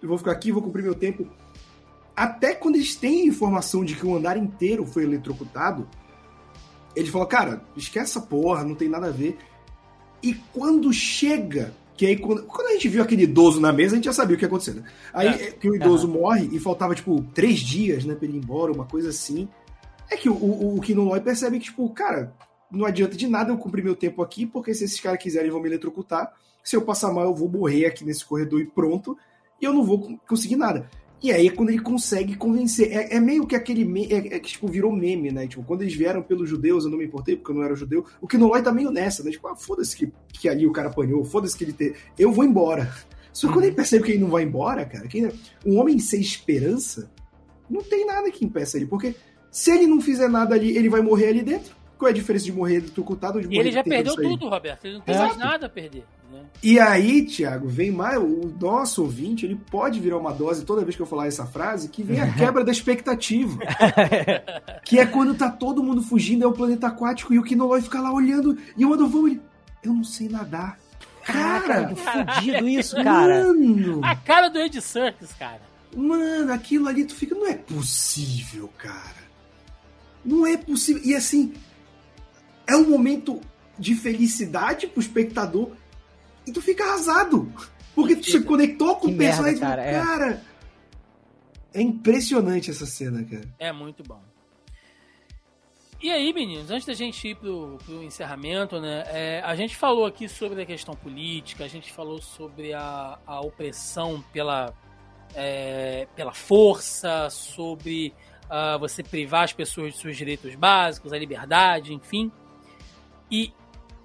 eu 0.01 0.09
vou 0.09 0.17
ficar 0.17 0.31
aqui, 0.31 0.51
vou 0.51 0.61
cumprir 0.61 0.83
meu 0.83 0.95
tempo 0.95 1.27
até 2.19 2.53
quando 2.53 2.75
eles 2.75 2.97
têm 2.97 3.27
informação 3.27 3.85
de 3.85 3.95
que 3.95 4.05
o 4.05 4.13
andar 4.13 4.35
inteiro 4.35 4.85
foi 4.85 5.03
eletrocutado, 5.03 5.87
ele 6.93 7.09
falou, 7.09 7.25
cara, 7.25 7.63
esquece 7.77 8.17
essa 8.17 8.19
porra, 8.19 8.65
não 8.65 8.75
tem 8.75 8.89
nada 8.89 9.07
a 9.07 9.11
ver. 9.11 9.37
E 10.21 10.33
quando 10.33 10.91
chega, 10.91 11.73
que 11.99 12.05
aí 12.05 12.15
quando, 12.15 12.43
quando 12.43 12.67
a 12.67 12.71
gente 12.71 12.87
viu 12.87 13.03
aquele 13.03 13.23
idoso 13.23 13.59
na 13.59 13.73
mesa, 13.73 13.91
a 13.91 13.95
gente 13.97 14.05
já 14.05 14.13
sabia 14.13 14.33
o 14.33 14.39
que 14.39 14.45
ia 14.45 14.47
acontecer, 14.47 14.73
né? 14.73 14.83
Aí 15.13 15.27
é. 15.27 15.51
que 15.51 15.69
o 15.69 15.75
idoso 15.75 16.07
uhum. 16.07 16.13
morre 16.13 16.49
e 16.49 16.57
faltava, 16.57 16.95
tipo, 16.95 17.21
três 17.33 17.59
dias, 17.59 18.05
né, 18.05 18.15
pra 18.15 18.25
ele 18.25 18.37
ir 18.37 18.41
embora, 18.41 18.71
uma 18.71 18.85
coisa 18.85 19.09
assim. 19.09 19.49
É 20.09 20.15
que 20.15 20.29
o, 20.29 20.33
o, 20.33 20.77
o 20.77 20.79
Kinoloi 20.79 21.19
percebe 21.19 21.59
que, 21.59 21.65
tipo, 21.65 21.89
cara, 21.89 22.33
não 22.71 22.85
adianta 22.85 23.17
de 23.17 23.27
nada 23.27 23.51
eu 23.51 23.57
cumprir 23.57 23.83
meu 23.83 23.97
tempo 23.97 24.21
aqui, 24.21 24.45
porque 24.45 24.73
se 24.73 24.85
esses 24.85 24.97
caras 24.97 25.21
quiserem, 25.21 25.51
vão 25.51 25.61
me 25.61 25.67
eletrocutar. 25.67 26.31
Se 26.63 26.73
eu 26.73 26.83
passar 26.83 27.11
mal, 27.11 27.25
eu 27.25 27.35
vou 27.35 27.49
morrer 27.49 27.85
aqui 27.85 28.05
nesse 28.05 28.23
corredor 28.23 28.61
e 28.61 28.65
pronto. 28.65 29.17
E 29.61 29.65
eu 29.65 29.73
não 29.73 29.83
vou 29.83 30.17
conseguir 30.25 30.55
nada. 30.55 30.89
E 31.21 31.31
aí 31.31 31.47
é 31.47 31.51
quando 31.51 31.69
ele 31.69 31.79
consegue 31.79 32.35
convencer. 32.35 32.91
É, 32.91 33.15
é 33.15 33.19
meio 33.19 33.45
que 33.45 33.55
aquele 33.55 33.83
meme, 33.83 34.07
é, 34.11 34.35
é, 34.35 34.39
que 34.39 34.51
tipo, 34.51 34.67
virou 34.67 34.91
meme, 34.91 35.31
né? 35.31 35.47
Tipo, 35.47 35.63
quando 35.63 35.81
eles 35.81 35.93
vieram 35.93 36.21
pelos 36.21 36.49
judeus, 36.49 36.85
eu 36.85 36.91
não 36.91 36.97
me 36.97 37.05
importei 37.05 37.35
porque 37.35 37.51
eu 37.51 37.55
não 37.55 37.63
era 37.63 37.75
judeu. 37.75 38.05
O 38.21 38.27
Kinoloi 38.27 38.61
tá 38.61 38.71
meio 38.71 38.89
nessa, 38.89 39.23
né? 39.23 39.31
Tipo, 39.31 39.47
ah, 39.49 39.55
foda-se 39.55 39.95
que, 39.95 40.11
que 40.29 40.47
ali 40.47 40.65
o 40.65 40.71
cara 40.71 40.87
apanhou, 40.87 41.23
foda-se 41.25 41.57
que 41.57 41.63
ele 41.63 41.73
ter. 41.73 41.95
Eu 42.17 42.31
vou 42.31 42.45
embora. 42.45 42.93
Só 43.33 43.47
que 43.47 43.53
quando 43.53 43.65
ele 43.65 43.75
percebe 43.75 44.03
que 44.03 44.11
ele 44.11 44.21
não 44.21 44.29
vai 44.29 44.43
embora, 44.43 44.85
cara, 44.85 45.07
que 45.07 45.29
um 45.65 45.77
homem 45.77 45.99
sem 45.99 46.21
esperança, 46.21 47.11
não 47.69 47.81
tem 47.81 48.05
nada 48.05 48.31
que 48.31 48.45
impeça 48.45 48.77
ele. 48.77 48.87
Porque 48.87 49.15
se 49.51 49.71
ele 49.71 49.87
não 49.87 50.01
fizer 50.01 50.29
nada 50.29 50.55
ali, 50.55 50.75
ele 50.75 50.89
vai 50.89 51.01
morrer 51.01 51.27
ali 51.27 51.41
dentro. 51.41 51.75
Qual 51.97 52.07
é 52.07 52.11
a 52.11 52.15
diferença 52.15 52.45
de 52.45 52.53
morrer 52.53 52.77
eletrocutado 52.77 53.35
ou 53.35 53.41
de 53.41 53.47
morrer 53.47 53.57
E 53.57 53.61
ele 53.61 53.71
já 53.71 53.83
perdeu 53.83 54.15
tudo, 54.15 54.47
Roberto. 54.47 54.85
Ele 54.85 54.93
não 54.95 55.01
tem 55.01 55.17
mais 55.17 55.37
nada 55.37 55.65
a 55.65 55.69
perder. 55.69 56.05
Né? 56.31 56.43
E 56.61 56.79
aí, 56.79 57.25
Thiago, 57.25 57.67
vem 57.67 57.91
mais. 57.91 58.17
O 58.17 58.53
nosso 58.59 59.01
ouvinte, 59.01 59.45
ele 59.45 59.55
pode 59.55 59.99
virar 59.99 60.17
uma 60.17 60.31
dose 60.31 60.65
toda 60.65 60.83
vez 60.83 60.95
que 60.95 61.01
eu 61.01 61.05
falar 61.05 61.27
essa 61.27 61.45
frase, 61.45 61.89
que 61.89 62.03
vem 62.03 62.21
a 62.21 62.31
quebra 62.33 62.63
da 62.63 62.71
expectativa. 62.71 63.57
que 64.85 64.99
é 64.99 65.05
quando 65.05 65.35
tá 65.35 65.49
todo 65.49 65.83
mundo 65.83 66.01
fugindo, 66.01 66.43
é 66.43 66.47
o 66.47 66.53
planeta 66.53 66.87
aquático, 66.87 67.33
e 67.33 67.39
o 67.39 67.43
Kinoloi 67.43 67.81
fica 67.81 67.99
lá 67.99 68.13
olhando, 68.13 68.57
e 68.77 68.85
o 68.85 68.93
Adovão, 68.93 69.27
ele. 69.27 69.41
Eu 69.81 69.93
não 69.93 70.03
sei 70.03 70.27
nadar. 70.27 70.77
Cara, 71.23 71.95
fudido 71.95 72.67
isso, 72.67 72.95
cara. 72.97 73.45
Mano, 73.45 74.01
a 74.03 74.15
cara 74.15 74.49
do 74.49 74.59
Ed 74.59 74.81
Serkis, 74.81 75.31
cara. 75.33 75.61
Mano, 75.95 76.51
aquilo 76.51 76.87
ali 76.87 77.05
tu 77.05 77.15
fica. 77.15 77.35
Não 77.35 77.47
é 77.47 77.55
possível, 77.55 78.69
cara. 78.77 79.19
Não 80.23 80.45
é 80.45 80.57
possível. 80.57 81.01
E 81.05 81.15
assim, 81.15 81.53
é 82.67 82.75
um 82.75 82.89
momento 82.89 83.39
de 83.77 83.95
felicidade 83.95 84.87
pro 84.87 84.99
espectador 84.99 85.71
e 86.49 86.53
tu 86.53 86.61
fica 86.61 86.83
arrasado. 86.83 87.51
Porque 87.95 88.15
tu 88.15 88.25
se 88.29 88.41
conectou 88.41 88.95
com 88.95 89.07
o 89.07 89.17
personagem. 89.17 89.59
Merda, 89.59 89.75
cara, 89.75 89.83
é. 89.83 90.01
cara, 90.01 90.43
é 91.73 91.81
impressionante 91.81 92.69
essa 92.71 92.85
cena, 92.85 93.23
cara. 93.23 93.47
É 93.59 93.71
muito 93.71 94.03
bom. 94.03 94.21
E 96.01 96.09
aí, 96.09 96.31
meninos, 96.31 96.71
antes 96.71 96.85
da 96.85 96.93
gente 96.93 97.27
ir 97.27 97.35
pro, 97.35 97.77
pro 97.85 98.01
encerramento, 98.01 98.79
né? 98.79 99.03
É, 99.07 99.41
a 99.43 99.53
gente 99.53 99.75
falou 99.75 100.05
aqui 100.05 100.29
sobre 100.29 100.61
a 100.61 100.65
questão 100.65 100.95
política, 100.95 101.65
a 101.65 101.67
gente 101.67 101.91
falou 101.91 102.21
sobre 102.21 102.73
a, 102.73 103.19
a 103.27 103.41
opressão 103.41 104.23
pela, 104.31 104.73
é, 105.35 106.07
pela 106.15 106.33
força, 106.33 107.29
sobre 107.29 108.13
uh, 108.45 108.79
você 108.79 109.03
privar 109.03 109.43
as 109.43 109.51
pessoas 109.51 109.93
de 109.93 109.99
seus 109.99 110.15
direitos 110.15 110.55
básicos, 110.55 111.11
a 111.11 111.17
liberdade, 111.17 111.93
enfim. 111.93 112.31
E 113.29 113.51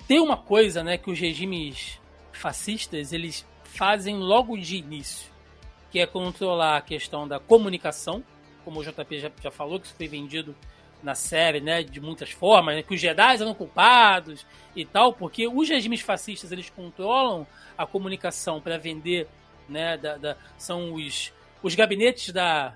tem 0.08 0.18
uma 0.18 0.36
coisa, 0.36 0.82
né, 0.82 0.98
que 0.98 1.12
os 1.12 1.20
regimes 1.20 2.00
fascistas 2.38 3.12
eles 3.12 3.46
fazem 3.64 4.16
logo 4.16 4.56
de 4.56 4.76
início, 4.76 5.30
que 5.90 5.98
é 5.98 6.06
controlar 6.06 6.76
a 6.76 6.82
questão 6.82 7.26
da 7.26 7.38
comunicação, 7.38 8.24
como 8.64 8.80
o 8.80 8.84
JP 8.84 9.18
já, 9.18 9.30
já 9.42 9.50
falou, 9.50 9.78
que 9.78 9.86
isso 9.86 9.96
foi 9.96 10.08
vendido 10.08 10.54
na 11.02 11.14
série, 11.14 11.60
né, 11.60 11.82
de 11.82 12.00
muitas 12.00 12.30
formas, 12.30 12.76
né, 12.76 12.82
que 12.82 12.94
os 12.94 13.00
Jedi 13.00 13.36
eram 13.36 13.52
culpados 13.52 14.46
e 14.74 14.86
tal, 14.86 15.12
porque 15.12 15.46
os 15.46 15.68
regimes 15.68 16.00
fascistas 16.00 16.50
eles 16.50 16.70
controlam 16.70 17.46
a 17.76 17.86
comunicação 17.86 18.60
para 18.60 18.78
vender, 18.78 19.28
né, 19.68 19.98
da, 19.98 20.16
da, 20.16 20.36
são 20.56 20.94
os, 20.94 21.32
os 21.62 21.74
gabinetes 21.74 22.32
da 22.32 22.74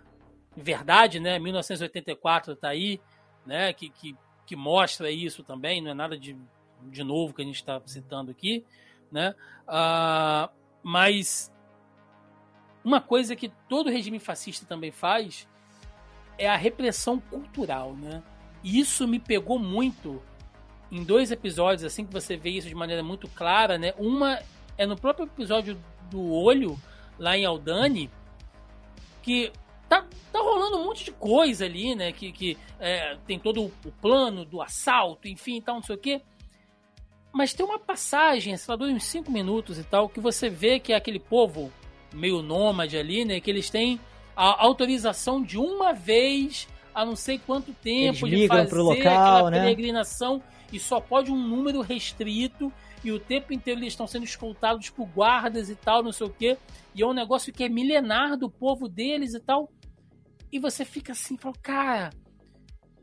verdade, 0.55 1.20
né, 1.20 1.39
1984 1.39 2.55
tá 2.56 2.68
aí, 2.68 3.01
né, 3.47 3.72
que, 3.72 3.89
que 3.89 4.14
que 4.48 4.56
mostra 4.56 5.10
isso 5.10 5.44
também, 5.44 5.82
não 5.82 5.90
é 5.90 5.94
nada 5.94 6.18
de, 6.18 6.35
de 6.85 7.05
novo 7.05 7.35
que 7.35 7.43
a 7.43 7.44
gente 7.44 7.56
está 7.56 7.78
citando 7.85 8.30
aqui, 8.30 8.64
né? 9.10 9.35
Uh, 9.66 10.52
mas 10.82 11.52
uma 12.85 13.01
coisa 13.01 13.36
que 13.36 13.51
todo 13.68 13.90
regime 13.90 14.18
fascista 14.18 14.64
também 14.66 14.90
faz 14.90 15.48
é 16.39 16.48
a 16.48 16.56
repressão 16.56 17.18
cultural, 17.18 17.94
né? 17.94 18.22
E 18.62 18.78
isso 18.78 19.06
me 19.06 19.18
pegou 19.18 19.59
muito 19.59 20.22
em 20.90 21.05
dois 21.05 21.30
episódios, 21.30 21.85
assim 21.85 22.06
que 22.06 22.12
você 22.12 22.36
vê 22.36 22.51
isso 22.51 22.68
de 22.68 22.74
maneira 22.74 23.02
muito 23.02 23.28
clara, 23.28 23.76
né? 23.76 23.93
Uma 23.98 24.39
é 24.76 24.86
no 24.86 24.97
próprio 24.97 25.26
episódio 25.26 25.78
do 26.10 26.32
olho, 26.32 26.78
lá 27.18 27.36
em 27.36 27.44
Aldani, 27.44 28.10
que 29.22 29.52
tá, 29.89 30.06
tá 30.32 30.39
rolando 30.39 30.78
um 30.78 30.85
monte 30.85 31.05
de 31.05 31.12
coisa 31.12 31.64
ali, 31.64 31.94
né? 31.94 32.12
Que, 32.12 32.32
que 32.32 32.56
é, 32.78 33.16
tem 33.26 33.39
todo 33.39 33.64
o 33.64 33.93
plano 34.01 34.44
do 34.44 34.62
assalto, 34.62 35.28
enfim, 35.28 35.60
tal, 35.60 35.76
não 35.76 35.82
sei 35.82 35.97
o 35.97 35.98
quê. 35.98 36.22
Mas 37.32 37.52
tem 37.52 37.64
uma 37.64 37.78
passagem, 37.78 38.56
sei 38.56 38.72
lá, 38.72 38.76
dura 38.76 38.92
uns 38.92 39.05
5 39.05 39.30
minutos 39.30 39.78
e 39.78 39.84
tal, 39.84 40.09
que 40.09 40.20
você 40.20 40.48
vê 40.48 40.80
que 40.80 40.92
é 40.92 40.96
aquele 40.96 41.20
povo 41.20 41.70
meio 42.12 42.42
nômade 42.42 42.96
ali, 42.96 43.24
né? 43.24 43.40
Que 43.40 43.50
eles 43.50 43.70
têm 43.70 44.00
a 44.34 44.62
autorização 44.62 45.42
de 45.42 45.59
uma 45.59 45.92
vez 45.92 46.68
a 46.94 47.05
não 47.05 47.14
sei 47.14 47.38
quanto 47.38 47.72
tempo 47.72 48.26
eles 48.26 48.40
de 48.40 48.48
fazer 48.48 48.74
local, 48.74 49.00
aquela 49.00 49.50
né? 49.50 49.60
peregrinação 49.60 50.42
e 50.72 50.80
só 50.80 51.00
pode 51.00 51.30
um 51.30 51.36
número 51.36 51.80
restrito 51.80 52.72
e 53.05 53.12
o 53.12 53.20
tempo 53.20 53.52
inteiro 53.52 53.80
eles 53.80 53.92
estão 53.92 54.06
sendo 54.06 54.24
escoltados 54.24 54.90
por 54.90 55.06
guardas 55.06 55.70
e 55.70 55.76
tal, 55.76 56.02
não 56.02 56.12
sei 56.12 56.26
o 56.26 56.30
quê. 56.30 56.56
E 56.94 57.02
é 57.02 57.06
um 57.06 57.12
negócio 57.12 57.52
que 57.52 57.62
é 57.62 57.68
milenar 57.68 58.36
do 58.36 58.50
povo 58.50 58.88
deles 58.88 59.34
e 59.34 59.40
tal. 59.40 59.70
E 60.50 60.59
você 60.59 60.84
fica 60.84 61.12
assim, 61.12 61.36
fala, 61.36 61.55
cara, 61.62 62.10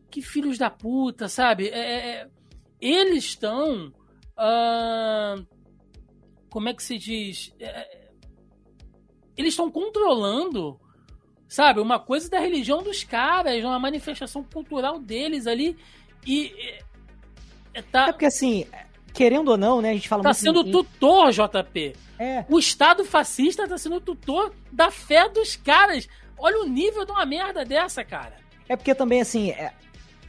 que 0.09 0.21
filhos 0.21 0.57
da 0.57 0.69
puta, 0.69 1.29
sabe? 1.29 1.69
É, 1.69 1.79
é, 1.79 2.09
é 2.21 2.27
eles 2.79 3.23
estão. 3.25 3.93
Uh, 4.37 5.45
como 6.49 6.69
é 6.69 6.73
que 6.73 6.83
se 6.83 6.97
diz? 6.97 7.53
É, 7.59 7.65
é, 7.65 8.11
eles 9.37 9.53
estão 9.53 9.69
controlando 9.71 10.79
Sabe? 11.47 11.79
Uma 11.79 11.99
coisa 11.99 12.29
da 12.29 12.39
religião 12.39 12.81
dos 12.81 13.03
caras, 13.03 13.63
uma 13.63 13.79
manifestação 13.79 14.43
cultural 14.43 14.99
deles 14.99 15.47
ali. 15.47 15.77
E. 16.25 16.53
É, 17.73 17.81
tá, 17.81 18.07
é 18.07 18.11
porque 18.11 18.25
assim, 18.25 18.65
querendo 19.13 19.51
ou 19.51 19.57
não, 19.57 19.81
né? 19.81 19.91
A 19.91 19.93
gente 19.93 20.09
fala 20.09 20.23
tá 20.23 20.29
muito. 20.29 20.37
Tá 20.37 20.43
sendo 20.43 20.67
em... 20.67 20.71
tutor, 20.71 21.31
JP. 21.31 21.95
É. 22.17 22.45
O 22.49 22.57
Estado 22.57 23.05
fascista 23.05 23.67
tá 23.67 23.77
sendo 23.77 24.01
tutor 24.01 24.53
da 24.71 24.89
fé 24.89 25.29
dos 25.29 25.55
caras. 25.55 26.07
Olha 26.37 26.61
o 26.61 26.67
nível 26.67 27.05
de 27.05 27.11
uma 27.11 27.25
merda 27.25 27.63
dessa, 27.63 28.03
cara. 28.03 28.35
É 28.67 28.75
porque 28.75 28.95
também, 28.95 29.21
assim, 29.21 29.53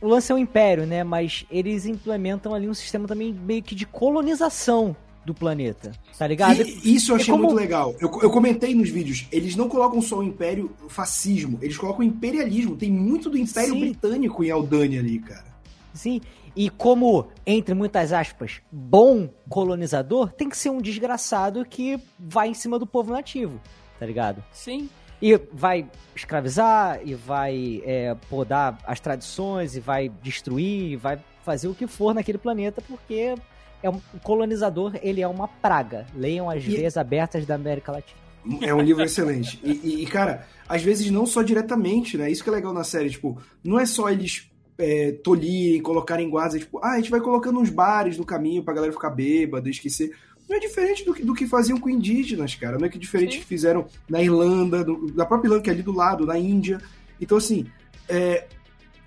o 0.00 0.08
lance 0.08 0.30
é 0.30 0.34
o 0.34 0.38
império, 0.38 0.86
né? 0.86 1.04
Mas 1.04 1.46
eles 1.50 1.86
implementam 1.86 2.54
ali 2.54 2.68
um 2.68 2.74
sistema 2.74 3.06
também 3.06 3.32
meio 3.32 3.62
que 3.62 3.74
de 3.74 3.86
colonização 3.86 4.96
do 5.24 5.34
planeta, 5.34 5.90
tá 6.16 6.26
ligado? 6.26 6.62
E, 6.62 6.94
isso 6.94 7.10
eu 7.10 7.16
achei 7.16 7.34
é 7.34 7.36
como... 7.36 7.48
muito 7.48 7.58
legal. 7.58 7.94
Eu, 8.00 8.08
eu 8.22 8.30
comentei 8.30 8.74
nos 8.74 8.88
vídeos, 8.88 9.26
eles 9.32 9.56
não 9.56 9.68
colocam 9.68 10.00
só 10.00 10.18
o 10.18 10.22
império 10.22 10.70
o 10.84 10.88
fascismo, 10.88 11.58
eles 11.60 11.76
colocam 11.76 12.00
o 12.00 12.04
imperialismo. 12.04 12.76
Tem 12.76 12.90
muito 12.90 13.28
do 13.28 13.36
império 13.36 13.74
Sim. 13.74 13.80
britânico 13.80 14.44
em 14.44 14.50
Aldani 14.50 14.98
ali, 14.98 15.18
cara. 15.18 15.56
Sim, 15.92 16.20
e 16.54 16.70
como, 16.70 17.28
entre 17.44 17.74
muitas 17.74 18.12
aspas, 18.12 18.62
bom 18.72 19.28
colonizador, 19.48 20.32
tem 20.32 20.48
que 20.48 20.56
ser 20.56 20.70
um 20.70 20.80
desgraçado 20.80 21.64
que 21.64 21.98
vai 22.18 22.48
em 22.48 22.54
cima 22.54 22.78
do 22.78 22.86
povo 22.86 23.12
nativo, 23.12 23.60
tá 23.98 24.06
ligado? 24.06 24.42
Sim. 24.52 24.88
E 25.20 25.36
vai 25.52 25.88
escravizar, 26.14 27.00
e 27.04 27.14
vai 27.14 27.82
é, 27.84 28.14
podar 28.28 28.78
as 28.86 29.00
tradições, 29.00 29.76
e 29.76 29.80
vai 29.80 30.10
destruir, 30.22 30.92
e 30.92 30.96
vai 30.96 31.18
fazer 31.44 31.68
o 31.68 31.74
que 31.74 31.86
for 31.86 32.14
naquele 32.14 32.38
planeta, 32.38 32.82
porque 32.82 33.34
é 33.82 33.88
um 33.88 34.00
colonizador, 34.22 34.92
ele 35.02 35.20
é 35.20 35.28
uma 35.28 35.48
praga. 35.48 36.06
Leiam 36.14 36.50
as 36.50 36.64
e... 36.64 36.68
veias 36.68 36.96
abertas 36.96 37.46
da 37.46 37.54
América 37.54 37.92
Latina. 37.92 38.26
É 38.62 38.72
um 38.72 38.80
livro 38.80 39.02
excelente. 39.02 39.60
E, 39.64 40.02
e, 40.02 40.06
cara, 40.06 40.46
às 40.68 40.82
vezes 40.82 41.10
não 41.10 41.26
só 41.26 41.42
diretamente, 41.42 42.16
né? 42.16 42.30
Isso 42.30 42.44
que 42.44 42.50
é 42.50 42.52
legal 42.52 42.72
na 42.72 42.84
série, 42.84 43.10
tipo, 43.10 43.40
não 43.62 43.78
é 43.78 43.86
só 43.86 44.08
eles 44.08 44.50
é, 44.78 45.12
tolirem, 45.12 45.80
colocarem 45.82 46.28
guardas, 46.28 46.60
tipo, 46.60 46.78
ah, 46.82 46.92
a 46.92 46.96
gente 46.96 47.10
vai 47.10 47.20
colocando 47.20 47.58
uns 47.58 47.70
bares 47.70 48.16
no 48.16 48.24
caminho 48.24 48.62
pra 48.62 48.74
galera 48.74 48.92
ficar 48.92 49.10
bêbada, 49.10 49.68
esquecer. 49.68 50.12
Não 50.48 50.56
é 50.56 50.60
diferente 50.60 51.04
do 51.04 51.12
que, 51.12 51.24
do 51.24 51.34
que 51.34 51.46
faziam 51.46 51.78
com 51.78 51.90
indígenas, 51.90 52.54
cara. 52.54 52.78
Não 52.78 52.86
é 52.86 52.88
que 52.88 52.98
diferente 52.98 53.34
Sim. 53.34 53.40
que 53.40 53.46
fizeram 53.46 53.86
na 54.08 54.22
Irlanda, 54.22 54.84
no, 54.84 55.12
na 55.14 55.26
própria 55.26 55.48
Irlanda, 55.48 55.62
que 55.62 55.70
é 55.70 55.72
ali 55.72 55.82
do 55.82 55.92
lado, 55.92 56.24
na 56.24 56.38
Índia. 56.38 56.80
Então, 57.20 57.38
assim, 57.38 57.66
é, 58.08 58.46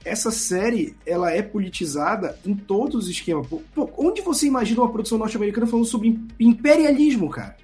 essa 0.03 0.31
série 0.31 0.95
ela 1.05 1.31
é 1.31 1.41
politizada 1.41 2.37
em 2.45 2.55
todos 2.55 3.03
os 3.03 3.09
esquemas. 3.09 3.47
Pô, 3.47 3.89
onde 3.97 4.21
você 4.21 4.47
imagina 4.47 4.81
uma 4.81 4.91
produção 4.91 5.17
norte-americana 5.17 5.67
falando 5.67 5.85
sobre 5.85 6.19
imperialismo, 6.39 7.29
cara? 7.29 7.55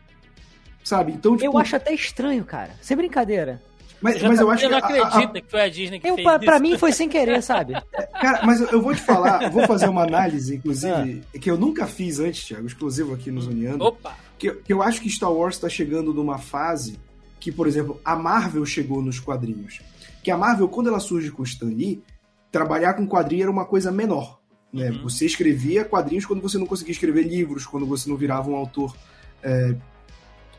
Sabe? 0.83 1.13
Então, 1.13 1.35
tipo... 1.35 1.45
Eu 1.45 1.57
acho 1.57 1.75
até 1.75 1.93
estranho, 1.93 2.45
cara. 2.45 2.71
Sem 2.81 2.95
brincadeira. 2.95 3.61
Mas, 4.05 4.21
mas 4.21 4.39
eu 4.39 4.51
acho 4.51 4.63
que. 4.63 4.69
não 4.69 4.77
acredita 4.77 5.17
a, 5.17 5.21
a... 5.23 5.41
que 5.41 5.49
foi 5.49 5.61
a 5.61 5.69
Disney 5.69 5.99
que 5.99 6.07
eu, 6.07 6.15
fez 6.15 6.25
pra, 6.25 6.35
isso. 6.35 6.45
Pra 6.45 6.59
mim 6.59 6.77
foi 6.77 6.91
sem 6.91 7.09
querer, 7.09 7.41
sabe? 7.41 7.73
Cara, 8.21 8.45
mas 8.45 8.61
eu, 8.61 8.67
eu 8.67 8.81
vou 8.81 8.93
te 8.93 9.01
falar, 9.01 9.49
vou 9.49 9.65
fazer 9.65 9.89
uma 9.89 10.03
análise, 10.03 10.55
inclusive, 10.55 11.23
ah. 11.33 11.39
que 11.39 11.49
eu 11.49 11.57
nunca 11.57 11.87
fiz 11.87 12.19
antes, 12.19 12.45
Thiago, 12.45 12.67
exclusivo 12.67 13.13
aqui 13.13 13.31
no 13.31 13.41
Zoneando. 13.41 13.83
Opa! 13.83 14.15
Que, 14.37 14.51
que 14.51 14.71
eu 14.71 14.83
acho 14.83 15.01
que 15.01 15.09
Star 15.09 15.31
Wars 15.31 15.55
está 15.55 15.67
chegando 15.67 16.13
numa 16.13 16.37
fase 16.37 16.99
que, 17.39 17.51
por 17.51 17.67
exemplo, 17.67 17.99
a 18.05 18.15
Marvel 18.15 18.65
chegou 18.65 19.01
nos 19.01 19.19
quadrinhos. 19.19 19.81
Que 20.23 20.29
a 20.29 20.37
Marvel, 20.37 20.67
quando 20.67 20.87
ela 20.87 20.99
surge 20.99 21.31
com 21.31 21.41
o 21.41 21.45
Stan 21.45 21.67
Lee, 21.67 22.03
trabalhar 22.51 22.93
com 22.93 23.07
quadrinho 23.07 23.43
era 23.43 23.51
uma 23.51 23.65
coisa 23.65 23.91
menor. 23.91 24.39
Né? 24.71 24.89
Uhum. 24.89 25.03
Você 25.03 25.25
escrevia 25.25 25.85
quadrinhos 25.85 26.25
quando 26.25 26.41
você 26.41 26.57
não 26.57 26.65
conseguia 26.65 26.91
escrever 26.91 27.23
livros, 27.23 27.65
quando 27.65 27.85
você 27.85 28.09
não 28.09 28.17
virava 28.17 28.49
um 28.49 28.55
autor 28.55 28.95
é, 29.41 29.75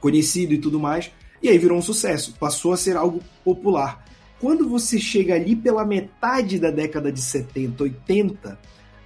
conhecido 0.00 0.54
e 0.54 0.58
tudo 0.58 0.78
mais. 0.78 1.10
E 1.42 1.48
aí 1.48 1.58
virou 1.58 1.78
um 1.78 1.82
sucesso, 1.82 2.34
passou 2.38 2.72
a 2.72 2.76
ser 2.76 2.96
algo 2.96 3.22
popular. 3.44 4.04
Quando 4.40 4.68
você 4.68 4.98
chega 4.98 5.34
ali 5.34 5.56
pela 5.56 5.84
metade 5.84 6.58
da 6.58 6.70
década 6.70 7.10
de 7.10 7.20
70, 7.20 7.82
80, 7.82 8.58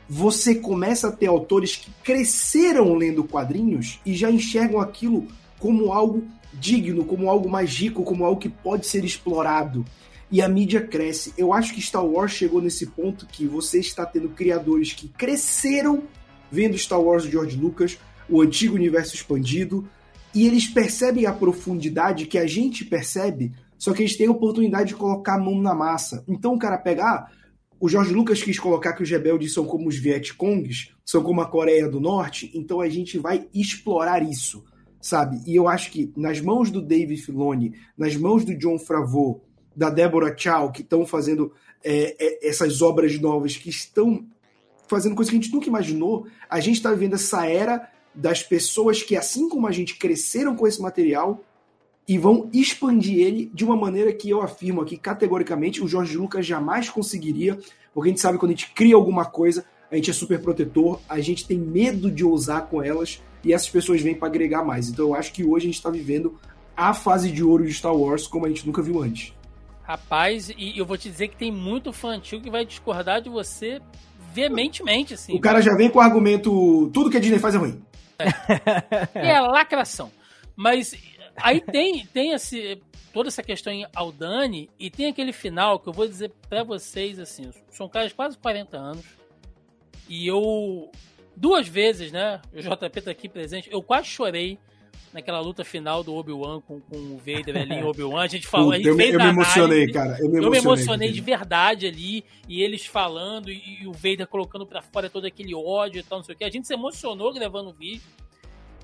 você 0.09 0.57
começa 0.57 1.09
a 1.09 1.13
ter 1.13 1.27
autores 1.27 1.77
que 1.77 1.91
cresceram 2.03 2.95
lendo 2.95 3.23
quadrinhos 3.23 4.01
e 4.05 4.15
já 4.15 4.31
enxergam 4.31 4.81
aquilo 4.81 5.29
como 5.59 5.93
algo 5.93 6.25
digno, 6.53 7.05
como 7.05 7.31
algo 7.31 7.49
mais 7.49 7.77
rico, 7.77 8.03
como 8.03 8.25
algo 8.25 8.41
que 8.41 8.49
pode 8.49 8.87
ser 8.87 9.05
explorado 9.05 9.85
e 10.31 10.41
a 10.41 10.49
mídia 10.49 10.81
cresce. 10.81 11.33
Eu 11.37 11.53
acho 11.53 11.75
que 11.75 11.81
Star 11.81 12.05
Wars 12.05 12.33
chegou 12.33 12.61
nesse 12.61 12.87
ponto 12.87 13.27
que 13.27 13.47
você 13.47 13.79
está 13.79 14.07
tendo 14.07 14.29
criadores 14.31 14.93
que 14.93 15.09
cresceram 15.09 16.05
vendo 16.51 16.77
Star 16.77 17.01
Wars 17.01 17.25
de 17.25 17.31
George 17.31 17.57
Lucas, 17.57 17.99
o 18.29 18.41
antigo 18.41 18.75
universo 18.75 19.15
expandido, 19.15 19.89
e 20.35 20.47
eles 20.47 20.67
percebem 20.67 21.27
a 21.27 21.33
profundidade 21.33 22.27
que 22.27 22.39
a 22.39 22.47
gente 22.47 22.85
percebe, 22.85 23.53
só 23.79 23.93
que 23.93 24.03
eles 24.03 24.17
têm 24.17 24.27
a 24.27 24.33
oportunidade 24.33 24.91
de 24.91 24.95
colocar 24.95 25.35
a 25.35 25.39
mão 25.39 25.61
na 25.61 25.75
massa. 25.75 26.25
Então 26.29 26.55
o 26.55 26.59
cara 26.59 26.79
pega, 26.79 27.05
ah, 27.05 27.29
o 27.79 27.89
George 27.89 28.13
Lucas 28.13 28.43
quis 28.43 28.59
colocar 28.59 28.93
que 28.93 29.03
os 29.03 29.11
rebeldes 29.11 29.55
são 29.55 29.65
como 29.65 29.89
os 29.89 29.97
Vietcongs, 29.97 30.93
são 31.05 31.23
como 31.23 31.41
a 31.41 31.47
Coreia 31.47 31.89
do 31.89 31.99
Norte, 31.99 32.51
então 32.55 32.81
a 32.81 32.89
gente 32.89 33.19
vai 33.19 33.49
explorar 33.55 34.23
isso, 34.23 34.65
sabe? 35.01 35.41
E 35.47 35.57
eu 35.57 35.67
acho 35.67 35.91
que 35.91 36.13
nas 36.17 36.41
mãos 36.41 36.71
do 36.71 36.83
Dave 36.83 37.17
Filoni, 37.17 37.75
nas 37.97 38.15
mãos 38.17 38.45
do 38.45 38.57
John 38.57 38.79
Favreau, 38.79 39.43
da 39.75 39.89
Deborah 39.89 40.37
Chow, 40.37 40.71
que 40.71 40.83
estão 40.83 41.07
fazendo 41.07 41.53
é, 41.83 42.17
é, 42.19 42.49
essas 42.49 42.83
obras 42.83 43.19
novas, 43.19 43.57
que 43.57 43.71
estão 43.71 44.27
fazendo 44.87 45.15
coisas 45.15 45.31
que 45.31 45.39
a 45.39 45.41
gente 45.41 45.53
nunca 45.53 45.69
imaginou. 45.69 46.27
A 46.49 46.61
gente 46.61 46.77
está 46.77 46.93
vivendo 46.93 47.15
essa 47.15 47.47
era 47.47 47.89
das 48.15 48.43
pessoas 48.43 49.03
que, 49.03 49.17
assim 49.17 49.49
como 49.49 49.67
a 49.67 49.73
gente, 49.73 49.97
cresceram 49.97 50.57
com 50.57 50.67
esse 50.67 50.81
material 50.81 51.43
e 52.09 52.19
vão 52.19 52.49
expandir 52.53 53.21
ele 53.21 53.51
de 53.55 53.65
uma 53.65 53.77
maneira 53.77 54.13
que 54.13 54.29
eu 54.29 54.43
afirmo 54.43 54.81
aqui 54.81 54.97
categoricamente 54.97 55.83
o 55.83 55.89
Jorge 55.89 56.17
Lucas 56.17 56.45
jamais 56.45 56.89
conseguiria, 56.89 57.59
porque 57.95 58.09
a 58.09 58.13
gente 58.13 58.21
sabe 58.21 58.35
que 58.35 58.41
quando 58.41 58.51
a 58.51 58.55
gente 58.55 58.73
cria 58.73 58.97
alguma 58.97 59.25
coisa, 59.25 59.65
a 59.91 59.97
gente 59.97 60.11
é 60.11 60.13
super 60.13 60.41
protetor, 60.41 61.01
a 61.09 61.21
gente 61.21 61.47
tem 61.47 61.59
medo 61.59 62.11
de 62.11 62.25
ousar 62.25 62.67
com 62.67 62.83
elas 62.83 63.23
e 63.45 63.53
essas 63.53 63.71
pessoas 63.71 64.01
vêm 64.01 64.15
para 64.15 64.29
agregar 64.29 64.65
mais. 64.65 64.89
Então 64.89 65.07
eu 65.07 65.15
acho 65.15 65.33
que 65.33 65.45
hoje 65.45 65.67
a 65.67 65.69
gente 65.69 65.77
está 65.77 65.91
vivendo 65.91 66.39
a 66.77 66.95
fase 66.95 67.31
de 67.31 67.45
ouro 67.45 67.65
de 67.65 67.73
Star 67.73 67.95
Wars 67.95 68.27
como 68.27 68.47
a 68.47 68.49
gente 68.49 68.67
nunca 68.67 68.83
viu 68.83 69.03
antes. 69.03 69.35
Rapaz, 69.83 70.51
e 70.57 70.79
eu 70.79 70.87
vou 70.87 70.97
te 70.97 71.11
dizer 71.11 71.29
que 71.29 71.37
tem 71.37 71.51
muito 71.51 71.93
fã 71.93 72.11
antigo 72.11 72.43
que 72.43 72.51
vai 72.51 72.65
discordar 72.65 73.21
de 73.21 73.29
você 73.29 73.81
veementemente, 74.33 75.15
assim. 75.15 75.35
O 75.35 75.41
cara 75.41 75.61
já 75.61 75.75
vem 75.75 75.91
com 75.91 75.99
o 75.99 76.03
argumento: 76.03 76.89
tudo 76.93 77.11
que 77.11 77.17
a 77.17 77.21
Disney 77.21 77.39
faz 77.39 77.55
é 77.55 77.59
ruim. 77.59 77.83
É, 79.15 79.31
é 79.31 79.41
lacração. 79.41 80.11
Mas 80.57 80.95
aí 81.37 81.61
tem, 81.61 82.07
tem 82.07 82.33
esse, 82.33 82.81
toda 83.13 83.29
essa 83.29 83.43
questão 83.43 83.73
em 83.73 83.87
Aldani 83.95 84.71
e 84.79 84.91
tem 84.91 85.07
aquele 85.07 85.33
final 85.33 85.79
que 85.79 85.89
eu 85.89 85.93
vou 85.93 86.07
dizer 86.07 86.33
para 86.49 86.63
vocês 86.63 87.19
assim: 87.19 87.51
são 87.71 87.89
caras 87.89 88.13
quase 88.13 88.37
40 88.39 88.77
anos 88.77 89.05
e 90.09 90.27
eu. 90.27 90.91
Duas 91.37 91.67
vezes, 91.67 92.13
né? 92.13 92.43
O 92.53 92.61
JP 92.61 93.01
tá 93.01 93.11
aqui 93.11 93.29
presente, 93.29 93.71
eu 93.73 93.83
quase 93.83 94.09
chorei 94.09 94.59
naquela 95.13 95.41
luta 95.41 95.65
final 95.65 96.03
do 96.05 96.15
Obi-Wan 96.15 96.61
com, 96.61 96.81
com 96.81 96.97
o 96.97 97.19
Vader 97.19 97.57
ali 97.57 97.75
em 97.75 97.85
Obi-Wan. 97.85 98.23
A 98.23 98.27
gente 98.27 98.47
falou. 98.47 98.75
eu, 98.75 98.95
me, 98.95 99.11
eu 99.11 99.19
me 99.19 99.27
emocionei, 99.27 99.91
cara. 99.91 100.17
Eu 100.19 100.31
me 100.31 100.39
emocionei, 100.39 100.47
eu 100.47 100.51
me 100.51 100.59
emocionei 100.59 101.13
de 101.13 101.21
verdade 101.21 101.87
ali. 101.87 102.25
E 102.49 102.63
eles 102.63 102.87
falando, 102.87 103.51
e, 103.51 103.83
e 103.83 103.87
o 103.87 103.93
Vader 103.93 104.27
colocando 104.27 104.67
pra 104.67 104.83
fora 104.83 105.11
todo 105.11 105.27
aquele 105.27 105.55
ódio 105.55 106.01
e 106.01 106.03
tal, 106.03 106.19
não 106.19 106.25
sei 106.25 106.35
o 106.35 106.39
que. 106.39 106.45
A 106.45 106.51
gente 106.51 106.67
se 106.67 106.75
emocionou 106.75 107.33
gravando 107.33 107.71
o 107.71 107.73
vídeo. 107.73 108.03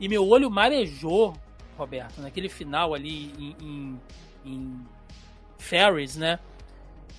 E 0.00 0.08
meu 0.08 0.26
olho 0.28 0.50
marejou, 0.50 1.34
Roberto, 1.78 2.20
naquele 2.20 2.48
final 2.48 2.94
ali 2.94 3.32
em, 3.38 3.56
em, 3.62 4.00
em 4.44 4.80
Ferris, 5.58 6.16
né? 6.16 6.38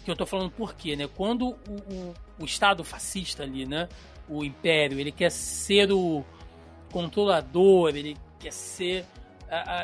Que 0.04 0.12
eu 0.12 0.16
tô 0.16 0.26
falando 0.26 0.52
por 0.52 0.76
quê, 0.76 0.96
né? 0.96 1.08
Quando 1.08 1.50
o, 1.50 1.56
o, 1.92 2.14
o 2.40 2.46
Estado 2.46 2.84
fascista 2.84 3.44
ali, 3.44 3.66
né? 3.66 3.88
O 4.30 4.44
Império, 4.44 5.00
ele 5.00 5.12
quer 5.12 5.32
ser 5.32 5.92
o 5.92 6.24
controlador, 6.92 7.96
ele 7.96 8.16
quer 8.48 8.54
ser 8.54 9.06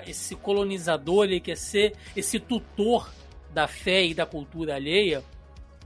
esse 0.06 0.36
colonizador, 0.36 1.26
ele 1.26 1.40
quer 1.40 1.58
ser 1.58 1.96
esse 2.16 2.40
tutor 2.40 3.10
da 3.54 3.68
fé 3.68 4.06
e 4.06 4.14
da 4.14 4.26
cultura 4.26 4.76
alheia. 4.76 5.24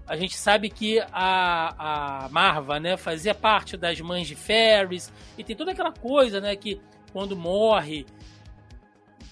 A 0.07 0.15
gente 0.15 0.35
sabe 0.37 0.69
que 0.69 0.99
a, 1.11 2.25
a 2.25 2.29
Marva, 2.29 2.79
né, 2.79 2.95
fazia 2.95 3.35
parte 3.35 3.75
das 3.75 3.99
mães 3.99 4.27
de 4.27 4.35
Ferris 4.35 5.11
e 5.37 5.43
tem 5.43 5.55
toda 5.55 5.71
aquela 5.71 5.91
coisa, 5.91 6.39
né, 6.39 6.55
que 6.55 6.79
quando 7.11 7.35
morre 7.35 8.05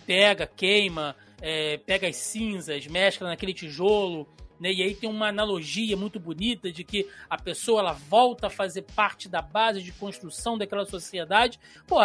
pega, 0.06 0.46
queima, 0.46 1.16
é, 1.42 1.78
pega 1.78 2.08
as 2.08 2.18
cinzas, 2.18 2.86
mescla 2.88 3.30
naquele 3.30 3.54
tijolo, 3.54 4.28
né? 4.60 4.72
E 4.72 4.84
aí 4.84 4.96
tem 4.96 5.10
uma 5.10 5.30
analogia 5.30 5.98
muito 5.98 6.20
bonita 6.20 6.72
de 6.72 6.84
que 6.84 7.08
a 7.30 7.38
pessoa 7.38 7.80
ela 7.82 7.94
volta 7.94 8.48
a 8.48 8.50
fazer 8.50 8.84
parte 8.84 9.28
da 9.28 9.42
base 9.42 9.82
de 9.82 9.92
construção 9.92 10.58
daquela 10.58 10.86
sociedade. 10.86 11.60
Pô, 11.88 12.00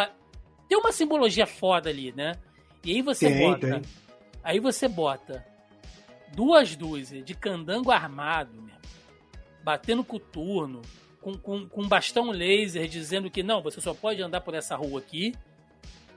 tem 0.70 0.78
uma 0.78 0.92
simbologia 0.92 1.48
foda 1.48 1.90
ali, 1.90 2.12
né? 2.12 2.36
E 2.84 2.92
aí 2.92 3.02
você 3.02 3.28
tem, 3.28 3.40
bota. 3.40 3.80
Tem. 3.80 3.82
Aí 4.40 4.60
você 4.60 4.86
bota 4.86 5.44
duas 6.32 6.76
dúzias 6.76 7.24
de 7.24 7.34
candango 7.34 7.90
armado, 7.90 8.52
mesmo, 8.62 8.80
batendo 9.64 10.04
coturno, 10.04 10.80
com, 11.20 11.36
com, 11.36 11.68
com 11.68 11.88
bastão 11.88 12.30
laser 12.30 12.86
dizendo 12.86 13.28
que 13.28 13.42
não, 13.42 13.60
você 13.60 13.80
só 13.80 13.92
pode 13.92 14.22
andar 14.22 14.42
por 14.42 14.54
essa 14.54 14.76
rua 14.76 15.00
aqui, 15.00 15.34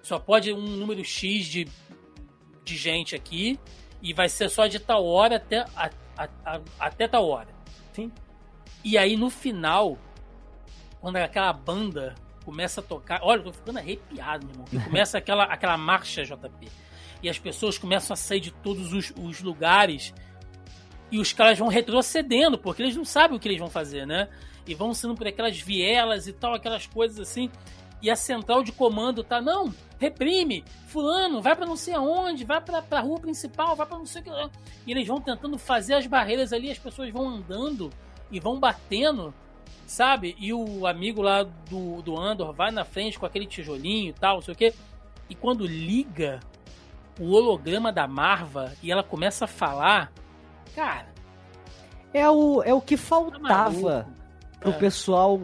só 0.03 0.19
pode 0.19 0.53
um 0.53 0.61
número 0.61 1.03
X 1.03 1.47
de, 1.47 1.67
de 2.63 2.77
gente 2.77 3.15
aqui, 3.15 3.59
E 4.03 4.13
vai 4.13 4.29
ser 4.29 4.49
só 4.49 4.67
de 4.67 4.79
tal 4.79 5.03
hora 5.03 5.37
até, 5.37 5.61
a, 5.75 5.89
a, 6.15 6.29
a, 6.45 6.61
até 6.79 7.07
tal 7.07 7.27
hora. 7.27 7.49
Sim. 7.91 8.11
E 8.83 8.99
aí 8.99 9.17
no 9.17 9.31
final, 9.31 9.97
quando 11.01 11.15
aquela 11.15 11.51
banda 11.51 12.13
começa 12.43 12.81
a 12.81 12.83
tocar. 12.83 13.19
Olha, 13.23 13.39
eu 13.39 13.45
tô 13.45 13.53
ficando 13.53 13.79
arrepiado, 13.79 14.45
meu 14.45 14.53
irmão. 14.53 14.65
Que 14.65 14.79
começa 14.79 15.17
aquela, 15.17 15.43
aquela 15.45 15.77
marcha 15.77 16.23
JP. 16.23 16.69
E 17.21 17.29
as 17.29 17.39
pessoas 17.39 17.77
começam 17.77 18.13
a 18.13 18.17
sair 18.17 18.39
de 18.39 18.51
todos 18.51 18.93
os, 18.93 19.13
os 19.17 19.41
lugares. 19.41 20.13
E 21.11 21.19
os 21.19 21.31
caras 21.31 21.57
vão 21.57 21.67
retrocedendo, 21.67 22.57
porque 22.57 22.81
eles 22.81 22.95
não 22.95 23.05
sabem 23.05 23.37
o 23.37 23.39
que 23.39 23.47
eles 23.47 23.59
vão 23.59 23.69
fazer, 23.69 24.05
né? 24.05 24.29
E 24.67 24.73
vão 24.73 24.93
sendo 24.93 25.15
por 25.15 25.27
aquelas 25.27 25.59
vielas 25.59 26.27
e 26.27 26.33
tal, 26.33 26.53
aquelas 26.53 26.87
coisas 26.87 27.19
assim. 27.19 27.49
E 28.01 28.09
a 28.09 28.15
central 28.15 28.63
de 28.63 28.71
comando 28.73 29.23
tá, 29.23 29.39
não, 29.39 29.73
reprime, 29.97 30.65
fulano, 30.87 31.41
vai 31.41 31.55
para 31.55 31.65
não 31.65 31.77
sei 31.77 31.93
aonde, 31.93 32.43
vai 32.43 32.59
pra, 32.59 32.81
pra 32.81 32.99
rua 32.99 33.17
principal, 33.19 33.75
vai 33.75 33.87
para 33.87 33.97
não 33.97 34.05
sei 34.05 34.21
o 34.21 34.25
que. 34.25 34.31
E 34.85 34.91
eles 34.91 35.07
vão 35.07 35.21
tentando 35.21 35.57
fazer 35.57 35.93
as 35.93 36.05
barreiras 36.05 36.51
ali, 36.51 36.69
as 36.69 36.77
pessoas 36.77 37.09
vão 37.11 37.29
andando 37.29 37.89
e 38.29 38.39
vão 38.41 38.59
batendo, 38.59 39.33
sabe? 39.85 40.35
E 40.39 40.53
o 40.53 40.85
amigo 40.87 41.21
lá 41.21 41.43
do, 41.43 42.01
do 42.01 42.17
Andor 42.19 42.53
vai 42.53 42.71
na 42.71 42.83
frente 42.85 43.17
com 43.19 43.25
aquele 43.25 43.45
tijolinho 43.45 44.09
e 44.09 44.13
tal, 44.13 44.35
não 44.35 44.41
sei 44.41 44.53
o 44.53 44.57
que. 44.57 44.73
E 45.29 45.35
quando 45.35 45.65
liga 45.65 46.39
o 47.19 47.31
holograma 47.31 47.91
da 47.91 48.07
Marva 48.07 48.73
e 48.81 48.91
ela 48.91 49.03
começa 49.03 49.45
a 49.45 49.47
falar, 49.47 50.11
cara. 50.75 51.07
É 52.13 52.29
o, 52.29 52.61
é 52.63 52.73
o 52.73 52.81
que 52.81 52.95
faltava 52.97 54.05
Tá 54.05 54.59
pro 54.59 54.71
É. 54.71 54.73
pessoal 54.77 55.41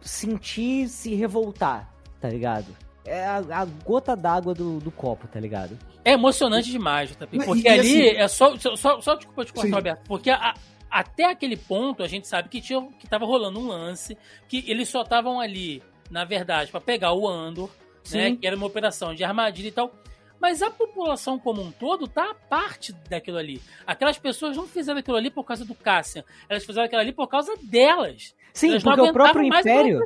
sentir 0.00 0.88
se 0.88 1.14
revoltar, 1.14 1.88
tá 2.20 2.28
ligado? 2.28 2.66
É 3.04 3.24
a, 3.24 3.36
a 3.50 3.64
gota 3.64 4.14
d'água 4.16 4.54
do, 4.54 4.78
do 4.78 4.90
copo, 4.90 5.26
tá 5.28 5.38
ligado? 5.40 5.76
É 6.04 6.12
emocionante 6.12 6.70
demais, 6.70 7.10
JP. 7.10 7.38
Não, 7.38 7.44
Porque 7.46 7.60
e- 7.60 7.64
e 7.64 7.68
ali 7.68 7.80
assim- 8.08 8.16
é 8.18 8.28
só. 8.28 8.56
Só, 8.58 8.76
só, 8.76 9.00
só 9.00 9.14
desculpa 9.14 9.44
te 9.44 9.52
cortar, 9.52 9.68
Sim. 9.68 9.74
Roberto. 9.74 10.02
Porque 10.06 10.30
a- 10.30 10.54
até 10.92 11.24
aquele 11.24 11.56
ponto 11.56 12.02
a 12.02 12.06
gente 12.06 12.28
sabe 12.28 12.50
que, 12.50 12.60
tinha, 12.60 12.86
que 12.98 13.08
tava 13.08 13.24
rolando 13.24 13.58
um 13.58 13.66
lance, 13.66 14.16
que 14.46 14.62
eles 14.68 14.90
só 14.90 15.00
estavam 15.00 15.40
ali, 15.40 15.82
na 16.10 16.24
verdade, 16.24 16.70
pra 16.70 16.80
pegar 16.80 17.14
o 17.14 17.26
Andor, 17.26 17.70
né? 18.12 18.28
Sim. 18.28 18.36
Que 18.36 18.46
era 18.46 18.54
uma 18.54 18.66
operação 18.66 19.14
de 19.14 19.24
armadilha 19.24 19.68
e 19.68 19.72
tal. 19.72 19.90
Mas 20.38 20.60
a 20.60 20.70
população 20.70 21.38
como 21.38 21.62
um 21.62 21.70
todo 21.70 22.06
tá 22.06 22.30
a 22.30 22.34
parte 22.34 22.92
daquilo 23.08 23.38
ali. 23.38 23.62
Aquelas 23.86 24.18
pessoas 24.18 24.56
não 24.56 24.66
fizeram 24.66 24.98
aquilo 24.98 25.16
ali 25.16 25.30
por 25.30 25.44
causa 25.44 25.64
do 25.64 25.74
Cassian. 25.74 26.24
Elas 26.48 26.64
fizeram 26.64 26.84
aquilo 26.84 27.00
ali 27.00 27.12
por 27.12 27.28
causa 27.28 27.54
delas. 27.62 28.34
Sim, 28.52 28.72
Elas 28.72 28.82
porque 28.82 29.00
o 29.00 29.12
próprio 29.12 29.44
Império 29.44 30.00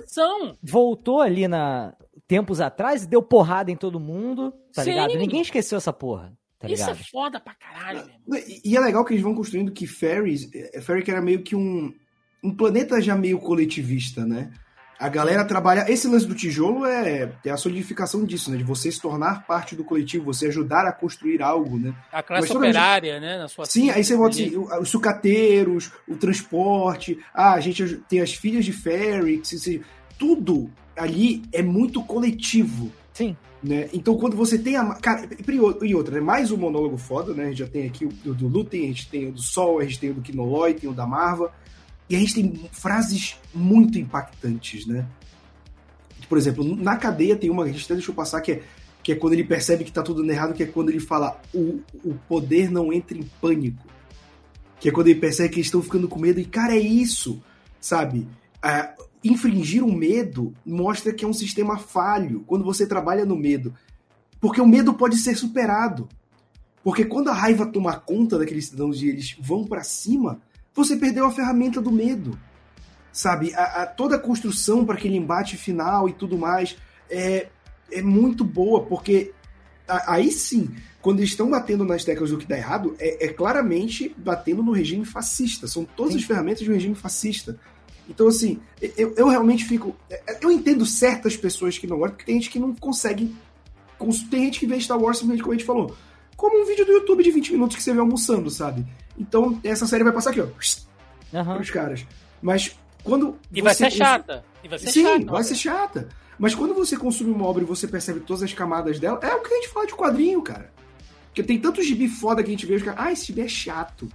voltou 0.63 1.21
ali 1.21 1.49
na 1.49 1.95
tempos 2.29 2.61
atrás 2.61 3.05
e 3.05 3.09
deu 3.09 3.23
porrada 3.23 3.71
em 3.71 3.77
todo 3.77 4.01
mundo, 4.01 4.53
tá 4.75 4.83
Sim. 4.83 4.91
ligado? 4.91 5.15
Ninguém 5.17 5.41
esqueceu 5.41 5.79
essa 5.79 5.93
porra, 5.93 6.33
tá 6.59 6.67
Isso 6.69 6.83
ligado? 6.85 6.99
é 7.01 7.05
foda 7.11 7.41
pra 7.41 7.55
caralho, 7.55 8.05
meu 8.07 8.39
irmão. 8.39 8.49
E, 8.65 8.71
e 8.73 8.77
é 8.77 8.81
legal 8.81 9.05
que 9.05 9.13
eles 9.13 9.23
vão 9.23 9.35
construindo 9.35 9.73
que 9.73 9.87
Ferris, 9.87 10.49
é, 10.55 10.81
Ferris 10.81 11.09
era 11.09 11.21
meio 11.23 11.43
que 11.43 11.55
um, 11.57 11.93
um 12.43 12.55
planeta 12.55 13.01
já 13.01 13.15
meio 13.17 13.39
coletivista, 13.39 14.25
né? 14.25 14.51
A 14.99 15.11
galera 15.11 15.45
trabalha. 15.45 15.85
Esse 15.93 16.09
lance 16.09 16.25
do 16.27 16.35
tijolo 16.35 16.87
é, 16.87 17.31
é 17.45 17.51
a 17.51 17.57
solidificação 17.59 18.25
disso, 18.25 18.51
né? 18.51 18.57
De 18.57 18.65
você 18.65 18.91
se 18.91 18.99
tornar 18.99 19.47
parte 19.47 19.77
do 19.77 19.85
coletivo, 19.85 20.25
você 20.25 20.47
ajudar 20.47 20.87
a 20.87 20.93
construir 20.93 21.43
algo, 21.43 21.79
né? 21.79 21.95
A 22.11 22.23
classe 22.23 22.45
Mas 22.45 22.51
toda 22.51 22.65
a 22.65 22.69
gente- 22.69 22.77
operária, 22.79 23.21
né? 23.21 23.37
Na 23.37 23.47
sua 23.47 23.67
Sim, 23.67 23.91
aí 23.91 24.03
você 24.03 24.17
volta 24.17 24.37
assim, 24.37 24.57
os 24.57 24.89
sucateiros, 24.89 25.93
o 26.09 26.17
transporte, 26.17 27.19
ah, 27.35 27.53
a 27.53 27.61
gente 27.61 27.85
tem 28.09 28.21
as 28.23 28.33
filhas 28.33 28.65
de 28.65 28.73
Ferrix, 28.73 29.49
se- 29.51 29.83
tudo 30.19 30.71
ali 30.97 31.43
é 31.53 31.61
muito 31.61 32.03
coletivo. 32.03 32.91
Sim. 33.13 33.37
Né? 33.67 33.89
Então, 33.93 34.17
quando 34.17 34.37
você 34.37 34.57
tem 34.57 34.77
a. 34.77 34.95
Cara, 34.95 35.29
e 35.83 35.95
outra, 35.95 36.15
né? 36.15 36.21
Mais 36.21 36.53
um 36.53 36.57
monólogo 36.57 36.97
foda, 36.97 37.35
né? 37.35 37.47
A 37.47 37.49
gente 37.49 37.59
já 37.59 37.67
tem 37.67 37.85
aqui 37.85 38.05
o 38.05 38.33
do, 38.33 38.47
Lutem, 38.47 38.85
a 38.85 38.87
gente 38.87 39.09
tem 39.09 39.27
o 39.27 39.33
do 39.33 39.43
Sol, 39.43 39.81
a 39.81 39.85
gente 39.85 39.99
tem 39.99 40.11
o 40.11 40.15
do 40.15 40.21
Kinoloy, 40.21 40.75
tem 40.75 40.89
o 40.89 40.93
da 40.93 41.05
Marva. 41.05 41.53
E 42.09 42.15
a 42.15 42.19
gente 42.21 42.35
tem 42.35 42.71
frases 42.71 43.37
muito 43.53 43.99
impactantes, 43.99 44.87
né? 44.87 45.05
Por 46.29 46.39
exemplo, 46.39 46.65
na 46.77 46.97
cadeia 46.97 47.35
tem 47.35 47.51
uma 47.51 47.65
que 47.65 47.71
a 47.71 47.73
gente 47.73 47.85
até 47.87 47.95
deixou 47.95 48.15
passar 48.15 48.41
que 48.41 48.53
é, 48.53 48.63
que 49.03 49.11
é 49.11 49.17
quando 49.17 49.33
ele 49.33 49.43
percebe 49.43 49.83
que 49.83 49.91
tá 49.91 50.03
tudo 50.03 50.25
errado, 50.31 50.55
que 50.55 50.63
é 50.63 50.67
quando 50.67 50.91
ele 50.91 51.01
fala 51.01 51.41
o, 51.53 51.81
o 52.05 52.15
poder 52.29 52.71
não 52.71 52.93
entra 52.93 53.19
em 53.19 53.25
pânico. 53.41 53.85
Que 54.79 54.91
é 54.91 54.93
quando 54.93 55.09
ele 55.09 55.19
percebe 55.19 55.49
que 55.49 55.57
eles 55.57 55.67
estão 55.67 55.83
ficando 55.83 56.07
com 56.07 56.21
medo. 56.21 56.39
E, 56.39 56.45
cara, 56.45 56.77
é 56.77 56.79
isso, 56.79 57.43
sabe? 57.81 58.29
Ah, 58.63 58.95
infringir 59.33 59.85
o 59.85 59.93
medo 59.93 60.53
mostra 60.65 61.13
que 61.13 61.25
é 61.25 61.29
um 61.29 61.33
sistema 61.33 61.79
falho 61.79 62.45
quando 62.47 62.65
você 62.65 62.87
trabalha 62.87 63.25
no 63.25 63.37
medo. 63.37 63.75
Porque 64.41 64.61
o 64.61 64.67
medo 64.67 64.93
pode 64.95 65.17
ser 65.17 65.35
superado. 65.37 66.09
Porque 66.85 67.05
quando 67.05 67.29
a 67.29 67.33
raiva 67.35 67.67
toma 67.67 67.95
conta 67.99 68.39
daqueles 68.39 68.67
cidadãos 68.67 69.03
e 69.03 69.09
eles 69.09 69.37
vão 69.41 69.65
pra 69.65 69.83
cima, 69.83 70.41
você 70.75 70.97
perdeu 70.97 71.27
a 71.27 71.31
ferramenta 71.33 71.81
do 71.81 71.91
medo. 71.91 72.39
Sabe? 73.13 73.55
A, 73.55 73.83
a- 73.83 73.87
toda 73.87 74.17
a 74.17 74.19
construção 74.21 74.85
para 74.85 74.97
aquele 74.97 75.17
embate 75.17 75.57
final 75.57 76.09
e 76.09 76.13
tudo 76.13 76.37
mais 76.37 76.77
é, 77.11 77.49
é 77.91 78.03
muito 78.03 78.45
boa, 78.45 78.85
porque 78.85 79.33
a- 79.89 80.15
aí 80.15 80.31
sim, 80.31 80.71
quando 81.01 81.21
eles 81.21 81.31
estão 81.31 81.49
batendo 81.49 81.85
nas 81.85 82.05
teclas 82.05 82.31
do 82.31 82.37
que 82.39 82.47
dá 82.47 82.57
errado, 82.59 82.95
é, 82.99 83.27
é 83.27 83.29
claramente 83.33 84.15
batendo 84.19 84.63
no 84.63 84.73
regime 84.73 85.05
fascista. 85.05 85.67
São 85.67 85.85
todas 85.85 86.13
Sim. 86.13 86.19
as 86.19 86.25
ferramentas 86.25 86.61
de 86.63 86.71
um 86.71 86.75
regime 86.75 86.95
fascista. 86.95 87.59
Então, 88.09 88.29
assim, 88.29 88.61
eu, 88.97 89.15
eu 89.17 89.29
realmente 89.29 89.65
fico. 89.65 89.95
Eu 90.41 90.51
entendo 90.53 90.87
certas 90.87 91.37
pessoas 91.37 91.77
que 91.77 91.87
não 91.87 91.97
gostam, 91.99 92.17
porque 92.17 92.27
tem 92.27 92.41
gente 92.41 92.51
que 92.51 92.59
não 92.59 92.75
consegue. 92.75 93.35
cons- 93.99 94.23
Tem 94.31 94.45
gente 94.45 94.61
que 94.61 94.67
vê 94.67 94.81
Star 94.81 94.99
Wars 95.01 95.19
simplesmente 95.19 95.43
como 95.43 95.55
a 95.55 95.57
gente 95.57 95.67
falou. 95.67 95.97
Como 96.37 96.63
um 96.63 96.67
vídeo 96.67 96.85
do 96.87 96.93
YouTube 96.93 97.25
de 97.25 97.31
20 97.31 97.53
minutos 97.53 97.77
que 97.77 97.83
você 97.83 97.93
vê 97.93 97.99
almoçando, 98.01 98.49
sabe? 98.51 98.87
Então, 99.19 99.59
essa 99.65 99.87
série 99.87 100.05
vai 100.05 100.13
passar 100.13 100.31
aqui, 100.31 100.41
ó, 100.41 100.47
Aham. 101.35 101.57
pros 101.57 101.71
caras. 101.71 102.07
Mas 102.41 102.77
quando. 103.03 103.37
E 103.53 103.61
vai 103.63 103.75
você 103.75 103.85
ser 103.85 103.91
cons- 103.91 103.99
chata. 103.99 104.45
E 104.63 104.69
vai 104.69 104.79
ser 104.79 104.91
Sim, 104.93 105.03
chata. 105.03 105.33
vai 105.33 105.43
ser 105.45 105.55
chata. 105.55 106.09
Mas 106.39 106.55
quando 106.55 106.75
você 106.75 106.97
consome 106.97 107.31
uma 107.31 107.47
obra 107.47 107.63
e 107.63 107.67
você 107.67 107.89
percebe 107.89 108.21
todas 108.21 108.43
as 108.43 108.53
camadas 108.53 109.01
dela, 109.01 109.19
é 109.23 109.35
o 109.35 109.41
que 109.43 109.53
a 109.53 109.57
gente 109.57 109.69
fala 109.69 109.87
de 109.87 109.95
quadrinho, 109.95 110.43
cara. 110.43 110.71
Porque 111.29 111.43
tem 111.43 111.59
tanto 111.59 111.83
gibi 111.83 112.09
foda 112.09 112.43
que 112.43 112.49
a 112.49 112.53
gente 112.53 112.67
vê, 112.67 112.75
os 112.75 112.83
caras, 112.83 113.01
ah, 113.03 113.11
esse 113.11 113.27
gibi 113.27 113.41
é 113.41 113.49
chato. 113.49 114.09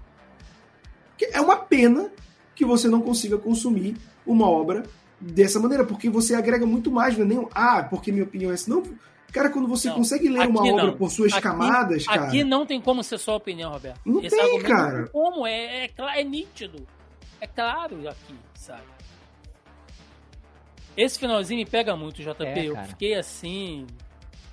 É 1.31 1.39
uma 1.41 1.55
pena 1.57 2.09
que 2.61 2.65
você 2.65 2.87
não 2.87 3.01
consiga 3.01 3.39
consumir 3.39 3.95
uma 4.23 4.47
obra 4.47 4.83
dessa 5.19 5.59
maneira, 5.59 5.83
porque 5.83 6.09
você 6.11 6.35
agrega 6.35 6.63
muito 6.63 6.91
mais, 6.91 7.17
não 7.17 7.25
é 7.25 7.27
nem, 7.27 7.39
um, 7.39 7.47
ah, 7.55 7.81
porque 7.89 8.11
minha 8.11 8.23
opinião 8.23 8.51
é 8.51 8.53
essa. 8.53 8.69
Não, 8.69 8.83
cara, 9.33 9.49
quando 9.49 9.67
você 9.67 9.87
Não, 9.89 9.95
consegue 9.95 10.29
ler 10.29 10.47
uma 10.47 10.61
aqui 10.61 10.71
obra 10.71 10.83
não. 10.85 10.93
por 10.97 11.09
suas 11.09 11.33
Aqui- 11.33 11.41
camadas, 11.41 12.05
cara. 12.05 12.23
Aqui 12.27 12.43
não 12.43 12.63
tem 12.65 12.79
como 12.79 13.03
ser 13.03 13.17
sua 13.17 13.35
opinião, 13.35 13.71
Roberto. 13.71 13.99
Não 14.05 14.21
Esse 14.23 14.35
tem, 14.35 14.61
cara. 14.61 14.91
Não 14.97 15.03
tem 15.05 15.11
como, 15.11 15.47
é, 15.47 15.85
é, 15.85 15.87
cla- 15.87 16.17
é 16.19 16.23
nítido. 16.23 16.85
É 17.39 17.47
claro 17.47 18.07
aqui, 18.07 18.35
sabe? 18.53 18.83
Esse 20.95 21.17
finalzinho 21.17 21.59
me 21.59 21.65
pega 21.65 21.95
muito, 21.95 22.21
JP. 22.21 22.43
É, 22.43 22.65
eu 22.65 22.75
fiquei 22.85 23.15
assim. 23.15 23.87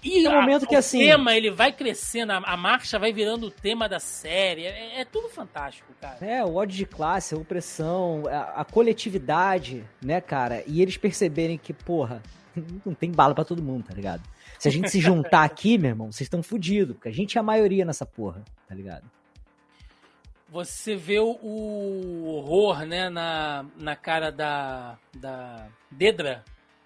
E 0.02 0.10
Tem 0.22 0.28
um 0.28 0.32
momento 0.40 0.66
que, 0.66 0.76
o 0.76 0.78
assim- 0.78 0.98
tema 0.98 1.36
ele 1.36 1.50
vai 1.50 1.72
crescendo, 1.72 2.32
a, 2.32 2.36
a 2.38 2.56
marcha 2.56 2.98
vai 2.98 3.12
virando 3.12 3.46
o 3.46 3.50
tema 3.50 3.88
da 3.88 3.98
série. 3.98 4.64
É, 4.64 5.00
é 5.00 5.04
tudo 5.04 5.28
fantástico, 5.28 5.92
cara. 6.00 6.18
É, 6.20 6.44
o 6.44 6.54
ódio 6.54 6.76
de 6.76 6.86
classe, 6.86 7.34
a 7.34 7.38
opressão, 7.38 8.22
a, 8.28 8.60
a 8.60 8.64
coletividade, 8.64 9.84
né, 10.02 10.20
cara? 10.20 10.62
E 10.66 10.80
eles 10.80 10.96
perceberem 10.96 11.58
que, 11.58 11.72
porra, 11.72 12.22
não 12.86 12.94
tem 12.94 13.10
bala 13.10 13.34
pra 13.34 13.44
todo 13.44 13.62
mundo, 13.62 13.84
tá 13.88 13.94
ligado? 13.94 14.22
Se 14.58 14.68
a 14.68 14.72
gente 14.72 14.90
se 14.90 15.00
juntar 15.00 15.44
aqui, 15.44 15.78
meu 15.78 15.90
irmão, 15.90 16.10
vocês 16.12 16.26
estão 16.26 16.42
fodidos, 16.42 16.96
porque 16.96 17.08
a 17.08 17.12
gente 17.12 17.36
é 17.38 17.40
a 17.40 17.44
maioria 17.44 17.84
nessa 17.84 18.04
porra, 18.04 18.42
tá 18.68 18.74
ligado? 18.74 19.04
Você 20.50 20.96
vê 20.96 21.18
o, 21.20 21.38
o 21.42 22.26
horror, 22.26 22.84
né, 22.86 23.10
na, 23.10 23.66
na 23.76 23.94
cara 23.94 24.32
da, 24.32 24.96
da 25.14 25.66
Dedra. 25.90 26.42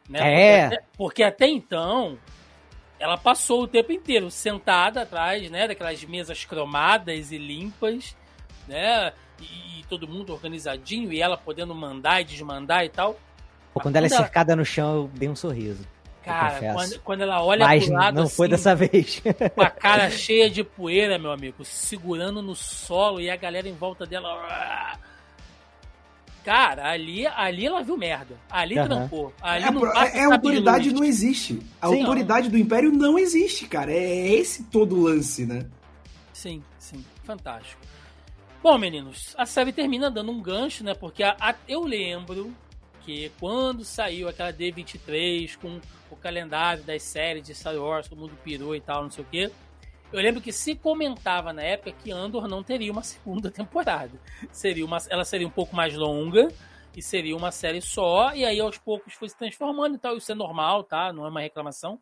Né? 0.08 0.18
É. 0.20 0.62
Porque 0.62 0.74
até, 0.74 0.86
porque 0.96 1.22
até 1.22 1.46
então, 1.46 2.18
ela 3.02 3.16
passou 3.18 3.62
o 3.64 3.66
tempo 3.66 3.90
inteiro 3.90 4.30
sentada 4.30 5.02
atrás, 5.02 5.50
né, 5.50 5.66
daquelas 5.66 6.04
mesas 6.04 6.44
cromadas 6.44 7.32
e 7.32 7.36
limpas, 7.36 8.16
né, 8.68 9.12
e, 9.40 9.80
e 9.80 9.84
todo 9.88 10.06
mundo 10.06 10.32
organizadinho, 10.32 11.12
e 11.12 11.20
ela 11.20 11.36
podendo 11.36 11.74
mandar 11.74 12.20
e 12.20 12.24
desmandar 12.24 12.84
e 12.84 12.88
tal. 12.88 13.18
Pô, 13.74 13.80
quando 13.80 13.96
ela 13.96 14.06
é 14.06 14.08
Quando 14.08 14.14
ela- 14.18 14.24
cercada 14.24 14.54
no 14.54 14.64
chão, 14.64 14.94
eu 14.94 15.10
dei 15.14 15.28
um 15.28 15.34
sorriso. 15.34 15.84
Cara, 16.22 16.72
quando, 16.72 17.00
quando 17.00 17.20
ela 17.22 17.42
olha 17.42 17.66
Mas 17.66 17.84
pro 17.86 17.94
lado 17.94 18.14
não 18.14 18.28
foi 18.28 18.46
assim, 18.46 18.50
dessa 18.52 18.76
vez. 18.76 19.20
com 19.56 19.62
a 19.62 19.68
cara 19.70 20.08
cheia 20.12 20.48
de 20.48 20.62
poeira, 20.62 21.18
meu 21.18 21.32
amigo, 21.32 21.64
segurando 21.64 22.40
no 22.40 22.54
solo 22.54 23.20
e 23.20 23.28
a 23.28 23.34
galera 23.34 23.68
em 23.68 23.74
volta 23.74 24.06
dela. 24.06 24.96
Cara, 26.44 26.90
ali, 26.90 27.26
ali 27.26 27.66
ela 27.66 27.82
viu 27.82 27.96
merda. 27.96 28.36
Ali 28.50 28.74
trancou. 28.74 29.32
Ali 29.40 29.64
É, 29.64 29.70
não 29.70 29.80
passa 29.80 30.00
é, 30.00 30.06
a 30.06 30.08
sabe 30.08 30.18
de 30.26 30.32
autoridade 30.32 30.92
não 30.92 31.04
existe. 31.04 31.60
A 31.80 31.88
Sim. 31.88 32.00
autoridade 32.00 32.48
do 32.50 32.58
Império 32.58 32.90
não 32.90 33.18
existe, 33.18 33.66
cara. 33.68 33.92
É 33.92 34.32
esse 34.34 34.64
todo 34.64 34.96
o 34.96 35.02
lance, 35.02 35.46
né? 35.46 35.66
Sim, 36.32 36.62
sim. 36.78 37.04
Fantástico. 37.24 37.80
Bom, 38.62 38.76
meninos, 38.78 39.34
a 39.38 39.46
série 39.46 39.72
termina 39.72 40.10
dando 40.10 40.32
um 40.32 40.40
gancho, 40.40 40.82
né? 40.84 40.94
Porque 40.94 41.22
a- 41.22 41.36
a- 41.38 41.54
eu 41.68 41.82
lembro 41.84 42.52
que 43.04 43.30
quando 43.40 43.84
saiu 43.84 44.28
aquela 44.28 44.52
D23 44.52 45.56
com 45.56 45.80
o 46.10 46.16
calendário 46.16 46.82
das 46.84 47.02
séries 47.02 47.44
de 47.44 47.54
Star 47.54 47.74
Wars, 47.76 48.08
todo 48.08 48.18
mundo 48.18 48.32
pirou 48.44 48.74
e 48.76 48.80
tal, 48.80 49.02
não 49.04 49.10
sei 49.10 49.24
o 49.24 49.26
quê. 49.30 49.50
Eu 50.12 50.20
lembro 50.20 50.42
que 50.42 50.52
se 50.52 50.74
comentava 50.74 51.54
na 51.54 51.62
época 51.62 51.92
que 51.92 52.12
Andor 52.12 52.46
não 52.46 52.62
teria 52.62 52.92
uma 52.92 53.02
segunda 53.02 53.50
temporada. 53.50 54.12
Seria 54.50 54.84
uma, 54.84 54.98
ela 55.08 55.24
seria 55.24 55.46
um 55.46 55.50
pouco 55.50 55.74
mais 55.74 55.94
longa 55.94 56.48
e 56.94 57.00
seria 57.00 57.34
uma 57.34 57.50
série 57.50 57.80
só, 57.80 58.34
e 58.34 58.44
aí 58.44 58.60
aos 58.60 58.76
poucos 58.76 59.14
foi 59.14 59.30
se 59.30 59.38
transformando 59.38 59.94
e 59.94 59.98
tal. 59.98 60.14
Isso 60.16 60.30
é 60.30 60.34
normal, 60.34 60.84
tá? 60.84 61.12
Não 61.14 61.24
é 61.24 61.30
uma 61.30 61.40
reclamação. 61.40 61.98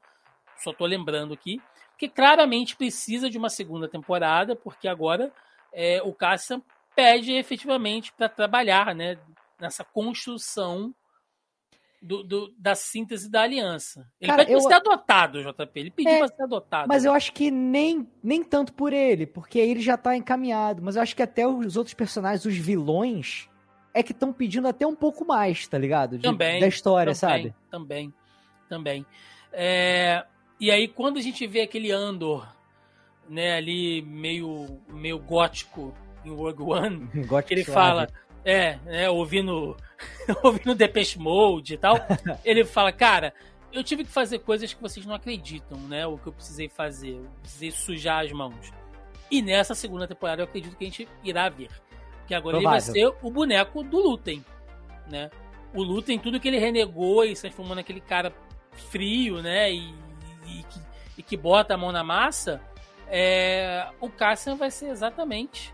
Só 0.58 0.72
tô 0.72 0.86
lembrando 0.86 1.32
aqui. 1.32 1.62
Que 1.96 2.08
claramente 2.08 2.74
precisa 2.74 3.30
de 3.30 3.38
uma 3.38 3.48
segunda 3.48 3.86
temporada, 3.86 4.56
porque 4.56 4.88
agora 4.88 5.32
é, 5.72 6.02
o 6.02 6.12
Cassian 6.12 6.60
pede 6.96 7.32
efetivamente 7.32 8.12
para 8.12 8.28
trabalhar 8.28 8.92
né, 8.92 9.18
nessa 9.60 9.84
construção 9.84 10.92
do, 12.00 12.22
do, 12.22 12.54
da 12.56 12.74
síntese 12.74 13.30
da 13.30 13.42
aliança. 13.42 14.08
Ele 14.20 14.30
Cara, 14.30 14.44
pede 14.44 14.54
eu... 14.54 14.60
ser 14.60 14.74
adotado, 14.74 15.42
JP. 15.42 15.80
Ele 15.80 15.90
pediu 15.90 16.12
é, 16.12 16.18
pra 16.18 16.28
ser 16.28 16.42
adotado. 16.42 16.88
Mas 16.88 17.04
eu 17.04 17.12
acho 17.12 17.32
que 17.32 17.50
nem, 17.50 18.08
nem 18.22 18.42
tanto 18.42 18.72
por 18.72 18.92
ele, 18.92 19.26
porque 19.26 19.60
aí 19.60 19.70
ele 19.70 19.80
já 19.80 19.96
tá 19.96 20.16
encaminhado. 20.16 20.82
Mas 20.82 20.96
eu 20.96 21.02
acho 21.02 21.14
que 21.14 21.22
até 21.22 21.46
os 21.46 21.76
outros 21.76 21.94
personagens, 21.94 22.44
os 22.44 22.56
vilões, 22.56 23.48
é 23.92 24.02
que 24.02 24.12
estão 24.12 24.32
pedindo 24.32 24.66
até 24.66 24.86
um 24.86 24.94
pouco 24.94 25.24
mais, 25.26 25.66
tá 25.66 25.76
ligado? 25.76 26.16
De, 26.16 26.22
também. 26.22 26.60
Da 26.60 26.68
história, 26.68 27.14
também, 27.14 27.42
sabe? 27.42 27.54
Também. 27.70 28.14
Também. 28.68 29.06
É, 29.52 30.24
e 30.58 30.70
aí, 30.70 30.88
quando 30.88 31.18
a 31.18 31.22
gente 31.22 31.46
vê 31.46 31.62
aquele 31.62 31.90
Andor, 31.90 32.48
né, 33.28 33.56
ali 33.56 34.00
meio, 34.02 34.80
meio 34.88 35.18
gótico 35.18 35.94
em 36.24 36.30
Rogue 36.30 36.62
One, 36.62 37.08
gótico 37.26 37.52
ele 37.52 37.64
suave. 37.64 37.74
fala 37.74 38.08
é, 38.44 38.78
é 38.86 39.10
ouvindo, 39.10 39.76
ouvindo 40.42 40.74
Depeche 40.74 41.18
Mode 41.18 41.74
e 41.74 41.76
tal. 41.76 41.96
ele 42.44 42.64
fala, 42.64 42.92
cara, 42.92 43.34
eu 43.72 43.84
tive 43.84 44.04
que 44.04 44.10
fazer 44.10 44.40
coisas 44.40 44.72
que 44.72 44.80
vocês 44.80 45.04
não 45.06 45.14
acreditam, 45.14 45.78
né? 45.78 46.06
O 46.06 46.18
que 46.18 46.26
eu 46.26 46.32
precisei 46.32 46.68
fazer. 46.68 47.16
Eu 47.16 47.30
precisei 47.40 47.70
sujar 47.70 48.24
as 48.24 48.32
mãos. 48.32 48.72
E 49.30 49.40
nessa 49.40 49.74
segunda 49.74 50.08
temporada 50.08 50.42
eu 50.42 50.44
acredito 50.44 50.76
que 50.76 50.84
a 50.84 50.88
gente 50.88 51.08
irá 51.22 51.48
ver. 51.48 51.68
Que 52.26 52.34
agora 52.34 52.58
Provável. 52.58 52.78
ele 52.78 53.04
vai 53.04 53.12
ser 53.12 53.26
o 53.26 53.30
boneco 53.30 53.82
do 53.82 53.98
Lutem, 53.98 54.44
né? 55.08 55.30
O 55.72 55.82
Lutem, 55.82 56.18
tudo 56.18 56.40
que 56.40 56.48
ele 56.48 56.58
renegou 56.58 57.24
e 57.24 57.34
se 57.36 57.42
transformou 57.42 57.76
naquele 57.76 58.00
cara 58.00 58.32
frio, 58.90 59.40
né? 59.40 59.72
E, 59.72 59.94
e, 60.46 60.62
que, 60.64 60.80
e 61.18 61.22
que 61.22 61.36
bota 61.36 61.74
a 61.74 61.76
mão 61.76 61.92
na 61.92 62.02
massa, 62.02 62.60
é, 63.06 63.88
o 64.00 64.08
Cassian 64.08 64.56
vai 64.56 64.70
ser 64.70 64.88
exatamente 64.88 65.72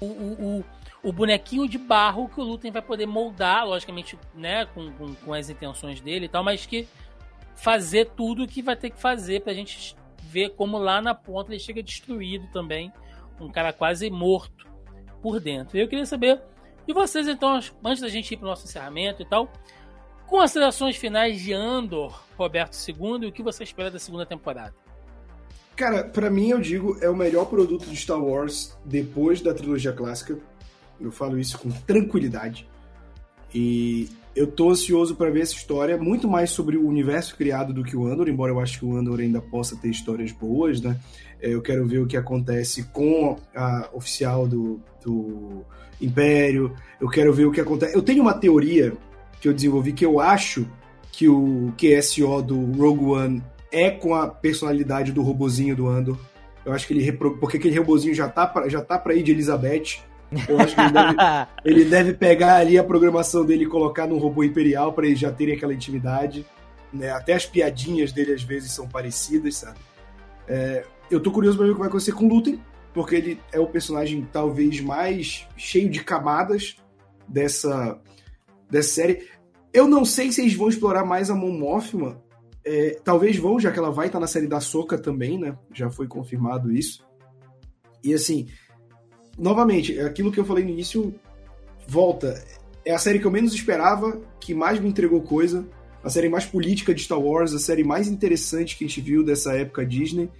o, 0.00 0.06
o, 0.06 0.64
o, 1.02 1.12
bonequinho 1.12 1.68
de 1.68 1.78
barro 1.78 2.28
que 2.28 2.40
o 2.40 2.44
Lutem 2.44 2.70
vai 2.70 2.82
poder 2.82 3.06
moldar, 3.06 3.66
logicamente, 3.66 4.18
né, 4.34 4.66
com, 4.66 4.90
com, 4.92 5.14
com, 5.14 5.34
as 5.34 5.50
intenções 5.50 6.00
dele 6.00 6.26
e 6.26 6.28
tal, 6.28 6.42
mas 6.42 6.66
que 6.66 6.88
fazer 7.54 8.10
tudo 8.16 8.44
o 8.44 8.48
que 8.48 8.62
vai 8.62 8.76
ter 8.76 8.90
que 8.90 9.00
fazer 9.00 9.42
pra 9.42 9.52
gente 9.52 9.94
ver 10.22 10.50
como 10.50 10.78
lá 10.78 11.02
na 11.02 11.14
ponta 11.14 11.52
ele 11.52 11.58
chega 11.58 11.82
destruído 11.82 12.46
também, 12.52 12.92
um 13.40 13.50
cara 13.50 13.72
quase 13.72 14.08
morto 14.10 14.66
por 15.20 15.40
dentro. 15.40 15.76
Eu 15.76 15.88
queria 15.88 16.06
saber 16.06 16.40
de 16.86 16.94
vocês, 16.94 17.28
então, 17.28 17.60
antes 17.84 18.00
da 18.00 18.08
gente 18.08 18.32
ir 18.32 18.36
pro 18.36 18.46
nosso 18.46 18.66
encerramento 18.66 19.22
e 19.22 19.24
tal, 19.24 19.50
considerações 20.26 20.96
finais 20.96 21.40
de 21.40 21.52
Andor, 21.52 22.22
Roberto 22.38 22.74
II, 22.74 23.24
e 23.24 23.26
o 23.26 23.32
que 23.32 23.42
você 23.42 23.64
espera 23.64 23.90
da 23.90 23.98
segunda 23.98 24.24
temporada? 24.24 24.74
Cara, 25.80 26.04
para 26.04 26.28
mim 26.28 26.50
eu 26.50 26.60
digo, 26.60 26.98
é 27.00 27.08
o 27.08 27.16
melhor 27.16 27.46
produto 27.46 27.86
de 27.86 27.96
Star 27.96 28.22
Wars 28.22 28.76
depois 28.84 29.40
da 29.40 29.54
trilogia 29.54 29.94
clássica. 29.94 30.36
Eu 31.00 31.10
falo 31.10 31.38
isso 31.38 31.58
com 31.58 31.70
tranquilidade. 31.70 32.68
E 33.54 34.06
eu 34.36 34.46
tô 34.46 34.68
ansioso 34.68 35.16
para 35.16 35.30
ver 35.30 35.40
essa 35.40 35.54
história, 35.54 35.96
muito 35.96 36.28
mais 36.28 36.50
sobre 36.50 36.76
o 36.76 36.86
universo 36.86 37.34
criado 37.34 37.72
do 37.72 37.82
que 37.82 37.96
o 37.96 38.06
Andor, 38.06 38.28
embora 38.28 38.52
eu 38.52 38.60
acho 38.60 38.78
que 38.78 38.84
o 38.84 38.94
Andor 38.94 39.20
ainda 39.20 39.40
possa 39.40 39.74
ter 39.74 39.88
histórias 39.88 40.32
boas, 40.32 40.82
né? 40.82 41.00
É, 41.40 41.54
eu 41.54 41.62
quero 41.62 41.86
ver 41.86 42.00
o 42.00 42.06
que 42.06 42.18
acontece 42.18 42.82
com 42.92 43.38
a 43.56 43.88
oficial 43.94 44.46
do, 44.46 44.78
do 45.02 45.64
Império, 45.98 46.76
eu 47.00 47.08
quero 47.08 47.32
ver 47.32 47.46
o 47.46 47.50
que 47.50 47.60
acontece. 47.62 47.96
Eu 47.96 48.02
tenho 48.02 48.20
uma 48.20 48.34
teoria 48.34 48.92
que 49.40 49.48
eu 49.48 49.54
desenvolvi 49.54 49.94
que 49.94 50.04
eu 50.04 50.20
acho 50.20 50.68
que 51.10 51.26
o 51.26 51.72
QSO 51.78 52.42
do 52.42 52.66
Rogue 52.72 53.04
One 53.04 53.42
é 53.72 53.90
com 53.90 54.14
a 54.14 54.28
personalidade 54.28 55.12
do 55.12 55.22
robozinho 55.22 55.76
do 55.76 55.88
Andor. 55.88 56.18
Eu 56.64 56.72
acho 56.72 56.86
que 56.86 56.92
ele 56.92 57.02
repro... 57.02 57.38
porque 57.38 57.56
aquele 57.56 57.78
robozinho 57.78 58.14
já 58.14 58.28
tá 58.28 58.46
pra, 58.46 58.68
já 58.68 58.82
tá 58.82 58.98
para 58.98 59.14
ir 59.14 59.22
de 59.22 59.32
Elizabeth. 59.32 60.00
Eu 60.48 60.60
acho 60.60 60.74
que 60.74 60.80
ele 60.80 60.92
deve, 60.92 61.16
ele 61.64 61.84
deve 61.84 62.14
pegar 62.14 62.56
ali 62.56 62.78
a 62.78 62.84
programação 62.84 63.44
dele 63.44 63.64
e 63.64 63.68
colocar 63.68 64.06
num 64.06 64.18
robô 64.18 64.44
imperial 64.44 64.92
para 64.92 65.06
eles 65.06 65.18
já 65.18 65.32
terem 65.32 65.54
aquela 65.54 65.74
intimidade. 65.74 66.46
Né? 66.92 67.10
Até 67.10 67.32
as 67.32 67.46
piadinhas 67.46 68.12
dele 68.12 68.32
às 68.32 68.42
vezes 68.42 68.72
são 68.72 68.88
parecidas, 68.88 69.56
sabe? 69.56 69.78
É, 70.46 70.84
eu 71.10 71.20
tô 71.20 71.30
curioso 71.30 71.56
pra 71.56 71.66
ver 71.66 71.72
o 71.72 71.74
que 71.74 71.80
vai 71.80 71.88
acontecer 71.88 72.12
com 72.12 72.26
o 72.26 72.28
Lutem, 72.28 72.60
porque 72.92 73.14
ele 73.14 73.40
é 73.52 73.58
o 73.58 73.66
personagem 73.66 74.26
talvez 74.32 74.80
mais 74.80 75.46
cheio 75.56 75.88
de 75.88 76.02
camadas 76.02 76.76
dessa, 77.26 77.98
dessa 78.68 78.88
série. 78.88 79.28
Eu 79.72 79.86
não 79.86 80.04
sei 80.04 80.32
se 80.32 80.40
eles 80.40 80.54
vão 80.54 80.68
explorar 80.68 81.04
mais 81.04 81.30
a 81.30 81.34
Mon 81.34 81.52
Mothma 81.52 82.20
é, 82.64 83.00
talvez 83.02 83.36
vão, 83.36 83.58
já 83.58 83.70
que 83.70 83.78
ela 83.78 83.90
vai 83.90 84.06
estar 84.06 84.20
na 84.20 84.26
série 84.26 84.46
da 84.46 84.60
Soca 84.60 84.98
também, 84.98 85.38
né? 85.38 85.56
Já 85.72 85.90
foi 85.90 86.06
confirmado 86.06 86.70
isso. 86.72 87.04
E 88.02 88.12
assim, 88.14 88.48
novamente, 89.38 89.98
é 89.98 90.04
aquilo 90.04 90.30
que 90.30 90.38
eu 90.38 90.44
falei 90.44 90.64
no 90.64 90.70
início 90.70 91.14
volta. 91.86 92.42
É 92.84 92.92
a 92.92 92.98
série 92.98 93.18
que 93.18 93.26
eu 93.26 93.30
menos 93.30 93.54
esperava, 93.54 94.20
que 94.38 94.54
mais 94.54 94.80
me 94.80 94.88
entregou 94.88 95.20
coisa, 95.22 95.66
a 96.02 96.08
série 96.08 96.28
mais 96.28 96.46
política 96.46 96.94
de 96.94 97.02
Star 97.02 97.20
Wars, 97.20 97.52
a 97.52 97.58
série 97.58 97.84
mais 97.84 98.08
interessante 98.08 98.76
que 98.76 98.84
a 98.84 98.88
gente 98.88 99.00
viu 99.00 99.22
dessa 99.22 99.54
época 99.54 99.84
Disney. 99.84 100.30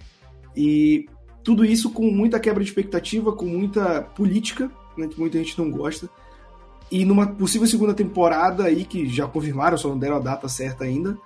E 0.55 1.07
tudo 1.43 1.65
isso 1.65 1.91
com 1.91 2.09
muita 2.09 2.39
quebra 2.39 2.63
de 2.63 2.69
expectativa, 2.69 3.31
com 3.33 3.45
muita 3.45 4.01
política, 4.01 4.71
né, 4.97 5.07
que 5.07 5.19
muita 5.19 5.37
gente 5.37 5.57
não 5.57 5.69
gosta. 5.69 6.09
E 6.91 7.05
numa 7.05 7.27
possível 7.27 7.67
segunda 7.67 7.93
temporada 7.93 8.65
aí, 8.65 8.83
que 8.83 9.07
já 9.07 9.27
confirmaram, 9.27 9.77
só 9.77 9.87
não 9.87 9.97
deram 9.97 10.17
a 10.17 10.19
data 10.19 10.47
certa 10.49 10.83
ainda, 10.83 11.17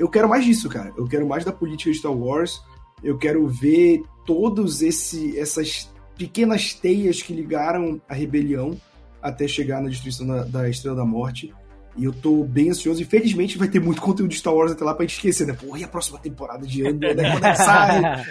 eu 0.00 0.08
quero 0.08 0.26
mais 0.26 0.46
disso, 0.46 0.66
cara. 0.70 0.94
Eu 0.96 1.06
quero 1.06 1.28
mais 1.28 1.44
da 1.44 1.52
política 1.52 1.90
de 1.90 1.98
Star 1.98 2.12
Wars. 2.12 2.62
Eu 3.04 3.18
quero 3.18 3.46
ver 3.46 4.02
todos 4.24 4.80
esse, 4.80 5.38
essas 5.38 5.92
pequenas 6.16 6.72
teias 6.72 7.22
que 7.22 7.34
ligaram 7.34 8.00
a 8.08 8.14
rebelião 8.14 8.80
até 9.20 9.46
chegar 9.46 9.82
na 9.82 9.90
destruição 9.90 10.26
da, 10.26 10.44
da 10.44 10.68
Estrela 10.70 10.96
da 10.96 11.04
Morte. 11.04 11.52
E 11.98 12.04
eu 12.04 12.14
tô 12.14 12.42
bem 12.44 12.70
ansioso. 12.70 13.02
E 13.02 13.04
felizmente 13.04 13.58
vai 13.58 13.68
ter 13.68 13.78
muito 13.78 14.00
conteúdo 14.00 14.30
de 14.30 14.38
Star 14.38 14.54
Wars 14.54 14.72
até 14.72 14.82
lá 14.82 14.94
pra 14.94 15.04
gente 15.04 15.16
esquecer, 15.16 15.46
né? 15.46 15.52
Porra, 15.52 15.80
e 15.80 15.84
a 15.84 15.88
próxima 15.88 16.18
temporada 16.18 16.66
de 16.66 16.86
Andor? 16.86 17.14
Né? 17.14 17.32
Quando 17.32 17.44
é 17.44 17.54
sai? 17.54 18.24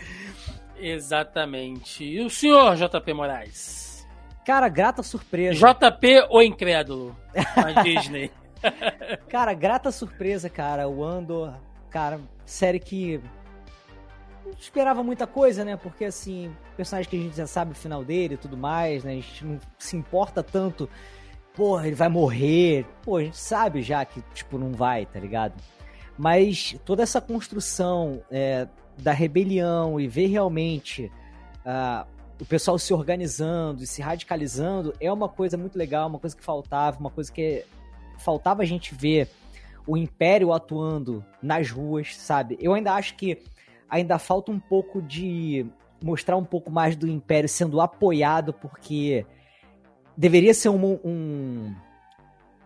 Exatamente. 0.80 2.04
E 2.04 2.24
o 2.24 2.30
senhor, 2.30 2.74
JP 2.74 3.12
Moraes? 3.12 4.06
Cara, 4.46 4.66
grata 4.70 5.02
surpresa. 5.02 5.54
JP 5.54 6.26
ou 6.30 6.42
incrédulo? 6.42 7.14
A 7.34 7.82
Disney. 7.82 8.30
cara, 9.28 9.54
grata 9.54 9.90
surpresa, 9.90 10.48
cara. 10.48 10.88
O 10.88 11.04
Andor, 11.04 11.54
cara, 11.90 12.20
série 12.44 12.78
que 12.78 13.20
não 14.44 14.52
esperava 14.52 15.02
muita 15.02 15.26
coisa, 15.26 15.64
né? 15.64 15.76
Porque 15.76 16.04
assim, 16.04 16.54
personagem 16.76 17.10
que 17.10 17.16
a 17.16 17.20
gente 17.20 17.36
já 17.36 17.46
sabe 17.46 17.72
o 17.72 17.74
final 17.74 18.04
dele 18.04 18.34
e 18.34 18.38
tudo 18.38 18.56
mais, 18.56 19.04
né? 19.04 19.12
A 19.12 19.14
gente 19.16 19.44
não 19.44 19.58
se 19.78 19.96
importa 19.96 20.42
tanto. 20.42 20.88
Porra, 21.54 21.86
ele 21.86 21.96
vai 21.96 22.08
morrer. 22.08 22.86
Pô, 23.02 23.16
a 23.16 23.24
gente 23.24 23.36
sabe 23.36 23.82
já 23.82 24.04
que, 24.04 24.22
tipo, 24.34 24.58
não 24.58 24.72
vai, 24.72 25.06
tá 25.06 25.20
ligado? 25.20 25.54
Mas 26.16 26.76
toda 26.84 27.02
essa 27.02 27.20
construção 27.20 28.22
é, 28.30 28.66
da 28.98 29.12
rebelião 29.12 30.00
e 30.00 30.06
ver 30.06 30.26
realmente 30.26 31.10
uh, 31.66 32.06
o 32.40 32.44
pessoal 32.44 32.78
se 32.78 32.92
organizando 32.92 33.82
e 33.82 33.86
se 33.86 34.02
radicalizando 34.02 34.94
é 35.00 35.12
uma 35.12 35.28
coisa 35.28 35.56
muito 35.56 35.76
legal, 35.76 36.08
uma 36.08 36.18
coisa 36.18 36.36
que 36.36 36.42
faltava, 36.42 36.98
uma 36.98 37.10
coisa 37.10 37.30
que 37.32 37.64
faltava 38.22 38.62
a 38.62 38.66
gente 38.66 38.94
ver 38.94 39.28
o 39.86 39.96
Império 39.96 40.52
atuando 40.52 41.24
nas 41.42 41.70
ruas, 41.70 42.16
sabe? 42.16 42.56
Eu 42.60 42.72
ainda 42.72 42.94
acho 42.94 43.16
que 43.16 43.38
ainda 43.88 44.18
falta 44.18 44.50
um 44.50 44.60
pouco 44.60 45.02
de 45.02 45.66
mostrar 46.02 46.36
um 46.36 46.44
pouco 46.44 46.70
mais 46.70 46.96
do 46.96 47.06
Império 47.06 47.48
sendo 47.48 47.80
apoiado, 47.80 48.52
porque 48.52 49.26
deveria 50.16 50.54
ser 50.54 50.68
um, 50.68 50.94
um, 51.04 51.74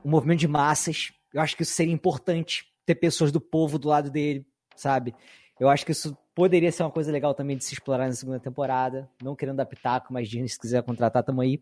um 0.05 0.11
movimento 0.11 0.41
de 0.41 0.49
massas. 0.49 1.13
Eu 1.33 1.41
acho 1.41 1.57
que 1.57 1.63
isso 1.63 1.73
seria 1.73 1.93
importante, 1.93 2.67
ter 2.85 2.95
pessoas 2.95 3.33
do 3.33 3.41
povo 3.41 3.79
do 3.79 3.89
lado 3.89 4.11
dele, 4.11 4.47
sabe? 4.75 5.15
Eu 5.59 5.69
acho 5.69 5.85
que 5.85 5.93
isso 5.93 6.17
poderia 6.35 6.71
ser 6.71 6.83
uma 6.83 6.91
coisa 6.91 7.11
legal 7.11 7.35
também 7.35 7.57
de 7.57 7.65
se 7.65 7.73
explorar 7.73 8.07
na 8.07 8.13
segunda 8.13 8.39
temporada. 8.39 9.09
Não 9.23 9.35
querendo 9.35 9.65
pitaco, 9.67 10.13
mas 10.13 10.29
Disney, 10.29 10.49
se 10.49 10.59
quiser 10.59 10.83
contratar, 10.83 11.25
tamo 11.25 11.41
aí. 11.41 11.61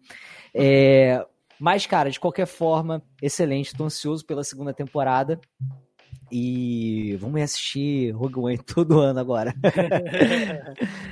É, 0.52 1.24
mas, 1.58 1.86
cara, 1.86 2.10
de 2.10 2.20
qualquer 2.20 2.46
forma, 2.46 3.02
excelente. 3.22 3.74
Tô 3.74 3.84
ansioso 3.84 4.24
pela 4.24 4.44
segunda 4.44 4.72
temporada. 4.72 5.40
E 6.30 7.16
vamos 7.20 7.40
assistir 7.40 8.10
Rogue 8.12 8.40
One 8.40 8.58
todo 8.64 8.98
ano 9.00 9.20
agora. 9.20 9.54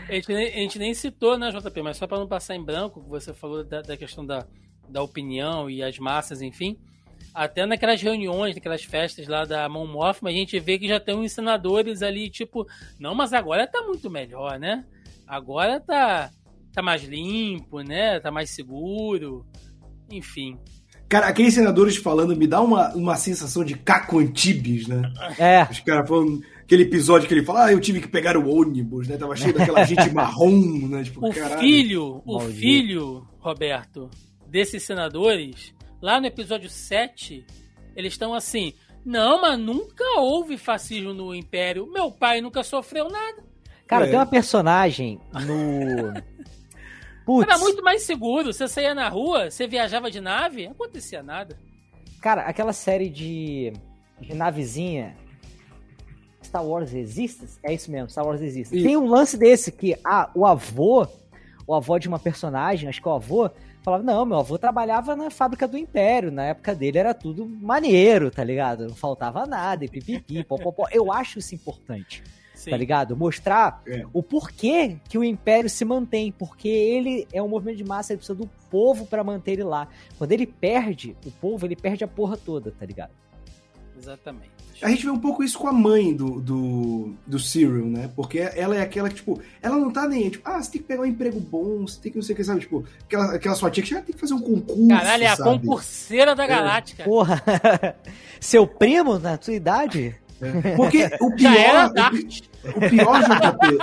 a, 0.09 0.13
gente 0.13 0.29
nem, 0.33 0.47
a, 0.49 0.57
gente 0.57 0.79
nem, 0.79 0.95
citou, 0.95 1.39
né, 1.39 1.51
JP? 1.51 1.83
Mas 1.83 1.97
só 1.97 2.07
para 2.07 2.19
não 2.19 2.27
passar 2.27 2.57
em 2.57 2.65
branco, 2.65 3.01
você 3.03 3.33
falou 3.33 3.63
da, 3.63 3.83
da, 3.83 3.97
questão 3.97 4.25
da, 4.25 4.47
da 4.89 5.03
opinião 5.03 5.71
e 5.71 5.83
as 5.83 5.99
massas, 5.99 6.43
enfim. 6.43 6.79
Até 7.35 7.65
naquelas 7.65 8.03
reuniões, 8.03 8.55
naquelas 8.55 8.83
festas 8.83 9.27
lá 9.29 9.45
da 9.45 9.69
Mão 9.69 9.87
Mothma, 9.87 10.31
a 10.31 10.33
gente 10.33 10.59
vê 10.59 10.79
que 10.79 10.89
já 10.89 10.99
tem 10.99 11.15
uns 11.15 11.33
senadores 11.33 12.03
ali, 12.03 12.29
tipo, 12.29 12.67
não, 12.99 13.15
mas 13.15 13.33
agora 13.33 13.67
tá 13.67 13.81
muito 13.83 14.11
melhor, 14.11 14.59
né? 14.59 14.85
Agora 15.27 15.79
tá, 15.79 16.31
tá 16.73 16.83
mais 16.83 17.05
limpo, 17.05 17.81
né? 17.81 18.19
Tá 18.21 18.31
mais 18.31 18.51
seguro. 18.51 19.47
Enfim. 20.17 20.57
Cara, 21.09 21.27
aqueles 21.27 21.53
senadores 21.55 21.97
falando 21.97 22.35
me 22.37 22.47
dá 22.47 22.61
uma, 22.63 22.95
uma 22.95 23.17
sensação 23.17 23.65
de 23.65 23.75
Caco 23.75 24.19
Antibes, 24.19 24.87
né? 24.89 25.03
É. 25.39 25.67
Os 25.71 25.81
caras 25.81 26.09
falando 26.09 26.41
aquele 26.63 26.85
episódio 26.85 27.29
que 27.29 27.35
ele 27.35 27.45
fala, 27.45 27.67
ah, 27.67 27.73
eu 27.73 27.81
tive 27.81 28.01
que 28.01 28.09
pegar 28.09 28.35
o 28.37 28.49
ônibus, 28.49 29.09
né? 29.09 29.17
Tava 29.19 29.37
cheio 29.37 29.53
daquela 29.53 29.85
gente 29.85 30.09
marrom, 30.15 30.89
né? 30.89 31.05
Tipo, 31.05 31.27
O 31.29 31.35
caralho. 31.35 31.61
filho, 31.61 32.23
o 32.25 32.37
Maldito. 32.39 32.59
filho, 32.61 33.27
Roberto, 33.41 34.09
desses 34.49 34.83
senadores, 34.85 35.75
lá 36.01 36.19
no 36.19 36.27
episódio 36.27 36.71
7, 36.71 37.45
eles 37.95 38.15
estão 38.15 38.33
assim: 38.33 38.73
não, 39.05 39.43
mas 39.43 39.59
nunca 39.59 40.05
houve 40.19 40.57
fascismo 40.57 41.13
no 41.13 41.35
Império. 41.35 41.87
Meu 41.93 42.11
pai 42.11 42.41
nunca 42.41 42.63
sofreu 42.63 43.11
nada. 43.11 43.45
Cara, 43.87 44.07
É. 44.07 44.09
tem 44.09 44.19
uma 44.19 44.25
personagem 44.25 45.21
no. 45.47 46.15
Putz, 47.25 47.49
Era 47.49 47.59
muito 47.59 47.83
mais 47.83 48.03
seguro. 48.03 48.53
Você 48.53 48.67
saía 48.69 48.95
na 48.95 49.09
rua, 49.09 49.51
você 49.51 49.67
viajava 49.67 50.11
de 50.11 50.21
nave, 50.21 50.65
não 50.65 50.73
acontecia 50.73 51.23
nada. 51.23 51.57
cara, 52.21 52.43
aquela 52.43 52.73
série 52.73 53.09
de, 53.09 53.73
de 54.21 54.35
navezinha. 54.35 55.17
Star 56.43 56.65
Wars 56.65 56.91
Resistance? 56.91 57.59
É 57.63 57.73
isso 57.73 57.91
mesmo, 57.91 58.11
Star 58.11 58.27
Wars 58.27 58.41
Resistance. 58.41 58.77
Isso. 58.77 58.87
Tem 58.87 58.97
um 58.97 59.09
lance 59.09 59.37
desse 59.37 59.71
que 59.71 59.97
ah, 60.05 60.31
o 60.35 60.45
avô, 60.45 61.07
o 61.67 61.75
avô 61.75 61.99
de 61.99 62.09
uma 62.09 62.19
personagem, 62.19 62.89
acho 62.89 63.01
que 63.01 63.09
o 63.09 63.13
avô, 63.13 63.49
falava: 63.83 64.03
Não, 64.03 64.25
meu 64.25 64.39
avô 64.39 64.59
trabalhava 64.59 65.15
na 65.15 65.31
fábrica 65.31 65.67
do 65.69 65.77
Império. 65.77 66.31
Na 66.31 66.45
época 66.45 66.75
dele 66.75 66.99
era 66.99 67.15
tudo 67.15 67.47
maneiro, 67.47 68.31
tá 68.31 68.43
ligado? 68.43 68.89
Não 68.89 68.95
faltava 68.95 69.47
nada, 69.47 69.85
e 69.85 69.89
pipipi, 69.89 70.43
popopó. 70.45 70.87
Eu 70.91 71.13
acho 71.13 71.39
isso 71.39 71.55
importante. 71.55 72.23
Sim. 72.63 72.71
tá 72.71 72.77
ligado? 72.77 73.17
Mostrar 73.17 73.83
É. 73.87 74.05
o 74.13 74.23
porquê 74.23 74.97
que 75.09 75.19
o 75.19 75.25
Império 75.25 75.69
se 75.69 75.85
mantém, 75.85 76.31
porque 76.31 76.69
ele 76.69 77.27
é 77.33 77.43
um 77.43 77.49
movimento 77.49 77.79
de 77.79 77.85
massa, 77.85 78.13
ele 78.13 78.19
precisa 78.19 78.39
do 78.39 78.49
povo 78.71 79.05
pra 79.05 79.25
manter 79.25 79.53
ele 79.53 79.65
lá. 79.65 79.89
Quando 80.17 80.31
ele 80.31 80.47
perde 80.47 81.17
o 81.27 81.31
povo, 81.33 81.67
ele 81.67 81.75
perde 81.75 82.05
a 82.05 82.09
porra 82.09 82.37
toda, 82.37 82.71
tá 82.71 82.87
ligado? 82.87 83.11
Exatamente. 83.99 84.51
A 84.81 84.89
gente 84.89 85.05
vê 85.05 85.11
um 85.11 85.19
pouco 85.19 85.45
isso 85.45 85.57
com 85.59 85.69
a 85.69 85.73
mãe 85.73 86.13
do, 86.13 86.41
do, 86.41 87.15
do 87.25 87.39
Cyril, 87.39 87.87
né? 87.87 88.11
Porque 88.17 88.39
ela 88.41 88.75
é 88.77 88.81
aquela 88.81 89.09
que, 89.09 89.15
tipo, 89.17 89.41
ela 89.61 89.77
não 89.77 89.93
tá 89.93 90.09
nem, 90.09 90.29
tipo, 90.29 90.49
ah, 90.49 90.61
você 90.61 90.73
tem 90.73 90.81
que 90.81 90.89
pegar 90.89 91.03
um 91.03 91.07
emprego 91.07 91.39
bom, 91.39 91.87
você 91.87 92.01
tem 92.01 92.11
que 92.11 92.19
não 92.19 92.23
sei 92.25 92.33
o 92.33 92.37
que, 92.37 92.43
sabe? 92.43 92.61
Tipo, 92.61 92.85
aquela, 93.05 93.35
aquela 93.35 93.55
sua 93.55 93.71
tia 93.71 93.83
que 93.83 93.91
já 93.91 94.03
tem 94.03 94.13
que 94.13 94.21
fazer 94.21 94.35
um 94.35 94.41
concurso. 94.41 94.89
Caralho, 94.89 95.23
é 95.23 95.27
a 95.29 95.37
sabe? 95.37 95.51
concurseira 95.61 96.35
da 96.35 96.47
Galáctica. 96.49 97.05
Porra! 97.05 97.41
Seu 98.41 98.67
primo, 98.67 99.21
na 99.21 99.41
sua 99.41 99.55
idade? 99.55 100.17
Porque 100.77 101.11
o 101.21 101.39
Já 101.39 101.57
era 101.57 101.91
pior. 101.91 102.13
o, 102.13 102.69
o 102.69 102.91
pior, 102.91 103.23
JP, 103.23 103.79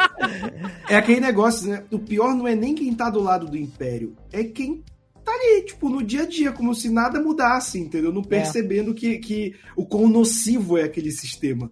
é 0.89 0.95
aquele 0.95 1.19
negócio, 1.19 1.69
né? 1.69 1.83
O 1.91 1.99
pior 1.99 2.35
não 2.35 2.47
é 2.47 2.55
nem 2.55 2.75
quem 2.75 2.93
tá 2.93 3.09
do 3.09 3.21
lado 3.21 3.47
do 3.47 3.57
Império, 3.57 4.15
é 4.31 4.43
quem 4.43 4.83
tá 5.23 5.31
ali, 5.31 5.65
tipo, 5.65 5.89
no 5.89 6.03
dia 6.03 6.23
a 6.23 6.25
dia, 6.25 6.51
como 6.51 6.73
se 6.73 6.89
nada 6.89 7.21
mudasse, 7.21 7.79
entendeu? 7.79 8.11
Não 8.11 8.23
percebendo 8.23 8.93
que, 8.93 9.19
que 9.19 9.55
o 9.75 9.85
quão 9.85 10.07
nocivo 10.07 10.77
é 10.77 10.83
aquele 10.83 11.11
sistema. 11.11 11.71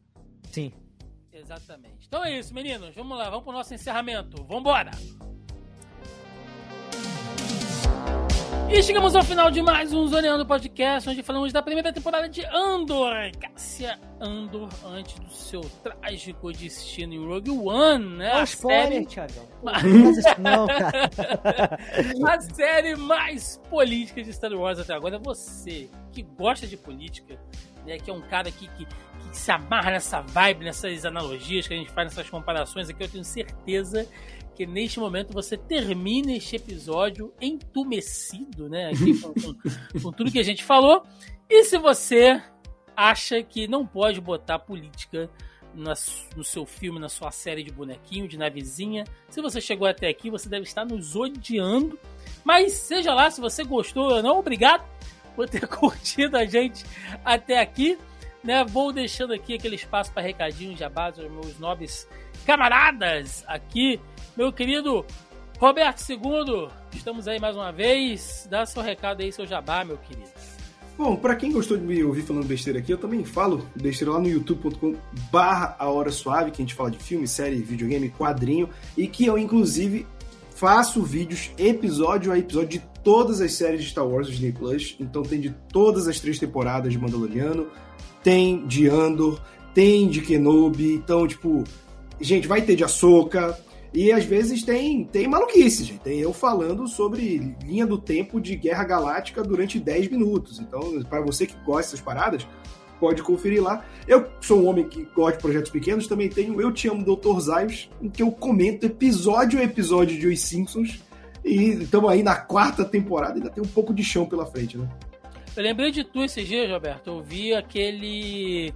Sim. 0.51 0.71
Exatamente. 1.33 2.05
Então 2.07 2.23
é 2.23 2.39
isso, 2.39 2.53
meninos. 2.53 2.93
Vamos 2.95 3.17
lá, 3.17 3.29
vamos 3.29 3.43
pro 3.43 3.53
nosso 3.53 3.73
encerramento. 3.73 4.43
Vambora! 4.45 4.91
E 8.69 8.83
chegamos 8.83 9.15
ao 9.15 9.23
final 9.23 9.49
de 9.49 9.61
mais 9.61 9.93
um 9.93 10.05
Zoneando 10.07 10.45
Podcast, 10.45 11.09
onde 11.09 11.23
falamos 11.23 11.53
da 11.53 11.61
primeira 11.61 11.93
temporada 11.93 12.27
de 12.27 12.43
Andor. 12.45 13.13
Cássia 13.39 13.97
Andor, 14.19 14.67
antes 14.85 15.17
do 15.19 15.29
seu 15.31 15.61
trágico 15.81 16.51
destino 16.51 17.13
em 17.13 17.25
Rogue 17.25 17.49
One, 17.49 18.17
né? 18.17 18.33
Não, 18.33 18.41
A 18.41 18.43
spoiler, 18.43 18.91
série, 18.91 19.05
Thiagão. 19.05 19.47
Não 20.37 20.67
cara. 20.67 21.79
a 22.27 22.41
série 22.41 22.95
mais 22.97 23.57
política 23.69 24.21
de 24.21 24.33
Star 24.33 24.51
Wars 24.51 24.79
até 24.79 24.93
agora. 24.93 25.17
Você 25.17 25.89
que 26.11 26.21
gosta 26.21 26.67
de 26.67 26.75
política, 26.75 27.39
né? 27.85 27.97
Que 27.97 28.11
é 28.11 28.13
um 28.13 28.21
cara 28.21 28.51
que, 28.51 28.67
que, 28.67 28.85
que 28.85 29.37
se 29.37 29.49
amarra 29.49 29.91
nessa 29.91 30.19
vibe, 30.19 30.65
nessas 30.65 31.05
analogias 31.05 31.67
que 31.67 31.73
a 31.73 31.77
gente 31.77 31.91
faz, 31.91 32.09
nessas 32.09 32.29
comparações 32.29 32.89
aqui, 32.89 33.01
eu 33.01 33.09
tenho 33.09 33.23
certeza 33.23 34.03
que 34.03 34.36
neste 34.65 34.99
momento 34.99 35.33
você 35.33 35.55
termina 35.57 36.31
este 36.33 36.55
episódio 36.55 37.33
entumecido, 37.41 38.67
né? 38.69 38.89
Aqui 38.91 39.19
com, 39.19 39.33
com- 39.33 40.01
com 40.01 40.11
tudo 40.11 40.31
que 40.31 40.39
a 40.39 40.43
gente 40.43 40.63
falou. 40.63 41.03
E 41.49 41.63
se 41.63 41.77
você 41.77 42.41
acha 42.95 43.41
que 43.43 43.67
não 43.67 43.85
pode 43.85 44.19
botar 44.19 44.59
política 44.59 45.29
na 45.73 45.93
no 46.35 46.43
seu 46.43 46.65
filme, 46.65 46.99
na 46.99 47.09
sua 47.09 47.29
série 47.31 47.61
de 47.63 47.71
bonequinho, 47.71 48.27
de 48.27 48.37
navezinha, 48.37 49.03
se 49.29 49.41
você 49.41 49.61
chegou 49.61 49.87
até 49.87 50.07
aqui, 50.07 50.29
você 50.29 50.49
deve 50.49 50.63
estar 50.63 50.83
nos 50.85 51.15
odiando. 51.15 51.99
Mas 52.43 52.73
seja 52.73 53.13
lá, 53.13 53.29
se 53.29 53.39
você 53.39 53.63
gostou 53.63 54.11
ou 54.13 54.23
não, 54.23 54.39
obrigado 54.39 54.83
por 55.35 55.47
ter 55.47 55.65
curtido 55.67 56.35
a 56.37 56.45
gente 56.45 56.83
até 57.23 57.59
aqui. 57.59 57.97
Né? 58.43 58.63
Vou 58.63 58.91
deixando 58.93 59.33
aqui 59.33 59.53
aquele 59.55 59.75
espaço 59.75 60.11
para 60.11 60.21
recadinhos, 60.23 60.79
jabás 60.79 61.19
aos 61.19 61.29
meus 61.29 61.59
nobres 61.59 62.07
camaradas 62.45 63.43
aqui. 63.47 63.99
Meu 64.37 64.53
querido 64.53 65.03
Roberto 65.57 65.99
II, 66.07 66.69
estamos 66.93 67.27
aí 67.27 67.39
mais 67.39 67.55
uma 67.55 67.71
vez. 67.71 68.47
Dá 68.47 68.67
seu 68.67 68.83
recado 68.83 69.23
aí, 69.23 69.31
seu 69.31 69.47
jabá, 69.47 69.83
meu 69.83 69.97
querido. 69.97 70.29
Bom, 70.95 71.15
pra 71.15 71.35
quem 71.35 71.51
gostou 71.51 71.75
de 71.75 71.83
me 71.83 72.03
ouvir 72.03 72.21
falando 72.21 72.45
besteira 72.45 72.77
aqui, 72.77 72.93
eu 72.93 72.99
também 72.99 73.25
falo 73.25 73.67
besteira 73.75 74.13
lá 74.13 74.19
no 74.19 74.27
youtube.com 74.27 74.95
barra 75.31 75.75
a 75.79 75.89
hora 75.89 76.11
suave, 76.11 76.51
que 76.51 76.61
a 76.61 76.63
gente 76.63 76.75
fala 76.75 76.91
de 76.91 76.99
filme, 76.99 77.27
série, 77.27 77.55
videogame, 77.55 78.11
quadrinho, 78.11 78.69
e 78.95 79.07
que 79.07 79.25
eu, 79.25 79.39
inclusive, 79.39 80.05
faço 80.51 81.01
vídeos 81.01 81.49
episódio 81.57 82.31
a 82.31 82.37
episódio 82.37 82.79
de 82.79 82.85
todas 83.03 83.41
as 83.41 83.53
séries 83.53 83.81
de 83.81 83.89
Star 83.89 84.07
Wars 84.07 84.27
Disney 84.27 84.51
Plus. 84.51 84.95
Então 84.99 85.23
tem 85.23 85.41
de 85.41 85.49
todas 85.73 86.07
as 86.07 86.19
três 86.19 86.37
temporadas 86.37 86.93
de 86.93 86.99
Mandaloriano, 86.99 87.67
tem 88.23 88.67
de 88.67 88.87
Andor, 88.87 89.41
tem 89.73 90.07
de 90.07 90.21
Kenobi, 90.21 90.93
então, 90.93 91.27
tipo, 91.27 91.63
gente, 92.21 92.47
vai 92.47 92.61
ter 92.61 92.75
de 92.75 92.83
Ahsoka, 92.83 93.57
e 93.97 94.11
às 94.11 94.25
vezes 94.25 94.61
tem, 94.61 95.05
tem 95.05 95.27
maluquice, 95.27 95.83
gente. 95.83 96.01
Tem 96.01 96.19
eu 96.19 96.31
falando 96.31 96.87
sobre 96.87 97.55
linha 97.63 97.83
do 97.83 97.97
tempo 97.97 98.39
de 98.39 98.55
Guerra 98.55 98.83
Galáctica 98.83 99.41
durante 99.41 99.79
10 99.79 100.09
minutos. 100.09 100.59
Então, 100.59 101.01
para 101.09 101.19
você 101.19 101.47
que 101.47 101.55
gosta 101.65 101.81
dessas 101.81 102.01
paradas, 102.01 102.47
pode 102.99 103.23
conferir 103.23 103.59
lá. 103.59 103.83
Eu 104.07 104.29
sou 104.39 104.59
um 104.59 104.67
homem 104.67 104.87
que 104.87 105.03
gosta 105.15 105.37
de 105.37 105.41
projetos 105.41 105.71
pequenos, 105.71 106.05
também 106.05 106.29
tenho 106.29 106.61
Eu 106.61 106.71
Te 106.71 106.87
Amo, 106.87 107.03
Dr. 107.03 107.39
Zaios, 107.39 107.89
em 107.99 108.07
que 108.07 108.21
eu 108.21 108.29
comento 108.29 108.85
episódio 108.85 109.59
a 109.59 109.63
episódio 109.63 110.15
de 110.15 110.27
Os 110.27 110.41
Simpsons. 110.41 111.01
E 111.43 111.69
estamos 111.81 112.11
aí 112.11 112.21
na 112.21 112.35
quarta 112.35 112.85
temporada, 112.85 113.33
ainda 113.33 113.49
tem 113.49 113.63
um 113.63 113.67
pouco 113.67 113.95
de 113.95 114.03
chão 114.03 114.27
pela 114.27 114.45
frente, 114.45 114.77
né? 114.77 114.87
Eu 115.55 115.63
lembrei 115.63 115.89
de 115.89 116.03
tu 116.03 116.23
esses 116.23 116.47
dias, 116.47 116.69
Roberto. 116.69 117.07
Eu 117.07 117.23
vi 117.23 117.51
aquele. 117.55 118.71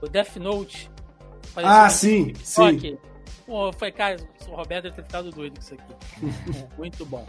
O 0.00 0.08
Death 0.08 0.36
Note. 0.36 0.90
Ah, 1.54 1.90
sim, 1.90 2.32
sim. 2.42 2.96
Pô, 3.46 3.72
foi, 3.72 3.90
cara, 3.90 4.16
o 4.48 4.54
Roberto 4.54 4.84
deve 4.84 4.96
ter 4.96 5.02
ficado 5.02 5.30
doido 5.30 5.54
com 5.54 5.60
isso 5.60 5.74
aqui. 5.74 6.66
Muito 6.78 7.04
bom. 7.06 7.26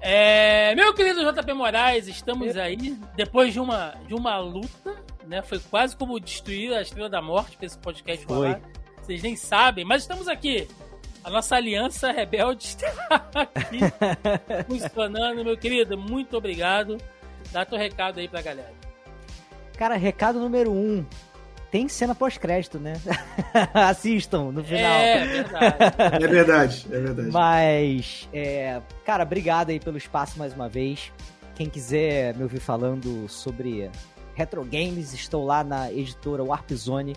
É, 0.00 0.74
meu 0.74 0.92
querido 0.92 1.22
JP 1.32 1.52
Moraes, 1.52 2.08
estamos 2.08 2.56
aí 2.56 2.98
depois 3.14 3.52
de 3.52 3.60
uma, 3.60 3.94
de 4.06 4.14
uma 4.14 4.36
luta, 4.38 4.96
né? 5.26 5.42
Foi 5.42 5.60
quase 5.60 5.96
como 5.96 6.18
destruir 6.18 6.74
a 6.74 6.82
Estrela 6.82 7.08
da 7.08 7.22
Morte 7.22 7.56
para 7.56 7.66
esse 7.66 7.78
podcast 7.78 8.26
Foi. 8.26 8.36
rolar. 8.36 8.60
Vocês 9.00 9.22
nem 9.22 9.36
sabem, 9.36 9.84
mas 9.84 10.02
estamos 10.02 10.26
aqui. 10.26 10.66
A 11.22 11.30
nossa 11.30 11.54
aliança 11.54 12.10
rebelde 12.10 12.64
está 12.66 13.30
aqui 13.32 13.78
funcionando, 14.66 15.44
meu 15.44 15.56
querido. 15.56 15.96
Muito 15.96 16.36
obrigado. 16.36 16.98
Dá 17.52 17.64
teu 17.64 17.78
recado 17.78 18.18
aí 18.18 18.26
pra 18.26 18.42
galera. 18.42 18.72
Cara, 19.76 19.94
recado 19.94 20.40
número 20.40 20.72
um. 20.72 21.06
Tem 21.72 21.88
cena 21.88 22.14
pós-crédito, 22.14 22.78
né? 22.78 22.92
Assistam 23.72 24.52
no 24.52 24.62
final. 24.62 24.92
É, 24.92 25.26
verdade. 25.26 25.84
É 26.22 26.28
verdade, 26.28 26.86
é 26.92 27.00
verdade. 27.00 27.30
Mas, 27.32 28.28
é, 28.30 28.82
cara, 29.06 29.24
obrigado 29.24 29.70
aí 29.70 29.80
pelo 29.80 29.96
espaço 29.96 30.38
mais 30.38 30.52
uma 30.52 30.68
vez. 30.68 31.10
Quem 31.54 31.70
quiser 31.70 32.36
me 32.36 32.42
ouvir 32.42 32.60
falando 32.60 33.26
sobre 33.26 33.90
retro 34.34 34.62
games, 34.66 35.14
estou 35.14 35.46
lá 35.46 35.64
na 35.64 35.90
editora 35.90 36.44
Warp 36.44 36.70
Zone, 36.72 37.16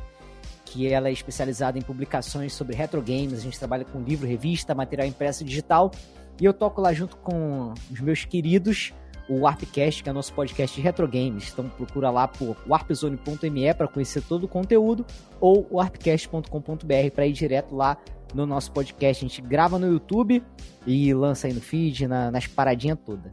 que 0.63 0.87
ela 0.87 1.09
é 1.09 1.11
especializada 1.11 1.77
em 1.77 1.81
publicações 1.81 2.53
sobre 2.53 2.77
retro 2.77 3.01
games. 3.01 3.33
A 3.33 3.41
gente 3.41 3.59
trabalha 3.59 3.83
com 3.83 4.01
livro, 4.01 4.25
revista, 4.25 4.73
material 4.73 5.05
impresso 5.05 5.43
e 5.43 5.45
digital. 5.45 5.91
E 6.39 6.45
eu 6.45 6.53
toco 6.53 6.79
lá 6.79 6.93
junto 6.93 7.17
com 7.17 7.73
os 7.91 7.99
meus 7.99 8.23
queridos, 8.23 8.93
o 9.27 9.39
Warpcast, 9.41 10.03
que 10.03 10.09
é 10.09 10.13
nosso 10.13 10.33
podcast 10.33 10.75
de 10.75 10.81
retro 10.81 11.07
games. 11.07 11.51
Então 11.51 11.67
procura 11.69 12.09
lá 12.09 12.27
por 12.27 12.55
warpzone.me 12.67 13.73
para 13.73 13.87
conhecer 13.87 14.21
todo 14.21 14.43
o 14.43 14.47
conteúdo 14.47 15.05
ou 15.39 15.67
warpcast.com.br 15.71 17.11
para 17.13 17.25
ir 17.27 17.33
direto 17.33 17.75
lá 17.75 17.97
no 18.33 18.45
nosso 18.45 18.71
podcast. 18.71 19.23
A 19.25 19.27
gente 19.27 19.41
grava 19.41 19.77
no 19.79 19.87
YouTube 19.87 20.43
e 20.85 21.13
lança 21.13 21.47
aí 21.47 21.53
no 21.53 21.61
feed, 21.61 22.07
na- 22.07 22.31
nas 22.31 22.47
paradinhas 22.47 22.97
todas. 23.05 23.31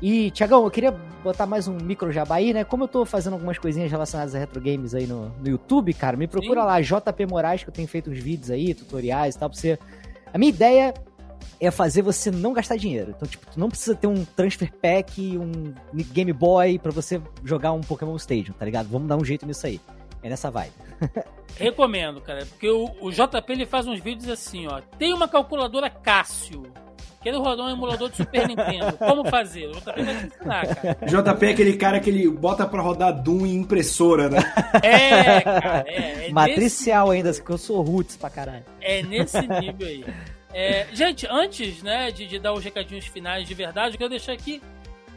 E, 0.00 0.32
Tiagão, 0.32 0.64
eu 0.64 0.70
queria 0.70 0.90
botar 1.22 1.46
mais 1.46 1.68
um 1.68 1.74
micro 1.76 2.10
jabá 2.10 2.36
aí, 2.36 2.52
né? 2.52 2.64
Como 2.64 2.84
eu 2.84 2.88
tô 2.88 3.04
fazendo 3.04 3.34
algumas 3.34 3.56
coisinhas 3.56 3.88
relacionadas 3.90 4.34
a 4.34 4.38
retro 4.38 4.60
games 4.60 4.94
aí 4.96 5.06
no, 5.06 5.28
no 5.40 5.48
YouTube, 5.48 5.94
cara, 5.94 6.16
me 6.16 6.26
procura 6.26 6.60
Sim. 6.60 6.66
lá, 6.66 6.80
JP 6.80 7.26
Moraes, 7.26 7.62
que 7.62 7.70
eu 7.70 7.72
tenho 7.74 7.86
feito 7.86 8.10
uns 8.10 8.18
vídeos 8.18 8.50
aí, 8.50 8.74
tutoriais 8.74 9.36
e 9.36 9.38
tal, 9.38 9.48
pra 9.48 9.56
você. 9.58 9.78
A 10.34 10.38
minha 10.38 10.50
ideia 10.50 10.92
é 11.60 11.70
fazer 11.70 12.02
você 12.02 12.30
não 12.30 12.52
gastar 12.52 12.76
dinheiro. 12.76 13.12
Então, 13.16 13.28
tipo, 13.28 13.46
tu 13.50 13.58
não 13.58 13.68
precisa 13.68 13.94
ter 13.94 14.06
um 14.06 14.24
transfer 14.24 14.72
pack, 14.72 15.38
um 15.38 15.74
Game 16.12 16.32
Boy 16.32 16.78
para 16.78 16.90
você 16.90 17.20
jogar 17.44 17.72
um 17.72 17.80
Pokémon 17.80 18.16
Stadium, 18.16 18.54
tá 18.54 18.64
ligado? 18.64 18.88
Vamos 18.88 19.08
dar 19.08 19.16
um 19.16 19.24
jeito 19.24 19.46
nisso 19.46 19.66
aí. 19.66 19.80
É 20.22 20.28
nessa 20.28 20.50
vibe. 20.50 20.72
Recomendo, 21.58 22.20
cara, 22.20 22.46
porque 22.46 22.68
o, 22.70 22.90
o, 23.00 23.10
JP 23.10 23.44
ele 23.52 23.66
faz 23.66 23.86
uns 23.86 24.00
vídeos 24.00 24.28
assim, 24.28 24.66
ó. 24.66 24.80
Tem 24.98 25.12
uma 25.12 25.28
calculadora 25.28 25.90
Cássio. 25.90 26.62
Quero 27.22 27.40
rodar 27.40 27.66
um 27.66 27.70
emulador 27.70 28.10
de 28.10 28.16
Super 28.16 28.48
Nintendo. 28.48 28.96
Como 28.98 29.24
fazer? 29.28 29.66
O 29.66 29.72
JP 29.72 30.02
vai 30.02 30.16
te 30.16 30.26
ensinar, 30.26 30.66
cara. 30.74 30.98
JP 31.06 31.46
é 31.46 31.50
aquele 31.50 31.76
cara 31.76 32.00
que 32.00 32.10
ele 32.10 32.28
bota 32.28 32.66
pra 32.66 32.82
rodar 32.82 33.22
Doom 33.22 33.46
em 33.46 33.54
impressora, 33.54 34.28
né? 34.28 34.38
É, 34.82 35.40
cara. 35.40 35.84
É, 35.86 36.26
é 36.28 36.32
Matricial 36.32 37.10
nesse... 37.10 37.28
ainda, 37.28 37.40
que 37.40 37.50
eu 37.50 37.58
sou 37.58 37.80
roots 37.80 38.16
pra 38.16 38.28
caralho. 38.28 38.64
É 38.80 39.02
nesse 39.04 39.40
nível 39.40 39.86
aí. 39.86 40.04
É, 40.52 40.86
gente, 40.92 41.26
antes 41.26 41.82
né, 41.82 42.10
de, 42.10 42.26
de, 42.26 42.38
dar 42.38 42.52
os 42.52 42.62
recadinhos 42.62 43.06
finais 43.06 43.48
de 43.48 43.54
verdade, 43.54 43.94
eu 43.94 43.98
quero 43.98 44.10
deixar 44.10 44.32
aqui 44.32 44.62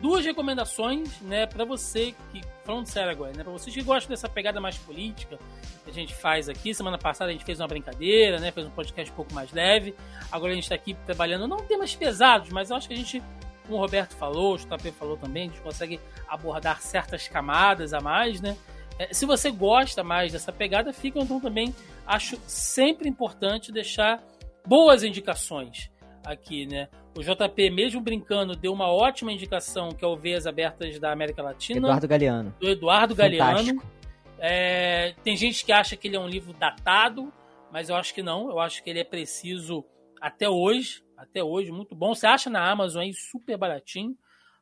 duas 0.01 0.25
recomendações 0.25 1.19
né, 1.21 1.45
para 1.45 1.65
você 1.65 2.13
que. 2.31 2.41
Falando 2.63 2.87
sério 2.87 3.11
agora, 3.11 3.31
né? 3.31 3.43
Pra 3.43 3.51
vocês 3.51 3.75
que 3.75 3.83
gostam 3.83 4.09
dessa 4.09 4.27
pegada 4.27 4.59
mais 4.59 4.75
política 4.75 5.37
que 5.83 5.91
a 5.91 5.93
gente 5.93 6.15
faz 6.15 6.49
aqui. 6.49 6.73
Semana 6.73 6.97
passada 6.97 7.29
a 7.29 7.31
gente 7.31 7.45
fez 7.45 7.59
uma 7.59 7.67
brincadeira, 7.67 8.39
né? 8.39 8.51
Fez 8.51 8.65
um 8.65 8.71
podcast 8.71 9.11
um 9.11 9.15
pouco 9.15 9.35
mais 9.35 9.51
leve. 9.51 9.93
Agora 10.31 10.51
a 10.51 10.55
gente 10.55 10.63
está 10.63 10.73
aqui 10.73 10.95
trabalhando, 11.05 11.47
não 11.47 11.57
temas 11.57 11.93
pesados, 11.95 12.49
mas 12.49 12.71
eu 12.71 12.75
acho 12.75 12.87
que 12.87 12.95
a 12.95 12.97
gente, 12.97 13.21
como 13.63 13.77
o 13.77 13.79
Roberto 13.79 14.15
falou, 14.15 14.55
o 14.55 14.57
JP 14.57 14.91
falou 14.93 15.15
também, 15.15 15.43
a 15.43 15.45
gente 15.51 15.61
consegue 15.61 15.99
abordar 16.27 16.81
certas 16.81 17.27
camadas 17.27 17.93
a 17.93 18.01
mais, 18.01 18.41
né? 18.41 18.57
É, 18.97 19.13
se 19.13 19.27
você 19.27 19.51
gosta 19.51 20.03
mais 20.03 20.31
dessa 20.31 20.51
pegada, 20.51 20.91
fica 20.91 21.19
então 21.19 21.39
também. 21.39 21.71
Acho 22.07 22.39
sempre 22.47 23.07
importante 23.07 23.71
deixar 23.71 24.23
boas 24.65 25.03
indicações 25.03 25.91
aqui, 26.25 26.65
né? 26.65 26.89
O 27.17 27.21
JP, 27.21 27.69
mesmo 27.69 28.01
brincando, 28.01 28.55
deu 28.55 28.73
uma 28.73 28.91
ótima 28.91 29.31
indicação, 29.31 29.89
que 29.89 30.03
é 30.03 30.07
o 30.07 30.17
Veias 30.17 30.45
Abertas 30.45 30.99
da 30.99 31.11
América 31.11 31.41
Latina. 31.41 31.79
Eduardo 31.79 32.07
Galeano. 32.07 32.55
Do 32.59 32.69
Eduardo 32.69 33.15
Fantástico. 33.15 33.79
Galeano. 33.79 33.95
É, 34.37 35.15
tem 35.23 35.37
gente 35.37 35.63
que 35.63 35.71
acha 35.71 35.95
que 35.95 36.07
ele 36.07 36.17
é 36.17 36.19
um 36.19 36.27
livro 36.27 36.51
datado, 36.53 37.31
mas 37.71 37.89
eu 37.89 37.95
acho 37.95 38.13
que 38.13 38.21
não. 38.21 38.49
Eu 38.49 38.59
acho 38.59 38.83
que 38.83 38.89
ele 38.89 38.99
é 38.99 39.03
preciso 39.03 39.85
até 40.19 40.49
hoje. 40.49 41.03
Até 41.17 41.41
hoje, 41.41 41.71
muito 41.71 41.95
bom. 41.95 42.13
Você 42.13 42.27
acha 42.27 42.49
na 42.49 42.69
Amazon 42.69 43.03
aí 43.03 43.13
super 43.13 43.57
baratinho. 43.57 44.17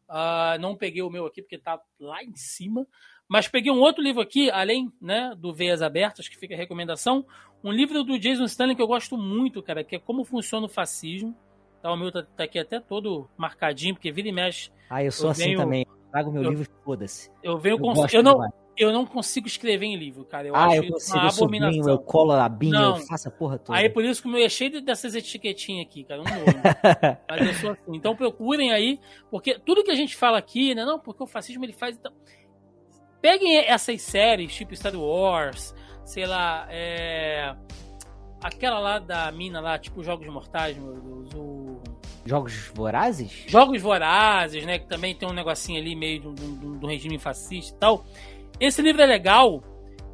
Uh, 0.08 0.60
não 0.60 0.76
peguei 0.76 1.02
o 1.02 1.10
meu 1.10 1.26
aqui 1.26 1.42
porque 1.42 1.58
tá 1.58 1.80
lá 2.00 2.24
em 2.24 2.36
cima. 2.36 2.86
Mas 3.28 3.48
peguei 3.48 3.72
um 3.72 3.80
outro 3.80 4.04
livro 4.04 4.22
aqui, 4.22 4.52
além 4.52 4.92
né, 5.02 5.34
do 5.36 5.52
Veias 5.52 5.82
Abertas, 5.82 6.28
que 6.28 6.38
fica 6.38 6.54
a 6.54 6.58
recomendação. 6.58 7.26
Um 7.64 7.72
livro 7.72 8.04
do 8.04 8.20
Jason 8.20 8.44
Stanley 8.44 8.76
que 8.76 8.82
eu 8.82 8.88
gosto 8.88 9.18
muito, 9.18 9.64
cara, 9.64 9.84
que 9.84 9.96
é 9.96 10.00
Como 10.00 10.26
Funciona 10.26 10.66
o 10.66 10.70
Fascismo. 10.70 11.36
Tá, 11.82 11.92
o 11.92 11.98
meu 11.98 12.12
tá, 12.12 12.24
tá 12.36 12.44
aqui 12.44 12.60
até 12.60 12.80
todo 12.80 13.30
marcadinho, 13.38 13.94
porque 13.94 14.12
vira 14.12 14.28
e 14.28 14.32
mexe. 14.32 14.70
Ah, 14.90 15.04
eu 15.04 15.12
sou 15.12 15.28
eu 15.28 15.32
assim 15.32 15.44
venho, 15.46 15.60
também. 15.60 15.86
Trago 16.12 16.32
meu 16.32 16.44
eu, 16.44 16.50
livro 16.52 16.64
e 16.64 16.84
foda-se. 16.84 17.32
Eu 17.42 17.58
venho 17.58 17.78
com. 17.80 17.94
Eu, 17.94 18.08
eu 18.14 18.24
não, 18.24 18.50
eu 18.78 18.92
não 18.92 19.06
consigo 19.06 19.48
escrever 19.48 19.86
em 19.86 19.96
livro, 19.96 20.26
cara. 20.26 20.48
Eu 20.48 20.56
ah, 20.56 20.66
acho 20.66 20.76
eu 20.78 20.92
consigo, 20.92 21.18
uma 21.18 21.30
abominação. 21.30 21.74
Sublinho, 21.74 21.94
eu 21.94 22.00
colo 22.00 22.32
a 22.34 22.50
binha, 22.50 22.80
não. 22.80 22.98
eu 22.98 23.06
faço 23.06 23.28
a 23.28 23.32
porra 23.32 23.58
toda. 23.58 23.78
Aí 23.78 23.90
por 23.90 24.04
isso 24.04 24.22
que 24.22 24.28
o 24.28 24.32
meu 24.32 24.44
é 24.44 24.50
cheio 24.50 24.82
dessas 24.82 25.16
etiquetinhas 25.16 25.86
aqui, 25.86 26.04
cara. 26.04 26.22
Não 26.22 26.32
Mas 27.30 27.48
eu 27.48 27.54
sou 27.56 27.72
assim. 27.72 27.96
Então 27.96 28.16
procurem 28.16 28.72
aí, 28.72 29.00
porque 29.30 29.60
tudo 29.60 29.84
que 29.84 29.92
a 29.92 29.96
gente 29.96 30.16
fala 30.16 30.38
aqui, 30.38 30.74
né? 30.74 30.86
Não, 30.86 31.00
porque 31.00 31.24
o 31.24 31.28
fascismo 31.28 31.64
ele 31.64 31.74
faz. 31.74 31.98
Então... 31.98 32.12
Peguem 33.22 33.58
essas 33.58 34.02
séries, 34.02 34.54
tipo 34.54 34.76
Star 34.76 34.96
Wars, 34.96 35.74
sei 36.06 36.26
lá, 36.26 36.68
é... 36.70 37.56
aquela 38.42 38.80
lá 38.80 39.00
da 39.00 39.32
mina 39.32 39.60
lá, 39.60 39.78
tipo 39.78 40.04
Jogos 40.04 40.28
Mortais, 40.28 40.78
meu 40.78 40.94
Deus, 40.94 41.34
o... 41.36 41.82
Jogos 42.26 42.72
Vorazes? 42.74 43.32
Jogos 43.48 43.82
Vorazes, 43.82 44.66
né, 44.66 44.80
que 44.80 44.88
também 44.88 45.14
tem 45.14 45.28
um 45.28 45.34
negocinho 45.34 45.80
ali 45.80 45.96
meio 45.96 46.22
do, 46.22 46.88
regime 46.88 47.20
fascista 47.20 47.76
e 47.76 47.80
tal. 47.80 48.06
Esse 48.60 48.82
livro 48.82 49.02
é 49.02 49.06
legal 49.06 49.62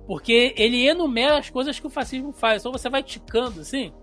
porque 0.08 0.56
ele 0.58 0.88
enumera 0.88 1.38
as 1.38 1.50
coisas 1.50 1.80
que 1.80 1.86
o 1.86 1.90
fascismo 1.90 2.32
faz. 2.32 2.62
Então 2.62 2.72
você 2.72 2.90
vai 2.90 3.04
ticando 3.04 3.62
assim, 3.62 3.94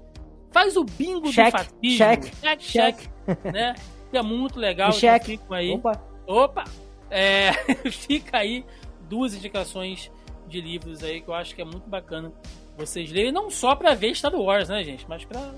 faz 0.52 0.76
o 0.76 0.84
bingo 0.84 1.32
check, 1.32 1.46
do 1.46 1.58
fascismo. 1.58 1.96
Check, 1.98 2.24
check, 2.40 2.60
check. 2.60 3.10
né? 3.52 3.74
Que 4.10 4.16
é 4.16 4.22
muito 4.22 4.58
legal. 4.58 4.92
Check. 4.92 5.30
Então 5.30 5.56
aí. 5.56 5.72
Opa. 5.72 6.00
Opa! 6.26 6.64
É, 7.10 7.52
fica 7.90 8.38
aí 8.38 8.64
duas 9.08 9.34
indicações 9.34 10.10
de 10.46 10.60
livros 10.60 11.02
aí 11.02 11.20
que 11.20 11.28
eu 11.28 11.34
acho 11.34 11.54
que 11.54 11.62
é 11.62 11.64
muito 11.64 11.88
bacana 11.88 12.32
vocês 12.76 13.10
lerem, 13.10 13.32
não 13.32 13.50
só 13.50 13.74
para 13.74 13.94
ver 13.94 14.14
Star 14.14 14.34
Wars, 14.34 14.68
né, 14.68 14.84
gente, 14.84 15.06
mas 15.08 15.24
para, 15.24 15.54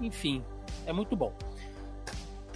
enfim, 0.00 0.42
é 0.84 0.92
muito 0.92 1.14
bom. 1.14 1.32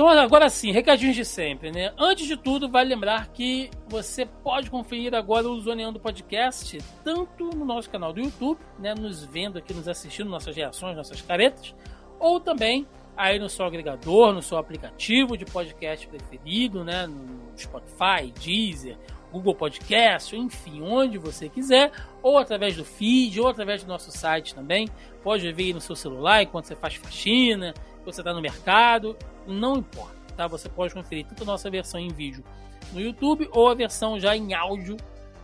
Então, 0.01 0.09
agora 0.09 0.49
sim, 0.49 0.73
recadinhos 0.73 1.15
de 1.15 1.27
sempre, 1.27 1.71
né? 1.71 1.93
Antes 1.99 2.27
de 2.27 2.35
tudo, 2.35 2.71
vale 2.71 2.89
lembrar 2.89 3.29
que 3.29 3.69
você 3.87 4.25
pode 4.25 4.71
conferir 4.71 5.15
agora 5.15 5.47
o 5.47 5.61
Zoneando 5.61 6.01
Podcast, 6.01 6.79
tanto 7.05 7.51
no 7.51 7.67
nosso 7.67 7.91
canal 7.91 8.11
do 8.11 8.19
YouTube, 8.19 8.59
né? 8.79 8.95
Nos 8.95 9.23
vendo 9.25 9.59
aqui, 9.59 9.75
nos 9.75 9.87
assistindo, 9.87 10.31
nossas 10.31 10.57
reações, 10.57 10.97
nossas 10.97 11.21
caretas, 11.21 11.75
ou 12.19 12.41
também 12.41 12.87
aí 13.15 13.39
no 13.39 13.51
seu 13.51 13.67
agregador, 13.67 14.33
no 14.33 14.41
seu 14.41 14.57
aplicativo 14.57 15.37
de 15.37 15.45
podcast 15.45 16.07
preferido, 16.07 16.83
né? 16.83 17.07
No 17.07 17.53
Spotify, 17.55 18.33
Deezer, 18.43 18.97
Google 19.31 19.55
Podcast, 19.55 20.37
enfim, 20.37 20.83
onde 20.83 21.19
você 21.19 21.49
quiser, 21.49 21.93
ou 22.23 22.39
através 22.39 22.77
do 22.77 22.85
feed, 22.85 23.41
ou 23.41 23.49
através 23.49 23.83
do 23.83 23.89
nosso 23.89 24.11
site 24.11 24.55
também. 24.55 24.89
Pode 25.23 25.51
ver 25.53 25.73
no 25.75 25.81
seu 25.81 25.97
celular 25.97 26.43
enquanto 26.43 26.67
você 26.67 26.77
faz 26.77 26.95
faxina, 26.95 27.75
quando 28.03 28.15
você 28.15 28.21
está 28.21 28.33
no 28.33 28.41
mercado, 28.41 29.17
não 29.47 29.77
importa, 29.77 30.17
tá? 30.37 30.47
Você 30.47 30.69
pode 30.69 30.95
conferir 30.95 31.27
tanto 31.27 31.43
a 31.43 31.47
nossa 31.47 31.71
versão 31.71 32.01
em 32.01 32.09
vídeo 32.09 32.45
no 32.93 33.01
YouTube 33.01 33.49
ou 33.53 33.69
a 33.69 33.75
versão 33.75 34.19
já 34.19 34.37
em 34.37 34.55
áudio 34.55 34.97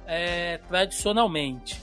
é, 0.07 0.59
tradicionalmente. 0.69 1.81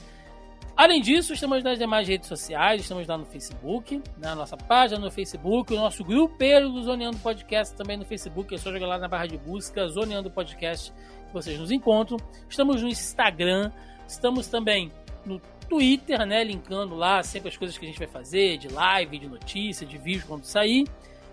Além 0.76 1.00
disso, 1.00 1.32
estamos 1.32 1.62
nas 1.62 1.78
demais 1.78 2.08
redes 2.08 2.28
sociais, 2.28 2.82
estamos 2.82 3.06
lá 3.06 3.16
no 3.16 3.24
Facebook, 3.24 4.02
na 4.18 4.34
nossa 4.34 4.56
página 4.56 4.98
no 4.98 5.08
Facebook, 5.08 5.72
o 5.72 5.76
nosso 5.76 6.02
grupo 6.02 6.36
do 6.36 6.82
Zoneando 6.82 7.16
Podcast 7.18 7.76
também 7.76 7.96
no 7.96 8.04
Facebook, 8.04 8.52
é 8.52 8.58
só 8.58 8.72
jogar 8.72 8.88
lá 8.88 8.98
na 8.98 9.06
barra 9.06 9.26
de 9.26 9.38
busca 9.38 9.86
Zoneando 9.86 10.32
Podcast 10.32 10.92
vocês 11.34 11.58
nos 11.58 11.70
encontram. 11.70 12.18
Estamos 12.48 12.80
no 12.80 12.88
Instagram, 12.88 13.70
estamos 14.06 14.46
também 14.46 14.90
no 15.24 15.40
Twitter, 15.68 16.24
né? 16.24 16.44
Linkando 16.44 16.94
lá 16.94 17.22
sempre 17.22 17.48
as 17.48 17.56
coisas 17.56 17.76
que 17.76 17.84
a 17.84 17.88
gente 17.88 17.98
vai 17.98 18.08
fazer, 18.08 18.58
de 18.58 18.68
live, 18.68 19.18
de 19.18 19.28
notícia, 19.28 19.86
de 19.86 19.98
vídeo 19.98 20.24
quando 20.26 20.44
sair. 20.44 20.86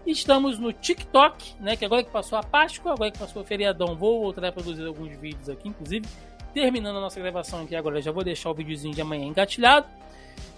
Estamos 0.06 0.58
no 0.58 0.74
TikTok, 0.74 1.56
né? 1.60 1.76
Que 1.76 1.86
agora 1.86 2.04
que 2.04 2.10
passou 2.10 2.38
a 2.38 2.44
Páscoa, 2.44 2.94
agora 2.94 3.12
que 3.12 3.20
passou 3.20 3.42
o 3.42 3.46
feriadão, 3.46 3.96
vou 3.96 4.22
voltar 4.22 4.46
a 4.46 4.52
produzir 4.52 4.86
alguns 4.86 5.16
vídeos 5.18 5.48
aqui, 5.48 5.70
inclusive. 5.70 6.06
Terminando 6.54 6.98
a 6.98 7.02
nossa 7.02 7.20
gravação 7.20 7.62
aqui 7.62 7.76
agora, 7.76 8.02
já 8.02 8.12
vou 8.12 8.24
deixar 8.24 8.50
o 8.50 8.54
videozinho 8.54 8.94
de 8.94 9.02
amanhã 9.02 9.26
engatilhado. 9.26 9.88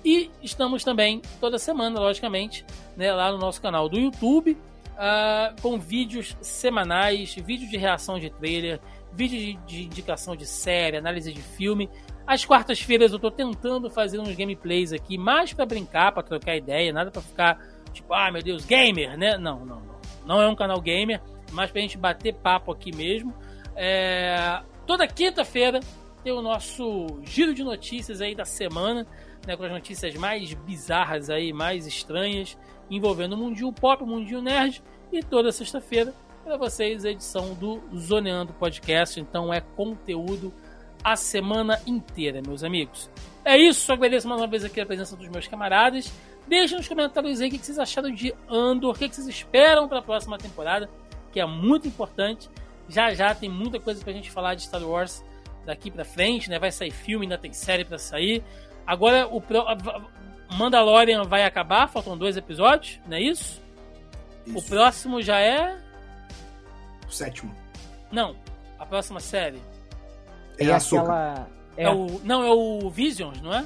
E 0.03 0.31
estamos 0.41 0.83
também 0.83 1.21
toda 1.39 1.59
semana, 1.59 1.99
logicamente, 1.99 2.65
né, 2.95 3.13
lá 3.13 3.31
no 3.31 3.37
nosso 3.37 3.61
canal 3.61 3.87
do 3.87 3.99
YouTube, 3.99 4.57
uh, 4.93 5.61
com 5.61 5.79
vídeos 5.79 6.35
semanais, 6.41 7.35
vídeos 7.35 7.69
de 7.69 7.77
reação 7.77 8.19
de 8.19 8.29
trailer, 8.29 8.79
vídeo 9.15 9.39
de, 9.39 9.53
de 9.65 9.83
indicação 9.85 10.35
de 10.35 10.45
série, 10.45 10.97
análise 10.97 11.31
de 11.31 11.41
filme. 11.41 11.89
Às 12.25 12.45
quartas-feiras 12.45 13.11
eu 13.11 13.19
tô 13.19 13.29
tentando 13.29 13.89
fazer 13.89 14.19
uns 14.19 14.35
gameplays 14.35 14.93
aqui, 14.93 15.17
mais 15.17 15.53
para 15.53 15.65
brincar, 15.65 16.11
para 16.11 16.23
trocar 16.23 16.55
ideia, 16.55 16.93
nada 16.93 17.11
para 17.11 17.21
ficar 17.21 17.59
tipo, 17.91 18.13
ah, 18.13 18.31
meu 18.31 18.41
Deus, 18.41 18.65
gamer, 18.65 19.17
né? 19.17 19.37
Não, 19.37 19.65
não, 19.65 19.79
não. 19.81 19.93
Não 20.25 20.41
é 20.41 20.47
um 20.47 20.55
canal 20.55 20.79
gamer, 20.81 21.21
mais 21.51 21.69
pra 21.69 21.81
gente 21.81 21.97
bater 21.97 22.33
papo 22.33 22.71
aqui 22.71 22.95
mesmo. 22.95 23.33
É... 23.75 24.61
Toda 24.85 25.07
quinta-feira 25.07 25.79
tem 26.23 26.33
o 26.33 26.41
nosso 26.41 27.19
giro 27.23 27.53
de 27.53 27.63
notícias 27.63 28.21
aí 28.21 28.33
da 28.33 28.45
semana, 28.45 29.05
né, 29.45 29.57
com 29.57 29.63
as 29.63 29.71
notícias 29.71 30.15
mais 30.15 30.53
bizarras 30.53 31.29
aí, 31.29 31.51
mais 31.51 31.85
estranhas, 31.85 32.57
envolvendo 32.89 33.33
o 33.33 33.37
mundinho 33.37 33.71
pop, 33.71 34.01
o 34.03 34.07
mundinho 34.07 34.41
nerd. 34.41 34.81
E 35.11 35.21
toda 35.21 35.51
sexta-feira 35.51 36.13
para 36.43 36.57
vocês 36.57 37.05
a 37.05 37.09
edição 37.09 37.53
do 37.53 37.81
Zoneando 37.97 38.53
Podcast. 38.53 39.19
Então 39.19 39.53
é 39.53 39.61
conteúdo 39.61 40.53
a 41.03 41.15
semana 41.15 41.81
inteira, 41.87 42.41
meus 42.45 42.63
amigos. 42.63 43.09
É 43.45 43.57
isso, 43.57 43.91
agradeço 43.91 44.27
mais 44.27 44.41
uma 44.41 44.47
vez 44.47 44.63
aqui 44.63 44.81
a 44.81 44.85
presença 44.85 45.15
dos 45.15 45.27
meus 45.29 45.47
camaradas. 45.47 46.11
Deixem 46.47 46.77
nos 46.77 46.87
comentários 46.87 47.39
aí 47.39 47.47
o 47.47 47.51
que 47.51 47.57
vocês 47.57 47.79
acharam 47.79 48.11
de 48.11 48.33
Andor, 48.49 48.91
o 48.91 48.93
que 48.93 49.07
vocês 49.07 49.27
esperam 49.27 49.87
para 49.87 49.99
a 49.99 50.01
próxima 50.01 50.37
temporada, 50.37 50.89
que 51.31 51.39
é 51.39 51.45
muito 51.45 51.87
importante. 51.87 52.49
Já 52.89 53.13
já 53.13 53.33
tem 53.33 53.49
muita 53.49 53.79
coisa 53.79 54.03
pra 54.03 54.11
gente 54.11 54.29
falar 54.29 54.55
de 54.55 54.63
Star 54.63 54.83
Wars 54.83 55.23
daqui 55.65 55.89
pra 55.89 56.03
frente, 56.03 56.49
né? 56.49 56.59
Vai 56.59 56.71
sair 56.71 56.91
filme, 56.91 57.25
ainda 57.25 57.37
tem 57.37 57.53
série 57.53 57.85
para 57.85 57.97
sair. 57.97 58.43
Agora 58.85 59.27
o 59.27 59.39
Pro... 59.39 59.63
Mandalorian 60.51 61.23
vai 61.23 61.43
acabar, 61.43 61.87
faltam 61.87 62.17
dois 62.17 62.37
episódios, 62.37 62.99
não 63.07 63.17
é 63.17 63.21
isso? 63.21 63.61
isso. 64.45 64.57
O 64.57 64.61
próximo 64.61 65.21
já 65.21 65.39
é 65.39 65.82
sétimo. 67.13 67.53
Não, 68.11 68.35
a 68.77 68.85
próxima 68.85 69.19
série. 69.19 69.61
É, 70.57 70.71
a 70.71 70.79
Soca. 70.79 71.01
aquela. 71.03 71.49
É. 71.75 71.89
o, 71.89 72.21
não, 72.23 72.43
é 72.43 72.51
o 72.51 72.89
Visions, 72.89 73.41
não 73.41 73.53
é? 73.53 73.65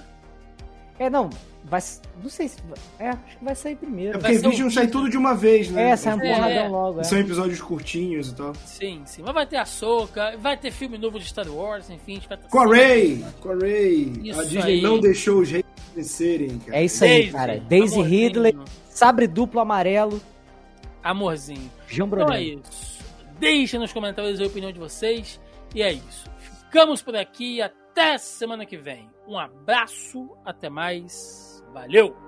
É, 0.99 1.10
não. 1.10 1.30
Vai, 1.65 1.82
não 2.24 2.30
sei 2.30 2.48
se. 2.48 2.57
É, 2.98 3.10
acho 3.10 3.38
que 3.38 3.44
vai 3.44 3.53
sair 3.53 3.74
É 3.74 3.76
primeiro. 3.76 4.11
porque 4.14 4.28
Vai 4.28 4.36
ser 4.36 4.49
Vision 4.49 4.68
um 4.68 4.72
sai 4.72 4.88
tudo 4.88 5.10
de 5.10 5.18
uma 5.18 5.36
vez, 5.36 5.69
né? 5.69 5.90
É, 5.90 5.95
sai 5.98 6.15
um 6.15 6.22
É, 6.22 6.34
porradão 6.34 6.65
é. 6.65 6.68
logo. 6.69 6.99
É. 7.02 7.03
São 7.03 7.19
episódios 7.19 7.61
curtinhos 7.61 8.30
e 8.30 8.36
tal. 8.36 8.56
Sim, 8.65 9.02
sim. 9.06 9.22
Mas 9.22 9.34
vai 9.34 9.45
ter 9.45 9.57
a 9.57 9.65
Soca, 9.65 10.38
vai 10.38 10.56
ter 10.56 10.72
filme 10.72 10.98
novo 10.98 11.19
de 11.19 11.26
Star 11.26 11.48
Wars, 11.49 11.90
enfim. 11.90 12.14
A 12.14 12.15
gente 12.15 12.30
vai 12.30 12.38
a 12.60 12.65
Ray! 12.65 13.26
Com 13.41 13.49
a! 13.49 14.14
Isso 14.24 14.40
a 14.40 14.44
Disney 14.44 14.61
aí. 14.76 14.82
não 14.82 14.98
deixou 14.99 15.41
os 15.41 15.52
reis 15.52 15.65
vencerem, 15.94 16.57
cara. 16.60 16.78
É 16.78 16.86
isso 16.86 17.03
aí, 17.03 17.10
Daisy, 17.10 17.32
cara. 17.34 17.60
Daisy 17.60 17.94
amorzinho. 17.95 18.22
Ridley, 18.22 18.57
sabre 18.90 19.28
duplo 19.28 19.60
amarelo, 19.60 20.22
Amorzinho. 21.03 21.69
João 21.88 22.07
Então 22.07 22.32
é 22.34 22.44
isso. 22.44 22.97
Deixem 23.39 23.80
nos 23.80 23.93
comentários 23.93 24.41
a 24.41 24.45
opinião 24.45 24.72
de 24.72 24.80
vocês. 24.80 25.39
E 25.76 25.81
é 25.81 25.93
isso. 25.93 26.30
Ficamos 26.39 27.01
por 27.01 27.15
aqui. 27.15 27.61
Até 27.61 28.18
semana 28.18 28.65
que 28.65 28.77
vem. 28.77 29.09
Um 29.27 29.38
abraço. 29.38 30.30
Até 30.45 30.69
mais. 30.69 31.64
Valeu! 31.73 32.26